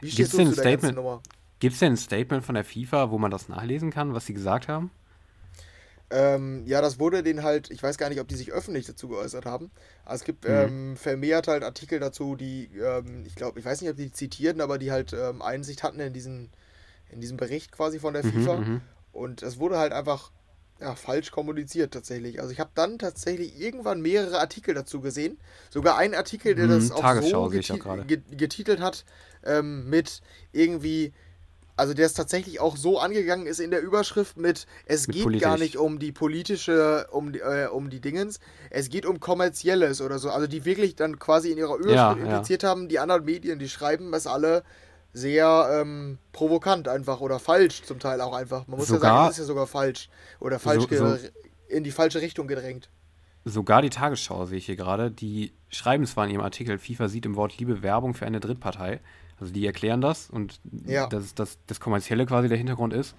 Wie 0.00 0.10
stehst 0.10 0.32
Gibt's 0.32 0.50
du 0.50 0.54
zu 0.54 0.62
der 0.62 0.76
ganzen 0.76 0.94
Nummer? 0.94 1.22
Gibt 1.58 1.74
es 1.74 1.80
denn 1.80 1.92
ein 1.92 1.96
Statement 1.96 2.44
von 2.44 2.54
der 2.54 2.64
FIFA, 2.64 3.10
wo 3.10 3.18
man 3.18 3.30
das 3.30 3.48
nachlesen 3.48 3.90
kann, 3.90 4.14
was 4.14 4.26
sie 4.26 4.34
gesagt 4.34 4.68
haben? 4.68 4.90
Ähm, 6.16 6.62
ja, 6.64 6.80
das 6.80 7.00
wurde 7.00 7.24
denen 7.24 7.42
halt, 7.42 7.72
ich 7.72 7.82
weiß 7.82 7.98
gar 7.98 8.08
nicht, 8.08 8.20
ob 8.20 8.28
die 8.28 8.36
sich 8.36 8.52
öffentlich 8.52 8.86
dazu 8.86 9.08
geäußert 9.08 9.46
haben, 9.46 9.72
aber 10.04 10.14
es 10.14 10.22
gibt 10.22 10.44
mhm. 10.44 10.54
ähm, 10.54 10.96
vermehrt 10.96 11.48
halt 11.48 11.64
Artikel 11.64 11.98
dazu, 11.98 12.36
die, 12.36 12.70
ähm, 12.80 13.24
ich 13.26 13.34
glaube, 13.34 13.58
ich 13.58 13.64
weiß 13.64 13.80
nicht, 13.80 13.90
ob 13.90 13.96
die 13.96 14.12
zitierten, 14.12 14.60
aber 14.60 14.78
die 14.78 14.92
halt 14.92 15.12
ähm, 15.12 15.42
Einsicht 15.42 15.82
hatten 15.82 15.98
in 15.98 16.12
diesen, 16.12 16.50
in 17.10 17.20
diesem 17.20 17.36
Bericht 17.36 17.72
quasi 17.72 17.98
von 17.98 18.14
der 18.14 18.24
mhm, 18.24 18.30
FIFA. 18.30 18.56
Mhm, 18.58 18.80
und 19.12 19.42
es 19.42 19.58
wurde 19.58 19.76
halt 19.76 19.92
einfach 19.92 20.30
ja, 20.80 20.94
falsch 20.94 21.32
kommuniziert 21.32 21.92
tatsächlich. 21.92 22.40
Also 22.40 22.52
ich 22.52 22.60
habe 22.60 22.70
dann 22.76 22.98
tatsächlich 23.00 23.60
irgendwann 23.60 24.00
mehrere 24.00 24.38
Artikel 24.38 24.72
dazu 24.72 25.00
gesehen. 25.00 25.38
Sogar 25.70 25.98
einen 25.98 26.14
Artikel, 26.14 26.54
der 26.54 26.66
mhm, 26.66 26.70
das 26.70 26.92
auch 26.92 27.22
so 27.22 27.48
geti 27.48 27.72
auch 27.72 28.06
getitelt 28.06 28.80
hat, 28.80 29.04
ähm, 29.44 29.90
mit 29.90 30.20
irgendwie 30.52 31.12
also 31.76 31.92
der 31.92 32.06
ist 32.06 32.14
tatsächlich 32.14 32.60
auch 32.60 32.76
so 32.76 32.98
angegangen 32.98 33.46
ist 33.46 33.58
in 33.58 33.70
der 33.70 33.82
Überschrift 33.82 34.36
mit 34.36 34.66
es 34.86 35.06
mit 35.08 35.16
geht 35.16 35.24
politisch. 35.24 35.42
gar 35.42 35.58
nicht 35.58 35.76
um 35.76 35.98
die 35.98 36.12
politische 36.12 37.08
um 37.10 37.32
die, 37.32 37.40
äh, 37.40 37.66
um 37.66 37.90
die 37.90 38.00
Dingens. 38.00 38.38
Es 38.70 38.90
geht 38.90 39.06
um 39.06 39.18
kommerzielles 39.18 40.00
oder 40.00 40.18
so. 40.18 40.30
Also 40.30 40.46
die 40.46 40.64
wirklich 40.64 40.94
dann 40.94 41.18
quasi 41.18 41.50
in 41.50 41.58
ihrer 41.58 41.76
Überschrift 41.76 41.96
ja, 41.96 42.12
impliziert 42.12 42.62
ja. 42.62 42.68
haben 42.68 42.88
die 42.88 42.98
anderen 42.98 43.24
Medien 43.24 43.58
die 43.58 43.68
schreiben 43.68 44.14
es 44.14 44.26
alle 44.26 44.62
sehr 45.12 45.68
ähm, 45.72 46.18
provokant 46.32 46.88
einfach 46.88 47.20
oder 47.20 47.38
falsch 47.38 47.82
zum 47.82 47.98
Teil 47.98 48.20
auch 48.20 48.34
einfach. 48.34 48.66
Man 48.66 48.78
muss 48.78 48.88
sogar, 48.88 49.02
ja 49.02 49.16
sagen 49.16 49.26
das 49.28 49.32
ist 49.34 49.38
ja 49.38 49.44
sogar 49.44 49.66
falsch 49.66 50.08
oder 50.40 50.58
falsch 50.58 50.86
so, 50.90 51.16
so, 51.16 51.28
in 51.68 51.84
die 51.84 51.92
falsche 51.92 52.20
Richtung 52.20 52.46
gedrängt. 52.46 52.88
Sogar 53.44 53.82
die 53.82 53.90
Tagesschau 53.90 54.46
sehe 54.46 54.58
ich 54.58 54.66
hier 54.66 54.76
gerade 54.76 55.10
die 55.10 55.52
schreiben 55.68 56.06
zwar 56.06 56.24
in 56.24 56.30
ihrem 56.30 56.42
Artikel 56.42 56.78
FIFA 56.78 57.08
sieht 57.08 57.26
im 57.26 57.36
Wort 57.36 57.58
Liebe 57.58 57.82
Werbung 57.82 58.14
für 58.14 58.26
eine 58.26 58.40
Drittpartei 58.40 59.00
also 59.40 59.52
die 59.52 59.66
erklären 59.66 60.00
das 60.00 60.30
und 60.30 60.60
ja. 60.86 61.06
dass 61.06 61.34
das, 61.34 61.58
das 61.66 61.80
Kommerzielle 61.80 62.26
quasi 62.26 62.48
der 62.48 62.58
Hintergrund 62.58 62.92
ist. 62.92 63.14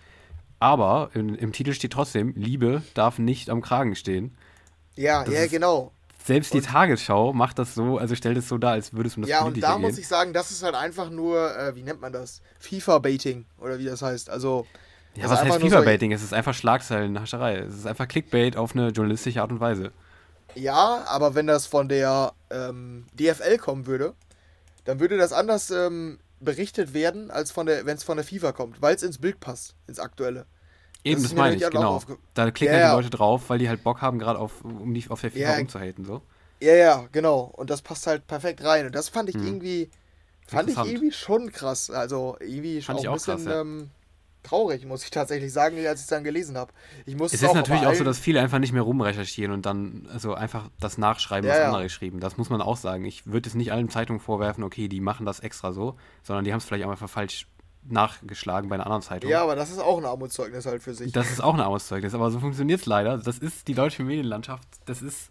Aber 0.60 1.10
in, 1.14 1.36
im 1.36 1.52
Titel 1.52 1.74
steht 1.74 1.94
trotzdem, 1.94 2.34
Liebe 2.36 2.82
darf 2.94 3.20
nicht 3.20 3.50
am 3.50 3.62
Kragen 3.62 3.96
stehen. 3.96 4.36
Ja, 4.96 5.24
das 5.24 5.34
ja, 5.34 5.48
genau. 5.48 5.92
Selbst 6.24 6.56
die 6.56 6.62
Tagesschau 6.62 7.34
macht 7.34 7.60
das 7.60 7.76
so, 7.76 8.00
also 8.00 8.16
stellt 8.16 8.38
es 8.38 8.48
so 8.50 8.58
dar, 8.58 8.72
als 8.72 8.94
würde 8.94 9.08
es 9.08 9.16
um 9.16 9.22
das 9.22 9.30
Ja, 9.30 9.44
und 9.44 9.62
da 9.62 9.74
gehen. 9.74 9.82
muss 9.82 10.00
ich 10.00 10.08
sagen, 10.08 10.34
das 10.34 10.50
ist 10.50 10.64
halt 10.64 10.74
einfach 10.74 11.12
nur, 11.12 11.56
äh, 11.56 11.76
wie 11.76 11.84
nennt 11.84 12.02
man 12.02 12.12
das? 12.12 12.42
FIFA-Baiting 12.60 13.46
oder 13.60 13.78
wie 13.78 13.86
das 13.86 14.02
heißt. 14.02 14.32
Also. 14.32 14.66
Ja, 15.16 15.30
was 15.30 15.44
heißt 15.44 15.62
FIFA-Baiting? 15.62 16.12
So, 16.12 16.16
es 16.16 16.24
ist 16.24 16.34
einfach 16.34 16.56
Schlagzeilen-Hascherei. 16.56 17.58
Es 17.58 17.76
ist 17.76 17.86
einfach 17.86 18.08
Clickbait 18.08 18.58
auf 18.58 18.74
eine 18.74 18.90
journalistische 18.90 19.40
Art 19.42 19.52
und 19.52 19.60
Weise. 19.60 19.92
Ja, 20.56 21.04
aber 21.08 21.36
wenn 21.36 21.46
das 21.46 21.68
von 21.68 21.90
der 21.90 22.34
ähm, 22.50 23.06
DFL 23.14 23.60
kommen 23.60 23.86
würde, 23.86 24.14
dann 24.86 25.00
würde 25.00 25.18
das 25.18 25.34
anders 25.34 25.72
ähm, 25.72 26.20
berichtet 26.40 26.94
werden, 26.94 27.32
als 27.32 27.52
von 27.52 27.66
der, 27.66 27.86
wenn 27.86 27.98
es 27.98 28.04
von 28.04 28.18
der 28.18 28.26
FIFA 28.26 28.52
kommt, 28.54 28.82
weil 28.82 28.96
es 28.96 29.04
ins 29.04 29.18
Bild 29.18 29.40
passt, 29.40 29.76
ins 29.88 30.00
aktuelle. 30.00 30.46
Eben, 31.04 31.22
das, 31.22 31.32
das 31.32 31.38
meine 31.38 31.56
ich, 31.56 31.70
genau. 31.70 32.02
Da 32.34 32.50
klicken 32.50 32.76
ja, 32.76 32.82
halt 32.82 32.94
die 32.94 33.04
Leute 33.04 33.18
drauf, 33.18 33.50
weil 33.50 33.60
die 33.60 33.70
halt 33.70 33.84
Bock 33.84 34.02
haben, 34.02 34.18
gerade 34.18 34.40
auf, 34.40 34.64
um 34.64 34.94
die 34.94 35.08
auf 35.10 35.22
der 35.22 35.32
FIFA 35.32 35.54
ja, 35.54 35.60
umzuhalten, 35.60 36.04
so. 36.06 36.22
Ja, 36.62 36.74
ja, 36.74 37.08
genau. 37.12 37.42
Und 37.42 37.70
das 37.70 37.82
passt 37.82 38.08
halt 38.08 38.26
perfekt 38.28 38.64
rein. 38.64 38.88
Und 38.88 38.96
das 38.96 39.10
fand 39.10 39.30
ich 39.30 39.36
hm. 39.36 39.46
irgendwie, 39.46 39.90
fand 40.48 40.70
ich 40.70 40.78
irgendwie 40.78 41.12
schon 41.12 41.52
krass. 41.52 41.90
Also 41.90 42.38
irgendwie 42.40 42.82
fand 42.82 43.00
auch, 43.00 43.06
auch 43.06 43.10
ein 43.10 43.14
bisschen, 43.14 43.36
krass, 43.36 43.46
ja. 43.46 43.62
ähm, 43.62 43.92
traurig, 44.46 44.86
muss 44.86 45.04
ich 45.04 45.12
tatsächlich 45.12 45.52
sagen, 45.52 45.78
als 45.86 46.00
ich 46.00 46.06
es 46.06 46.08
dann 46.08 46.24
gelesen 46.24 46.58
habe. 46.58 46.72
Ich 47.06 47.16
es 47.20 47.34
ist 47.34 47.54
natürlich 47.54 47.86
auch 47.86 47.94
so, 47.94 48.04
dass 48.04 48.20
viele 48.20 48.40
einfach 48.42 48.60
nicht 48.60 48.74
mehr 48.74 48.82
rumrecherchieren 48.82 49.52
und 49.52 49.66
dann 49.66 50.08
also 50.12 50.34
einfach 50.34 50.70
das 50.80 50.98
nachschreiben, 50.98 51.50
ja, 51.50 51.56
was 51.56 51.62
andere 51.66 51.84
geschrieben. 51.84 52.20
Das 52.20 52.38
muss 52.38 52.50
man 52.50 52.62
auch 52.62 52.78
sagen. 52.78 53.06
Ich 53.06 53.26
würde 53.26 53.50
es 53.50 53.56
nicht 53.56 53.72
allen 53.72 53.90
Zeitungen 53.90 54.20
vorwerfen, 54.20 54.64
okay, 54.64 54.88
die 54.88 55.02
machen 55.02 55.26
das 55.26 55.40
extra 55.40 55.74
so, 55.74 55.96
sondern 56.24 56.46
die 56.46 56.52
haben 56.52 56.60
es 56.60 56.66
vielleicht 56.66 56.86
auch 56.86 56.92
einfach 56.92 57.10
falsch 57.10 57.48
nachgeschlagen 57.88 58.70
bei 58.70 58.76
einer 58.76 58.86
anderen 58.86 59.02
Zeitung. 59.02 59.30
Ja, 59.30 59.44
aber 59.44 59.56
das 59.56 59.70
ist 59.70 59.80
auch 59.80 59.98
ein 59.98 60.06
Armutszeugnis 60.06 60.66
halt 60.66 60.82
für 60.82 60.94
sich. 60.94 61.12
Das 61.12 61.30
ist 61.30 61.42
auch 61.42 61.54
ein 61.54 61.60
Armutszeugnis, 61.60 62.14
aber 62.14 62.32
so 62.32 62.40
funktioniert 62.40 62.80
es 62.82 62.86
leider. 62.86 63.18
Das 63.18 63.38
ist 63.38 63.68
die 63.68 63.74
deutsche 63.74 64.04
Medienlandschaft. 64.04 64.68
Das 64.86 65.02
ist, 65.02 65.30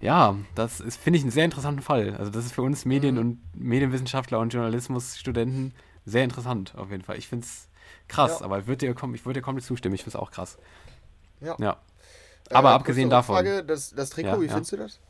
ja, 0.00 0.36
das 0.54 0.80
ist, 0.80 1.00
finde 1.00 1.18
ich, 1.18 1.22
einen 1.22 1.32
sehr 1.32 1.44
interessanten 1.44 1.82
Fall. 1.82 2.14
Also 2.16 2.30
das 2.30 2.44
ist 2.44 2.52
für 2.52 2.62
uns 2.62 2.84
Medien- 2.84 3.14
mhm. 3.14 3.20
und 3.20 3.40
Medienwissenschaftler 3.54 4.38
und 4.38 4.52
Journalismusstudenten 4.52 5.72
sehr 6.04 6.24
interessant 6.24 6.74
auf 6.76 6.90
jeden 6.90 7.02
Fall. 7.02 7.18
Ich 7.18 7.28
finde 7.28 7.44
es 7.44 7.67
krass, 8.08 8.40
ja. 8.40 8.44
aber 8.44 8.60
ich 8.60 8.66
würde 8.66 8.86
dir, 8.86 8.90
ich 9.14 9.26
würd 9.26 9.36
dir 9.36 9.42
komplett 9.42 9.64
zustimmen. 9.64 9.94
Ich 9.94 10.02
finde 10.02 10.16
es 10.16 10.22
auch 10.22 10.30
krass. 10.30 10.58
Ja. 11.40 11.56
ja. 11.58 11.76
Aber 12.50 12.70
äh, 12.70 12.74
abgesehen 12.74 13.10
davon. 13.10 13.36
Frage, 13.36 13.64
das, 13.64 13.90
das 13.90 14.10
Trikot, 14.10 14.28
ja, 14.28 14.40
wie 14.40 14.48
findest 14.48 14.72
du 14.72 14.76
das? 14.76 15.00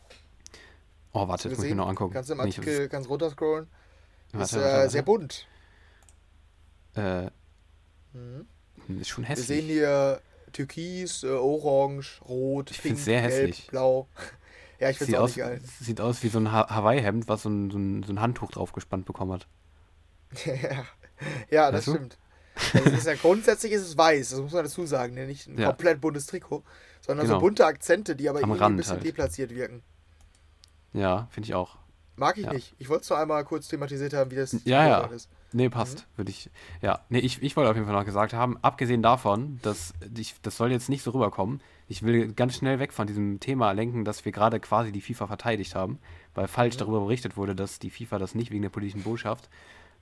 Oh, 1.12 1.26
warte, 1.26 1.48
das 1.48 1.58
muss 1.58 1.64
ich 1.64 1.70
mir 1.70 1.76
noch 1.76 1.88
angucken. 1.88 2.12
Kannst 2.12 2.28
du 2.28 2.34
im 2.34 2.40
Artikel 2.40 2.80
nee, 2.82 2.88
ganz 2.88 3.08
runterscrollen. 3.08 3.66
Ist 4.32 4.38
warte, 4.38 4.56
warte, 4.56 4.86
äh, 4.86 4.88
sehr 4.90 5.02
bunt. 5.02 5.46
Äh, 6.94 7.30
mhm. 8.12 8.46
Ist 9.00 9.08
schon 9.08 9.24
hässlich. 9.24 9.48
Wir 9.48 9.56
sehen 9.56 9.66
hier 9.66 10.20
Türkis, 10.52 11.22
äh, 11.22 11.28
Orange, 11.28 12.20
Rot, 12.28 12.70
ich 12.70 12.82
Pink, 12.82 12.98
sehr 12.98 13.20
hässlich. 13.20 13.62
Gelb, 13.62 13.70
Blau. 13.70 14.08
ja, 14.80 14.90
ich 14.90 14.98
finde 14.98 15.12
es 15.12 15.18
auch 15.18 15.24
aus, 15.24 15.34
geil. 15.36 15.60
Sieht 15.80 16.00
aus 16.00 16.22
wie 16.22 16.28
so 16.28 16.38
ein 16.38 16.52
ha 16.52 16.68
Hawaii-Hemd, 16.68 17.28
was 17.28 17.42
so 17.42 17.48
ein, 17.48 17.70
so, 17.70 17.78
ein, 17.78 18.02
so 18.02 18.12
ein 18.12 18.20
Handtuch 18.20 18.50
draufgespannt 18.50 19.06
bekommen 19.06 19.32
hat. 19.32 19.46
ja, 21.50 21.70
das 21.70 21.86
weißt 21.86 21.96
stimmt. 21.96 22.18
Also 22.74 22.90
ist 22.90 23.06
ja, 23.06 23.14
grundsätzlich 23.14 23.72
ist 23.72 23.82
es 23.82 23.96
weiß, 23.96 24.30
das 24.30 24.40
muss 24.40 24.52
man 24.52 24.64
dazu 24.64 24.86
sagen. 24.86 25.14
Ne? 25.14 25.26
Nicht 25.26 25.46
ein 25.46 25.58
ja. 25.58 25.68
komplett 25.68 26.00
buntes 26.00 26.26
Trikot, 26.26 26.62
sondern 27.00 27.26
genau. 27.26 27.38
so 27.38 27.40
bunte 27.40 27.66
Akzente, 27.66 28.16
die 28.16 28.28
aber 28.28 28.38
Am 28.38 28.44
irgendwie 28.44 28.60
Rand 28.60 28.74
ein 28.74 28.76
bisschen 28.78 28.96
halt. 28.96 29.04
deplatziert 29.04 29.54
wirken. 29.54 29.82
Ja, 30.92 31.28
finde 31.30 31.48
ich 31.48 31.54
auch. 31.54 31.76
Mag 32.16 32.36
ich 32.36 32.46
ja. 32.46 32.52
nicht. 32.52 32.74
Ich 32.78 32.88
wollte 32.88 33.04
es 33.04 33.10
nur 33.10 33.18
einmal 33.18 33.44
kurz 33.44 33.68
thematisiert 33.68 34.12
haben, 34.12 34.30
wie 34.30 34.36
das 34.36 34.56
ja, 34.64 34.86
ja. 34.86 35.00
ist. 35.06 35.28
Nee, 35.52 35.68
passt. 35.68 36.00
Mhm. 36.00 36.18
Würde 36.18 36.30
ich. 36.30 36.50
Ja, 36.82 37.00
nee, 37.08 37.20
ich, 37.20 37.42
ich 37.42 37.56
wollte 37.56 37.70
auf 37.70 37.76
jeden 37.76 37.86
Fall 37.86 37.96
noch 37.96 38.04
gesagt 38.04 38.34
haben, 38.34 38.58
abgesehen 38.60 39.02
davon, 39.02 39.60
dass 39.62 39.94
ich, 40.16 40.34
das 40.42 40.56
soll 40.56 40.72
jetzt 40.72 40.88
nicht 40.88 41.02
so 41.02 41.12
rüberkommen. 41.12 41.62
Ich 41.86 42.02
will 42.02 42.32
ganz 42.32 42.56
schnell 42.56 42.80
weg 42.80 42.92
von 42.92 43.06
diesem 43.06 43.40
Thema 43.40 43.72
lenken, 43.72 44.04
dass 44.04 44.24
wir 44.24 44.32
gerade 44.32 44.60
quasi 44.60 44.92
die 44.92 45.00
FIFA 45.00 45.28
verteidigt 45.28 45.74
haben, 45.74 46.00
weil 46.34 46.48
falsch 46.48 46.74
mhm. 46.74 46.80
darüber 46.80 47.00
berichtet 47.00 47.36
wurde, 47.36 47.54
dass 47.54 47.78
die 47.78 47.90
FIFA 47.90 48.18
das 48.18 48.34
nicht 48.34 48.50
wegen 48.50 48.62
der 48.62 48.68
politischen 48.68 49.04
Botschaft, 49.04 49.48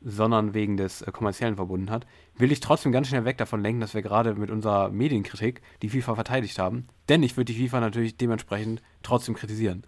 sondern 0.09 0.54
wegen 0.54 0.76
des 0.76 1.02
äh, 1.02 1.11
kommerziellen 1.11 1.57
verbunden 1.57 1.90
hat, 1.90 2.07
will 2.36 2.52
ich 2.52 2.61
trotzdem 2.61 2.92
ganz 2.92 3.09
schnell 3.09 3.24
weg 3.24 3.38
davon 3.38 3.61
lenken, 3.61 3.80
dass 3.80 3.92
wir 3.92 4.02
gerade 4.02 4.36
mit 4.36 4.52
unserer 4.52 4.88
Medienkritik 4.90 5.62
die 5.82 5.88
FIFA 5.88 6.14
verteidigt 6.14 6.61
haben. 6.61 6.86
Denn 7.09 7.24
ich 7.24 7.36
würde 7.36 7.52
die 7.52 7.66
FIFA 7.66 7.80
natürlich 7.80 8.16
dementsprechend 8.16 8.82
trotzdem 9.02 9.34
kritisieren. 9.34 9.82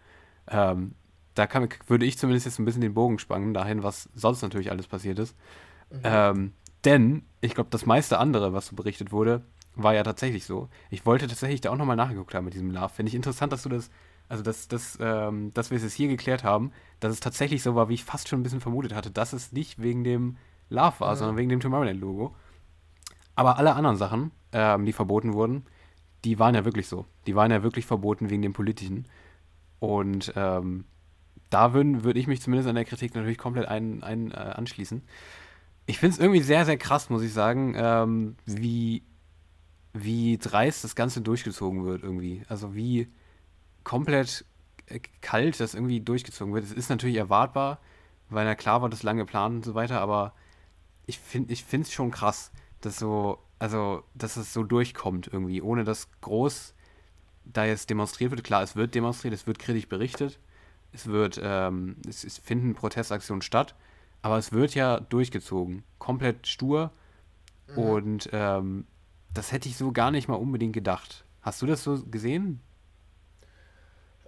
Ähm, 0.48 0.96
da 1.34 1.46
kann, 1.46 1.68
würde 1.86 2.04
ich 2.04 2.18
zumindest 2.18 2.46
jetzt 2.46 2.58
ein 2.58 2.64
bisschen 2.64 2.80
den 2.80 2.94
Bogen 2.94 3.20
spannen, 3.20 3.54
dahin, 3.54 3.84
was 3.84 4.08
sonst 4.12 4.42
natürlich 4.42 4.72
alles 4.72 4.88
passiert 4.88 5.20
ist. 5.20 5.36
Mhm. 5.90 6.00
Ähm, 6.02 6.52
denn 6.84 7.22
ich 7.40 7.54
glaube, 7.54 7.70
das 7.70 7.86
meiste 7.86 8.18
andere, 8.18 8.52
was 8.52 8.66
so 8.66 8.74
berichtet 8.74 9.12
wurde, 9.12 9.42
war 9.76 9.94
ja 9.94 10.02
tatsächlich 10.02 10.44
so. 10.44 10.68
Ich 10.90 11.06
wollte 11.06 11.28
tatsächlich 11.28 11.60
da 11.60 11.70
auch 11.70 11.76
nochmal 11.76 11.94
nachgeguckt 11.94 12.34
haben 12.34 12.44
mit 12.44 12.54
diesem 12.54 12.72
Love. 12.72 12.88
Finde 12.88 13.10
ich 13.10 13.14
interessant, 13.14 13.52
dass 13.52 13.62
du 13.62 13.68
das 13.68 13.88
also, 14.28 14.42
dass, 14.42 14.68
dass, 14.68 14.98
ähm, 15.00 15.52
dass 15.54 15.70
wir 15.70 15.82
es 15.82 15.94
hier 15.94 16.08
geklärt 16.08 16.44
haben, 16.44 16.72
dass 17.00 17.12
es 17.12 17.20
tatsächlich 17.20 17.62
so 17.62 17.74
war, 17.74 17.88
wie 17.88 17.94
ich 17.94 18.04
fast 18.04 18.28
schon 18.28 18.40
ein 18.40 18.42
bisschen 18.42 18.60
vermutet 18.60 18.94
hatte, 18.94 19.10
dass 19.10 19.32
es 19.32 19.52
nicht 19.52 19.80
wegen 19.80 20.04
dem 20.04 20.36
Love 20.68 21.00
war, 21.00 21.14
mhm. 21.14 21.18
sondern 21.18 21.36
wegen 21.36 21.48
dem 21.48 21.60
Tomorrowland-Logo. 21.60 22.34
Aber 23.34 23.56
alle 23.56 23.74
anderen 23.74 23.96
Sachen, 23.96 24.32
ähm, 24.52 24.84
die 24.84 24.92
verboten 24.92 25.32
wurden, 25.32 25.64
die 26.24 26.38
waren 26.38 26.54
ja 26.54 26.64
wirklich 26.64 26.88
so. 26.88 27.06
Die 27.26 27.34
waren 27.34 27.50
ja 27.50 27.62
wirklich 27.62 27.86
verboten 27.86 28.30
wegen 28.30 28.42
dem 28.42 28.52
Politischen. 28.52 29.06
Und 29.78 30.32
ähm, 30.36 30.84
da 31.48 31.72
würde 31.72 32.04
würd 32.04 32.16
ich 32.16 32.26
mich 32.26 32.42
zumindest 32.42 32.68
an 32.68 32.74
der 32.74 32.84
Kritik 32.84 33.14
natürlich 33.14 33.38
komplett 33.38 33.68
ein, 33.68 34.02
ein, 34.02 34.32
äh, 34.32 34.34
anschließen. 34.34 35.02
Ich 35.86 35.98
finde 35.98 36.14
es 36.14 36.20
irgendwie 36.20 36.42
sehr, 36.42 36.66
sehr 36.66 36.76
krass, 36.76 37.08
muss 37.08 37.22
ich 37.22 37.32
sagen, 37.32 37.74
ähm, 37.76 38.36
wie, 38.44 39.04
wie 39.94 40.36
dreist 40.36 40.84
das 40.84 40.94
Ganze 40.94 41.22
durchgezogen 41.22 41.84
wird 41.86 42.02
irgendwie. 42.02 42.42
Also 42.48 42.74
wie 42.74 43.08
komplett 43.84 44.44
äh, 44.86 45.00
kalt 45.20 45.60
das 45.60 45.74
irgendwie 45.74 46.00
durchgezogen 46.00 46.54
wird. 46.54 46.64
Es 46.64 46.72
ist 46.72 46.90
natürlich 46.90 47.16
erwartbar, 47.16 47.80
weil 48.30 48.44
na 48.44 48.54
klar 48.54 48.82
war 48.82 48.88
das 48.88 49.02
lange 49.02 49.24
Plan 49.24 49.56
und 49.56 49.64
so 49.64 49.74
weiter, 49.74 50.00
aber 50.00 50.34
ich 51.06 51.18
finde 51.18 51.52
ich 51.52 51.64
es 51.72 51.92
schon 51.92 52.10
krass, 52.10 52.52
dass 52.80 52.98
so, 52.98 53.38
also, 53.58 54.04
dass 54.14 54.36
es 54.36 54.52
so 54.52 54.62
durchkommt 54.62 55.28
irgendwie, 55.32 55.62
ohne 55.62 55.84
dass 55.84 56.08
groß 56.20 56.74
da 57.44 57.64
jetzt 57.64 57.88
demonstriert 57.90 58.30
wird. 58.30 58.44
Klar, 58.44 58.62
es 58.62 58.76
wird 58.76 58.94
demonstriert, 58.94 59.34
es 59.34 59.46
wird 59.46 59.58
kritisch 59.58 59.88
berichtet, 59.88 60.38
es 60.92 61.06
wird, 61.06 61.40
ähm, 61.42 61.96
es, 62.06 62.24
es 62.24 62.38
finden 62.38 62.74
Protestaktionen 62.74 63.42
statt, 63.42 63.74
aber 64.20 64.36
es 64.36 64.52
wird 64.52 64.74
ja 64.74 65.00
durchgezogen. 65.00 65.82
Komplett 65.98 66.46
stur. 66.46 66.92
Mhm. 67.68 67.78
Und 67.78 68.28
ähm, 68.32 68.86
das 69.32 69.52
hätte 69.52 69.68
ich 69.68 69.76
so 69.76 69.92
gar 69.92 70.10
nicht 70.10 70.28
mal 70.28 70.34
unbedingt 70.34 70.72
gedacht. 70.72 71.24
Hast 71.40 71.62
du 71.62 71.66
das 71.66 71.84
so 71.84 72.02
gesehen? 72.04 72.60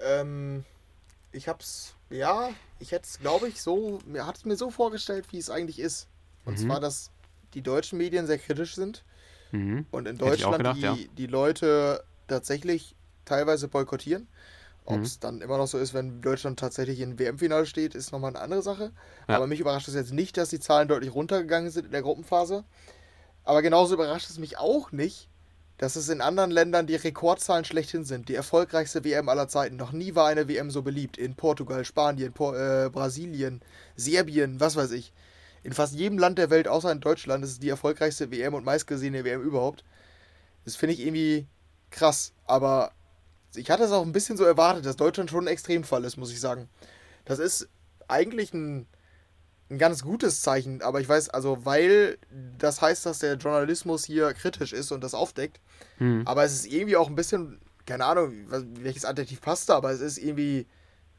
Ähm, 0.02 0.64
ich 1.32 1.48
hab's, 1.48 1.94
ja, 2.10 2.50
ich 2.78 2.92
hätte 2.92 3.06
es, 3.06 3.18
glaube 3.18 3.48
ich, 3.48 3.62
so, 3.62 4.00
mir 4.06 4.26
hat 4.26 4.36
es 4.38 4.44
mir 4.44 4.56
so 4.56 4.70
vorgestellt, 4.70 5.26
wie 5.30 5.38
es 5.38 5.50
eigentlich 5.50 5.78
ist. 5.78 6.08
Und 6.44 6.58
Mhm. 6.58 6.66
zwar, 6.66 6.80
dass 6.80 7.10
die 7.54 7.62
deutschen 7.62 7.98
Medien 7.98 8.26
sehr 8.26 8.38
kritisch 8.38 8.74
sind 8.74 9.04
Mhm. 9.52 9.86
und 9.90 10.06
in 10.06 10.18
Deutschland 10.18 10.58
gedacht, 10.58 10.76
die, 10.76 10.82
ja. 10.82 10.96
die 11.16 11.26
Leute 11.26 12.04
tatsächlich 12.28 12.94
teilweise 13.24 13.68
boykottieren. 13.68 14.28
Ob 14.86 14.98
Mhm. 14.98 15.02
es 15.04 15.18
dann 15.20 15.40
immer 15.40 15.58
noch 15.58 15.66
so 15.66 15.78
ist, 15.78 15.94
wenn 15.94 16.22
Deutschland 16.22 16.58
tatsächlich 16.58 17.00
im 17.00 17.18
WM-Finale 17.18 17.66
steht, 17.66 17.94
ist 17.94 18.12
nochmal 18.12 18.30
eine 18.30 18.40
andere 18.40 18.62
Sache. 18.62 18.92
Ja. 19.28 19.36
Aber 19.36 19.46
mich 19.46 19.60
überrascht 19.60 19.88
es 19.88 19.94
jetzt 19.94 20.12
nicht, 20.12 20.36
dass 20.36 20.48
die 20.48 20.58
Zahlen 20.60 20.88
deutlich 20.88 21.14
runtergegangen 21.14 21.70
sind 21.70 21.86
in 21.86 21.92
der 21.92 22.02
Gruppenphase. 22.02 22.64
Aber 23.44 23.62
genauso 23.62 23.94
überrascht 23.94 24.30
es 24.30 24.38
mich 24.38 24.58
auch 24.58 24.90
nicht, 24.90 25.28
dass 25.80 25.96
es 25.96 26.10
in 26.10 26.20
anderen 26.20 26.50
Ländern 26.50 26.86
die 26.86 26.94
Rekordzahlen 26.94 27.64
schlechthin 27.64 28.04
sind. 28.04 28.28
Die 28.28 28.34
erfolgreichste 28.34 29.02
WM 29.02 29.30
aller 29.30 29.48
Zeiten. 29.48 29.76
Noch 29.76 29.92
nie 29.92 30.14
war 30.14 30.26
eine 30.26 30.46
WM 30.46 30.70
so 30.70 30.82
beliebt. 30.82 31.16
In 31.16 31.36
Portugal, 31.36 31.86
Spanien, 31.86 32.34
Por 32.34 32.54
äh, 32.54 32.90
Brasilien, 32.90 33.62
Serbien, 33.96 34.60
was 34.60 34.76
weiß 34.76 34.90
ich. 34.90 35.14
In 35.62 35.72
fast 35.72 35.94
jedem 35.94 36.18
Land 36.18 36.36
der 36.36 36.50
Welt, 36.50 36.68
außer 36.68 36.92
in 36.92 37.00
Deutschland, 37.00 37.42
ist 37.44 37.52
es 37.52 37.60
die 37.60 37.70
erfolgreichste 37.70 38.30
WM 38.30 38.52
und 38.52 38.62
meistgesehene 38.62 39.24
WM 39.24 39.40
überhaupt. 39.40 39.82
Das 40.66 40.76
finde 40.76 40.96
ich 40.96 41.00
irgendwie 41.00 41.46
krass. 41.88 42.34
Aber 42.44 42.92
ich 43.54 43.70
hatte 43.70 43.84
es 43.84 43.92
auch 43.92 44.04
ein 44.04 44.12
bisschen 44.12 44.36
so 44.36 44.44
erwartet, 44.44 44.84
dass 44.84 44.96
Deutschland 44.96 45.30
schon 45.30 45.44
ein 45.44 45.52
Extremfall 45.52 46.04
ist, 46.04 46.18
muss 46.18 46.30
ich 46.30 46.40
sagen. 46.40 46.68
Das 47.24 47.38
ist 47.38 47.70
eigentlich 48.06 48.52
ein, 48.52 48.86
ein 49.70 49.78
ganz 49.78 50.02
gutes 50.02 50.40
Zeichen, 50.42 50.82
aber 50.82 51.00
ich 51.00 51.08
weiß, 51.08 51.28
also 51.30 51.64
weil 51.64 52.18
das 52.58 52.82
heißt, 52.82 53.06
dass 53.06 53.20
der 53.20 53.34
Journalismus 53.34 54.04
hier 54.04 54.32
kritisch 54.34 54.72
ist 54.72 54.90
und 54.92 55.02
das 55.02 55.14
aufdeckt, 55.14 55.60
Mhm. 55.98 56.22
aber 56.26 56.44
es 56.44 56.52
ist 56.52 56.66
irgendwie 56.66 56.96
auch 56.96 57.08
ein 57.08 57.14
bisschen, 57.14 57.60
keine 57.86 58.04
Ahnung, 58.04 58.32
welches 58.82 59.04
Adjektiv 59.04 59.40
passt 59.40 59.68
da, 59.68 59.76
aber 59.76 59.90
es 59.92 60.00
ist 60.00 60.18
irgendwie 60.18 60.66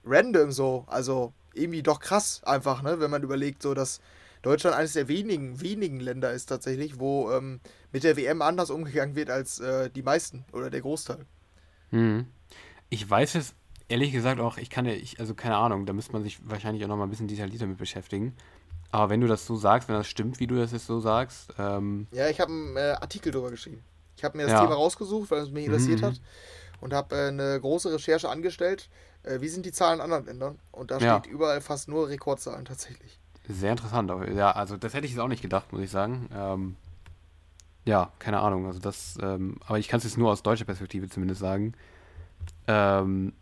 random 0.05 0.51
so, 0.51 0.85
also 0.87 1.33
irgendwie 1.53 1.83
doch 1.83 1.99
krass 1.99 2.41
einfach, 2.43 2.81
ne, 2.81 2.99
wenn 2.99 3.11
man 3.11 3.23
überlegt, 3.23 3.61
so 3.61 3.73
dass 3.73 4.01
Deutschland 4.41 4.75
eines 4.75 4.93
der 4.93 5.07
wenigen, 5.07 5.61
wenigen 5.61 5.99
Länder 5.99 6.33
ist 6.33 6.47
tatsächlich, 6.47 6.99
wo 6.99 7.31
ähm, 7.31 7.59
mit 7.91 8.03
der 8.03 8.17
WM 8.17 8.41
anders 8.41 8.71
umgegangen 8.71 9.15
wird 9.15 9.29
als 9.29 9.59
äh, 9.59 9.89
die 9.91 10.01
meisten 10.01 10.45
oder 10.51 10.69
der 10.71 10.81
Großteil. 10.81 11.25
Mhm. 11.91 12.25
Ich 12.89 13.07
weiß 13.07 13.35
es 13.35 13.53
ehrlich 13.91 14.11
gesagt 14.11 14.39
auch, 14.39 14.57
ich 14.57 14.69
kann 14.69 14.85
ja, 14.85 14.93
ich, 14.93 15.19
also 15.19 15.35
keine 15.35 15.57
Ahnung, 15.57 15.85
da 15.85 15.93
müsste 15.93 16.13
man 16.13 16.23
sich 16.23 16.39
wahrscheinlich 16.49 16.83
auch 16.83 16.87
noch 16.87 16.97
mal 16.97 17.03
ein 17.03 17.09
bisschen 17.09 17.27
detaillierter 17.27 17.67
mit 17.67 17.77
beschäftigen. 17.77 18.35
Aber 18.91 19.09
wenn 19.09 19.21
du 19.21 19.27
das 19.27 19.45
so 19.45 19.55
sagst, 19.55 19.87
wenn 19.87 19.95
das 19.95 20.07
stimmt, 20.07 20.39
wie 20.39 20.47
du 20.47 20.55
das 20.55 20.71
jetzt 20.71 20.87
so 20.87 20.99
sagst, 20.99 21.53
ähm, 21.57 22.07
Ja, 22.11 22.29
ich 22.29 22.39
habe 22.41 22.51
einen 22.51 22.75
äh, 22.77 22.95
Artikel 22.99 23.31
darüber 23.31 23.51
geschrieben. 23.51 23.83
Ich 24.17 24.23
habe 24.23 24.37
mir 24.37 24.43
das 24.43 24.51
Ja. 24.53 24.59
Thema 24.59 24.75
rausgesucht, 24.75 25.31
weil 25.31 25.41
es 25.41 25.51
mich 25.51 25.65
interessiert 25.65 26.01
Mhm, 26.01 26.05
hat 26.05 26.21
und 26.81 26.93
habe 26.93 27.15
äh, 27.15 27.27
eine 27.29 27.59
große 27.59 27.91
Recherche 27.93 28.29
angestellt. 28.29 28.89
Äh, 29.23 29.39
wie 29.41 29.47
sind 29.47 29.65
die 29.65 29.71
Zahlen 29.71 29.99
in 29.99 30.01
anderen 30.01 30.25
Ländern? 30.25 30.59
Und 30.71 30.91
da 30.91 30.99
Ja. 30.99 31.19
steht 31.19 31.31
überall 31.31 31.61
fast 31.61 31.87
nur 31.87 32.09
Rekordzahlen 32.09 32.65
tatsächlich. 32.65 33.19
sehr 33.47 33.71
interessant. 33.71 34.11
Ja, 34.35 34.51
also 34.51 34.77
das 34.77 34.93
hätte 34.93 35.05
ich 35.05 35.11
jetzt 35.13 35.21
auch 35.21 35.27
nicht 35.27 35.41
gedacht, 35.41 35.71
muss 35.71 35.81
ich 35.81 35.89
sagen. 35.91 36.29
Ähm, 36.33 36.75
ja, 37.85 38.11
keine 38.19 38.39
Ahnung. 38.39 38.67
Also 38.67 38.79
das, 38.79 39.17
ähm, 39.21 39.57
aber 39.65 39.79
ich 39.79 39.87
kann 39.87 39.97
es 39.99 40.03
jetzt 40.03 40.17
nur 40.17 40.31
aus 40.31 40.43
deutscher 40.43 40.65
Perspektive 40.65 41.09
zumindest 41.09 41.39
sagen. 41.41 41.73
Ähm, 42.67 43.33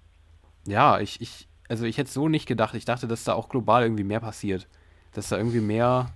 ja, 0.70 1.00
ich, 1.00 1.22
ich, 1.22 1.48
also 1.68 1.86
ich 1.86 1.98
hätte 1.98 2.12
so 2.12 2.28
nicht 2.30 2.46
gedacht. 2.48 2.74
Ich 2.76 2.86
dachte, 2.86 3.08
dass 3.08 3.24
da 3.24 3.34
auch 3.34 3.50
global 3.50 3.84
irgendwie 3.84 4.04
mehr 4.04 4.20
passiert. 4.20 4.68
Dass 5.14 5.30
da 5.30 5.38
irgendwie 5.38 5.62
mehr 5.62 6.14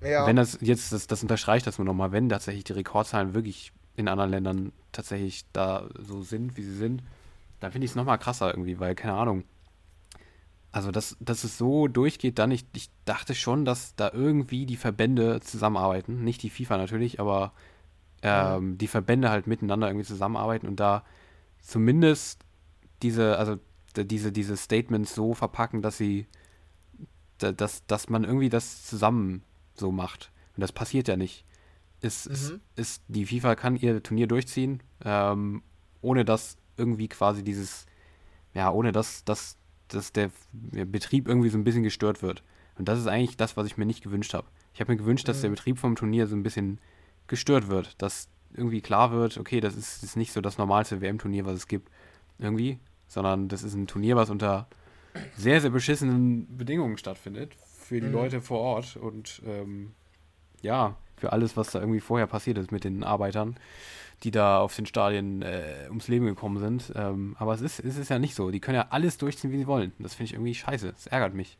Ja, 0.00 0.26
Wenn 0.26 0.36
das 0.36 0.58
jetzt, 0.60 0.92
das, 0.92 1.06
das 1.06 1.22
unterstreicht 1.22 1.66
das 1.66 1.78
nur 1.78 1.86
nochmal, 1.86 2.12
wenn 2.12 2.28
tatsächlich 2.28 2.64
die 2.64 2.72
Rekordzahlen 2.74 3.34
wirklich 3.34 3.72
in 3.96 4.08
anderen 4.08 4.30
Ländern 4.30 4.72
tatsächlich 4.92 5.44
da 5.52 5.88
so 5.98 6.22
sind, 6.22 6.56
wie 6.56 6.62
sie 6.62 6.76
sind, 6.76 7.02
dann 7.60 7.72
finde 7.72 7.86
ich 7.86 7.92
es 7.92 7.96
nochmal 7.96 8.18
krasser 8.18 8.50
irgendwie, 8.52 8.80
weil, 8.80 8.94
keine 8.96 9.14
Ahnung. 9.14 9.44
Also, 10.70 10.90
dass, 10.90 11.16
dass 11.20 11.44
es 11.44 11.56
so 11.58 11.88
durchgeht, 11.88 12.38
dann, 12.38 12.50
ich, 12.50 12.66
ich 12.74 12.90
dachte 13.06 13.34
schon, 13.34 13.64
dass 13.64 13.94
da 13.96 14.10
irgendwie 14.12 14.66
die 14.66 14.76
Verbände 14.76 15.40
zusammenarbeiten. 15.40 16.22
Nicht 16.24 16.42
die 16.42 16.50
FIFA 16.50 16.76
natürlich, 16.76 17.20
aber 17.20 17.52
ähm, 18.22 18.78
die 18.78 18.88
Verbände 18.88 19.30
halt 19.30 19.46
miteinander 19.46 19.88
irgendwie 19.88 20.06
zusammenarbeiten 20.06 20.68
und 20.68 20.80
da 20.80 21.04
zumindest 21.62 22.44
diese, 23.02 23.38
also 23.38 23.58
diese, 24.04 24.32
diese 24.32 24.56
Statements 24.56 25.14
so 25.14 25.34
verpacken, 25.34 25.82
dass 25.82 25.96
sie, 25.98 26.26
da- 27.38 27.52
dass, 27.52 27.86
dass 27.86 28.08
man 28.08 28.24
irgendwie 28.24 28.48
das 28.48 28.84
zusammen 28.86 29.42
so 29.74 29.92
macht. 29.92 30.30
Und 30.56 30.60
das 30.62 30.72
passiert 30.72 31.08
ja 31.08 31.16
nicht. 31.16 31.44
Es 32.00 32.28
Mhm. 32.28 32.60
ist, 32.76 33.02
die 33.08 33.26
FIFA 33.26 33.54
kann 33.54 33.76
ihr 33.76 34.02
Turnier 34.02 34.26
durchziehen, 34.26 34.82
ähm, 35.04 35.62
ohne 36.00 36.24
dass 36.24 36.56
irgendwie 36.76 37.08
quasi 37.08 37.42
dieses, 37.42 37.86
ja, 38.54 38.70
ohne 38.70 38.92
dass, 38.92 39.24
dass, 39.24 39.56
dass 39.88 40.12
der 40.12 40.30
Betrieb 40.52 41.26
irgendwie 41.28 41.48
so 41.48 41.58
ein 41.58 41.64
bisschen 41.64 41.82
gestört 41.82 42.22
wird. 42.22 42.42
Und 42.76 42.88
das 42.88 42.98
ist 43.00 43.08
eigentlich 43.08 43.36
das, 43.36 43.56
was 43.56 43.66
ich 43.66 43.76
mir 43.76 43.86
nicht 43.86 44.02
gewünscht 44.04 44.34
habe. 44.34 44.46
Ich 44.74 44.80
habe 44.80 44.92
mir 44.92 44.98
gewünscht, 44.98 45.26
dass 45.26 45.40
der 45.40 45.50
Mhm. 45.50 45.54
Betrieb 45.54 45.78
vom 45.78 45.96
Turnier 45.96 46.28
so 46.28 46.36
ein 46.36 46.44
bisschen 46.44 46.78
gestört 47.26 47.68
wird, 47.68 48.00
dass 48.00 48.28
irgendwie 48.54 48.80
klar 48.80 49.10
wird, 49.10 49.36
okay, 49.38 49.60
das 49.60 49.76
ist, 49.76 50.02
ist 50.04 50.16
nicht 50.16 50.32
so 50.32 50.40
das 50.40 50.56
normalste 50.56 51.00
WM-Turnier, 51.00 51.44
was 51.44 51.54
es 51.54 51.66
gibt, 51.68 51.90
irgendwie, 52.38 52.78
sondern 53.08 53.48
das 53.48 53.62
ist 53.64 53.74
ein 53.74 53.86
Turnier, 53.88 54.16
was 54.16 54.30
unter 54.30 54.68
sehr, 55.36 55.60
sehr 55.60 55.70
beschissenen 55.70 56.56
Bedingungen 56.56 56.98
stattfindet 56.98 57.56
für 57.78 58.00
die 58.00 58.08
Mhm. 58.08 58.12
Leute 58.12 58.40
vor 58.42 58.60
Ort 58.60 58.96
und 58.96 59.42
ähm, 59.46 59.94
ja, 60.62 60.96
für 61.16 61.32
alles, 61.32 61.56
was 61.56 61.70
da 61.72 61.80
irgendwie 61.80 62.00
vorher 62.00 62.26
passiert 62.26 62.58
ist 62.58 62.72
mit 62.72 62.84
den 62.84 63.04
Arbeitern, 63.04 63.56
die 64.24 64.30
da 64.32 64.60
auf 64.60 64.74
den 64.76 64.86
Stadien 64.86 65.42
äh, 65.42 65.86
ums 65.88 66.08
Leben 66.08 66.26
gekommen 66.26 66.58
sind. 66.58 66.92
Ähm, 66.96 67.36
aber 67.38 67.54
es 67.54 67.60
ist, 67.62 67.80
es 67.80 67.96
ist 67.98 68.10
ja 68.10 68.18
nicht 68.18 68.34
so. 68.36 68.50
Die 68.50 68.60
können 68.60 68.76
ja 68.76 68.88
alles 68.90 69.18
durchziehen, 69.18 69.52
wie 69.52 69.58
sie 69.58 69.66
wollen. 69.66 69.92
Das 69.98 70.14
finde 70.14 70.26
ich 70.26 70.34
irgendwie 70.34 70.54
scheiße. 70.54 70.92
Das 70.92 71.06
ärgert 71.08 71.34
mich. 71.34 71.58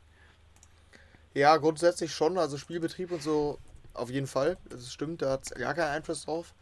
ja, 1.35 1.57
grundsätzlich 1.57 2.13
schon. 2.13 2.39
Also 2.39 2.59
Spielbetrieb 2.59 3.11
und 3.13 3.23
so 3.23 3.59
auf 3.95 4.11
jeden 4.11 4.27
Fall. 4.27 4.59
Das 4.69 4.93
stimmt, 4.93 5.23
da 5.23 5.33
hat 5.33 5.45
es 5.45 5.51
gar 5.55 5.75
keinen 5.75 5.91
Einfluss 5.97 6.25
drauf. 6.25 6.55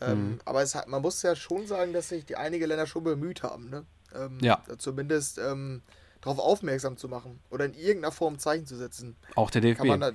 Ähm, 0.00 0.38
Mhm. 0.38 0.40
Aber 0.44 0.62
es 0.62 0.74
hat, 0.74 0.88
man 0.88 1.02
muss 1.02 1.22
ja 1.22 1.36
schon 1.36 1.66
sagen, 1.66 1.92
dass 1.92 2.08
sich 2.08 2.24
die 2.24 2.36
einige 2.36 2.66
Länder 2.66 2.86
schon 2.86 3.04
bemüht 3.04 3.42
haben, 3.42 3.68
ne? 3.70 3.86
Ähm, 4.14 4.38
Ja. 4.42 4.62
Zumindest 4.78 5.38
ähm, 5.38 5.82
darauf 6.20 6.38
aufmerksam 6.38 6.96
zu 6.96 7.08
machen 7.08 7.40
oder 7.50 7.64
in 7.64 7.74
irgendeiner 7.74 8.12
Form 8.12 8.38
Zeichen 8.38 8.66
zu 8.66 8.76
setzen. 8.76 9.16
Auch 9.36 9.50
der 9.50 9.60
DFB. 9.62 9.86
Da, 10.00 10.12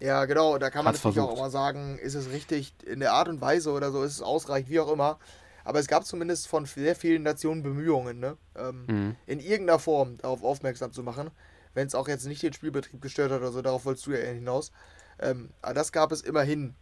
ja, 0.00 0.24
genau, 0.24 0.58
da 0.58 0.70
kann 0.70 0.84
man 0.84 0.94
Hat's 0.94 1.04
natürlich 1.04 1.20
auch 1.20 1.26
versucht. 1.26 1.38
immer 1.40 1.50
sagen, 1.50 1.98
ist 1.98 2.14
es 2.14 2.30
richtig 2.30 2.74
in 2.86 3.00
der 3.00 3.12
Art 3.12 3.28
und 3.28 3.40
Weise 3.40 3.70
oder 3.72 3.90
so, 3.92 4.02
ist 4.02 4.12
es 4.12 4.22
ausreichend, 4.22 4.70
wie 4.70 4.80
auch 4.80 4.90
immer. 4.92 5.18
Aber 5.64 5.78
es 5.78 5.86
gab 5.86 6.04
zumindest 6.04 6.48
von 6.48 6.66
sehr 6.66 6.96
vielen 6.96 7.22
Nationen 7.22 7.62
Bemühungen, 7.62 8.18
ne? 8.18 8.36
Ähm, 8.56 8.84
Mhm. 8.88 9.16
in 9.26 9.38
irgendeiner 9.40 9.78
Form 9.78 10.16
darauf 10.18 10.42
aufmerksam 10.42 10.92
zu 10.92 11.02
machen. 11.04 11.30
Wenn 11.74 11.86
es 11.86 11.94
auch 11.94 12.08
jetzt 12.08 12.26
nicht 12.26 12.42
den 12.42 12.52
Spielbetrieb 12.52 13.00
gestört 13.00 13.30
hat 13.30 13.38
oder 13.40 13.52
so, 13.52 13.62
darauf 13.62 13.84
wolltest 13.84 14.06
du 14.06 14.10
ja 14.10 14.18
hinaus. 14.18 14.72
Ähm, 15.20 15.50
aber 15.62 15.74
das 15.74 15.92
gab 15.92 16.10
es 16.12 16.20
immerhin. 16.20 16.74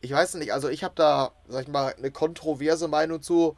Ich 0.00 0.12
weiß 0.12 0.34
nicht, 0.34 0.52
also 0.52 0.68
ich 0.68 0.82
habe 0.84 0.94
da, 0.96 1.32
sag 1.48 1.62
ich 1.64 1.68
mal, 1.68 1.92
eine 1.94 2.10
kontroverse 2.10 2.88
Meinung 2.88 3.20
zu. 3.22 3.56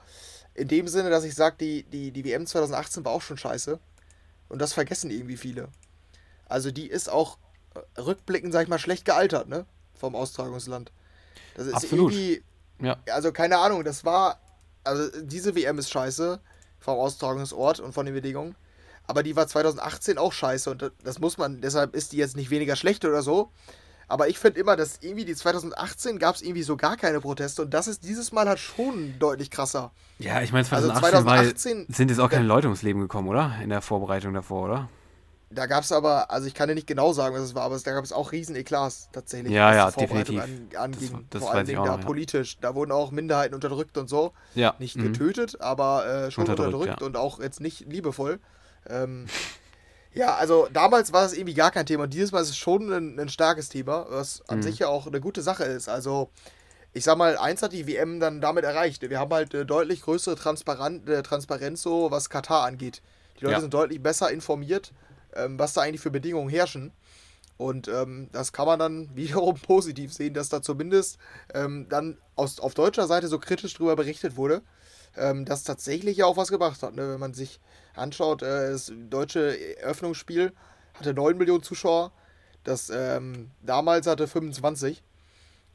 In 0.54 0.68
dem 0.68 0.88
Sinne, 0.88 1.10
dass 1.10 1.24
ich 1.24 1.34
sage, 1.34 1.56
die, 1.60 1.82
die, 1.84 2.10
die 2.12 2.24
WM 2.24 2.46
2018 2.46 3.04
war 3.04 3.12
auch 3.12 3.22
schon 3.22 3.38
scheiße. 3.38 3.78
Und 4.48 4.58
das 4.60 4.72
vergessen 4.74 5.10
irgendwie 5.10 5.36
viele. 5.38 5.68
Also 6.46 6.70
die 6.70 6.86
ist 6.86 7.08
auch 7.10 7.38
äh, 7.74 8.00
rückblickend, 8.00 8.52
sag 8.52 8.64
ich 8.64 8.68
mal, 8.68 8.78
schlecht 8.78 9.04
gealtert, 9.06 9.48
ne? 9.48 9.64
Vom 9.94 10.14
Austragungsland. 10.14 10.92
Das 11.54 11.66
ist 11.66 11.74
Absolut. 11.74 12.12
irgendwie, 12.12 12.42
Ja. 12.80 12.98
also 13.10 13.32
keine 13.32 13.58
Ahnung, 13.58 13.84
das 13.84 14.04
war, 14.04 14.40
also 14.84 15.08
diese 15.22 15.54
WM 15.54 15.78
ist 15.78 15.90
scheiße 15.90 16.38
vom 16.80 16.98
Austragungsort 16.98 17.80
und 17.80 17.92
von 17.92 18.04
den 18.04 18.14
Bedingungen. 18.14 18.54
Aber 19.06 19.22
die 19.22 19.34
war 19.36 19.46
2018 19.48 20.18
auch 20.18 20.32
scheiße 20.32 20.70
und 20.70 20.82
das- 20.82 20.92
das 21.02 21.18
muss 21.18 21.38
man, 21.38 21.60
deshalb 21.62 21.94
ist 21.94 22.12
die 22.12 22.18
jetzt 22.18 22.36
nicht 22.36 22.50
weniger 22.50 22.76
schlecht 22.76 23.04
oder 23.04 23.22
so. 23.22 23.50
Aber 24.08 24.28
ich 24.28 24.38
finde 24.38 24.60
immer, 24.60 24.76
dass 24.76 24.98
irgendwie 25.00 25.24
die 25.24 25.34
2018 25.34 26.18
gab 26.18 26.34
es 26.34 26.42
irgendwie 26.42 26.62
so 26.62 26.76
gar 26.76 26.96
keine 26.96 27.20
Proteste 27.20 27.62
und 27.62 27.72
das 27.72 27.86
ist 27.88 28.04
dieses 28.04 28.32
Mal 28.32 28.48
halt 28.48 28.58
schon 28.58 29.18
deutlich 29.18 29.50
krasser. 29.50 29.90
Ja, 30.18 30.42
ich 30.42 30.52
meine, 30.52 30.66
Also 30.70 30.88
2018, 30.88 31.02
war- 31.26 31.36
2018 31.36 31.86
sind 31.88 32.08
jetzt 32.10 32.18
auch 32.20 32.30
keine 32.30 32.44
Leute 32.46 32.66
ums 32.68 32.82
Leben 32.82 33.00
gekommen, 33.00 33.28
oder? 33.28 33.52
In 33.62 33.70
der 33.70 33.80
Vorbereitung 33.82 34.34
davor, 34.34 34.64
oder? 34.64 34.88
Da 35.54 35.66
gab 35.66 35.84
es 35.84 35.92
aber, 35.92 36.30
also 36.30 36.46
ich 36.46 36.54
kann 36.54 36.68
dir 36.70 36.74
nicht 36.74 36.86
genau 36.86 37.12
sagen, 37.12 37.34
was 37.34 37.42
es 37.42 37.54
war, 37.54 37.64
aber 37.64 37.78
da 37.78 37.92
gab 37.92 38.02
es 38.04 38.12
auch 38.12 38.32
riesen 38.32 38.56
Eklats 38.56 39.10
tatsächlich, 39.12 39.52
Ja, 39.52 39.68
was 39.68 39.76
ja, 39.76 39.86
die 39.86 39.92
Vorbereitung 39.92 40.36
definitiv. 40.36 40.78
An, 40.78 40.84
anging. 40.84 41.10
Das- 41.10 41.20
das 41.30 41.42
Vor 41.42 41.52
allen 41.52 41.66
Dingen 41.66 41.78
auch 41.78 41.84
da 41.86 41.96
ja. 41.98 42.04
politisch. 42.06 42.58
Da 42.60 42.74
wurden 42.74 42.90
auch 42.90 43.10
Minderheiten 43.10 43.54
unterdrückt 43.54 43.98
und 43.98 44.08
so. 44.08 44.32
Ja. 44.54 44.74
Nicht 44.78 44.96
mhm. 44.96 45.12
getötet, 45.12 45.60
aber 45.60 46.06
äh, 46.06 46.30
schon 46.30 46.44
Unterdrückt, 46.44 46.74
unterdrückt, 46.74 47.00
ja. 47.02 47.06
und 47.06 47.16
auch 47.18 47.38
jetzt 47.38 47.60
nicht 47.60 47.80
liebevoll. 47.80 48.40
Ähm, 48.88 49.26
ja, 50.14 50.34
also 50.36 50.68
damals 50.72 51.12
war 51.12 51.24
es 51.24 51.32
irgendwie 51.32 51.54
gar 51.54 51.70
kein 51.70 51.86
Thema. 51.86 52.04
Und 52.04 52.14
dieses 52.14 52.32
Mal 52.32 52.42
ist 52.42 52.50
es 52.50 52.56
schon 52.56 52.92
ein, 52.92 53.18
ein 53.18 53.28
starkes 53.28 53.68
Thema, 53.68 54.06
was 54.10 54.42
an 54.48 54.58
Mhm. 54.58 54.62
sich 54.62 54.78
ja 54.78 54.88
auch 54.88 55.06
eine 55.06 55.20
gute 55.20 55.42
Sache 55.42 55.64
ist. 55.64 55.88
Also, 55.88 56.30
ich 56.92 57.04
sag 57.04 57.16
mal, 57.18 57.38
eins 57.38 57.62
hat 57.62 57.72
die 57.72 57.86
WM 57.86 58.20
dann 58.20 58.40
damit 58.40 58.64
erreicht. 58.64 59.08
Wir 59.08 59.18
haben 59.18 59.32
halt 59.32 59.54
eine 59.54 59.66
deutlich 59.66 60.02
größere 60.02 60.36
Transparenz, 60.36 61.08
äh, 61.08 61.22
Transparenz 61.22 61.82
so, 61.82 62.10
was 62.10 62.30
Katar 62.30 62.64
angeht. 62.64 63.02
Die 63.40 63.44
Leute 63.44 63.54
Ja. 63.54 63.60
sind 63.60 63.74
deutlich 63.74 64.02
besser 64.02 64.30
informiert, 64.30 64.92
ähm, 65.34 65.58
was 65.58 65.72
da 65.74 65.82
eigentlich 65.82 66.02
für 66.02 66.10
Bedingungen 66.10 66.50
herrschen. 66.50 66.92
Und 67.56 67.88
ähm, 67.88 68.28
das 68.32 68.52
kann 68.52 68.66
man 68.66 68.78
dann 68.78 69.10
wiederum 69.16 69.54
positiv 69.56 70.12
sehen, 70.12 70.34
dass 70.34 70.48
da 70.48 70.62
zumindest 70.62 71.18
ähm, 71.54 71.86
dann 71.88 72.18
aus, 72.36 72.60
auf 72.60 72.74
deutscher 72.74 73.06
Seite 73.06 73.28
so 73.28 73.38
kritisch 73.38 73.74
drüber 73.74 73.96
berichtet 73.96 74.36
wurde, 74.36 74.62
ähm, 75.16 75.44
das 75.44 75.62
tatsächlich 75.64 76.18
ja 76.18 76.26
auch 76.26 76.36
was 76.36 76.50
gebracht 76.50 76.82
hat. 76.82 76.94
Ne? 76.94 77.12
Wenn 77.12 77.20
man 77.20 77.34
sich 77.34 77.60
anschaut, 77.94 78.42
äh, 78.42 78.70
das 78.70 78.92
deutsche 79.10 79.78
Eröffnungsspiel 79.78 80.52
hatte 80.94 81.14
9 81.14 81.36
Millionen 81.36 81.62
Zuschauer, 81.62 82.12
das 82.64 82.90
ähm, 82.90 83.50
damals 83.62 84.06
hatte 84.06 84.28
25. 84.28 85.02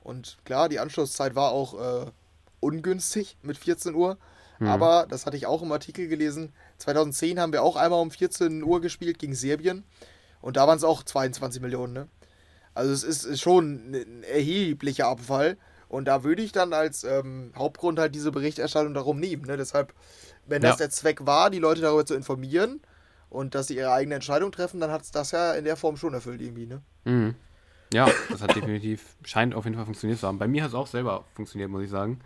Und 0.03 0.37
klar, 0.45 0.69
die 0.69 0.79
Anschlusszeit 0.79 1.35
war 1.35 1.51
auch 1.51 2.05
äh, 2.05 2.11
ungünstig 2.59 3.37
mit 3.41 3.57
14 3.57 3.93
Uhr. 3.93 4.17
Mhm. 4.59 4.67
Aber, 4.67 5.05
das 5.09 5.25
hatte 5.25 5.37
ich 5.37 5.45
auch 5.45 5.61
im 5.61 5.71
Artikel 5.71 6.07
gelesen, 6.07 6.53
2010 6.77 7.39
haben 7.39 7.53
wir 7.53 7.63
auch 7.63 7.75
einmal 7.75 8.01
um 8.01 8.11
14 8.11 8.63
Uhr 8.63 8.81
gespielt 8.81 9.19
gegen 9.19 9.35
Serbien. 9.35 9.83
Und 10.41 10.57
da 10.57 10.67
waren 10.67 10.77
es 10.77 10.83
auch 10.83 11.03
22 11.03 11.61
Millionen. 11.61 11.93
Ne? 11.93 12.07
Also 12.73 12.91
es 12.91 13.03
ist, 13.03 13.25
ist 13.25 13.41
schon 13.41 13.91
ein 13.91 14.23
erheblicher 14.23 15.07
Abfall. 15.07 15.57
Und 15.89 16.05
da 16.05 16.23
würde 16.23 16.41
ich 16.41 16.51
dann 16.51 16.73
als 16.73 17.03
ähm, 17.03 17.51
Hauptgrund 17.55 17.99
halt 17.99 18.13
diese 18.13 18.31
Berichterstattung 18.31 18.93
darum 18.93 19.19
nehmen. 19.19 19.43
Ne? 19.45 19.57
Deshalb, 19.57 19.93
wenn 20.45 20.61
das 20.61 20.71
ja. 20.71 20.85
der 20.85 20.89
Zweck 20.89 21.25
war, 21.25 21.49
die 21.49 21.59
Leute 21.59 21.81
darüber 21.81 22.05
zu 22.05 22.15
informieren 22.15 22.81
und 23.29 23.55
dass 23.55 23.67
sie 23.67 23.77
ihre 23.77 23.91
eigene 23.91 24.15
Entscheidung 24.15 24.51
treffen, 24.51 24.79
dann 24.79 24.91
hat 24.91 25.03
es 25.03 25.11
das 25.11 25.31
ja 25.31 25.53
in 25.53 25.63
der 25.63 25.77
Form 25.77 25.97
schon 25.97 26.13
erfüllt 26.13 26.41
irgendwie. 26.41 26.65
Ne? 26.65 26.81
Mhm. 27.05 27.35
Ja, 27.93 28.09
das 28.29 28.41
hat 28.41 28.53
definitiv, 28.55 29.15
scheint 29.23 29.55
auf 29.55 29.63
jeden 29.63 29.77
Fall 29.77 29.85
funktioniert 29.85 30.19
zu 30.19 30.27
haben. 30.27 30.39
Bei 30.39 30.47
mir 30.47 30.63
hat 30.63 30.69
es 30.69 30.75
auch 30.75 30.87
selber 30.87 31.23
funktioniert, 31.33 31.69
muss 31.69 31.83
ich 31.83 31.89
sagen. 31.89 32.19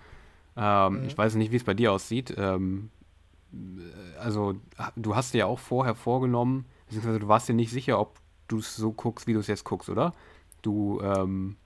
Ähm, 0.58 1.02
mhm. 1.02 1.08
Ich 1.08 1.18
weiß 1.18 1.36
nicht, 1.36 1.52
wie 1.52 1.58
es 1.58 1.64
bei 1.64 1.76
dir 1.76 1.92
aussieht. 1.92 2.34
Ähm, 2.36 2.90
also, 4.20 4.56
du 4.96 5.16
hast 5.16 5.34
dir 5.34 5.40
ja 5.40 5.46
auch 5.46 5.60
vorher 5.60 5.94
vorgenommen, 5.94 6.66
beziehungsweise 6.86 7.20
du 7.20 7.28
warst 7.28 7.48
dir 7.48 7.54
nicht 7.54 7.72
sicher, 7.72 8.00
ob 8.00 8.18
du 8.48 8.60
es 8.60 8.76
so 8.76 8.92
guckst, 8.92 9.28
wie 9.28 9.34
du 9.34 9.40
es 9.40 9.48
jetzt 9.48 9.64
guckst, 9.64 9.90
oder? 9.90 10.14
Du, 10.62 11.00
ähm, 11.02 11.58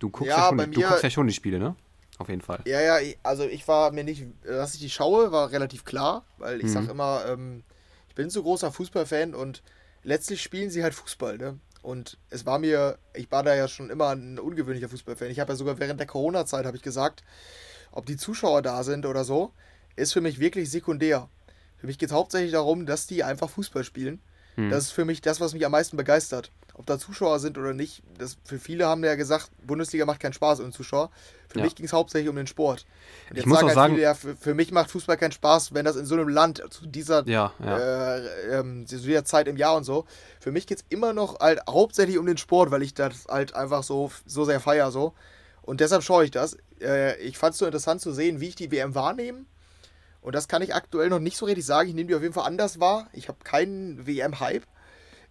du, 0.00 0.10
guckst 0.10 0.28
ja, 0.28 0.38
ja 0.38 0.48
schon, 0.48 0.72
du 0.72 0.80
guckst 0.80 1.02
ja 1.04 1.10
schon 1.10 1.26
die 1.28 1.32
Spiele, 1.32 1.58
ne? 1.58 1.76
Auf 2.18 2.28
jeden 2.28 2.42
Fall. 2.42 2.60
Ja, 2.66 2.80
ja, 2.80 3.14
also 3.22 3.44
ich 3.44 3.66
war 3.66 3.92
mir 3.92 4.04
nicht, 4.04 4.26
dass 4.44 4.74
ich 4.74 4.80
die 4.80 4.90
schaue, 4.90 5.32
war 5.32 5.52
relativ 5.52 5.84
klar, 5.84 6.24
weil 6.36 6.58
ich 6.58 6.64
mhm. 6.64 6.68
sag 6.68 6.90
immer, 6.90 7.24
ähm, 7.26 7.62
ich 8.08 8.14
bin 8.14 8.28
so 8.28 8.42
großer 8.42 8.72
Fußballfan 8.72 9.34
und 9.34 9.62
letztlich 10.02 10.42
spielen 10.42 10.68
sie 10.68 10.82
halt 10.82 10.92
Fußball, 10.92 11.38
ne? 11.38 11.58
Und 11.82 12.18
es 12.28 12.44
war 12.44 12.58
mir, 12.58 12.98
ich 13.14 13.30
war 13.30 13.42
da 13.42 13.54
ja 13.54 13.68
schon 13.68 13.88
immer 13.88 14.10
ein 14.10 14.38
ungewöhnlicher 14.38 14.90
Fußballfan. 14.90 15.30
Ich 15.30 15.40
habe 15.40 15.52
ja 15.52 15.56
sogar 15.56 15.78
während 15.78 15.98
der 15.98 16.06
Corona-Zeit, 16.06 16.66
habe 16.66 16.76
ich 16.76 16.82
gesagt, 16.82 17.22
ob 17.90 18.04
die 18.04 18.18
Zuschauer 18.18 18.60
da 18.60 18.84
sind 18.84 19.06
oder 19.06 19.24
so, 19.24 19.52
ist 19.96 20.12
für 20.12 20.20
mich 20.20 20.38
wirklich 20.40 20.70
sekundär. 20.70 21.28
Für 21.78 21.86
mich 21.86 21.98
geht 21.98 22.10
es 22.10 22.14
hauptsächlich 22.14 22.52
darum, 22.52 22.84
dass 22.84 23.06
die 23.06 23.24
einfach 23.24 23.48
Fußball 23.48 23.84
spielen. 23.84 24.20
Hm. 24.56 24.68
Das 24.68 24.84
ist 24.84 24.90
für 24.90 25.06
mich 25.06 25.22
das, 25.22 25.40
was 25.40 25.54
mich 25.54 25.64
am 25.64 25.72
meisten 25.72 25.96
begeistert. 25.96 26.52
Ob 26.80 26.86
da 26.86 26.98
Zuschauer 26.98 27.40
sind 27.40 27.58
oder 27.58 27.74
nicht, 27.74 28.02
das, 28.16 28.38
für 28.42 28.58
viele 28.58 28.86
haben 28.86 29.04
ja 29.04 29.14
gesagt, 29.14 29.50
Bundesliga 29.66 30.06
macht 30.06 30.18
keinen 30.18 30.32
Spaß 30.32 30.60
ohne 30.60 30.70
Zuschauer. 30.70 31.10
Für 31.46 31.58
ja. 31.58 31.64
mich 31.66 31.74
ging 31.74 31.84
es 31.84 31.92
hauptsächlich 31.92 32.30
um 32.30 32.36
den 32.36 32.46
Sport. 32.46 32.86
Und 33.28 33.36
ich 33.36 33.44
muss 33.44 33.58
sagen 33.58 33.68
auch 33.68 33.74
sagen, 33.74 33.94
viele, 33.96 34.02
ja, 34.02 34.14
für, 34.14 34.34
für, 34.34 34.54
mich 34.54 34.72
macht 34.72 34.90
Fußball 34.90 35.18
keinen 35.18 35.32
Spaß, 35.32 35.74
wenn 35.74 35.84
das 35.84 35.96
in 35.96 36.06
so 36.06 36.14
einem 36.14 36.28
Land 36.28 36.62
zu 36.70 36.86
dieser, 36.86 37.28
ja, 37.28 37.52
ja. 37.62 37.78
Äh, 38.16 38.60
ähm, 38.60 38.86
zu 38.86 38.96
dieser 38.96 39.26
Zeit 39.26 39.46
im 39.46 39.58
Jahr 39.58 39.76
und 39.76 39.84
so. 39.84 40.06
Für 40.40 40.52
mich 40.52 40.66
geht 40.66 40.78
es 40.78 40.84
immer 40.88 41.12
noch 41.12 41.38
halt 41.38 41.60
hauptsächlich 41.68 42.16
um 42.16 42.24
den 42.24 42.38
Sport, 42.38 42.70
weil 42.70 42.82
ich 42.82 42.94
das 42.94 43.26
halt 43.28 43.54
einfach 43.54 43.82
so, 43.82 44.10
so 44.24 44.46
sehr 44.46 44.58
feier 44.58 44.90
so. 44.90 45.12
Und 45.60 45.80
deshalb 45.80 46.02
schaue 46.02 46.24
ich 46.24 46.30
das. 46.30 46.56
Äh, 46.80 47.20
ich 47.20 47.36
fand 47.36 47.52
es 47.52 47.58
so 47.58 47.66
interessant 47.66 48.00
zu 48.00 48.12
sehen, 48.12 48.40
wie 48.40 48.48
ich 48.48 48.54
die 48.54 48.72
WM 48.72 48.94
wahrnehme. 48.94 49.44
Und 50.22 50.34
das 50.34 50.48
kann 50.48 50.62
ich 50.62 50.74
aktuell 50.74 51.10
noch 51.10 51.18
nicht 51.18 51.36
so 51.36 51.44
richtig 51.44 51.66
sagen. 51.66 51.90
Ich 51.90 51.94
nehme 51.94 52.08
die 52.08 52.14
auf 52.14 52.22
jeden 52.22 52.32
Fall 52.32 52.46
anders 52.46 52.80
wahr. 52.80 53.06
Ich 53.12 53.28
habe 53.28 53.38
keinen 53.44 54.06
WM-Hype. 54.06 54.64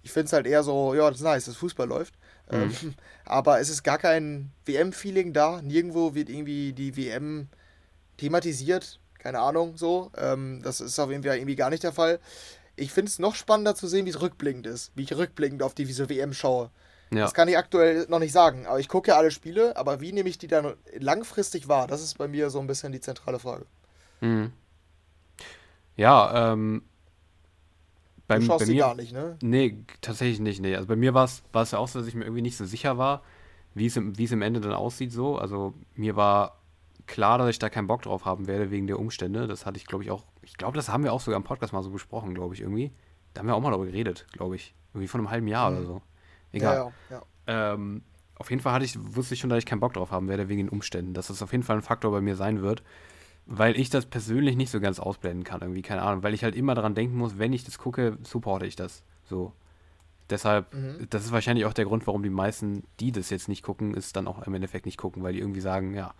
Ich 0.09 0.13
finde 0.13 0.25
es 0.25 0.33
halt 0.33 0.47
eher 0.47 0.63
so, 0.63 0.95
ja, 0.95 1.07
das 1.07 1.19
ist 1.19 1.23
nice, 1.23 1.45
dass 1.45 1.55
Fußball 1.57 1.87
läuft. 1.87 2.15
Mhm. 2.51 2.75
Ähm, 2.81 2.93
aber 3.25 3.59
es 3.59 3.69
ist 3.69 3.83
gar 3.83 3.99
kein 3.99 4.49
WM-Feeling 4.65 5.33
da. 5.33 5.61
Nirgendwo 5.61 6.15
wird 6.15 6.29
irgendwie 6.29 6.73
die 6.73 6.97
WM 6.97 7.47
thematisiert. 8.17 8.99
Keine 9.19 9.39
Ahnung, 9.39 9.77
so. 9.77 10.09
Ähm, 10.17 10.61
das 10.63 10.81
ist 10.81 10.97
auf 10.97 11.11
jeden 11.11 11.21
Fall 11.21 11.37
irgendwie 11.37 11.55
gar 11.55 11.69
nicht 11.69 11.83
der 11.83 11.93
Fall. 11.93 12.19
Ich 12.75 12.91
finde 12.91 13.09
es 13.09 13.19
noch 13.19 13.35
spannender 13.35 13.75
zu 13.75 13.87
sehen, 13.87 14.07
wie 14.07 14.09
es 14.09 14.19
rückblickend 14.19 14.65
ist. 14.65 14.91
Wie 14.95 15.03
ich 15.03 15.15
rückblickend 15.15 15.61
auf 15.61 15.75
diese 15.75 16.09
WM 16.09 16.33
schaue. 16.33 16.71
Ja. 17.11 17.21
Das 17.21 17.35
kann 17.35 17.47
ich 17.47 17.55
aktuell 17.55 18.07
noch 18.09 18.17
nicht 18.17 18.31
sagen. 18.31 18.65
Aber 18.65 18.79
ich 18.79 18.87
gucke 18.87 19.11
ja 19.11 19.17
alle 19.17 19.29
Spiele, 19.29 19.77
aber 19.77 20.01
wie 20.01 20.11
nehme 20.11 20.29
ich 20.29 20.39
die 20.39 20.47
dann 20.47 20.73
langfristig 20.97 21.67
wahr? 21.67 21.85
Das 21.85 22.01
ist 22.01 22.17
bei 22.17 22.27
mir 22.27 22.49
so 22.49 22.59
ein 22.59 22.65
bisschen 22.65 22.91
die 22.91 22.99
zentrale 22.99 23.37
Frage. 23.37 23.67
Mhm. 24.21 24.53
Ja, 25.97 26.51
ähm. 26.51 26.81
Beim, 28.29 28.41
du 28.41 28.45
schaust 28.45 28.59
bei 28.59 28.65
sie 28.65 28.73
mir, 28.73 28.81
gar 28.81 28.95
nicht, 28.95 29.11
ne? 29.11 29.37
Nee, 29.41 29.83
tatsächlich 30.01 30.39
nicht, 30.39 30.61
nee. 30.61 30.75
Also 30.75 30.87
bei 30.87 30.95
mir 30.95 31.15
war 31.15 31.25
es 31.25 31.71
ja 31.71 31.79
auch 31.79 31.87
so, 31.87 31.97
dass 31.97 32.07
ich 32.07 32.13
mir 32.13 32.25
irgendwie 32.25 32.43
nicht 32.43 32.57
so 32.57 32.63
sicher 32.63 32.99
war, 32.99 33.23
wie 33.73 33.87
es 33.87 33.97
im, 33.97 34.13
im 34.13 34.41
Ende 34.43 34.61
dann 34.61 34.73
aussieht 34.73 35.11
so. 35.11 35.39
Also 35.39 35.73
mir 35.95 36.15
war 36.15 36.59
klar, 37.07 37.39
dass 37.39 37.49
ich 37.49 37.57
da 37.57 37.69
keinen 37.69 37.87
Bock 37.87 38.03
drauf 38.03 38.25
haben 38.25 38.45
werde 38.45 38.69
wegen 38.69 38.85
der 38.85 38.99
Umstände. 38.99 39.47
Das 39.47 39.65
hatte 39.65 39.77
ich, 39.77 39.87
glaube 39.87 40.03
ich, 40.03 40.11
auch. 40.11 40.25
Ich 40.43 40.57
glaube, 40.57 40.75
das 40.75 40.89
haben 40.89 41.03
wir 41.03 41.11
auch 41.11 41.21
sogar 41.21 41.37
im 41.37 41.43
Podcast 41.43 41.73
mal 41.73 41.81
so 41.81 41.89
besprochen, 41.89 42.35
glaube 42.35 42.53
ich, 42.53 42.61
irgendwie. 42.61 42.91
Da 43.33 43.39
haben 43.39 43.47
wir 43.47 43.55
auch 43.55 43.61
mal 43.61 43.71
darüber 43.71 43.87
geredet, 43.87 44.27
glaube 44.31 44.55
ich. 44.55 44.75
Irgendwie 44.93 45.07
von 45.07 45.21
einem 45.21 45.31
halben 45.31 45.47
Jahr 45.47 45.71
mhm. 45.71 45.77
oder 45.77 45.85
so. 45.87 46.01
Egal. 46.51 46.91
Ja, 47.09 47.21
ja. 47.47 47.73
Ähm, 47.73 48.03
auf 48.35 48.51
jeden 48.51 48.61
Fall 48.61 48.73
hatte 48.73 48.85
ich, 48.85 48.95
wusste 49.15 49.33
ich 49.33 49.39
schon, 49.39 49.49
dass 49.49 49.57
ich 49.57 49.65
keinen 49.65 49.79
Bock 49.79 49.93
drauf 49.93 50.11
haben 50.11 50.27
werde 50.27 50.49
wegen 50.49 50.67
den 50.67 50.69
Umständen. 50.69 51.15
Dass 51.15 51.27
das 51.27 51.41
auf 51.41 51.51
jeden 51.51 51.63
Fall 51.63 51.77
ein 51.77 51.81
Faktor 51.81 52.11
bei 52.11 52.21
mir 52.21 52.35
sein 52.35 52.61
wird. 52.61 52.83
Weil 53.51 53.79
ich 53.79 53.89
das 53.89 54.05
persönlich 54.05 54.55
nicht 54.55 54.69
so 54.69 54.79
ganz 54.79 54.99
ausblenden 54.99 55.43
kann, 55.43 55.61
irgendwie, 55.61 55.81
keine 55.81 56.03
Ahnung. 56.03 56.23
Weil 56.23 56.33
ich 56.33 56.43
halt 56.43 56.55
immer 56.55 56.75
daran 56.75 56.95
denken 56.95 57.17
muss, 57.17 57.39
wenn 57.39 57.53
ich 57.53 57.63
das 57.63 57.79
gucke, 57.79 58.17
supporte 58.23 58.65
ich 58.65 58.75
das. 58.75 59.03
So. 59.25 59.53
Deshalb, 60.29 60.73
mhm. 60.73 61.07
das 61.09 61.25
ist 61.25 61.31
wahrscheinlich 61.31 61.65
auch 61.65 61.73
der 61.73 61.85
Grund, 61.85 62.05
warum 62.05 62.21
die 62.21 62.29
meisten, 62.29 62.83
die 62.99 63.11
das 63.11 63.31
jetzt 63.31 63.49
nicht 63.49 63.63
gucken, 63.63 63.95
es 63.97 64.13
dann 64.13 64.27
auch 64.27 64.45
im 64.45 64.53
Endeffekt 64.53 64.85
nicht 64.85 64.97
gucken, 64.97 65.23
weil 65.23 65.33
die 65.33 65.39
irgendwie 65.39 65.61
sagen, 65.61 65.95
ja, 65.95 66.13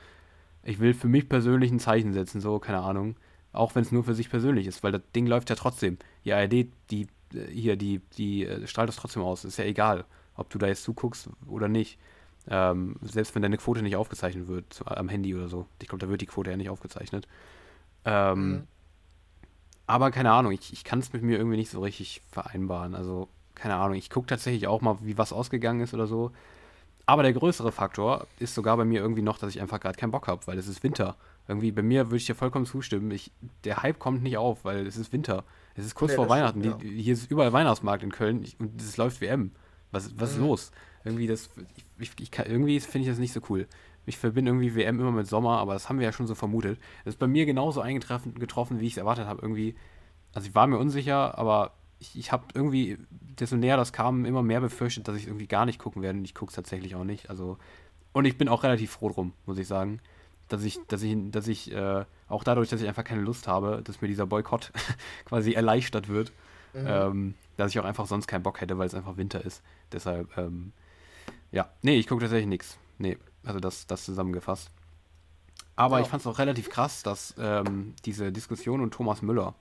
ich 0.63 0.79
will 0.79 0.95
für 0.95 1.07
mich 1.07 1.29
persönlich 1.29 1.71
ein 1.71 1.79
Zeichen 1.79 2.13
setzen, 2.13 2.41
so, 2.41 2.57
keine 2.57 2.79
Ahnung. 2.79 3.15
Auch 3.51 3.75
wenn 3.75 3.83
es 3.83 3.91
nur 3.91 4.03
für 4.03 4.15
sich 4.15 4.29
persönlich 4.29 4.65
ist, 4.65 4.83
weil 4.83 4.91
das 4.91 5.01
Ding 5.15 5.27
läuft 5.27 5.49
ja 5.51 5.55
trotzdem. 5.55 5.99
Die 6.25 6.33
ARD, 6.33 6.67
die, 6.89 7.07
äh, 7.33 7.45
hier, 7.51 7.75
die, 7.75 8.01
die 8.17 8.45
äh, 8.45 8.65
strahlt 8.65 8.89
das 8.89 8.95
trotzdem 8.95 9.21
aus, 9.21 9.45
ist 9.45 9.57
ja 9.57 9.65
egal 9.65 10.05
ob 10.39 10.49
du 10.49 10.57
da 10.57 10.67
jetzt 10.67 10.83
zuguckst 10.83 11.29
oder 11.47 11.67
nicht. 11.67 11.99
Ähm, 12.47 12.95
selbst 13.01 13.35
wenn 13.35 13.41
deine 13.41 13.57
Quote 13.57 13.81
nicht 13.81 13.95
aufgezeichnet 13.95 14.47
wird, 14.47 14.81
am 14.85 15.09
Handy 15.09 15.35
oder 15.35 15.49
so. 15.49 15.65
Ich 15.81 15.87
glaube, 15.87 16.03
da 16.03 16.09
wird 16.09 16.21
die 16.21 16.25
Quote 16.25 16.49
ja 16.49 16.57
nicht 16.57 16.69
aufgezeichnet. 16.69 17.27
Ähm, 18.05 18.51
mhm. 18.51 18.67
Aber 19.87 20.11
keine 20.11 20.31
Ahnung, 20.31 20.51
ich, 20.51 20.71
ich 20.71 20.83
kann 20.83 20.99
es 20.99 21.13
mit 21.13 21.23
mir 21.23 21.37
irgendwie 21.37 21.57
nicht 21.57 21.71
so 21.71 21.81
richtig 21.81 22.21
vereinbaren. 22.31 22.95
Also, 22.95 23.27
keine 23.55 23.75
Ahnung, 23.75 23.97
ich 23.97 24.09
gucke 24.09 24.27
tatsächlich 24.27 24.67
auch 24.67 24.81
mal, 24.81 24.97
wie 25.01 25.17
was 25.17 25.33
ausgegangen 25.33 25.81
ist 25.81 25.93
oder 25.93 26.07
so. 26.07 26.31
Aber 27.05 27.23
der 27.23 27.33
größere 27.33 27.71
Faktor 27.71 28.27
ist 28.37 28.53
sogar 28.53 28.77
bei 28.77 28.85
mir 28.85 29.01
irgendwie 29.01 29.23
noch, 29.23 29.39
dass 29.39 29.49
ich 29.49 29.61
einfach 29.61 29.79
gerade 29.79 29.97
keinen 29.97 30.11
Bock 30.11 30.27
habe, 30.27 30.45
weil 30.45 30.59
es 30.59 30.67
ist 30.67 30.83
Winter. 30.83 31.15
Irgendwie 31.47 31.71
bei 31.71 31.81
mir 31.81 32.05
würde 32.07 32.17
ich 32.17 32.27
dir 32.27 32.35
vollkommen 32.35 32.67
zustimmen. 32.67 33.09
Ich, 33.09 33.31
der 33.63 33.81
Hype 33.81 33.97
kommt 33.97 34.21
nicht 34.21 34.37
auf, 34.37 34.63
weil 34.63 34.85
es 34.85 34.95
ist 34.95 35.11
Winter. 35.11 35.43
Es 35.73 35.85
ist 35.85 35.95
kurz 35.95 36.11
nee, 36.11 36.17
vor 36.17 36.29
Weihnachten. 36.29 36.59
Stimmt, 36.59 36.83
ja. 36.83 36.89
die, 36.89 37.01
hier 37.01 37.13
ist 37.13 37.31
überall 37.31 37.51
Weihnachtsmarkt 37.51 38.03
in 38.03 38.11
Köln 38.11 38.45
und 38.59 38.79
es 38.79 38.97
läuft 38.97 39.21
WM. 39.21 39.51
Was, 39.91 40.19
was 40.19 40.31
ist 40.31 40.37
mhm. 40.37 40.45
los? 40.45 40.71
Irgendwie, 41.03 41.27
das, 41.27 41.49
ich, 41.97 42.11
ich 42.19 42.31
kann, 42.31 42.45
irgendwie 42.45 42.79
finde 42.79 43.05
ich 43.05 43.11
das 43.11 43.19
nicht 43.19 43.33
so 43.33 43.41
cool. 43.49 43.67
Ich 44.05 44.17
verbinde 44.17 44.51
irgendwie 44.51 44.75
WM 44.75 44.99
immer 44.99 45.11
mit 45.11 45.27
Sommer, 45.27 45.59
aber 45.59 45.73
das 45.73 45.89
haben 45.89 45.99
wir 45.99 46.05
ja 46.05 46.11
schon 46.11 46.27
so 46.27 46.35
vermutet. 46.35 46.79
Das 47.05 47.13
ist 47.13 47.19
bei 47.19 47.27
mir 47.27 47.45
genauso 47.45 47.81
eingetroffen, 47.81 48.35
getroffen, 48.35 48.79
wie 48.79 48.87
ich 48.87 48.93
es 48.93 48.97
erwartet 48.97 49.25
habe. 49.27 49.41
Irgendwie, 49.41 49.75
also 50.33 50.47
ich 50.47 50.55
war 50.55 50.67
mir 50.67 50.77
unsicher, 50.77 51.37
aber 51.37 51.73
ich, 51.99 52.17
ich 52.17 52.31
habe 52.31 52.45
irgendwie, 52.53 52.97
desto 53.11 53.55
näher 53.55 53.77
das 53.77 53.93
kam, 53.93 54.25
immer 54.25 54.41
mehr 54.41 54.61
befürchtet, 54.61 55.07
dass 55.07 55.15
ich 55.15 55.27
irgendwie 55.27 55.47
gar 55.47 55.65
nicht 55.65 55.79
gucken 55.79 56.01
werde. 56.01 56.17
Und 56.17 56.25
ich 56.25 56.33
gucke 56.33 56.49
es 56.49 56.55
tatsächlich 56.55 56.95
auch 56.95 57.03
nicht. 57.03 57.29
Also, 57.29 57.57
und 58.13 58.25
ich 58.25 58.37
bin 58.37 58.49
auch 58.49 58.63
relativ 58.63 58.91
froh 58.91 59.09
drum, 59.09 59.33
muss 59.45 59.57
ich 59.57 59.67
sagen. 59.67 59.99
Dass 60.47 60.63
ich, 60.63 60.79
dass 60.87 61.03
ich, 61.03 61.15
dass 61.29 61.47
ich, 61.47 61.71
äh, 61.71 62.05
auch 62.27 62.43
dadurch, 62.43 62.69
dass 62.69 62.81
ich 62.81 62.87
einfach 62.87 63.03
keine 63.03 63.21
Lust 63.21 63.47
habe, 63.47 63.81
dass 63.83 64.01
mir 64.01 64.07
dieser 64.07 64.25
Boykott 64.25 64.71
quasi 65.25 65.53
erleichtert 65.53 66.07
wird. 66.07 66.31
Mhm. 66.73 66.85
Ähm, 66.87 67.33
dass 67.59 67.71
ich 67.71 67.79
auch 67.79 67.85
einfach 67.85 68.07
sonst 68.07 68.27
keinen 68.27 68.43
Bock 68.43 68.61
hätte, 68.61 68.77
weil 68.77 68.87
es 68.87 68.93
einfach 68.93 69.17
Winter 69.17 69.43
ist. 69.43 69.61
Deshalb, 69.91 70.35
ähm, 70.37 70.71
ja, 71.51 71.69
nee, 71.81 71.97
ich 71.97 72.07
gucke 72.07 72.21
tatsächlich 72.21 72.47
nichts. 72.47 72.77
Nee, 72.97 73.17
also 73.43 73.59
das, 73.59 73.85
das 73.85 74.05
zusammengefasst. 74.05 74.71
Aber 75.75 75.97
ja. 75.97 76.03
ich 76.03 76.09
fand 76.09 76.21
es 76.21 76.27
auch 76.27 76.39
relativ 76.39 76.69
krass, 76.69 77.03
dass 77.03 77.35
ähm, 77.37 77.95
diese 78.05 78.31
Diskussion 78.31 78.81
und 78.81 78.93
Thomas 78.93 79.21
Müller, 79.21 79.55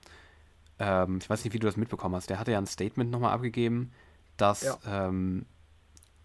ähm, 0.79 1.19
ich 1.21 1.29
weiß 1.29 1.43
nicht, 1.43 1.53
wie 1.53 1.59
du 1.59 1.67
das 1.67 1.77
mitbekommen 1.77 2.15
hast, 2.15 2.29
der 2.29 2.39
hatte 2.39 2.51
ja 2.51 2.57
ein 2.57 2.67
Statement 2.67 3.11
nochmal 3.11 3.33
abgegeben, 3.33 3.91
dass 4.37 4.63
ja. 4.63 4.77
ähm, 4.85 5.45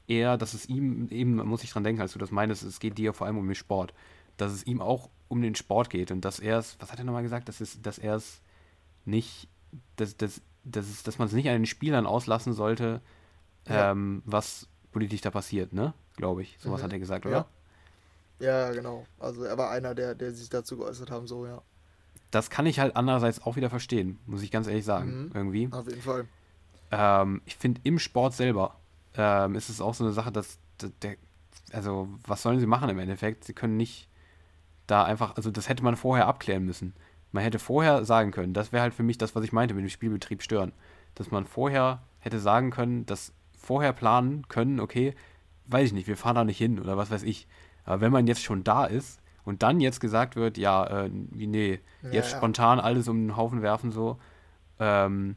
er, 0.07 0.37
dass 0.37 0.55
es 0.55 0.67
ihm, 0.67 1.09
eben 1.11 1.37
muss 1.37 1.65
ich 1.65 1.71
dran 1.71 1.83
denken, 1.83 2.03
als 2.03 2.13
du 2.13 2.21
das 2.21 2.31
meinst, 2.31 2.63
es 2.63 2.79
geht 2.79 2.99
dir 2.99 3.13
vor 3.13 3.27
allem 3.27 3.39
um 3.39 3.47
den 3.47 3.55
Sport, 3.57 3.95
dass 4.37 4.53
es 4.53 4.65
ihm 4.65 4.81
auch 4.81 5.11
um 5.27 5.43
den 5.43 5.57
Sport 5.57 5.91
geht 5.91 6.13
und 6.13 6.25
dass 6.25 6.39
er 6.39 6.59
es, 6.59 6.77
was 6.79 6.93
hat 6.93 6.99
er 7.01 7.05
nochmal 7.05 7.25
gesagt, 7.25 7.49
dass, 7.49 7.61
es, 7.61 7.83
dass 7.83 7.99
er 7.99 8.15
es 8.15 8.43
nicht, 9.05 9.49
dass, 9.97 10.17
dass 10.17 10.41
dass, 10.65 10.89
es, 10.89 11.03
dass 11.03 11.19
man 11.19 11.28
es 11.28 11.35
nicht 11.35 11.49
an 11.49 11.55
den 11.55 11.66
Spielern 11.66 12.07
auslassen 12.07 12.53
sollte, 12.53 13.01
ja. 13.69 13.91
ähm, 13.91 14.23
was 14.24 14.69
politisch 14.93 15.20
da 15.20 15.31
passiert, 15.31 15.73
ne? 15.73 15.95
Glaube 16.16 16.43
ich. 16.43 16.57
Sowas 16.61 16.81
mhm. 16.81 16.85
hat 16.85 16.93
er 16.93 16.99
gesagt, 16.99 17.27
oder? 17.27 17.47
Ja. 18.39 18.69
ja, 18.69 18.73
genau. 18.73 19.07
Also 19.19 19.45
er 19.45 19.59
war 19.59 19.70
einer, 19.70 19.95
der, 19.95 20.15
der 20.15 20.32
sich 20.32 20.49
dazu 20.49 20.77
geäußert 20.77 21.11
haben, 21.11 21.27
so, 21.27 21.47
ja. 21.47 21.62
Das 22.31 22.51
kann 22.51 22.66
ich 22.66 22.81
halt 22.81 22.97
andererseits 22.97 23.43
auch 23.43 23.57
wieder 23.57 23.70
verstehen, 23.70 24.19
muss 24.27 24.43
ich 24.43 24.51
ganz 24.51 24.66
ehrlich 24.66 24.85
sagen, 24.85 25.27
mhm. 25.27 25.31
irgendwie. 25.35 25.69
Auf 25.73 25.89
jeden 25.89 26.03
Fall. 26.03 26.27
Ähm, 26.91 27.43
ich 27.45 27.57
finde 27.57 27.81
im 27.85 27.99
Sport 27.99 28.35
selber 28.35 28.77
ähm, 29.16 29.55
ist 29.55 29.69
es 29.69 29.81
auch 29.81 29.95
so 29.95 30.05
eine 30.05 30.12
Sache, 30.12 30.32
dass 30.32 30.59
der, 31.03 31.16
also 31.73 32.09
was 32.27 32.43
sollen 32.43 32.61
sie 32.61 32.66
machen 32.66 32.89
im 32.89 32.99
Endeffekt? 32.99 33.45
Sie 33.45 33.53
können 33.53 33.77
nicht 33.77 34.09
da 34.86 35.05
einfach, 35.05 35.36
also 35.36 35.51
das 35.51 35.69
hätte 35.69 35.82
man 35.82 35.97
vorher 35.97 36.27
abklären 36.27 36.65
müssen. 36.65 36.95
Man 37.35 37.43
hätte 37.43 37.59
vorher 37.59 38.05
sagen 38.05 38.31
können, 38.31 38.55
das 38.55 38.70
wäre 38.70 38.82
halt 38.82 38.94
für 38.94 39.02
mich 39.02 39.19
das, 39.19 39.35
was 39.35 39.43
ich 39.43 39.52
meinte 39.52 39.74
mit 39.74 39.82
dem 39.82 39.90
Spielbetrieb 39.90 40.40
stören, 40.40 40.70
dass 41.16 41.32
man 41.32 41.47
vorher 41.47 42.01
hätte 42.20 42.39
sagen 42.39 42.70
können, 42.70 43.06
dass 43.06 43.32
vorher 43.59 43.93
planen 43.93 44.47
können, 44.47 44.78
okay, 44.78 45.16
weiß 45.66 45.89
ich 45.89 45.93
nicht, 45.93 46.06
wir 46.06 46.16
fahren 46.16 46.36
da 46.36 46.44
nicht 46.44 46.59
hin 46.59 46.78
oder 46.78 46.97
was 46.97 47.11
weiß 47.11 47.24
ich. 47.24 47.48
Aber 47.85 48.01
wenn 48.01 48.12
man 48.12 48.28
jetzt 48.28 48.44
schon 48.44 48.62
da 48.62 48.85
ist 48.85 49.19
und 49.44 49.65
dann 49.65 49.81
jetzt 49.81 49.98
gesagt 49.98 50.36
wird, 50.36 50.59
ja, 50.59 50.86
äh, 50.86 51.09
nee, 51.09 51.81
jetzt 52.12 52.31
ja, 52.31 52.36
spontan 52.36 52.78
alles 52.78 53.09
um 53.09 53.27
den 53.27 53.36
Haufen 53.36 53.62
werfen 53.62 53.90
so, 53.90 54.16
ähm, 54.78 55.35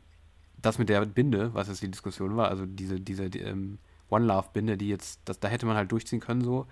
das 0.62 0.78
mit 0.78 0.90
der 0.90 1.04
Binde, 1.04 1.56
was 1.56 1.68
jetzt 1.68 1.82
die 1.82 1.90
Diskussion 1.90 2.38
war, 2.38 2.50
also 2.50 2.68
diese, 2.68 3.00
diese 3.00 3.32
die, 3.32 3.40
ähm, 3.40 3.80
One 4.12 4.26
Love 4.26 4.50
Binde, 4.54 4.78
die 4.78 4.90
jetzt, 4.90 5.22
das, 5.26 5.40
da 5.40 5.48
hätte 5.48 5.66
man 5.66 5.76
halt 5.76 5.92
durchziehen 5.92 6.20
können 6.20 6.42
so. 6.42 6.68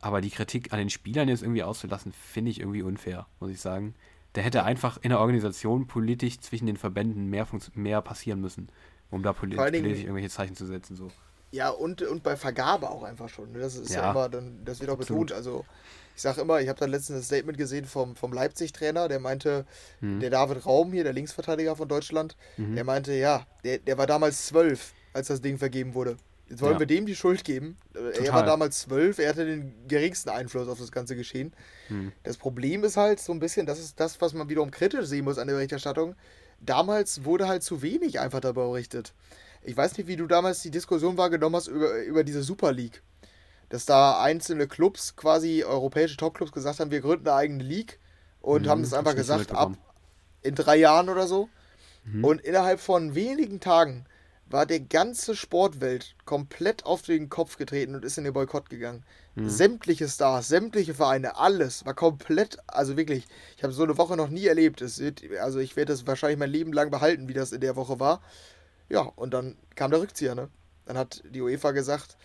Aber 0.00 0.20
die 0.20 0.30
Kritik 0.30 0.74
an 0.74 0.78
den 0.78 0.90
Spielern 0.90 1.26
jetzt 1.28 1.42
irgendwie 1.42 1.62
auszulassen, 1.62 2.12
finde 2.12 2.50
ich 2.50 2.60
irgendwie 2.60 2.82
unfair, 2.82 3.26
muss 3.40 3.50
ich 3.50 3.60
sagen. 3.62 3.94
Da 4.38 4.44
hätte 4.44 4.62
einfach 4.62 4.98
in 5.02 5.10
der 5.10 5.18
Organisation 5.18 5.88
politisch 5.88 6.38
zwischen 6.38 6.66
den 6.66 6.76
Verbänden 6.76 7.26
mehr, 7.26 7.44
mehr 7.74 8.00
passieren 8.02 8.40
müssen, 8.40 8.68
um 9.10 9.24
da 9.24 9.32
politisch, 9.32 9.64
politisch 9.64 9.98
irgendwelche 9.98 10.28
Zeichen 10.28 10.54
zu 10.54 10.64
setzen. 10.64 10.94
So. 10.94 11.10
Ja, 11.50 11.70
und, 11.70 12.02
und 12.02 12.22
bei 12.22 12.36
Vergabe 12.36 12.88
auch 12.88 13.02
einfach 13.02 13.28
schon. 13.28 13.50
Ne? 13.50 13.58
Das 13.58 13.74
ist 13.74 13.90
ja, 13.90 14.02
ja 14.02 14.10
immer, 14.12 14.28
dann, 14.28 14.64
das 14.64 14.78
wird 14.78 14.90
auch 14.92 14.96
betont. 14.96 15.32
Also 15.32 15.64
ich 16.14 16.22
sage 16.22 16.40
immer, 16.40 16.60
ich 16.60 16.68
habe 16.68 16.78
dann 16.78 16.90
letztens 16.90 17.18
ein 17.18 17.22
Statement 17.24 17.58
gesehen 17.58 17.84
vom, 17.84 18.14
vom 18.14 18.32
Leipzig-Trainer, 18.32 19.08
der 19.08 19.18
meinte, 19.18 19.66
mhm. 20.00 20.20
der 20.20 20.30
David 20.30 20.64
Raum 20.64 20.92
hier, 20.92 21.02
der 21.02 21.14
Linksverteidiger 21.14 21.74
von 21.74 21.88
Deutschland, 21.88 22.36
mhm. 22.58 22.76
der 22.76 22.84
meinte, 22.84 23.14
ja, 23.14 23.44
der, 23.64 23.78
der 23.78 23.98
war 23.98 24.06
damals 24.06 24.46
zwölf, 24.46 24.94
als 25.14 25.26
das 25.26 25.40
Ding 25.40 25.58
vergeben 25.58 25.94
wurde. 25.94 26.16
Jetzt 26.48 26.62
wollen 26.62 26.74
ja. 26.74 26.78
wir 26.78 26.86
dem 26.86 27.04
die 27.04 27.14
Schuld 27.14 27.44
geben. 27.44 27.76
Total. 27.92 28.24
Er 28.24 28.32
war 28.32 28.44
damals 28.44 28.80
zwölf, 28.80 29.18
er 29.18 29.28
hatte 29.28 29.44
den 29.44 29.86
geringsten 29.86 30.30
Einfluss 30.30 30.68
auf 30.68 30.78
das 30.78 30.90
ganze 30.90 31.14
Geschehen. 31.14 31.52
Mhm. 31.88 32.12
Das 32.22 32.38
Problem 32.38 32.84
ist 32.84 32.96
halt 32.96 33.20
so 33.20 33.32
ein 33.32 33.38
bisschen, 33.38 33.66
das 33.66 33.78
ist 33.78 34.00
das, 34.00 34.20
was 34.20 34.32
man 34.32 34.48
wiederum 34.48 34.70
kritisch 34.70 35.06
sehen 35.06 35.24
muss 35.24 35.38
an 35.38 35.46
der 35.48 35.54
Berichterstattung. 35.54 36.14
Damals 36.60 37.24
wurde 37.24 37.48
halt 37.48 37.62
zu 37.62 37.82
wenig 37.82 38.18
einfach 38.18 38.40
darüber 38.40 38.68
berichtet. 38.68 39.12
Ich 39.62 39.76
weiß 39.76 39.98
nicht, 39.98 40.06
wie 40.06 40.16
du 40.16 40.26
damals 40.26 40.62
die 40.62 40.70
Diskussion 40.70 41.18
wahrgenommen 41.18 41.56
hast 41.56 41.68
über, 41.68 42.02
über 42.02 42.24
diese 42.24 42.42
Super 42.42 42.72
League. 42.72 43.02
Dass 43.68 43.84
da 43.84 44.22
einzelne 44.22 44.66
Clubs, 44.66 45.14
quasi 45.16 45.64
europäische 45.64 46.16
Topclubs, 46.16 46.52
gesagt 46.52 46.80
haben, 46.80 46.90
wir 46.90 47.02
gründen 47.02 47.28
eine 47.28 47.36
eigene 47.36 47.62
League 47.62 47.98
und 48.40 48.62
mhm, 48.62 48.70
haben 48.70 48.82
das 48.82 48.94
einfach 48.94 49.14
gesagt, 49.14 49.52
ab 49.52 49.76
in 50.40 50.54
drei 50.54 50.76
Jahren 50.76 51.10
oder 51.10 51.26
so. 51.26 51.50
Mhm. 52.04 52.24
Und 52.24 52.40
innerhalb 52.40 52.80
von 52.80 53.14
wenigen 53.14 53.60
Tagen 53.60 54.06
war 54.50 54.66
der 54.66 54.80
ganze 54.80 55.36
Sportwelt 55.36 56.14
komplett 56.24 56.86
auf 56.86 57.02
den 57.02 57.28
Kopf 57.28 57.56
getreten 57.56 57.94
und 57.94 58.04
ist 58.04 58.18
in 58.18 58.24
den 58.24 58.32
Boykott 58.32 58.70
gegangen. 58.70 59.04
Mhm. 59.34 59.48
Sämtliche 59.48 60.08
Stars, 60.08 60.48
sämtliche 60.48 60.94
Vereine, 60.94 61.36
alles 61.36 61.84
war 61.84 61.94
komplett, 61.94 62.58
also 62.66 62.96
wirklich, 62.96 63.26
ich 63.56 63.62
habe 63.62 63.72
so 63.72 63.82
eine 63.82 63.98
Woche 63.98 64.16
noch 64.16 64.28
nie 64.28 64.46
erlebt. 64.46 64.80
Es 64.80 64.98
wird, 64.98 65.22
also 65.40 65.58
ich 65.58 65.76
werde 65.76 65.92
das 65.92 66.06
wahrscheinlich 66.06 66.38
mein 66.38 66.50
Leben 66.50 66.72
lang 66.72 66.90
behalten, 66.90 67.28
wie 67.28 67.34
das 67.34 67.52
in 67.52 67.60
der 67.60 67.76
Woche 67.76 68.00
war. 68.00 68.22
Ja, 68.88 69.00
und 69.00 69.34
dann 69.34 69.56
kam 69.74 69.90
der 69.90 70.00
Rückzieher, 70.00 70.34
ne? 70.34 70.48
Dann 70.86 70.96
hat 70.96 71.22
die 71.28 71.42
UEFA 71.42 71.72
gesagt, 71.72 72.16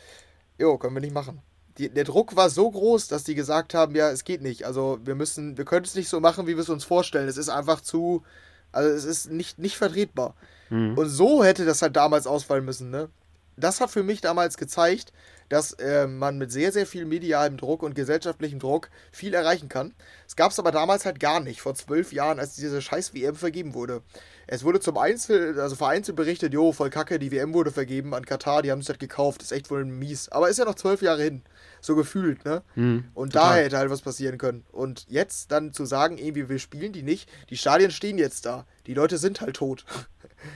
jo, 0.57 0.77
können 0.77 0.95
wir 0.95 1.01
nicht 1.01 1.13
machen. 1.13 1.41
Die, 1.77 1.89
der 1.89 2.05
Druck 2.05 2.35
war 2.35 2.49
so 2.49 2.69
groß, 2.71 3.07
dass 3.07 3.23
die 3.25 3.35
gesagt 3.35 3.73
haben, 3.73 3.95
ja, 3.95 4.09
es 4.09 4.23
geht 4.23 4.41
nicht. 4.41 4.65
Also 4.65 4.99
wir 5.03 5.15
müssen, 5.15 5.57
wir 5.57 5.65
können 5.65 5.85
es 5.85 5.95
nicht 5.95 6.07
so 6.07 6.21
machen, 6.21 6.47
wie 6.47 6.55
wir 6.55 6.61
es 6.61 6.69
uns 6.69 6.85
vorstellen. 6.85 7.27
Es 7.27 7.35
ist 7.35 7.49
einfach 7.49 7.81
zu, 7.81 8.23
also 8.71 8.89
es 8.89 9.03
ist 9.03 9.31
nicht, 9.31 9.59
nicht 9.59 9.75
vertretbar. 9.75 10.35
Mhm. 10.69 10.97
Und 10.97 11.09
so 11.09 11.43
hätte 11.43 11.65
das 11.65 11.81
halt 11.81 11.95
damals 11.95 12.27
ausfallen 12.27 12.65
müssen, 12.65 12.89
ne? 12.89 13.09
Das 13.55 13.81
hat 13.81 13.91
für 13.91 14.03
mich 14.03 14.19
damals 14.21 14.57
gezeigt, 14.57 15.13
dass 15.49 15.73
äh, 15.73 16.07
man 16.07 16.39
mit 16.39 16.51
sehr, 16.51 16.71
sehr 16.71 16.87
viel 16.87 17.05
medialem 17.05 17.57
Druck 17.57 17.83
und 17.83 17.93
gesellschaftlichem 17.93 18.57
Druck 18.57 18.89
viel 19.11 19.33
erreichen 19.35 19.69
kann. 19.69 19.93
Es 20.27 20.35
gab 20.35 20.51
es 20.51 20.57
aber 20.57 20.71
damals 20.71 21.05
halt 21.05 21.19
gar 21.19 21.39
nicht, 21.39 21.61
vor 21.61 21.75
zwölf 21.75 22.11
Jahren, 22.11 22.39
als 22.39 22.55
diese 22.55 22.81
scheiß 22.81 23.13
WM 23.13 23.35
vergeben 23.35 23.75
wurde. 23.75 24.01
Es 24.47 24.63
wurde 24.63 24.79
zum 24.79 24.97
Einzel, 24.97 25.59
also 25.59 25.75
vereinzelt 25.75 26.17
berichtet, 26.17 26.53
jo, 26.53 26.71
voll 26.71 26.89
kacke, 26.89 27.19
die 27.19 27.31
WM 27.31 27.53
wurde 27.53 27.71
vergeben 27.71 28.13
an 28.13 28.25
Katar, 28.25 28.61
die 28.61 28.71
haben 28.71 28.79
es 28.79 28.89
halt 28.89 28.99
gekauft, 28.99 29.41
ist 29.41 29.51
echt 29.51 29.69
wohl 29.69 29.85
mies. 29.85 30.29
Aber 30.29 30.49
ist 30.49 30.57
ja 30.57 30.65
noch 30.65 30.75
zwölf 30.75 31.01
Jahre 31.01 31.21
hin, 31.21 31.43
so 31.81 31.95
gefühlt, 31.95 32.43
ne? 32.45 32.63
Mhm, 32.75 33.05
und 33.13 33.33
total. 33.33 33.57
da 33.57 33.63
hätte 33.63 33.77
halt 33.77 33.89
was 33.89 34.01
passieren 34.01 34.37
können. 34.37 34.65
Und 34.71 35.05
jetzt 35.07 35.51
dann 35.51 35.71
zu 35.71 35.85
sagen, 35.85 36.17
irgendwie, 36.17 36.49
wir 36.49 36.59
spielen 36.59 36.93
die 36.93 37.03
nicht, 37.03 37.29
die 37.49 37.57
Stadien 37.57 37.91
stehen 37.91 38.17
jetzt 38.17 38.45
da, 38.45 38.65
die 38.87 38.93
Leute 38.95 39.17
sind 39.17 39.41
halt 39.41 39.57
tot. 39.57 39.85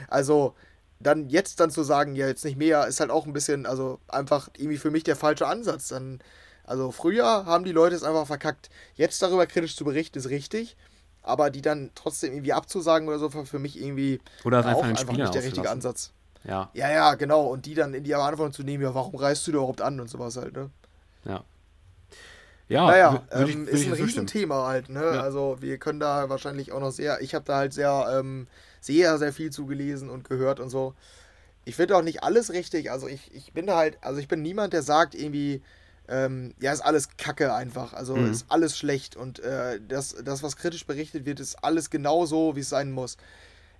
also, 0.07 0.53
dann 0.99 1.29
jetzt 1.29 1.59
dann 1.59 1.69
zu 1.69 1.83
sagen, 1.83 2.15
ja, 2.15 2.27
jetzt 2.27 2.45
nicht 2.45 2.57
mehr, 2.57 2.87
ist 2.87 2.99
halt 2.99 3.11
auch 3.11 3.25
ein 3.25 3.33
bisschen, 3.33 3.65
also 3.65 3.99
einfach 4.07 4.49
irgendwie 4.57 4.77
für 4.77 4.91
mich 4.91 5.03
der 5.03 5.15
falsche 5.15 5.47
Ansatz. 5.47 5.89
Dann, 5.89 6.19
also 6.63 6.91
früher 6.91 7.45
haben 7.45 7.63
die 7.65 7.71
Leute 7.71 7.95
es 7.95 8.03
einfach 8.03 8.25
verkackt. 8.25 8.69
Jetzt 8.95 9.21
darüber 9.21 9.45
kritisch 9.45 9.75
zu 9.75 9.85
berichten, 9.85 10.17
ist 10.17 10.29
richtig 10.29 10.75
aber 11.27 11.49
die 11.49 11.61
dann 11.61 11.91
trotzdem 11.93 12.33
irgendwie 12.33 12.53
abzusagen 12.53 13.07
oder 13.07 13.19
so, 13.19 13.33
war 13.33 13.45
für 13.45 13.59
mich 13.59 13.79
irgendwie 13.79 14.19
oder 14.43 14.59
auch 14.59 14.65
einfach, 14.65 14.83
einfach 14.83 15.13
nicht 15.13 15.33
der 15.33 15.43
richtige 15.43 15.69
Ansatz. 15.69 16.11
Ja. 16.43 16.69
Ja, 16.73 16.91
ja, 16.91 17.15
genau. 17.15 17.47
Und 17.47 17.65
die 17.65 17.73
dann 17.73 17.93
in 17.93 18.03
die 18.03 18.11
Verantwortung 18.11 18.53
zu 18.53 18.63
nehmen, 18.63 18.83
ja, 18.83 18.95
warum 18.95 19.15
reist 19.15 19.45
du 19.47 19.51
überhaupt 19.51 19.81
an 19.81 19.99
und 19.99 20.09
sowas 20.09 20.37
halt, 20.37 20.55
ne? 20.55 20.69
Ja. 21.25 21.43
Ja, 22.69 22.85
naja, 22.85 23.23
ich, 23.45 23.55
ähm, 23.55 23.67
ist 23.67 23.85
ein 23.85 23.93
Riesenthema 23.93 24.67
halt, 24.67 24.89
ne? 24.89 24.99
Ja. 24.99 25.21
Also 25.21 25.57
wir 25.61 25.77
können 25.77 25.99
da 25.99 26.29
wahrscheinlich 26.29 26.71
auch 26.71 26.81
noch 26.81 26.91
sehr, 26.91 27.21
ich 27.21 27.33
habe 27.33 27.45
da 27.45 27.57
halt 27.57 27.73
sehr, 27.73 28.07
ähm, 28.19 28.47
sehr, 28.81 29.17
sehr 29.17 29.33
viel 29.33 29.51
zugelesen 29.51 30.09
und 30.09 30.27
gehört 30.27 30.59
und 30.59 30.69
so. 30.69 30.93
Ich 31.65 31.75
finde 31.75 31.97
auch 31.97 32.01
nicht 32.01 32.23
alles 32.23 32.51
richtig. 32.51 32.91
Also 32.91 33.07
ich, 33.07 33.33
ich 33.33 33.53
bin 33.53 33.67
da 33.67 33.77
halt, 33.77 33.97
also 34.01 34.19
ich 34.19 34.27
bin 34.27 34.41
niemand, 34.41 34.73
der 34.73 34.83
sagt 34.83 35.15
irgendwie, 35.15 35.61
ähm, 36.07 36.53
ja, 36.59 36.71
ist 36.71 36.81
alles 36.81 37.09
Kacke 37.17 37.53
einfach. 37.53 37.93
Also 37.93 38.15
mhm. 38.15 38.31
ist 38.31 38.45
alles 38.49 38.77
schlecht 38.77 39.15
und 39.15 39.39
äh, 39.39 39.79
das, 39.85 40.15
das, 40.23 40.43
was 40.43 40.55
kritisch 40.55 40.85
berichtet 40.85 41.25
wird, 41.25 41.39
ist 41.39 41.63
alles 41.63 41.89
genau 41.89 42.25
so, 42.25 42.55
wie 42.55 42.61
es 42.61 42.69
sein 42.69 42.91
muss. 42.91 43.17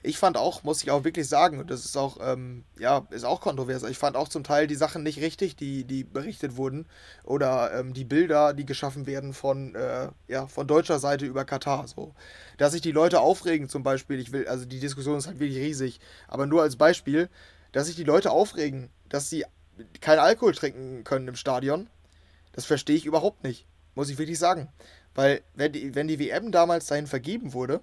Ich 0.04 0.18
fand 0.18 0.38
auch, 0.38 0.64
muss 0.64 0.84
ich 0.84 0.92
auch 0.92 1.04
wirklich 1.04 1.28
sagen, 1.28 1.60
und 1.60 1.72
das 1.72 1.84
ist 1.84 1.98
auch, 1.98 2.18
ähm, 2.22 2.64
ja, 2.80 3.08
ist 3.10 3.26
auch 3.26 3.42
kontrovers. 3.42 3.84
Ich 3.84 3.98
fand 3.98 4.16
auch 4.16 4.28
zum 4.28 4.44
Teil 4.44 4.68
die 4.68 4.76
Sachen 4.76 5.04
nicht 5.04 5.20
richtig, 5.20 5.56
die, 5.56 5.84
die 5.84 6.04
berichtet 6.04 6.56
wurden. 6.56 6.86
Oder 7.24 7.74
ähm, 7.74 7.94
die 7.94 8.06
Bilder, 8.06 8.54
die 8.54 8.66
geschaffen 8.66 9.08
werden 9.08 9.34
von, 9.34 9.76
äh, 9.76 10.10
ja, 10.28 10.48
von 10.48 10.68
deutscher 10.68 11.00
Seite 11.00 11.26
über 11.26 11.46
Katar. 11.46 11.88
So. 11.88 12.14
Dass 12.58 12.74
sich 12.74 12.82
die 12.82 12.92
Leute 12.92 13.20
aufregen, 13.20 13.70
zum 13.70 13.84
Beispiel, 13.84 14.20
ich 14.20 14.32
will, 14.32 14.48
also 14.48 14.66
die 14.66 14.80
Diskussion 14.80 15.18
ist 15.18 15.28
halt 15.28 15.40
wirklich 15.40 15.60
riesig, 15.60 16.00
aber 16.28 16.46
nur 16.46 16.62
als 16.62 16.76
Beispiel, 16.76 17.30
dass 17.72 17.88
sich 17.88 17.96
die 17.96 18.04
Leute 18.04 18.32
aufregen, 18.32 18.90
dass 19.10 19.30
sie 19.30 19.46
keinen 20.02 20.20
Alkohol 20.20 20.54
trinken 20.54 21.04
können 21.04 21.28
im 21.28 21.36
Stadion, 21.36 21.90
das 22.54 22.66
verstehe 22.66 22.96
ich 22.96 23.06
überhaupt 23.06 23.44
nicht, 23.44 23.68
muss 23.96 24.10
ich 24.10 24.18
wirklich 24.18 24.40
sagen. 24.40 24.70
Weil, 25.14 25.42
wenn 25.56 25.72
die, 25.72 25.96
wenn 25.96 26.08
die 26.08 26.20
WM 26.20 26.52
damals 26.52 26.88
dahin 26.88 27.08
vergeben 27.08 27.54
wurde, 27.54 27.82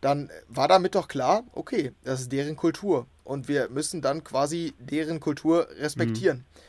dann 0.00 0.30
war 0.48 0.68
damit 0.68 0.94
doch 0.94 1.08
klar, 1.08 1.44
okay, 1.52 1.92
das 2.04 2.22
ist 2.22 2.32
deren 2.32 2.56
Kultur. 2.56 3.06
Und 3.24 3.48
wir 3.48 3.68
müssen 3.68 4.02
dann 4.02 4.22
quasi 4.24 4.74
deren 4.78 5.20
Kultur 5.20 5.68
respektieren. 5.78 6.38
Mhm 6.38 6.65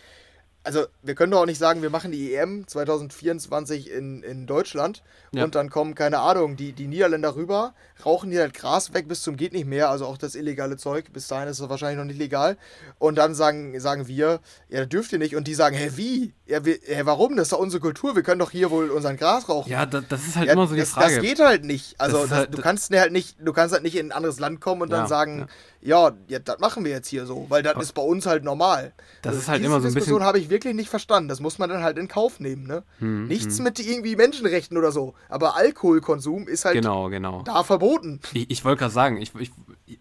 also 0.67 0.85
wir 1.01 1.15
können 1.15 1.31
doch 1.31 1.41
auch 1.41 1.45
nicht 1.45 1.57
sagen, 1.57 1.81
wir 1.81 1.89
machen 1.89 2.11
die 2.11 2.35
EM 2.35 2.67
2024 2.67 3.89
in, 3.89 4.21
in 4.21 4.45
Deutschland 4.45 5.01
ja. 5.31 5.45
und 5.45 5.55
dann 5.55 5.69
kommen, 5.69 5.95
keine 5.95 6.19
Ahnung, 6.19 6.57
die, 6.57 6.73
die 6.73 6.87
Niederländer 6.87 7.35
rüber, 7.35 7.73
rauchen 8.05 8.31
hier 8.31 8.41
halt 8.41 8.53
Gras 8.53 8.93
weg 8.93 9.07
bis 9.07 9.21
zum 9.21 9.37
geht 9.37 9.53
nicht 9.53 9.65
mehr, 9.65 9.89
also 9.89 10.05
auch 10.05 10.17
das 10.17 10.35
illegale 10.35 10.75
Zeug, 10.75 11.13
bis 11.13 11.27
dahin 11.27 11.47
ist 11.47 11.61
es 11.61 11.69
wahrscheinlich 11.69 11.97
noch 11.97 12.05
nicht 12.05 12.19
legal. 12.19 12.57
Und 12.99 13.17
dann 13.17 13.33
sagen, 13.33 13.79
sagen 13.79 14.09
wir, 14.09 14.41
ja, 14.67 14.79
das 14.79 14.89
dürft 14.89 15.13
ihr 15.13 15.19
nicht. 15.19 15.37
Und 15.37 15.47
die 15.47 15.53
sagen, 15.53 15.77
hä, 15.77 15.91
wie? 15.95 16.33
Ja, 16.45 16.65
wir, 16.65 16.79
hä, 16.83 17.01
warum? 17.05 17.37
Das 17.37 17.47
ist 17.47 17.53
doch 17.53 17.59
unsere 17.59 17.79
Kultur, 17.79 18.15
wir 18.15 18.23
können 18.23 18.39
doch 18.39 18.51
hier 18.51 18.69
wohl 18.69 18.89
unseren 18.89 19.15
Gras 19.15 19.47
rauchen. 19.47 19.71
Ja, 19.71 19.85
das, 19.85 20.03
das 20.09 20.27
ist 20.27 20.35
halt 20.35 20.47
ja, 20.47 20.53
immer 20.53 20.67
so 20.67 20.73
die 20.73 20.81
das, 20.81 20.89
Frage. 20.89 21.15
Das 21.15 21.23
geht 21.23 21.39
halt 21.39 21.63
nicht. 21.63 21.99
Also 21.99 22.23
das, 22.23 22.31
halt, 22.31 22.53
du 22.53 22.61
kannst 22.61 22.93
halt 22.93 23.13
nicht, 23.13 23.37
du 23.39 23.53
kannst 23.53 23.73
halt 23.73 23.83
nicht 23.83 23.95
in 23.95 24.07
ein 24.07 24.11
anderes 24.11 24.39
Land 24.39 24.59
kommen 24.59 24.81
und 24.81 24.89
ja, 24.89 24.97
dann 24.97 25.07
sagen, 25.07 25.39
ja, 25.39 25.47
ja, 25.81 26.11
das 26.11 26.59
machen 26.59 26.83
wir 26.83 26.91
jetzt 26.91 27.07
hier 27.07 27.25
so, 27.25 27.45
weil 27.49 27.63
das 27.63 27.77
ist 27.77 27.93
bei 27.93 28.01
uns 28.01 28.25
halt 28.25 28.43
normal. 28.43 28.93
Das 29.21 29.31
also 29.31 29.41
ist 29.41 29.47
halt 29.47 29.63
immer 29.63 29.75
so 29.75 29.75
ein 29.75 29.81
bisschen. 29.83 29.95
Diskussion 29.95 30.23
habe 30.23 30.39
ich 30.39 30.49
wirklich 30.49 30.73
nicht 30.73 30.89
verstanden. 30.89 31.29
Das 31.29 31.39
muss 31.39 31.59
man 31.59 31.69
dann 31.69 31.83
halt 31.83 31.97
in 31.97 32.07
Kauf 32.07 32.39
nehmen, 32.39 32.65
ne? 32.65 32.83
Hm, 32.99 33.27
Nichts 33.27 33.57
hm. 33.57 33.63
mit 33.63 33.79
irgendwie 33.79 34.15
Menschenrechten 34.15 34.77
oder 34.77 34.91
so. 34.91 35.13
Aber 35.29 35.55
Alkoholkonsum 35.55 36.47
ist 36.47 36.65
halt 36.65 36.75
genau, 36.75 37.09
genau. 37.09 37.43
da 37.43 37.63
verboten. 37.63 38.19
Ich, 38.33 38.49
ich 38.49 38.65
wollte 38.65 38.79
gerade 38.79 38.93
sagen, 38.93 39.21
ich, 39.21 39.33
ich, 39.35 39.51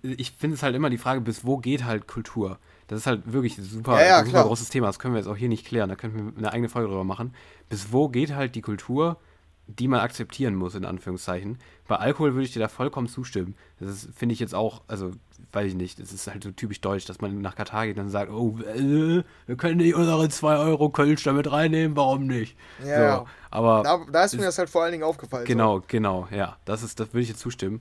ich 0.03 0.33
finde 0.33 0.57
es 0.57 0.63
halt 0.63 0.75
immer 0.75 0.91
die 0.91 0.99
Frage, 0.99 1.21
bis 1.21 1.45
wo 1.45 1.59
geht 1.59 1.85
halt 1.85 2.07
Kultur? 2.07 2.59
Das 2.89 3.01
ist 3.01 3.07
halt 3.07 3.33
wirklich 3.33 3.59
ein 3.59 3.65
super, 3.65 4.01
ja, 4.01 4.07
ja, 4.07 4.25
super 4.25 4.45
großes 4.45 4.71
Thema. 4.71 4.87
Das 4.87 4.99
können 4.99 5.15
wir 5.15 5.19
jetzt 5.19 5.29
auch 5.29 5.37
hier 5.37 5.49
nicht 5.49 5.67
klären. 5.67 5.89
Da 5.89 5.97
könnten 5.97 6.33
wir 6.33 6.39
eine 6.39 6.53
eigene 6.53 6.69
Folge 6.69 6.89
drüber 6.89 7.05
machen. 7.05 7.35
Bis 7.69 7.93
wo 7.93 8.09
geht 8.09 8.35
halt 8.35 8.55
die 8.55 8.63
Kultur? 8.63 9.19
die 9.67 9.89
man 9.89 10.01
akzeptieren 10.01 10.55
muss, 10.55 10.75
in 10.75 10.85
Anführungszeichen. 10.85 11.59
Bei 11.89 11.97
Alkohol 11.97 12.35
würde 12.35 12.45
ich 12.45 12.53
dir 12.53 12.61
da 12.61 12.69
vollkommen 12.69 13.09
zustimmen. 13.09 13.57
Das 13.81 14.09
finde 14.15 14.33
ich 14.33 14.39
jetzt 14.39 14.55
auch, 14.55 14.83
also 14.87 15.11
weiß 15.53 15.69
ich 15.69 15.75
nicht, 15.75 16.01
das 16.01 16.13
ist 16.13 16.27
halt 16.27 16.45
so 16.45 16.51
typisch 16.51 16.81
deutsch, 16.81 17.07
dass 17.07 17.21
man 17.21 17.41
nach 17.41 17.57
Katar 17.57 17.87
geht 17.87 17.99
und 17.99 18.09
sagt, 18.09 18.31
oh, 18.31 18.59
äh, 18.61 19.23
wir 19.47 19.57
können 19.57 19.79
nicht 19.79 19.95
unsere 19.95 20.29
2 20.29 20.57
Euro 20.59 20.91
Kölsch 20.91 21.23
damit 21.25 21.51
reinnehmen, 21.51 21.97
warum 21.97 22.27
nicht? 22.27 22.57
Ja, 22.85 23.19
so, 23.19 23.27
aber 23.51 23.83
da, 23.83 24.05
da 24.11 24.25
ist 24.25 24.37
mir 24.37 24.45
das 24.45 24.59
halt 24.59 24.69
vor 24.69 24.83
allen 24.83 24.93
Dingen 24.93 25.05
aufgefallen. 25.05 25.47
Genau, 25.47 25.79
so. 25.79 25.85
genau, 25.89 26.29
ja, 26.31 26.57
das 26.65 26.83
ist, 26.83 27.01
das 27.01 27.09
würde 27.09 27.23
ich 27.23 27.29
dir 27.29 27.37
zustimmen. 27.37 27.81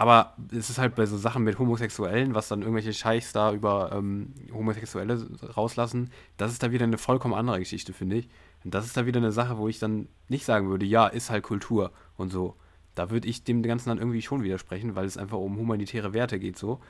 Aber 0.00 0.34
es 0.50 0.70
ist 0.70 0.78
halt 0.78 0.94
bei 0.94 1.04
so 1.04 1.18
Sachen 1.18 1.44
mit 1.44 1.58
Homosexuellen, 1.58 2.34
was 2.34 2.48
dann 2.48 2.62
irgendwelche 2.62 2.94
Scheichs 2.94 3.34
da 3.34 3.52
über 3.52 3.92
ähm, 3.92 4.32
Homosexuelle 4.50 5.28
rauslassen, 5.54 6.10
das 6.38 6.52
ist 6.52 6.62
da 6.62 6.70
wieder 6.70 6.84
eine 6.84 6.96
vollkommen 6.96 7.34
andere 7.34 7.58
Geschichte, 7.58 7.92
finde 7.92 8.16
ich. 8.16 8.30
Und 8.64 8.72
das 8.72 8.86
ist 8.86 8.96
da 8.96 9.04
wieder 9.04 9.18
eine 9.18 9.30
Sache, 9.30 9.58
wo 9.58 9.68
ich 9.68 9.78
dann 9.78 10.08
nicht 10.28 10.46
sagen 10.46 10.70
würde, 10.70 10.86
ja, 10.86 11.06
ist 11.06 11.28
halt 11.28 11.42
Kultur 11.42 11.92
und 12.16 12.30
so. 12.30 12.56
Da 13.00 13.08
würde 13.08 13.28
ich 13.28 13.44
dem 13.44 13.62
Ganzen 13.62 13.88
dann 13.88 13.96
irgendwie 13.96 14.20
schon 14.20 14.42
widersprechen, 14.42 14.94
weil 14.94 15.06
es 15.06 15.16
einfach 15.16 15.38
um 15.38 15.56
humanitäre 15.56 16.12
Werte 16.12 16.38
geht 16.38 16.58
so. 16.58 16.80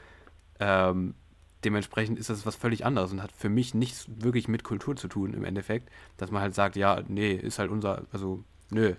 Ähm, 0.59 1.15
dementsprechend 1.63 2.19
ist 2.19 2.29
das 2.29 2.45
was 2.45 2.57
völlig 2.57 2.85
anderes 2.85 3.13
und 3.13 3.23
hat 3.23 3.31
für 3.31 3.49
mich 3.49 3.75
nichts 3.75 4.07
wirklich 4.09 4.49
mit 4.49 4.65
Kultur 4.65 4.97
zu 4.97 5.07
tun 5.07 5.35
im 5.35 5.45
Endeffekt, 5.45 5.89
dass 6.17 6.33
man 6.33 6.43
halt 6.43 6.53
sagt, 6.53 6.75
ja, 6.75 7.01
nee, 7.07 7.33
ist 7.33 7.61
halt 7.61 7.71
unser, 7.71 8.07
also 8.11 8.43
nö, 8.71 8.95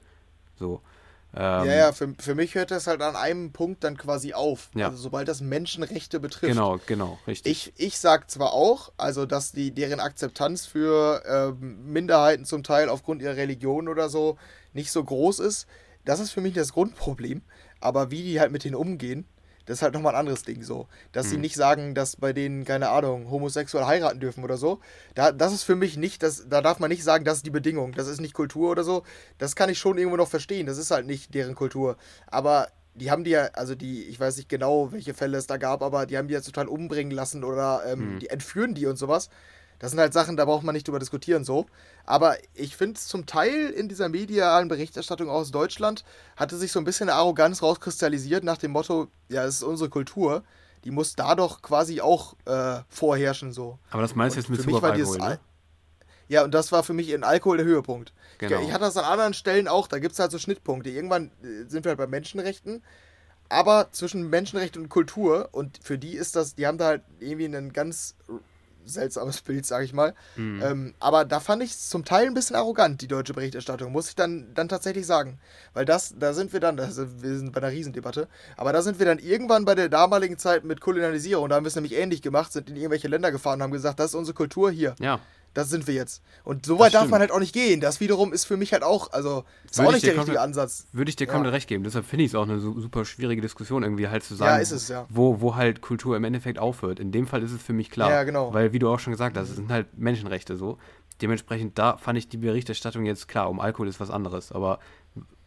so. 0.56 0.80
Ähm, 1.34 1.66
ja, 1.66 1.74
ja, 1.74 1.92
für, 1.92 2.16
für 2.18 2.34
mich 2.34 2.56
hört 2.56 2.72
das 2.72 2.88
halt 2.88 3.02
an 3.02 3.18
einem 3.18 3.52
Punkt 3.52 3.84
dann 3.84 3.98
quasi 3.98 4.32
auf. 4.32 4.70
Ja. 4.74 4.86
Also 4.86 4.96
sobald 4.96 5.28
das 5.28 5.42
Menschenrechte 5.42 6.22
betrifft. 6.22 6.54
Genau, 6.54 6.80
genau, 6.86 7.20
richtig. 7.28 7.74
Ich, 7.76 7.88
ich 7.88 8.00
sag 8.00 8.32
zwar 8.32 8.54
auch, 8.54 8.94
also 8.96 9.26
dass 9.26 9.52
die 9.52 9.72
deren 9.72 10.00
Akzeptanz 10.00 10.66
für 10.66 11.24
ähm, 11.28 11.92
Minderheiten 11.92 12.46
zum 12.46 12.64
Teil 12.64 12.88
aufgrund 12.88 13.22
ihrer 13.22 13.36
Religion 13.36 13.90
oder 13.90 14.08
so 14.08 14.38
nicht 14.72 14.94
so 14.94 15.04
groß 15.04 15.40
ist. 15.40 15.68
Das 16.06 16.20
ist 16.20 16.32
für 16.32 16.42
mich 16.42 16.54
das 16.54 16.74
Grundproblem. 16.74 17.42
Aber 17.80 18.12
wie 18.12 18.24
die 18.24 18.40
halt 18.40 18.52
mit 18.52 18.64
denen 18.64 18.76
umgehen, 18.76 19.26
das 19.66 19.78
ist 19.78 19.82
halt 19.84 19.94
nochmal 19.94 20.14
ein 20.16 20.20
anderes 20.20 20.44
Ding 20.44 20.64
so. 20.64 20.88
Dass 21.12 21.26
hm. 21.26 21.32
sie 21.32 21.38
nicht 21.38 21.56
sagen, 21.56 21.96
dass 21.96 22.16
bei 22.16 22.34
denen, 22.34 22.66
keine 22.66 22.90
Ahnung, 22.90 23.30
homosexuell 23.30 23.86
heiraten 23.86 24.20
dürfen 24.20 24.44
oder 24.44 24.58
so. 24.58 24.80
Da, 25.16 25.32
das 25.32 25.54
ist 25.54 25.64
für 25.64 25.76
mich 25.76 25.98
nicht, 25.98 26.24
das, 26.24 26.48
da 26.50 26.62
darf 26.62 26.80
man 26.80 26.90
nicht 26.90 27.04
sagen, 27.04 27.26
das 27.26 27.38
ist 27.38 27.46
die 27.46 27.52
Bedingung. 27.52 27.94
Das 27.94 28.08
ist 28.08 28.22
nicht 28.22 28.34
Kultur 28.34 28.72
oder 28.72 28.84
so. 28.84 29.04
Das 29.38 29.56
kann 29.56 29.70
ich 29.70 29.80
schon 29.80 29.98
irgendwo 29.98 30.18
noch 30.18 30.28
verstehen. 30.28 30.66
Das 30.66 30.78
ist 30.78 30.92
halt 30.92 31.06
nicht 31.06 31.34
deren 31.34 31.56
Kultur. 31.56 31.98
Aber 32.28 32.68
die 32.96 33.12
haben 33.12 33.24
die 33.24 33.32
ja, 33.32 33.46
also 33.54 33.76
die, 33.76 34.04
ich 34.04 34.20
weiß 34.20 34.38
nicht 34.38 34.50
genau, 34.50 34.92
welche 34.92 35.14
Fälle 35.14 35.38
es 35.38 35.48
da 35.48 35.58
gab, 35.58 35.82
aber 35.82 36.06
die 36.06 36.18
haben 36.18 36.28
die 36.28 36.34
ja 36.34 36.42
total 36.42 36.68
umbringen 36.68 37.12
lassen 37.12 37.44
oder 37.44 37.84
ähm, 37.86 38.00
hm. 38.00 38.20
die 38.20 38.30
entführen 38.30 38.74
die 38.74 38.88
und 38.88 38.98
sowas. 38.98 39.30
Das 39.82 39.90
sind 39.90 40.00
halt 40.00 40.14
Sachen, 40.14 40.38
da 40.38 40.46
braucht 40.46 40.64
man 40.64 40.74
nicht 40.74 40.88
drüber 40.88 41.00
diskutieren 41.00 41.44
so. 41.44 41.66
Aber 42.06 42.38
ich 42.54 42.78
finde 42.78 43.00
es 43.00 43.08
zum 43.08 43.26
Teil 43.26 43.72
in 43.72 43.90
dieser 43.90 44.10
medialen 44.10 44.68
Berichterstattung 44.68 45.28
aus 45.28 45.50
Deutschland 45.50 46.06
hatte 46.36 46.56
sich 46.56 46.72
so 46.72 46.80
ein 46.80 46.86
bisschen 46.86 47.10
Arroganz 47.10 47.64
rauskristallisiert 47.64 48.44
nach 48.44 48.60
dem 48.60 48.72
Motto, 48.72 49.08
ja, 49.28 49.44
es 49.44 49.56
ist 49.56 49.64
unsere 49.64 49.90
Kultur. 49.90 50.44
Die 50.84 50.92
muss 50.92 51.16
da 51.16 51.34
doch 51.34 51.64
quasi 51.64 52.00
auch 52.00 52.36
äh, 52.46 52.82
vorherrschen 52.90 53.54
so. 53.54 53.80
Aber 53.90 54.04
das 54.04 54.14
meinst 54.14 54.36
du 54.36 54.42
jetzt 54.42 54.50
mit 54.50 54.60
Bezug 54.60 54.76
auf 54.76 54.84
Alkohol, 54.84 55.18
ne? 55.18 55.40
Ja, 56.28 56.44
und 56.44 56.54
das 56.54 56.72
war 56.72 56.84
für 56.84 56.94
mich 56.94 57.10
in 57.10 57.24
Alkohol 57.24 57.58
der 57.58 57.66
Höhepunkt. 57.66 58.14
Genau. 58.38 58.60
Ich, 58.60 58.68
ich 58.68 58.74
hatte 58.74 58.86
das 58.86 58.98
an 58.98 59.06
anderen 59.06 59.34
Stellen 59.34 59.68
auch, 59.68 59.88
da 59.88 59.98
gibt 59.98 60.14
es 60.14 60.20
halt 60.20 60.30
so 60.30 60.38
Schnittpunkte. 60.38 60.92
Irgendwann 60.92 61.32
äh, 61.42 61.68
sind 61.68 61.86
wir 61.86 61.90
halt 61.90 61.98
bei 61.98 62.08
Menschenrechten, 62.08 62.84
aber 63.50 63.88
zwischen 63.92 64.30
Menschenrechten 64.30 64.84
und 64.84 64.90
Kultur 64.90 65.50
und 65.52 65.80
für 65.82 65.98
die 65.98 66.14
ist 66.14 66.36
das, 66.36 66.54
die 66.54 66.68
haben 66.68 66.78
da 66.78 66.86
halt 66.86 67.02
irgendwie 67.20 67.46
einen 67.46 67.74
ganz 67.74 68.16
seltsames 68.86 69.42
Bild, 69.44 69.66
sag 69.66 69.84
ich 69.84 69.94
mal. 69.94 70.14
Mhm. 70.36 70.62
Ähm, 70.64 70.94
aber 71.00 71.26
da 71.26 71.40
fand 71.40 71.64
ich 71.64 71.72
es 71.72 71.90
zum 71.90 72.06
Teil 72.06 72.28
ein 72.28 72.34
bisschen 72.34 72.56
arrogant, 72.56 73.02
die 73.02 73.08
deutsche 73.08 73.34
Berichterstattung, 73.34 73.92
muss 73.92 74.10
ich 74.10 74.16
dann, 74.16 74.54
dann 74.54 74.70
tatsächlich 74.70 75.06
sagen. 75.06 75.40
Weil 75.74 75.86
das, 75.86 76.16
da 76.18 76.34
sind 76.34 76.54
wir 76.54 76.60
dann, 76.60 76.80
also 76.80 77.22
wir 77.22 77.38
sind 77.38 77.52
bei 77.52 77.62
einer 77.62 77.72
Riesendebatte, 77.72 78.28
aber 78.58 78.74
da 78.74 78.82
sind 78.82 79.00
wir 79.00 79.06
dann 79.06 79.20
irgendwann 79.20 79.66
bei 79.66 79.76
der 79.76 79.90
damaligen 79.90 80.38
Zeit 80.38 80.64
mit 80.64 80.82
Kolonialisierung, 80.82 81.50
da 81.50 81.56
haben 81.56 81.64
wir 81.64 81.70
es 81.70 81.76
nämlich 81.76 81.96
ähnlich 81.96 82.22
gemacht, 82.22 82.52
sind 82.54 82.70
in 82.70 82.76
irgendwelche 82.76 83.08
Länder 83.08 83.32
gefahren 83.32 83.60
und 83.60 83.64
haben 83.64 83.72
gesagt, 83.72 84.00
das 84.00 84.12
ist 84.12 84.16
unsere 84.16 84.36
Kultur 84.36 84.72
hier. 84.72 84.96
Ja. 85.00 85.20
Das 85.54 85.70
sind 85.70 85.86
wir 85.86 85.94
jetzt. 85.94 86.22
Und 86.44 86.66
so 86.66 86.80
weit 86.80 86.94
darf 86.94 87.10
man 87.10 87.20
halt 87.20 87.32
auch 87.32 87.40
nicht 87.40 87.54
gehen. 87.54 87.82
Das 87.82 88.00
wiederum 88.00 88.32
ist 88.32 88.46
für 88.46 88.56
mich 88.56 88.72
halt 88.72 88.84
auch, 88.84 89.12
also 89.12 89.44
ist 89.66 89.78
würde 89.78 89.90
auch 89.90 89.94
nicht 89.94 90.06
der 90.06 90.16
richtige 90.16 90.40
Ansatz. 90.40 90.88
Würde 90.94 91.10
ich 91.10 91.18
dir 91.18 91.28
ja. 91.28 91.34
komplett 91.34 91.54
recht 91.54 91.68
geben. 91.68 91.84
Deshalb 91.84 92.06
finde 92.06 92.24
ich 92.24 92.32
es 92.32 92.36
auch 92.36 92.44
eine 92.44 92.60
super 92.60 93.04
schwierige 93.04 93.42
Diskussion, 93.42 93.84
irgendwie 93.84 94.08
halt 94.08 94.24
zu 94.24 94.36
sagen, 94.36 94.56
ja, 94.56 94.62
ist 94.62 94.72
es, 94.72 94.88
ja. 94.88 95.06
wo, 95.10 95.42
wo 95.42 95.56
halt 95.56 95.82
Kultur 95.82 96.16
im 96.16 96.24
Endeffekt 96.24 96.58
aufhört. 96.58 97.00
In 97.00 97.12
dem 97.12 97.28
Fall 97.28 97.44
ist 97.44 97.52
es 97.52 97.62
für 97.62 97.74
mich 97.74 97.90
klar. 97.90 98.10
Ja, 98.10 98.24
genau. 98.24 98.54
Weil, 98.54 98.72
wie 98.72 98.80
du 98.80 98.90
auch 98.90 99.00
schon 99.00 99.12
gesagt 99.12 99.38
hast, 99.38 99.50
es 99.50 99.56
sind 99.58 99.70
halt 99.72 99.98
Menschenrechte 99.98 100.56
so. 100.56 100.78
Dementsprechend, 101.22 101.78
da 101.78 101.98
fand 101.98 102.18
ich 102.18 102.30
die 102.30 102.38
Berichterstattung 102.38 103.06
jetzt 103.06 103.28
klar. 103.28 103.50
Um 103.50 103.60
Alkohol 103.60 103.88
ist 103.88 104.00
was 104.00 104.10
anderes. 104.10 104.52
Aber 104.52 104.80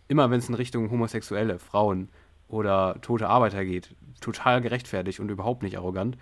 immer 0.08 0.30
wenn 0.30 0.38
es 0.38 0.48
in 0.48 0.54
Richtung 0.54 0.90
Homosexuelle, 0.90 1.58
Frauen 1.58 2.10
oder 2.48 2.96
tote 3.00 3.28
Arbeiter 3.28 3.64
geht, 3.64 3.94
total 4.20 4.60
gerechtfertigt 4.60 5.18
und 5.20 5.30
überhaupt 5.30 5.62
nicht 5.62 5.78
arrogant. 5.78 6.16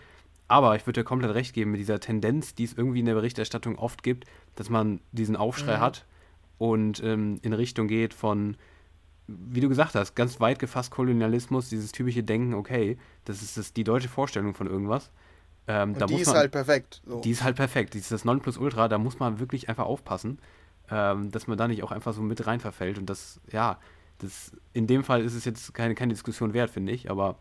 Aber 0.53 0.77
ich 0.77 0.87
würde 0.87 1.01
dir 1.01 1.05
komplett 1.05 1.33
recht 1.33 1.55
geben 1.55 1.71
mit 1.71 1.81
dieser 1.81 1.99
Tendenz, 1.99 2.55
die 2.55 2.65
es 2.65 2.75
irgendwie 2.75 3.01
in 3.01 3.07
der 3.07 3.15
Berichterstattung 3.15 3.79
oft 3.79 4.03
gibt, 4.03 4.27
dass 4.55 4.69
man 4.69 5.01
diesen 5.11 5.35
Aufschrei 5.35 5.79
mhm. 5.79 5.81
hat 5.81 6.05
und 6.59 7.03
ähm, 7.03 7.39
in 7.41 7.55
Richtung 7.55 7.89
geht 7.89 8.13
von, 8.13 8.59
wie 9.27 9.61
du 9.61 9.71
gesagt 9.71 9.95
hast, 9.95 10.15
ganz 10.15 10.41
weit 10.41 10.59
gefasst 10.59 10.91
Kolonialismus, 10.91 11.71
dieses 11.71 11.91
typische 11.91 12.23
Denken, 12.23 12.53
okay, 12.53 12.99
das 13.25 13.41
ist 13.41 13.57
das, 13.57 13.73
die 13.73 13.83
deutsche 13.83 14.11
Vorstellung 14.11 14.53
von 14.53 14.67
irgendwas. 14.67 15.11
Ähm, 15.69 15.95
da 15.95 16.05
die 16.05 16.17
ist 16.17 16.27
man, 16.27 16.37
halt 16.37 16.53
perfekt. 16.53 17.01
So. 17.07 17.23
Die 17.23 17.31
ist 17.31 17.43
halt 17.43 17.57
perfekt. 17.57 17.95
Die 17.95 17.99
ist 17.99 18.13
das 18.13 18.27
Nonplusultra, 18.27 18.89
da 18.89 18.99
muss 18.99 19.19
man 19.19 19.41
wirklich 19.41 19.71
einfach 19.71 19.87
aufpassen, 19.87 20.39
ähm, 20.91 21.31
dass 21.31 21.47
man 21.47 21.57
da 21.57 21.67
nicht 21.67 21.83
auch 21.83 21.93
einfach 21.93 22.13
so 22.13 22.21
mit 22.21 22.47
rein 22.47 22.61
verfällt. 22.61 22.99
Und 22.99 23.09
das, 23.09 23.41
ja, 23.51 23.79
das, 24.19 24.53
in 24.75 24.87
dem 24.87 25.03
Fall 25.03 25.23
ist 25.23 25.33
es 25.33 25.47
jetzt 25.47 25.73
keine, 25.73 25.95
keine 25.95 26.13
Diskussion 26.13 26.53
wert, 26.53 26.69
finde 26.69 26.93
ich, 26.93 27.11
aber 27.11 27.39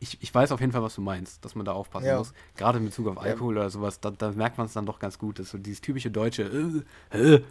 ich, 0.00 0.18
ich 0.22 0.34
weiß 0.34 0.52
auf 0.52 0.60
jeden 0.60 0.72
Fall, 0.72 0.82
was 0.82 0.94
du 0.94 1.00
meinst, 1.00 1.44
dass 1.44 1.54
man 1.54 1.64
da 1.64 1.72
aufpassen 1.72 2.06
ja. 2.06 2.18
muss. 2.18 2.32
Gerade 2.56 2.78
in 2.78 2.84
Bezug 2.84 3.08
auf 3.08 3.18
Alkohol 3.18 3.54
ja. 3.54 3.62
oder 3.62 3.70
sowas, 3.70 4.00
da, 4.00 4.10
da 4.10 4.30
merkt 4.32 4.58
man 4.58 4.66
es 4.66 4.72
dann 4.72 4.86
doch 4.86 4.98
ganz 4.98 5.18
gut, 5.18 5.38
dass 5.38 5.50
so 5.50 5.58
dieses 5.58 5.80
typische 5.80 6.10
deutsche 6.10 6.84
äh, 7.12 7.18
äh, 7.18 7.42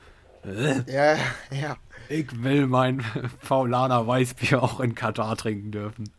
äh, 0.44 0.84
Ja, 0.88 1.18
ja. 1.52 1.78
Ich 2.10 2.44
will 2.44 2.68
mein 2.68 3.04
Paulaner 3.48 4.08
Weißbier 4.08 4.62
auch 4.62 4.80
in 4.80 4.96
Katar 4.96 5.36
trinken 5.36 5.72
dürfen. 5.72 6.10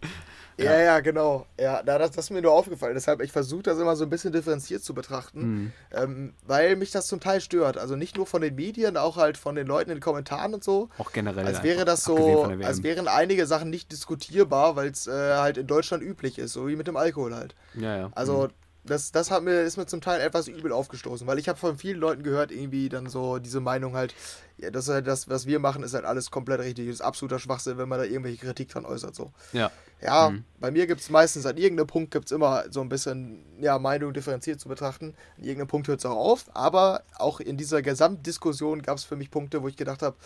Ja, 0.59 0.72
ja, 0.72 0.80
ja 0.80 1.01
genau. 1.01 1.47
Ja, 1.59 1.82
das, 1.82 2.10
das 2.10 2.26
ist 2.26 2.30
mir 2.30 2.43
nur 2.43 2.52
aufgefallen. 2.52 2.94
Deshalb, 2.94 3.22
ich 3.22 3.32
versuche 3.32 3.62
das 3.62 3.78
immer 3.78 3.97
so 3.97 4.05
ein 4.05 4.10
bisschen 4.10 4.32
differenziert 4.32 4.82
zu 4.82 4.93
betrachten, 4.94 5.40
mhm. 5.40 5.72
ähm, 5.93 6.35
weil 6.47 6.76
mich 6.76 6.90
das 6.90 7.06
zum 7.06 7.20
Teil 7.20 7.40
stört. 7.40 7.78
Also 7.78 7.97
nicht 7.97 8.16
nur 8.16 8.26
von 8.26 8.43
den 8.43 8.55
Medien, 8.55 8.97
auch 8.97 9.16
halt 9.16 9.39
von 9.39 9.55
den 9.55 9.66
Leuten 9.66 9.90
in 9.90 9.97
den 9.97 10.02
Kommentaren 10.02 10.55
und 10.55 10.64
so. 10.64 10.89
Auch 10.98 11.12
generell. 11.12 11.47
Als 11.47 11.62
wäre 11.62 11.85
das 11.85 12.05
so, 12.05 12.44
als 12.44 12.82
wären 12.82 13.09
einige 13.09 13.47
Sachen 13.47 13.70
nicht 13.70 13.93
diskutierbar, 13.93 14.76
weil 14.76 14.89
es 14.89 15.06
äh, 15.06 15.12
halt 15.12 15.59
in 15.59 15.66
Deutschland 15.66 16.02
üblich 16.02 16.39
ist, 16.39 16.52
so 16.52 16.68
wie 16.68 16.76
mit 16.76 16.86
dem 16.86 16.97
Alkohol 16.97 17.35
halt. 17.35 17.55
Ja, 17.74 17.97
ja. 17.97 18.10
Also 18.14 18.48
mhm 18.48 18.68
das, 18.84 19.12
das 19.12 19.30
hat 19.30 19.42
mir, 19.42 19.62
ist 19.62 19.76
mir 19.76 19.86
zum 19.86 20.00
Teil 20.00 20.20
etwas 20.20 20.48
übel 20.48 20.72
aufgestoßen, 20.72 21.26
weil 21.26 21.38
ich 21.38 21.48
habe 21.48 21.59
von 21.59 21.78
vielen 21.78 21.98
Leuten 21.98 22.22
gehört, 22.22 22.50
irgendwie 22.50 22.88
dann 22.88 23.09
so 23.09 23.38
diese 23.38 23.60
Meinung 23.60 23.94
halt, 23.94 24.14
ja, 24.56 24.70
das, 24.70 24.88
halt 24.88 25.06
das, 25.06 25.28
was 25.28 25.46
wir 25.46 25.59
machen, 25.59 25.82
ist 25.82 25.94
halt 25.94 26.05
alles 26.05 26.30
komplett 26.30 26.60
richtig. 26.60 26.86
Das 26.86 26.94
ist 26.94 27.00
absoluter 27.00 27.38
Schwachsinn, 27.38 27.78
wenn 27.78 27.88
man 27.88 27.98
da 27.98 28.05
irgendwelche 28.05 28.38
Kritik 28.38 28.68
dran 28.68 28.84
äußert. 28.84 29.14
So. 29.14 29.32
Ja. 29.52 29.70
Ja, 30.00 30.30
mhm. 30.30 30.44
bei 30.60 30.70
mir 30.70 30.86
gibt 30.86 31.00
es 31.00 31.10
meistens 31.10 31.44
an 31.44 31.56
irgendeinem 31.56 31.88
Punkt 31.88 32.12
gibt 32.12 32.26
es 32.26 32.32
immer 32.32 32.64
so 32.70 32.80
ein 32.80 32.88
bisschen 32.88 33.44
ja, 33.60 33.80
Meinung 33.80 34.12
differenziert 34.12 34.60
zu 34.60 34.68
betrachten. 34.68 35.16
An 35.36 35.42
irgendeinem 35.42 35.66
Punkt 35.66 35.88
hört 35.88 35.98
es 35.98 36.06
auch 36.06 36.16
auf, 36.16 36.44
aber 36.55 37.02
auch 37.16 37.40
in 37.40 37.56
dieser 37.56 37.82
Gesamtdiskussion 37.82 38.82
gab 38.82 38.96
es 38.98 39.05
für 39.05 39.16
mich 39.16 39.30
Punkte, 39.30 39.60
wo 39.62 39.66
ich 39.66 39.76
gedacht 39.76 40.02
habe, 40.02 40.16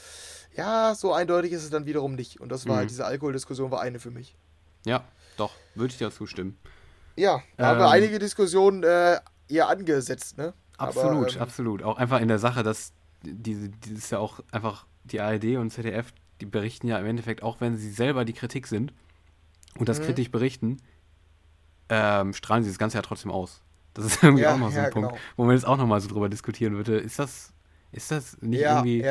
ja, 0.55 0.95
so 0.95 1.15
eindeutig 1.15 1.53
ist 1.53 1.65
es 1.65 1.71
dann 1.71 1.87
wiederum 1.87 2.15
nicht. 2.15 2.39
Und 2.39 2.51
das 2.51 2.67
war 2.67 2.77
halt, 2.77 2.77
mhm. 2.77 2.79
halt, 2.81 2.91
diese 2.91 3.07
Alkoholdiskussion 3.07 3.71
war 3.71 3.81
eine 3.81 3.99
für 3.99 4.11
mich. 4.11 4.37
Ja, 4.85 5.05
doch, 5.39 5.53
würde 5.75 5.93
ich 5.93 5.99
dir 5.99 6.11
zustimmen. 6.11 6.59
Ja, 7.17 7.43
da 7.57 7.65
ähm, 7.65 7.69
haben 7.69 7.79
wir 7.79 7.87
ähm. 7.87 7.93
einige 7.93 8.19
Diskussionen 8.19 8.83
äh, 8.83 9.19
eher 9.49 9.69
angesetzt, 9.69 10.39
ne? 10.39 10.55
Absolut, 10.79 11.29
Aber, 11.29 11.37
ähm, 11.37 11.43
absolut. 11.43 11.83
Auch 11.83 11.97
einfach 11.97 12.21
in 12.21 12.29
der 12.29 12.39
Sache, 12.39 12.63
dass 12.63 12.93
diese, 13.23 13.69
die 13.69 13.93
ist 13.93 14.11
ja 14.11 14.19
auch 14.19 14.41
einfach 14.51 14.87
die 15.05 15.21
ARD 15.21 15.57
und 15.57 15.71
ZDF, 15.71 16.13
die 16.41 16.47
berichten 16.47 16.89
ja 16.89 16.99
im 16.99 17.07
Endeffekt, 17.07 17.43
auch 17.43 17.61
wenn 17.61 17.77
sie 17.77 17.91
selber 17.91 18.25
die 18.25 18.33
Kritik 18.33 18.67
sind 18.67 18.93
und 19.79 19.89
das 19.89 20.01
mhm. 20.01 20.05
kritisch 20.05 20.31
berichten, 20.31 20.79
ähm, 21.89 22.33
strahlen 22.33 22.65
sie 22.65 22.71
das 22.71 22.79
Ganze 22.79 22.99
ja 22.99 23.03
trotzdem 23.03 23.31
aus. 23.31 23.63
Das 23.95 24.05
ist 24.05 24.23
irgendwie 24.23 24.43
ja, 24.43 24.55
auch 24.55 24.59
noch 24.59 24.71
so 24.71 24.79
ein 24.79 24.85
ja, 24.85 24.91
Punkt, 24.91 25.11
genau. 25.11 25.21
wo 25.37 25.45
man 25.45 25.55
jetzt 25.55 25.67
auch 25.67 25.77
nochmal 25.77 26.01
so 26.01 26.09
drüber 26.09 26.29
diskutieren 26.29 26.75
würde. 26.75 26.97
Ist 26.97 27.19
das, 27.19 27.53
ist 27.93 28.11
das 28.11 28.41
nicht 28.41 28.61
ja, 28.61 28.79
irgendwie 28.79 29.07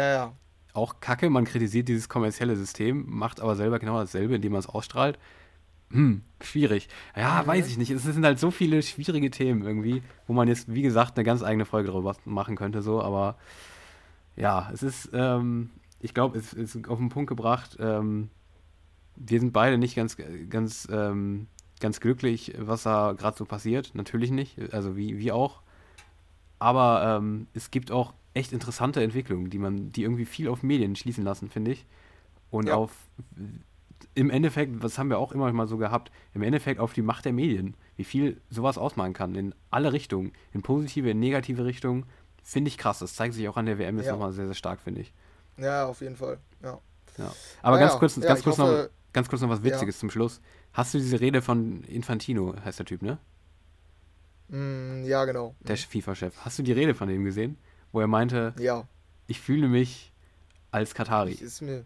auch 0.74 1.00
kacke? 1.00 1.30
Man 1.30 1.46
kritisiert 1.46 1.88
dieses 1.88 2.10
kommerzielle 2.10 2.56
System, 2.56 3.06
macht 3.08 3.40
aber 3.40 3.56
selber 3.56 3.80
genau 3.80 4.00
dasselbe, 4.00 4.36
indem 4.36 4.54
man 4.54 4.60
es 4.60 4.68
ausstrahlt 4.68 5.20
hm, 5.92 6.22
schwierig. 6.42 6.88
Ja, 7.16 7.42
mhm. 7.42 7.48
weiß 7.48 7.68
ich 7.68 7.78
nicht. 7.78 7.92
Es 7.92 8.04
sind 8.04 8.26
halt 8.26 8.40
so 8.40 8.52
viele 8.52 8.82
schwierige 8.82 9.32
Themen 9.32 9.64
irgendwie, 9.64 10.02
wo 10.28 10.34
man 10.34 10.48
jetzt, 10.48 10.74
wie 10.74 10.82
gesagt, 10.82 11.18
eine 11.18 11.24
ganz 11.24 11.44
eigene 11.44 11.66
Folge 11.66 11.90
darüber 11.90 12.16
machen 12.26 12.56
könnte, 12.56 12.82
so, 12.82 13.02
aber 13.02 13.38
ja, 14.36 14.70
es 14.74 14.84
ist, 14.84 15.10
ähm, 15.14 15.70
ich 16.00 16.14
glaube, 16.14 16.38
es 16.38 16.54
ist 16.54 16.88
auf 16.88 16.98
den 16.98 17.10
Punkt 17.10 17.30
gebracht, 17.30 17.78
ähm, 17.80 18.30
wir 19.16 19.40
sind 19.40 19.54
beide 19.54 19.78
nicht 19.78 19.96
ganz, 19.96 20.18
ganz, 20.50 20.88
ähm, 20.92 21.48
ganz 21.80 22.00
glücklich, 22.00 22.54
was 22.58 22.84
da 22.84 23.14
gerade 23.14 23.38
so 23.38 23.46
passiert. 23.46 23.92
Natürlich 23.94 24.32
nicht, 24.32 24.74
also 24.74 24.96
wie, 24.96 25.18
wie 25.18 25.32
auch. 25.32 25.62
Aber 26.60 27.18
ähm, 27.18 27.48
es 27.54 27.72
gibt 27.72 27.92
auch 27.92 28.14
echt 28.34 28.54
interessante 28.54 29.04
Entwicklungen, 29.04 29.50
die 29.50 29.58
man, 29.58 29.92
die 29.92 30.04
irgendwie 30.04 30.26
viel 30.26 30.48
auf 30.48 30.64
Medien 30.64 30.96
schließen 30.96 31.24
lassen, 31.24 31.50
finde 31.50 31.72
ich. 31.72 31.86
Und 32.50 32.68
ja. 32.68 32.76
auf 32.76 32.92
im 34.14 34.30
Endeffekt, 34.30 34.84
das 34.84 34.98
haben 34.98 35.10
wir 35.10 35.20
auch 35.20 35.32
immer 35.32 35.52
mal 35.54 35.68
so 35.68 35.78
gehabt, 35.78 36.12
im 36.34 36.42
Endeffekt 36.42 36.80
auf 36.80 36.94
die 36.94 37.02
Macht 37.02 37.26
der 37.26 37.34
Medien, 37.34 37.76
wie 37.96 38.04
viel 38.04 38.42
sowas 38.50 38.78
ausmachen 38.78 39.14
kann, 39.14 39.36
in 39.36 39.56
alle 39.70 39.94
Richtungen, 39.94 40.32
in 40.54 40.62
positive, 40.62 41.10
in 41.10 41.20
negative 41.20 41.66
Richtungen, 41.66 42.06
finde 42.44 42.70
ich 42.70 42.78
krass. 42.78 43.00
Das 43.00 43.16
zeigt 43.16 43.34
sich 43.34 43.48
auch 43.48 43.58
an 43.58 43.66
der 43.66 43.78
WM 43.78 43.98
jetzt 43.98 44.08
ja. 44.08 44.14
nochmal 44.14 44.32
sehr, 44.32 44.46
sehr 44.46 44.56
stark, 44.56 44.82
finde 44.82 45.02
ich. 45.02 45.14
Ja, 45.58 45.86
auf 45.86 46.02
jeden 46.02 46.16
Fall, 46.16 46.40
ja. 46.64 46.80
ja. 47.18 47.34
Aber 47.62 47.76
naja, 47.76 47.88
ganz 47.88 48.00
kurz, 48.00 48.20
ganz, 48.20 48.44
kurz 48.44 48.58
hoffe, 48.58 48.84
noch, 48.84 49.14
ganz 49.14 49.30
kurz 49.30 49.42
noch 49.42 49.50
was 49.50 49.64
Witziges 49.64 49.96
ja. 49.96 50.00
zum 50.00 50.10
Schluss. 50.10 50.42
Hast 50.74 50.94
du 50.94 50.98
diese 50.98 51.20
Rede 51.20 51.42
von 51.42 51.84
Infantino, 51.84 52.56
heißt 52.64 52.80
der 52.80 52.86
Typ, 52.86 53.02
ne? 53.02 53.20
Mm, 54.48 55.04
ja, 55.06 55.26
genau. 55.26 55.56
Der 55.62 55.78
FIFA-Chef. 55.78 56.36
Hast 56.42 56.60
du 56.60 56.64
die 56.64 56.72
Rede 56.74 56.94
von 56.94 57.08
dem 57.08 57.24
gesehen? 57.24 57.58
Wo 57.92 58.00
er 58.00 58.08
meinte, 58.08 58.54
Ja. 58.58 58.88
ich 59.28 59.40
fühle 59.40 59.68
mich 59.68 60.12
als 60.72 60.94
Katari. 60.94 61.32
Ich, 61.32 61.42
ist 61.42 61.62
mir, 61.62 61.86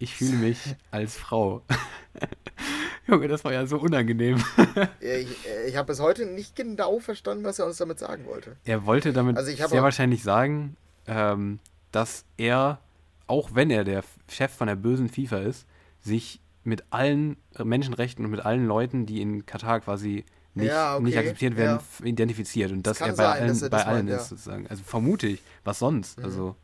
Ich 0.00 0.16
fühle 0.16 0.36
mich 0.38 0.58
als 0.90 1.14
Frau. 1.14 1.62
Junge, 3.06 3.28
das 3.28 3.44
war 3.44 3.52
ja 3.52 3.66
so 3.66 3.78
unangenehm. 3.78 4.42
ich 5.00 5.28
ich 5.68 5.76
habe 5.76 5.88
bis 5.88 6.00
heute 6.00 6.24
nicht 6.24 6.56
genau 6.56 6.98
verstanden, 7.00 7.44
was 7.44 7.58
er 7.58 7.66
uns 7.66 7.76
damit 7.76 7.98
sagen 7.98 8.24
wollte. 8.24 8.56
Er 8.64 8.86
wollte 8.86 9.12
damit 9.12 9.36
Also 9.36 9.52
sehr 9.52 9.82
wahrscheinlich 9.82 10.22
sagen, 10.22 10.76
ähm, 11.06 11.58
dass 11.92 12.24
er, 12.38 12.80
auch 13.26 13.50
wenn 13.54 13.70
er 13.70 13.84
der 13.84 14.02
Chef 14.28 14.50
von 14.50 14.68
der 14.68 14.76
bösen 14.76 15.10
FIFA 15.10 15.40
ist, 15.40 15.66
sich 16.00 16.40
mit 16.64 16.84
allen 16.90 17.36
Menschenrechten 17.62 18.24
und 18.24 18.30
mit 18.30 18.40
allen 18.40 18.66
Leuten, 18.66 19.04
die 19.04 19.20
in 19.20 19.44
Katar 19.44 19.80
quasi 19.80 20.24
nicht, 20.54 20.68
Ja, 20.68 20.94
okay, 20.94 21.04
nicht 21.04 21.18
akzeptiert 21.18 21.56
werden, 21.56 21.78
ja. 22.00 22.06
identifiziert 22.06 22.72
und 22.72 22.86
Das 22.86 22.98
dass 22.98 23.08
er 23.08 23.16
bei 23.16 23.22
sein, 23.24 23.42
allen, 23.50 23.70
bei 23.70 23.84
allen 23.84 24.06
meint, 24.06 24.08
ist, 24.08 24.16
ja. 24.16 24.22
Mhm. 24.24 24.28
sozusagen. 24.38 24.66
Also 24.68 24.82
vermute 24.82 25.26
ich, 25.26 25.42
was 25.62 25.78
sonst? 25.78 26.18
Also, 26.24 26.56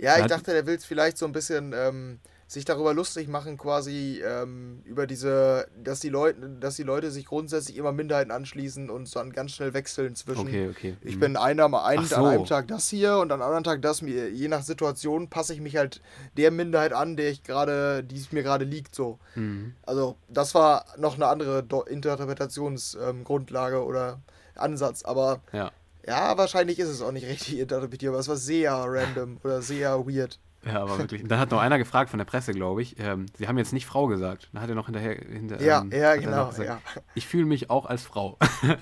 Ja, 0.00 0.18
ich 0.18 0.26
dachte, 0.26 0.52
der 0.52 0.66
will 0.66 0.76
es 0.76 0.84
vielleicht 0.84 1.18
so 1.18 1.26
ein 1.26 1.32
bisschen 1.32 1.72
ähm, 1.74 2.20
sich 2.50 2.64
darüber 2.64 2.94
lustig 2.94 3.28
machen, 3.28 3.56
quasi 3.56 4.20
ähm, 4.26 4.82
über 4.84 5.06
diese, 5.06 5.68
dass 5.76 6.00
die 6.00 6.08
Leute, 6.08 6.48
dass 6.58 6.74
die 6.74 6.82
Leute 6.82 7.12
sich 7.12 7.26
grundsätzlich 7.26 7.76
immer 7.76 7.92
Minderheiten 7.92 8.32
anschließen 8.32 8.90
und 8.90 9.14
dann 9.14 9.32
ganz 9.32 9.52
schnell 9.52 9.72
wechseln 9.72 10.16
zwischen. 10.16 10.48
okay, 10.48 10.68
okay. 10.68 10.96
Ich 11.02 11.16
mhm. 11.16 11.20
bin 11.20 11.36
einer, 11.36 11.66
ein, 11.84 12.00
Ach 12.00 12.06
so. 12.06 12.16
an 12.16 12.26
einem 12.26 12.44
Tag 12.46 12.66
das 12.66 12.88
hier 12.88 13.18
und 13.18 13.30
an 13.30 13.40
einem 13.40 13.48
anderen 13.48 13.64
Tag 13.64 13.82
das. 13.82 14.02
Mir, 14.02 14.30
je 14.30 14.48
nach 14.48 14.62
Situation 14.62 15.28
passe 15.28 15.54
ich 15.54 15.60
mich 15.60 15.76
halt 15.76 16.00
der 16.36 16.50
Minderheit 16.50 16.92
an, 16.92 17.16
der 17.16 17.30
ich 17.30 17.44
gerade, 17.44 18.02
die 18.02 18.16
es 18.16 18.32
mir 18.32 18.42
gerade 18.42 18.64
liegt, 18.64 18.94
so. 18.96 19.20
Mhm. 19.36 19.74
Also, 19.82 20.16
das 20.28 20.54
war 20.54 20.86
noch 20.96 21.14
eine 21.14 21.28
andere 21.28 21.64
Interpretationsgrundlage 21.88 23.76
ähm, 23.76 23.82
oder 23.82 24.20
Ansatz, 24.56 25.04
aber 25.04 25.40
Ja. 25.52 25.70
Ja, 26.06 26.36
wahrscheinlich 26.38 26.78
ist 26.78 26.88
es 26.88 27.02
auch 27.02 27.12
nicht 27.12 27.26
richtig 27.28 27.58
interpretierbar. 27.58 28.20
Es 28.20 28.28
war 28.28 28.36
sehr 28.36 28.72
random 28.72 29.38
oder 29.44 29.62
sehr 29.62 30.06
weird. 30.06 30.38
Ja, 30.64 30.82
aber 30.82 30.98
wirklich. 30.98 31.22
Und 31.22 31.30
dann 31.30 31.38
hat 31.38 31.50
noch 31.52 31.58
einer 31.60 31.78
gefragt 31.78 32.10
von 32.10 32.18
der 32.18 32.26
Presse, 32.26 32.52
glaube 32.52 32.82
ich. 32.82 32.98
Ähm, 33.00 33.26
sie 33.38 33.48
haben 33.48 33.56
jetzt 33.56 33.72
nicht 33.72 33.86
Frau 33.86 34.06
gesagt. 34.08 34.50
Dann 34.52 34.60
hat 34.60 34.68
er 34.68 34.74
noch 34.74 34.86
hinterher. 34.86 35.14
Hinter, 35.14 35.60
Ja, 35.62 35.80
ähm, 35.80 35.90
ja, 35.90 36.16
genau. 36.16 36.48
gesagt, 36.48 36.68
Ja. 36.68 36.80
Ich 37.14 37.26
fühle 37.26 37.46
mich 37.46 37.70
auch 37.70 37.86
als 37.86 38.02
Frau. 38.02 38.36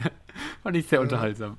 Fand 0.64 0.76
ich 0.76 0.88
sehr 0.88 1.00
unterhaltsam. 1.00 1.56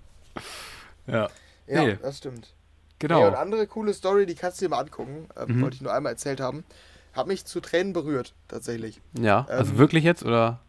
Ja. 1.08 1.30
ja, 1.68 1.84
Nee. 1.86 1.98
das 2.02 2.18
stimmt. 2.18 2.54
Genau. 3.00 3.22
Ja, 3.22 3.28
und 3.30 3.36
andere 3.36 3.66
coole 3.66 3.94
Story, 3.94 4.26
die 4.26 4.36
kannst 4.36 4.60
du 4.60 4.66
dir 4.66 4.70
mal 4.70 4.80
angucken. 4.82 5.30
Ähm, 5.38 5.56
Mhm. 5.58 5.62
Wollte 5.62 5.76
ich 5.76 5.82
nur 5.82 5.94
einmal 5.94 6.12
erzählt 6.12 6.42
haben. 6.42 6.66
Hat 7.14 7.28
mich 7.28 7.46
zu 7.46 7.62
Tränen 7.62 7.94
berührt, 7.94 8.34
tatsächlich. 8.50 9.00
Ja, 9.18 9.46
also 9.50 9.72
Ähm, 9.72 9.78
wirklich 9.78 10.04
jetzt 10.04 10.24
oder? 10.24 10.60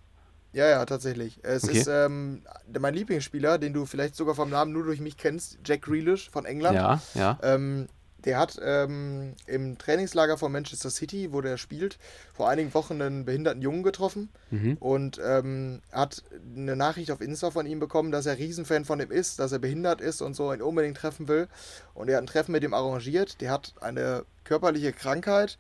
Ja, 0.53 0.69
ja, 0.69 0.85
tatsächlich. 0.85 1.39
Es 1.43 1.65
Okay. 1.65 1.79
ist 1.79 1.87
ähm, 1.87 2.43
mein 2.79 2.95
Lieblingsspieler, 2.95 3.59
den 3.59 3.73
du 3.73 3.87
vielleicht 3.87 4.17
sogar 4.17 4.35
vom 4.35 4.51
Namen 4.51 4.73
nur 4.73 4.85
durch 4.85 5.01
mich 5.01 5.17
kennst, 5.17 5.59
Jack 5.65 5.83
Grealish 5.83 6.29
von 6.31 6.45
England. 6.45 6.75
Ja, 6.75 7.01
ja. 7.15 7.39
Ähm, 7.43 7.89
der 8.25 8.37
hat 8.39 8.59
ähm, 8.63 9.35
im 9.47 9.79
Trainingslager 9.79 10.37
von 10.37 10.53
Manchester 10.53 10.91
City, 10.91 11.33
wo 11.33 11.41
der 11.41 11.57
spielt, 11.57 11.99
vor 12.35 12.51
einigen 12.51 12.75
Wochen 12.75 13.01
einen 13.01 13.25
behinderten 13.25 13.63
Jungen 13.63 13.83
getroffen 13.83 14.29
Mhm. 14.51 14.77
und 14.79 15.19
ähm, 15.25 15.81
hat 15.91 16.23
eine 16.55 16.77
Nachricht 16.77 17.13
auf 17.13 17.23
Insta 17.23 17.51
von 17.51 17.65
ihm 17.65 17.79
bekommen, 17.81 18.11
dass 18.11 18.27
er 18.27 18.37
Riesenfan 18.37 18.85
von 18.85 19.01
ihm 19.01 19.11
ist, 19.11 19.39
dass 19.39 19.53
er 19.53 19.59
behindert 19.59 20.03
ist 20.03 20.21
und 20.21 20.35
so 20.35 20.53
ihn 20.53 20.61
unbedingt 20.61 20.99
treffen 20.99 21.29
will. 21.29 21.49
Und 21.95 22.11
er 22.11 22.17
hat 22.17 22.25
ein 22.25 22.27
Treffen 22.27 22.53
mit 22.53 22.63
ihm 22.63 22.75
arrangiert. 22.75 23.41
Der 23.41 23.53
hat 23.53 23.73
eine 23.81 24.25
körperliche 24.45 24.93
Krankheit 24.93 25.57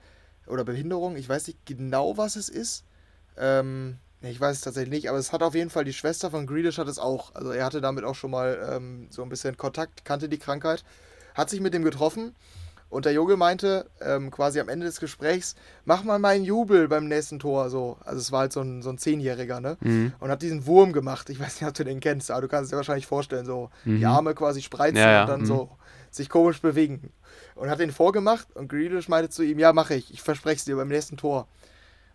oder 0.46 0.64
Behinderung. 0.64 1.16
Ich 1.16 1.28
weiß 1.28 1.46
nicht 1.46 1.64
genau, 1.64 2.18
was 2.18 2.36
es 2.36 2.50
ist. 2.50 2.84
Ähm, 3.38 3.96
ich 4.22 4.40
weiß 4.40 4.59
es 4.59 4.62
tatsächlich 4.62 4.90
nicht, 4.90 5.09
aber 5.09 5.18
es 5.18 5.32
hat 5.32 5.42
auf 5.42 5.55
jeden 5.55 5.70
Fall 5.70 5.84
die 5.84 5.92
Schwester 5.92 6.30
von 6.30 6.47
Grealish 6.47 6.78
hat 6.78 6.88
es 6.88 6.98
auch. 6.98 7.34
Also 7.34 7.52
er 7.52 7.64
hatte 7.64 7.80
damit 7.80 8.05
auch 8.05 8.14
schon 8.14 8.30
mal 8.30 8.68
ähm, 8.70 9.06
so 9.10 9.22
ein 9.22 9.28
bisschen 9.28 9.56
Kontakt, 9.56 10.05
kannte 10.05 10.28
die 10.28 10.38
Krankheit, 10.38 10.84
hat 11.34 11.48
sich 11.48 11.60
mit 11.60 11.72
dem 11.74 11.84
getroffen. 11.84 12.34
Und 12.90 13.05
der 13.05 13.12
Junge 13.12 13.36
meinte 13.36 13.86
ähm, 14.01 14.32
quasi 14.32 14.59
am 14.59 14.68
Ende 14.68 14.84
des 14.84 14.98
Gesprächs, 14.98 15.55
mach 15.84 16.02
mal 16.02 16.18
meinen 16.18 16.44
Jubel 16.44 16.88
beim 16.88 17.06
nächsten 17.06 17.38
Tor. 17.38 17.70
So. 17.70 17.97
Also 18.05 18.18
es 18.18 18.32
war 18.32 18.40
halt 18.40 18.52
so 18.52 18.62
ein, 18.62 18.82
so 18.82 18.90
ein 18.90 18.98
Zehnjähriger, 18.98 19.60
ne? 19.60 19.76
Mhm. 19.80 20.12
Und 20.18 20.28
hat 20.28 20.42
diesen 20.42 20.66
Wurm 20.66 20.92
gemacht. 20.92 21.30
Ich 21.30 21.38
weiß 21.38 21.60
nicht, 21.60 21.68
ob 21.68 21.74
du 21.74 21.84
den 21.84 22.01
kennst, 22.01 22.32
aber 22.32 22.42
du 22.42 22.48
kannst 22.48 22.64
es 22.64 22.70
dir 22.70 22.76
wahrscheinlich 22.76 23.06
vorstellen, 23.06 23.47
so 23.47 23.70
die 23.84 23.90
Mhm. 23.90 24.06
Arme 24.06 24.34
quasi 24.34 24.60
spreizen 24.60 24.97
Ja, 24.97 25.12
ja, 25.12 25.20
und 25.22 25.28
dann 25.28 25.40
mhm. 25.42 25.47
so 25.47 25.70
sich 26.10 26.28
komisch 26.28 26.60
bewegen. 26.60 27.12
Und 27.55 27.70
hat 27.70 27.78
den 27.78 27.92
vorgemacht 27.92 28.48
und 28.56 28.68
Grealish 28.68 29.09
meinte 29.09 29.30
zu 29.30 29.44
ihm, 29.44 29.60
ja, 29.60 29.72
mache 29.72 29.94
ich, 29.94 30.12
ich 30.12 30.20
verspreche 30.20 30.56
es 30.56 30.64
dir 30.64 30.74
beim 30.74 30.88
nächsten 30.88 31.16
Tor. 31.16 31.47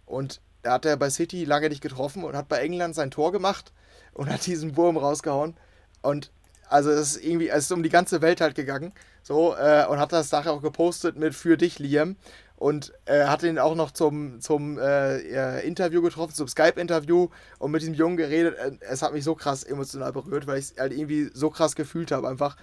Und 0.06 0.41
da 0.66 0.74
hat 0.74 0.86
er 0.86 0.98
bei 0.98 1.12
City 1.12 1.46
lange 1.46 1.70
nicht 1.70 1.82
getroffen 1.82 2.24
und 2.24 2.36
hat 2.36 2.50
bei 2.50 2.58
England 2.58 2.96
sein 2.96 3.12
Tor 3.12 3.32
gemacht 3.32 3.72
und 4.14 4.30
hat 4.30 4.46
diesen 4.48 4.76
Wurm 4.76 4.98
rausgehauen. 4.98 5.56
Und 6.02 6.32
also 6.68 6.90
es 6.90 7.16
ist 7.16 7.24
irgendwie, 7.24 7.50
es 7.50 7.66
ist 7.66 7.72
um 7.72 7.84
die 7.84 7.90
ganze 7.90 8.22
Welt 8.22 8.42
halt 8.42 8.56
gegangen. 8.56 8.92
So, 9.22 9.56
äh, 9.56 9.86
und 9.88 10.00
hat 10.00 10.12
das 10.12 10.32
nachher 10.32 10.52
auch 10.52 10.64
gepostet 10.64 11.18
mit 11.18 11.36
für 11.36 11.56
dich, 11.56 11.78
Liam. 11.78 12.16
Und 12.58 12.94
äh, 13.06 13.26
hat 13.26 13.44
ihn 13.44 13.60
auch 13.60 13.76
noch 13.76 13.92
zum, 13.92 14.40
zum 14.42 14.80
äh, 14.80 15.60
Interview 15.62 16.02
getroffen, 16.02 16.34
zum 16.34 16.48
Skype-Interview 16.48 17.28
und 17.60 17.72
mit 17.72 17.82
diesem 17.82 17.94
Jungen 17.94 18.18
geredet. 18.18 18.56
Äh, 18.58 18.72
Es 18.90 19.02
hat 19.02 19.14
mich 19.14 19.24
so 19.24 19.36
krass 19.36 19.64
emotional 19.64 20.14
berührt, 20.14 20.48
weil 20.48 20.58
ich 20.58 20.72
es 20.72 20.80
halt 20.80 20.94
irgendwie 20.94 21.30
so 21.34 21.50
krass 21.52 21.76
gefühlt 21.76 22.12
habe 22.12 22.28
einfach. 22.28 22.56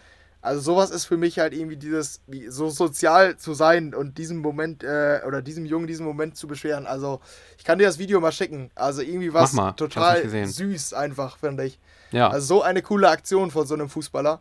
Also 0.43 0.61
sowas 0.61 0.91
ist 0.91 1.05
für 1.05 1.17
mich 1.17 1.39
halt 1.39 1.55
irgendwie 1.55 1.77
dieses, 1.77 2.21
wie, 2.27 2.49
so 2.49 2.69
sozial 2.69 3.37
zu 3.37 3.55
sein 3.55 3.95
und 3.95 4.19
diesem 4.19 4.39
Moment, 4.39 4.83
äh, 4.83 5.21
oder 5.27 5.41
diesem 5.41 5.65
Jungen 5.65 5.87
diesen 5.87 6.05
Moment 6.05 6.37
zu 6.37 6.49
beschweren. 6.49 6.87
Also 6.87 7.21
ich 7.59 7.65
kann 7.65 7.79
dir 7.79 7.87
das 7.87 7.99
Video 7.99 8.21
mal 8.21 8.33
schicken. 8.33 8.71
Also 8.75 9.03
irgendwie 9.03 9.33
was 9.33 9.55
ich 9.55 9.61
hab's 9.61 9.77
total 9.77 10.29
süß 10.47 10.95
einfach, 10.95 11.39
finde 11.39 11.65
ich. 11.65 11.79
Ja, 12.11 12.29
Also 12.29 12.57
so 12.57 12.63
eine 12.63 12.83
coole 12.83 13.09
Aktion 13.09 13.51
von 13.53 13.67
so 13.67 13.75
einem 13.75 13.89
Fußballer. 13.89 14.41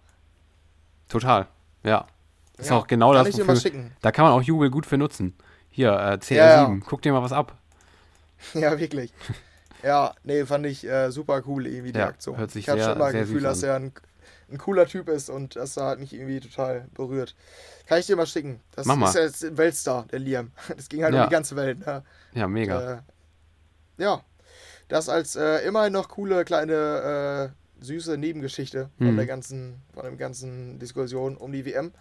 total. 1.07 1.47
Ja. 1.83 2.05
Ist 2.57 2.69
Ja, 2.69 2.77
auch 2.77 2.87
genau 2.87 3.13
kann 3.13 3.19
das, 3.25 3.29
ich 3.29 3.35
dir 3.35 3.45
mal 3.45 3.55
schicken. 3.55 3.91
da 4.01 4.11
kann 4.11 4.25
man 4.25 4.33
auch 4.33 4.41
Jubel 4.41 4.69
gut 4.69 4.85
für 4.85 4.97
nutzen. 4.97 5.35
Hier, 5.69 5.91
äh, 5.93 6.17
CR7, 6.17 6.33
Ja, 6.35 6.45
ja. 6.67 6.77
guck 6.85 7.01
dir 7.01 7.13
mal 7.13 7.21
was 7.23 7.31
ab. 7.31 7.57
Ja, 8.55 8.77
wirklich. 8.79 9.13
Ja, 9.83 10.13
nee, 10.23 10.45
fand 10.45 10.65
ich 10.65 10.83
äh, 10.87 11.11
super 11.11 11.43
cool 11.47 11.67
irgendwie 11.67 11.91
die 11.91 11.99
Aktion. 11.99 12.37
hört 12.37 12.49
sich 12.51 12.63
ich 12.65 12.69
hatte 12.69 12.81
sehr- 12.81 12.89
schon 12.89 12.97
mal 12.99 13.11
sehr 13.11 13.21
das 13.21 13.29
Gefühl, 13.29 13.43
dass 13.43 13.63
er 13.63 13.75
ein, 13.75 13.91
ein 14.51 14.57
cooler 14.57 14.85
Typ 14.85 15.07
ist 15.09 15.29
und 15.29 15.55
das 15.55 15.77
hat 15.77 15.99
mich 15.99 16.13
irgendwie 16.13 16.39
total 16.39 16.87
berührt. 16.93 17.35
Kann 17.87 17.99
ich 17.99 18.05
dir 18.07 18.15
mal 18.15 18.25
schicken. 18.27 18.59
Das 18.75 18.85
Mach 18.85 19.07
ist 19.09 19.15
ja 19.15 19.21
jetzt 19.21 19.43
ein 19.43 19.57
Weltstar, 19.57 20.05
der 20.11 20.19
Liam. 20.19 20.51
Das 20.75 20.89
ging 20.89 21.03
halt 21.03 21.13
Ja. 21.13 21.23
um 21.23 21.29
die 21.29 21.33
ganze 21.33 21.55
Welt. 21.55 21.85
Ne? 21.85 22.03
Ja, 22.33 22.47
mega. 22.47 22.93
Äh, 22.93 22.97
ja, 23.97 24.21
das 24.87 25.09
als 25.09 25.35
äh, 25.35 25.65
immerhin 25.67 25.93
noch 25.93 26.09
coole 26.09 26.43
kleine 26.45 27.51
äh, 27.81 27.83
süße 27.85 28.17
Nebengeschichte 28.17 28.89
von 28.97 29.13
Mhm. 29.13 29.17
der 29.17 29.25
ganzen, 29.25 29.81
von 29.93 30.05
dem 30.05 30.17
ganzen 30.17 30.79
Diskussion 30.79 31.37
um 31.37 31.51
die 31.51 31.65
WM. 31.65 31.91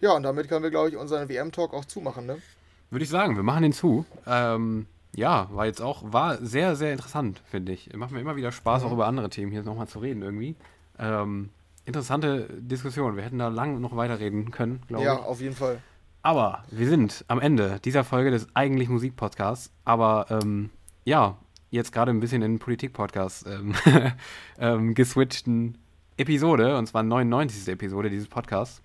Ja, 0.00 0.12
und 0.12 0.22
damit 0.22 0.48
können 0.48 0.62
wir, 0.62 0.70
glaube 0.70 0.88
ich, 0.90 0.96
unseren 0.96 1.28
WM-Talk 1.28 1.74
auch 1.74 1.84
zumachen, 1.84 2.26
ne? 2.26 2.38
Würde 2.90 3.04
ich 3.04 3.10
sagen, 3.10 3.36
wir 3.36 3.42
machen 3.42 3.62
den 3.62 3.72
zu. 3.72 4.04
Ähm, 4.26 4.86
ja, 5.14 5.48
war 5.52 5.66
jetzt 5.66 5.80
auch, 5.82 6.02
war 6.12 6.38
sehr, 6.38 6.76
sehr 6.76 6.92
interessant, 6.92 7.40
finde 7.50 7.72
ich. 7.72 7.92
Macht 7.94 8.10
mir 8.10 8.20
immer 8.20 8.36
wieder 8.36 8.50
Spaß, 8.52 8.82
Mhm. 8.82 8.88
auch 8.88 8.92
über 8.92 9.06
andere 9.06 9.28
Themen 9.30 9.52
hier 9.52 9.62
nochmal 9.62 9.88
zu 9.88 9.98
reden 10.00 10.22
irgendwie. 10.22 10.56
Ähm, 10.98 11.50
interessante 11.90 12.48
Diskussion. 12.60 13.16
Wir 13.16 13.24
hätten 13.24 13.38
da 13.38 13.48
lang 13.48 13.80
noch 13.80 13.96
weiterreden 13.96 14.50
können, 14.50 14.80
glaube 14.88 15.04
Ja, 15.04 15.14
ich. 15.14 15.20
auf 15.20 15.40
jeden 15.40 15.56
Fall. 15.56 15.78
Aber 16.22 16.64
wir 16.70 16.88
sind 16.88 17.24
am 17.28 17.40
Ende 17.40 17.80
dieser 17.84 18.04
Folge 18.04 18.30
des 18.30 18.46
eigentlich 18.54 18.88
Musik-Podcasts. 18.88 19.72
Aber 19.84 20.26
ähm, 20.30 20.70
ja, 21.04 21.36
jetzt 21.70 21.92
gerade 21.92 22.10
ein 22.12 22.20
bisschen 22.20 22.42
in 22.42 22.52
den 22.52 22.58
Politik-Podcast 22.58 23.46
ähm, 23.46 23.74
ähm, 24.58 24.94
geswitchten 24.94 25.78
Episode, 26.16 26.76
und 26.76 26.86
zwar 26.86 27.02
99. 27.02 27.68
Episode 27.72 28.10
dieses 28.10 28.28
Podcasts. 28.28 28.82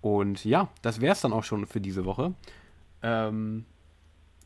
Und 0.00 0.44
ja, 0.44 0.68
das 0.82 1.00
wäre 1.00 1.12
es 1.12 1.20
dann 1.20 1.32
auch 1.32 1.44
schon 1.44 1.66
für 1.66 1.80
diese 1.80 2.04
Woche. 2.04 2.32
Ähm, 3.02 3.64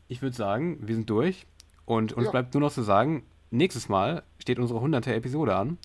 ich 0.07 0.21
würde 0.21 0.35
sagen, 0.35 0.77
wir 0.81 0.95
sind 0.95 1.09
durch. 1.09 1.47
Und 1.85 2.13
uns 2.13 2.25
Ja. 2.25 2.31
bleibt 2.31 2.53
nur 2.53 2.61
noch 2.61 2.71
zu 2.73 2.81
sagen, 2.81 3.23
nächstes 3.51 3.89
Mal 3.89 4.23
steht 4.39 4.59
unsere 4.59 4.79
100. 4.79 5.07
Episode 5.07 5.55
an. 5.55 5.77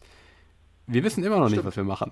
Wir 0.91 1.05
wissen 1.05 1.23
immer 1.25 1.37
noch 1.39 1.45
nicht, 1.45 1.53
Stimmt. 1.61 1.67
was 1.67 1.77
wir 1.77 1.85
machen. 1.85 2.11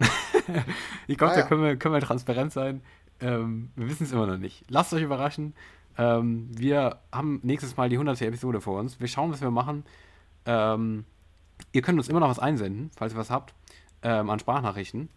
ich 1.08 1.18
glaube, 1.18 1.32
Ah, 1.32 1.36
da 1.36 1.40
ja. 1.42 1.46
können 1.46 1.62
wir, 1.62 1.76
können 1.76 1.94
wir 1.94 2.00
transparent 2.00 2.52
sein. 2.52 2.82
Ähm, 3.20 3.70
wir 3.76 3.88
wissen 3.88 4.04
es 4.04 4.12
immer 4.12 4.26
noch 4.26 4.38
nicht. 4.38 4.64
Lasst 4.68 4.92
euch 4.92 5.02
überraschen. 5.02 5.54
Ähm, 5.96 6.48
wir 6.56 6.98
haben 7.12 7.40
nächstes 7.42 7.76
Mal 7.76 7.88
die 7.88 7.96
100. 7.96 8.22
Episode 8.22 8.60
vor 8.60 8.78
uns. 8.78 9.00
Wir 9.00 9.08
schauen, 9.08 9.32
was 9.32 9.40
wir 9.40 9.50
machen. 9.50 9.84
Ähm, 10.46 11.04
ihr 11.72 11.82
könnt 11.82 11.98
uns 11.98 12.08
immer 12.08 12.20
noch 12.20 12.28
was 12.28 12.38
einsenden, 12.38 12.90
falls 12.96 13.12
ihr 13.14 13.18
was 13.18 13.30
habt, 13.30 13.52
ähm, 14.02 14.30
an 14.30 14.38
Sprachnachrichten. 14.38 15.08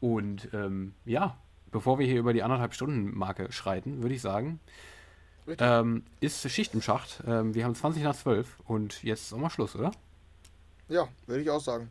Und 0.00 0.48
ähm, 0.52 0.94
ja, 1.04 1.36
bevor 1.72 1.98
wir 1.98 2.06
hier 2.06 2.20
über 2.20 2.32
die 2.32 2.44
anderthalb 2.44 2.74
Stunden 2.74 3.16
Marke 3.18 3.50
schreiten, 3.50 4.02
würde 4.02 4.14
ich 4.14 4.20
sagen, 4.22 4.60
ähm, 5.58 6.04
ist 6.20 6.48
Schicht 6.48 6.74
im 6.74 6.82
Schacht. 6.82 7.22
Wir 7.26 7.64
haben 7.64 7.74
20 7.74 8.02
nach 8.04 8.14
12 8.14 8.60
und 8.66 9.02
jetzt 9.02 9.22
ist 9.22 9.32
auch 9.32 9.38
mal 9.38 9.50
Schluss, 9.50 9.74
oder? 9.74 9.90
Ja, 10.88 11.08
würde 11.26 11.42
ich 11.42 11.50
auch 11.50 11.60
sagen. 11.60 11.90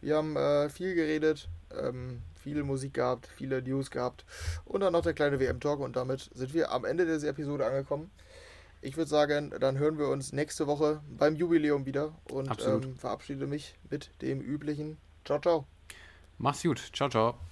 Wir 0.00 0.16
haben 0.16 0.36
äh, 0.36 0.68
viel 0.68 0.94
geredet, 0.94 1.48
ähm, 1.76 2.22
viel 2.42 2.62
Musik 2.62 2.94
gehabt, 2.94 3.28
viele 3.36 3.62
News 3.62 3.90
gehabt 3.90 4.24
und 4.64 4.80
dann 4.80 4.92
noch 4.92 5.02
der 5.02 5.14
kleine 5.14 5.38
WM-Talk 5.40 5.80
und 5.80 5.96
damit 5.96 6.30
sind 6.34 6.54
wir 6.54 6.72
am 6.72 6.84
Ende 6.84 7.06
dieser 7.06 7.28
Episode 7.28 7.66
angekommen. 7.66 8.10
ich 8.80 8.96
würde 8.96 9.10
sagen, 9.10 9.52
dann 9.60 9.78
hören 9.78 9.98
wir 9.98 10.08
uns 10.08 10.32
nächste 10.32 10.66
Woche 10.66 11.00
beim 11.18 11.36
Jubiläum 11.36 11.84
wieder 11.84 12.12
und 12.30 12.50
ähm, 12.66 12.96
verabschiede 12.96 13.46
mich 13.46 13.74
mit 13.90 14.10
dem 14.22 14.40
üblichen 14.40 14.96
Ciao, 15.24 15.38
ciao. 15.38 15.66
Mach's 16.38 16.62
gut. 16.62 16.80
Ciao, 16.92 17.08
ciao. 17.08 17.49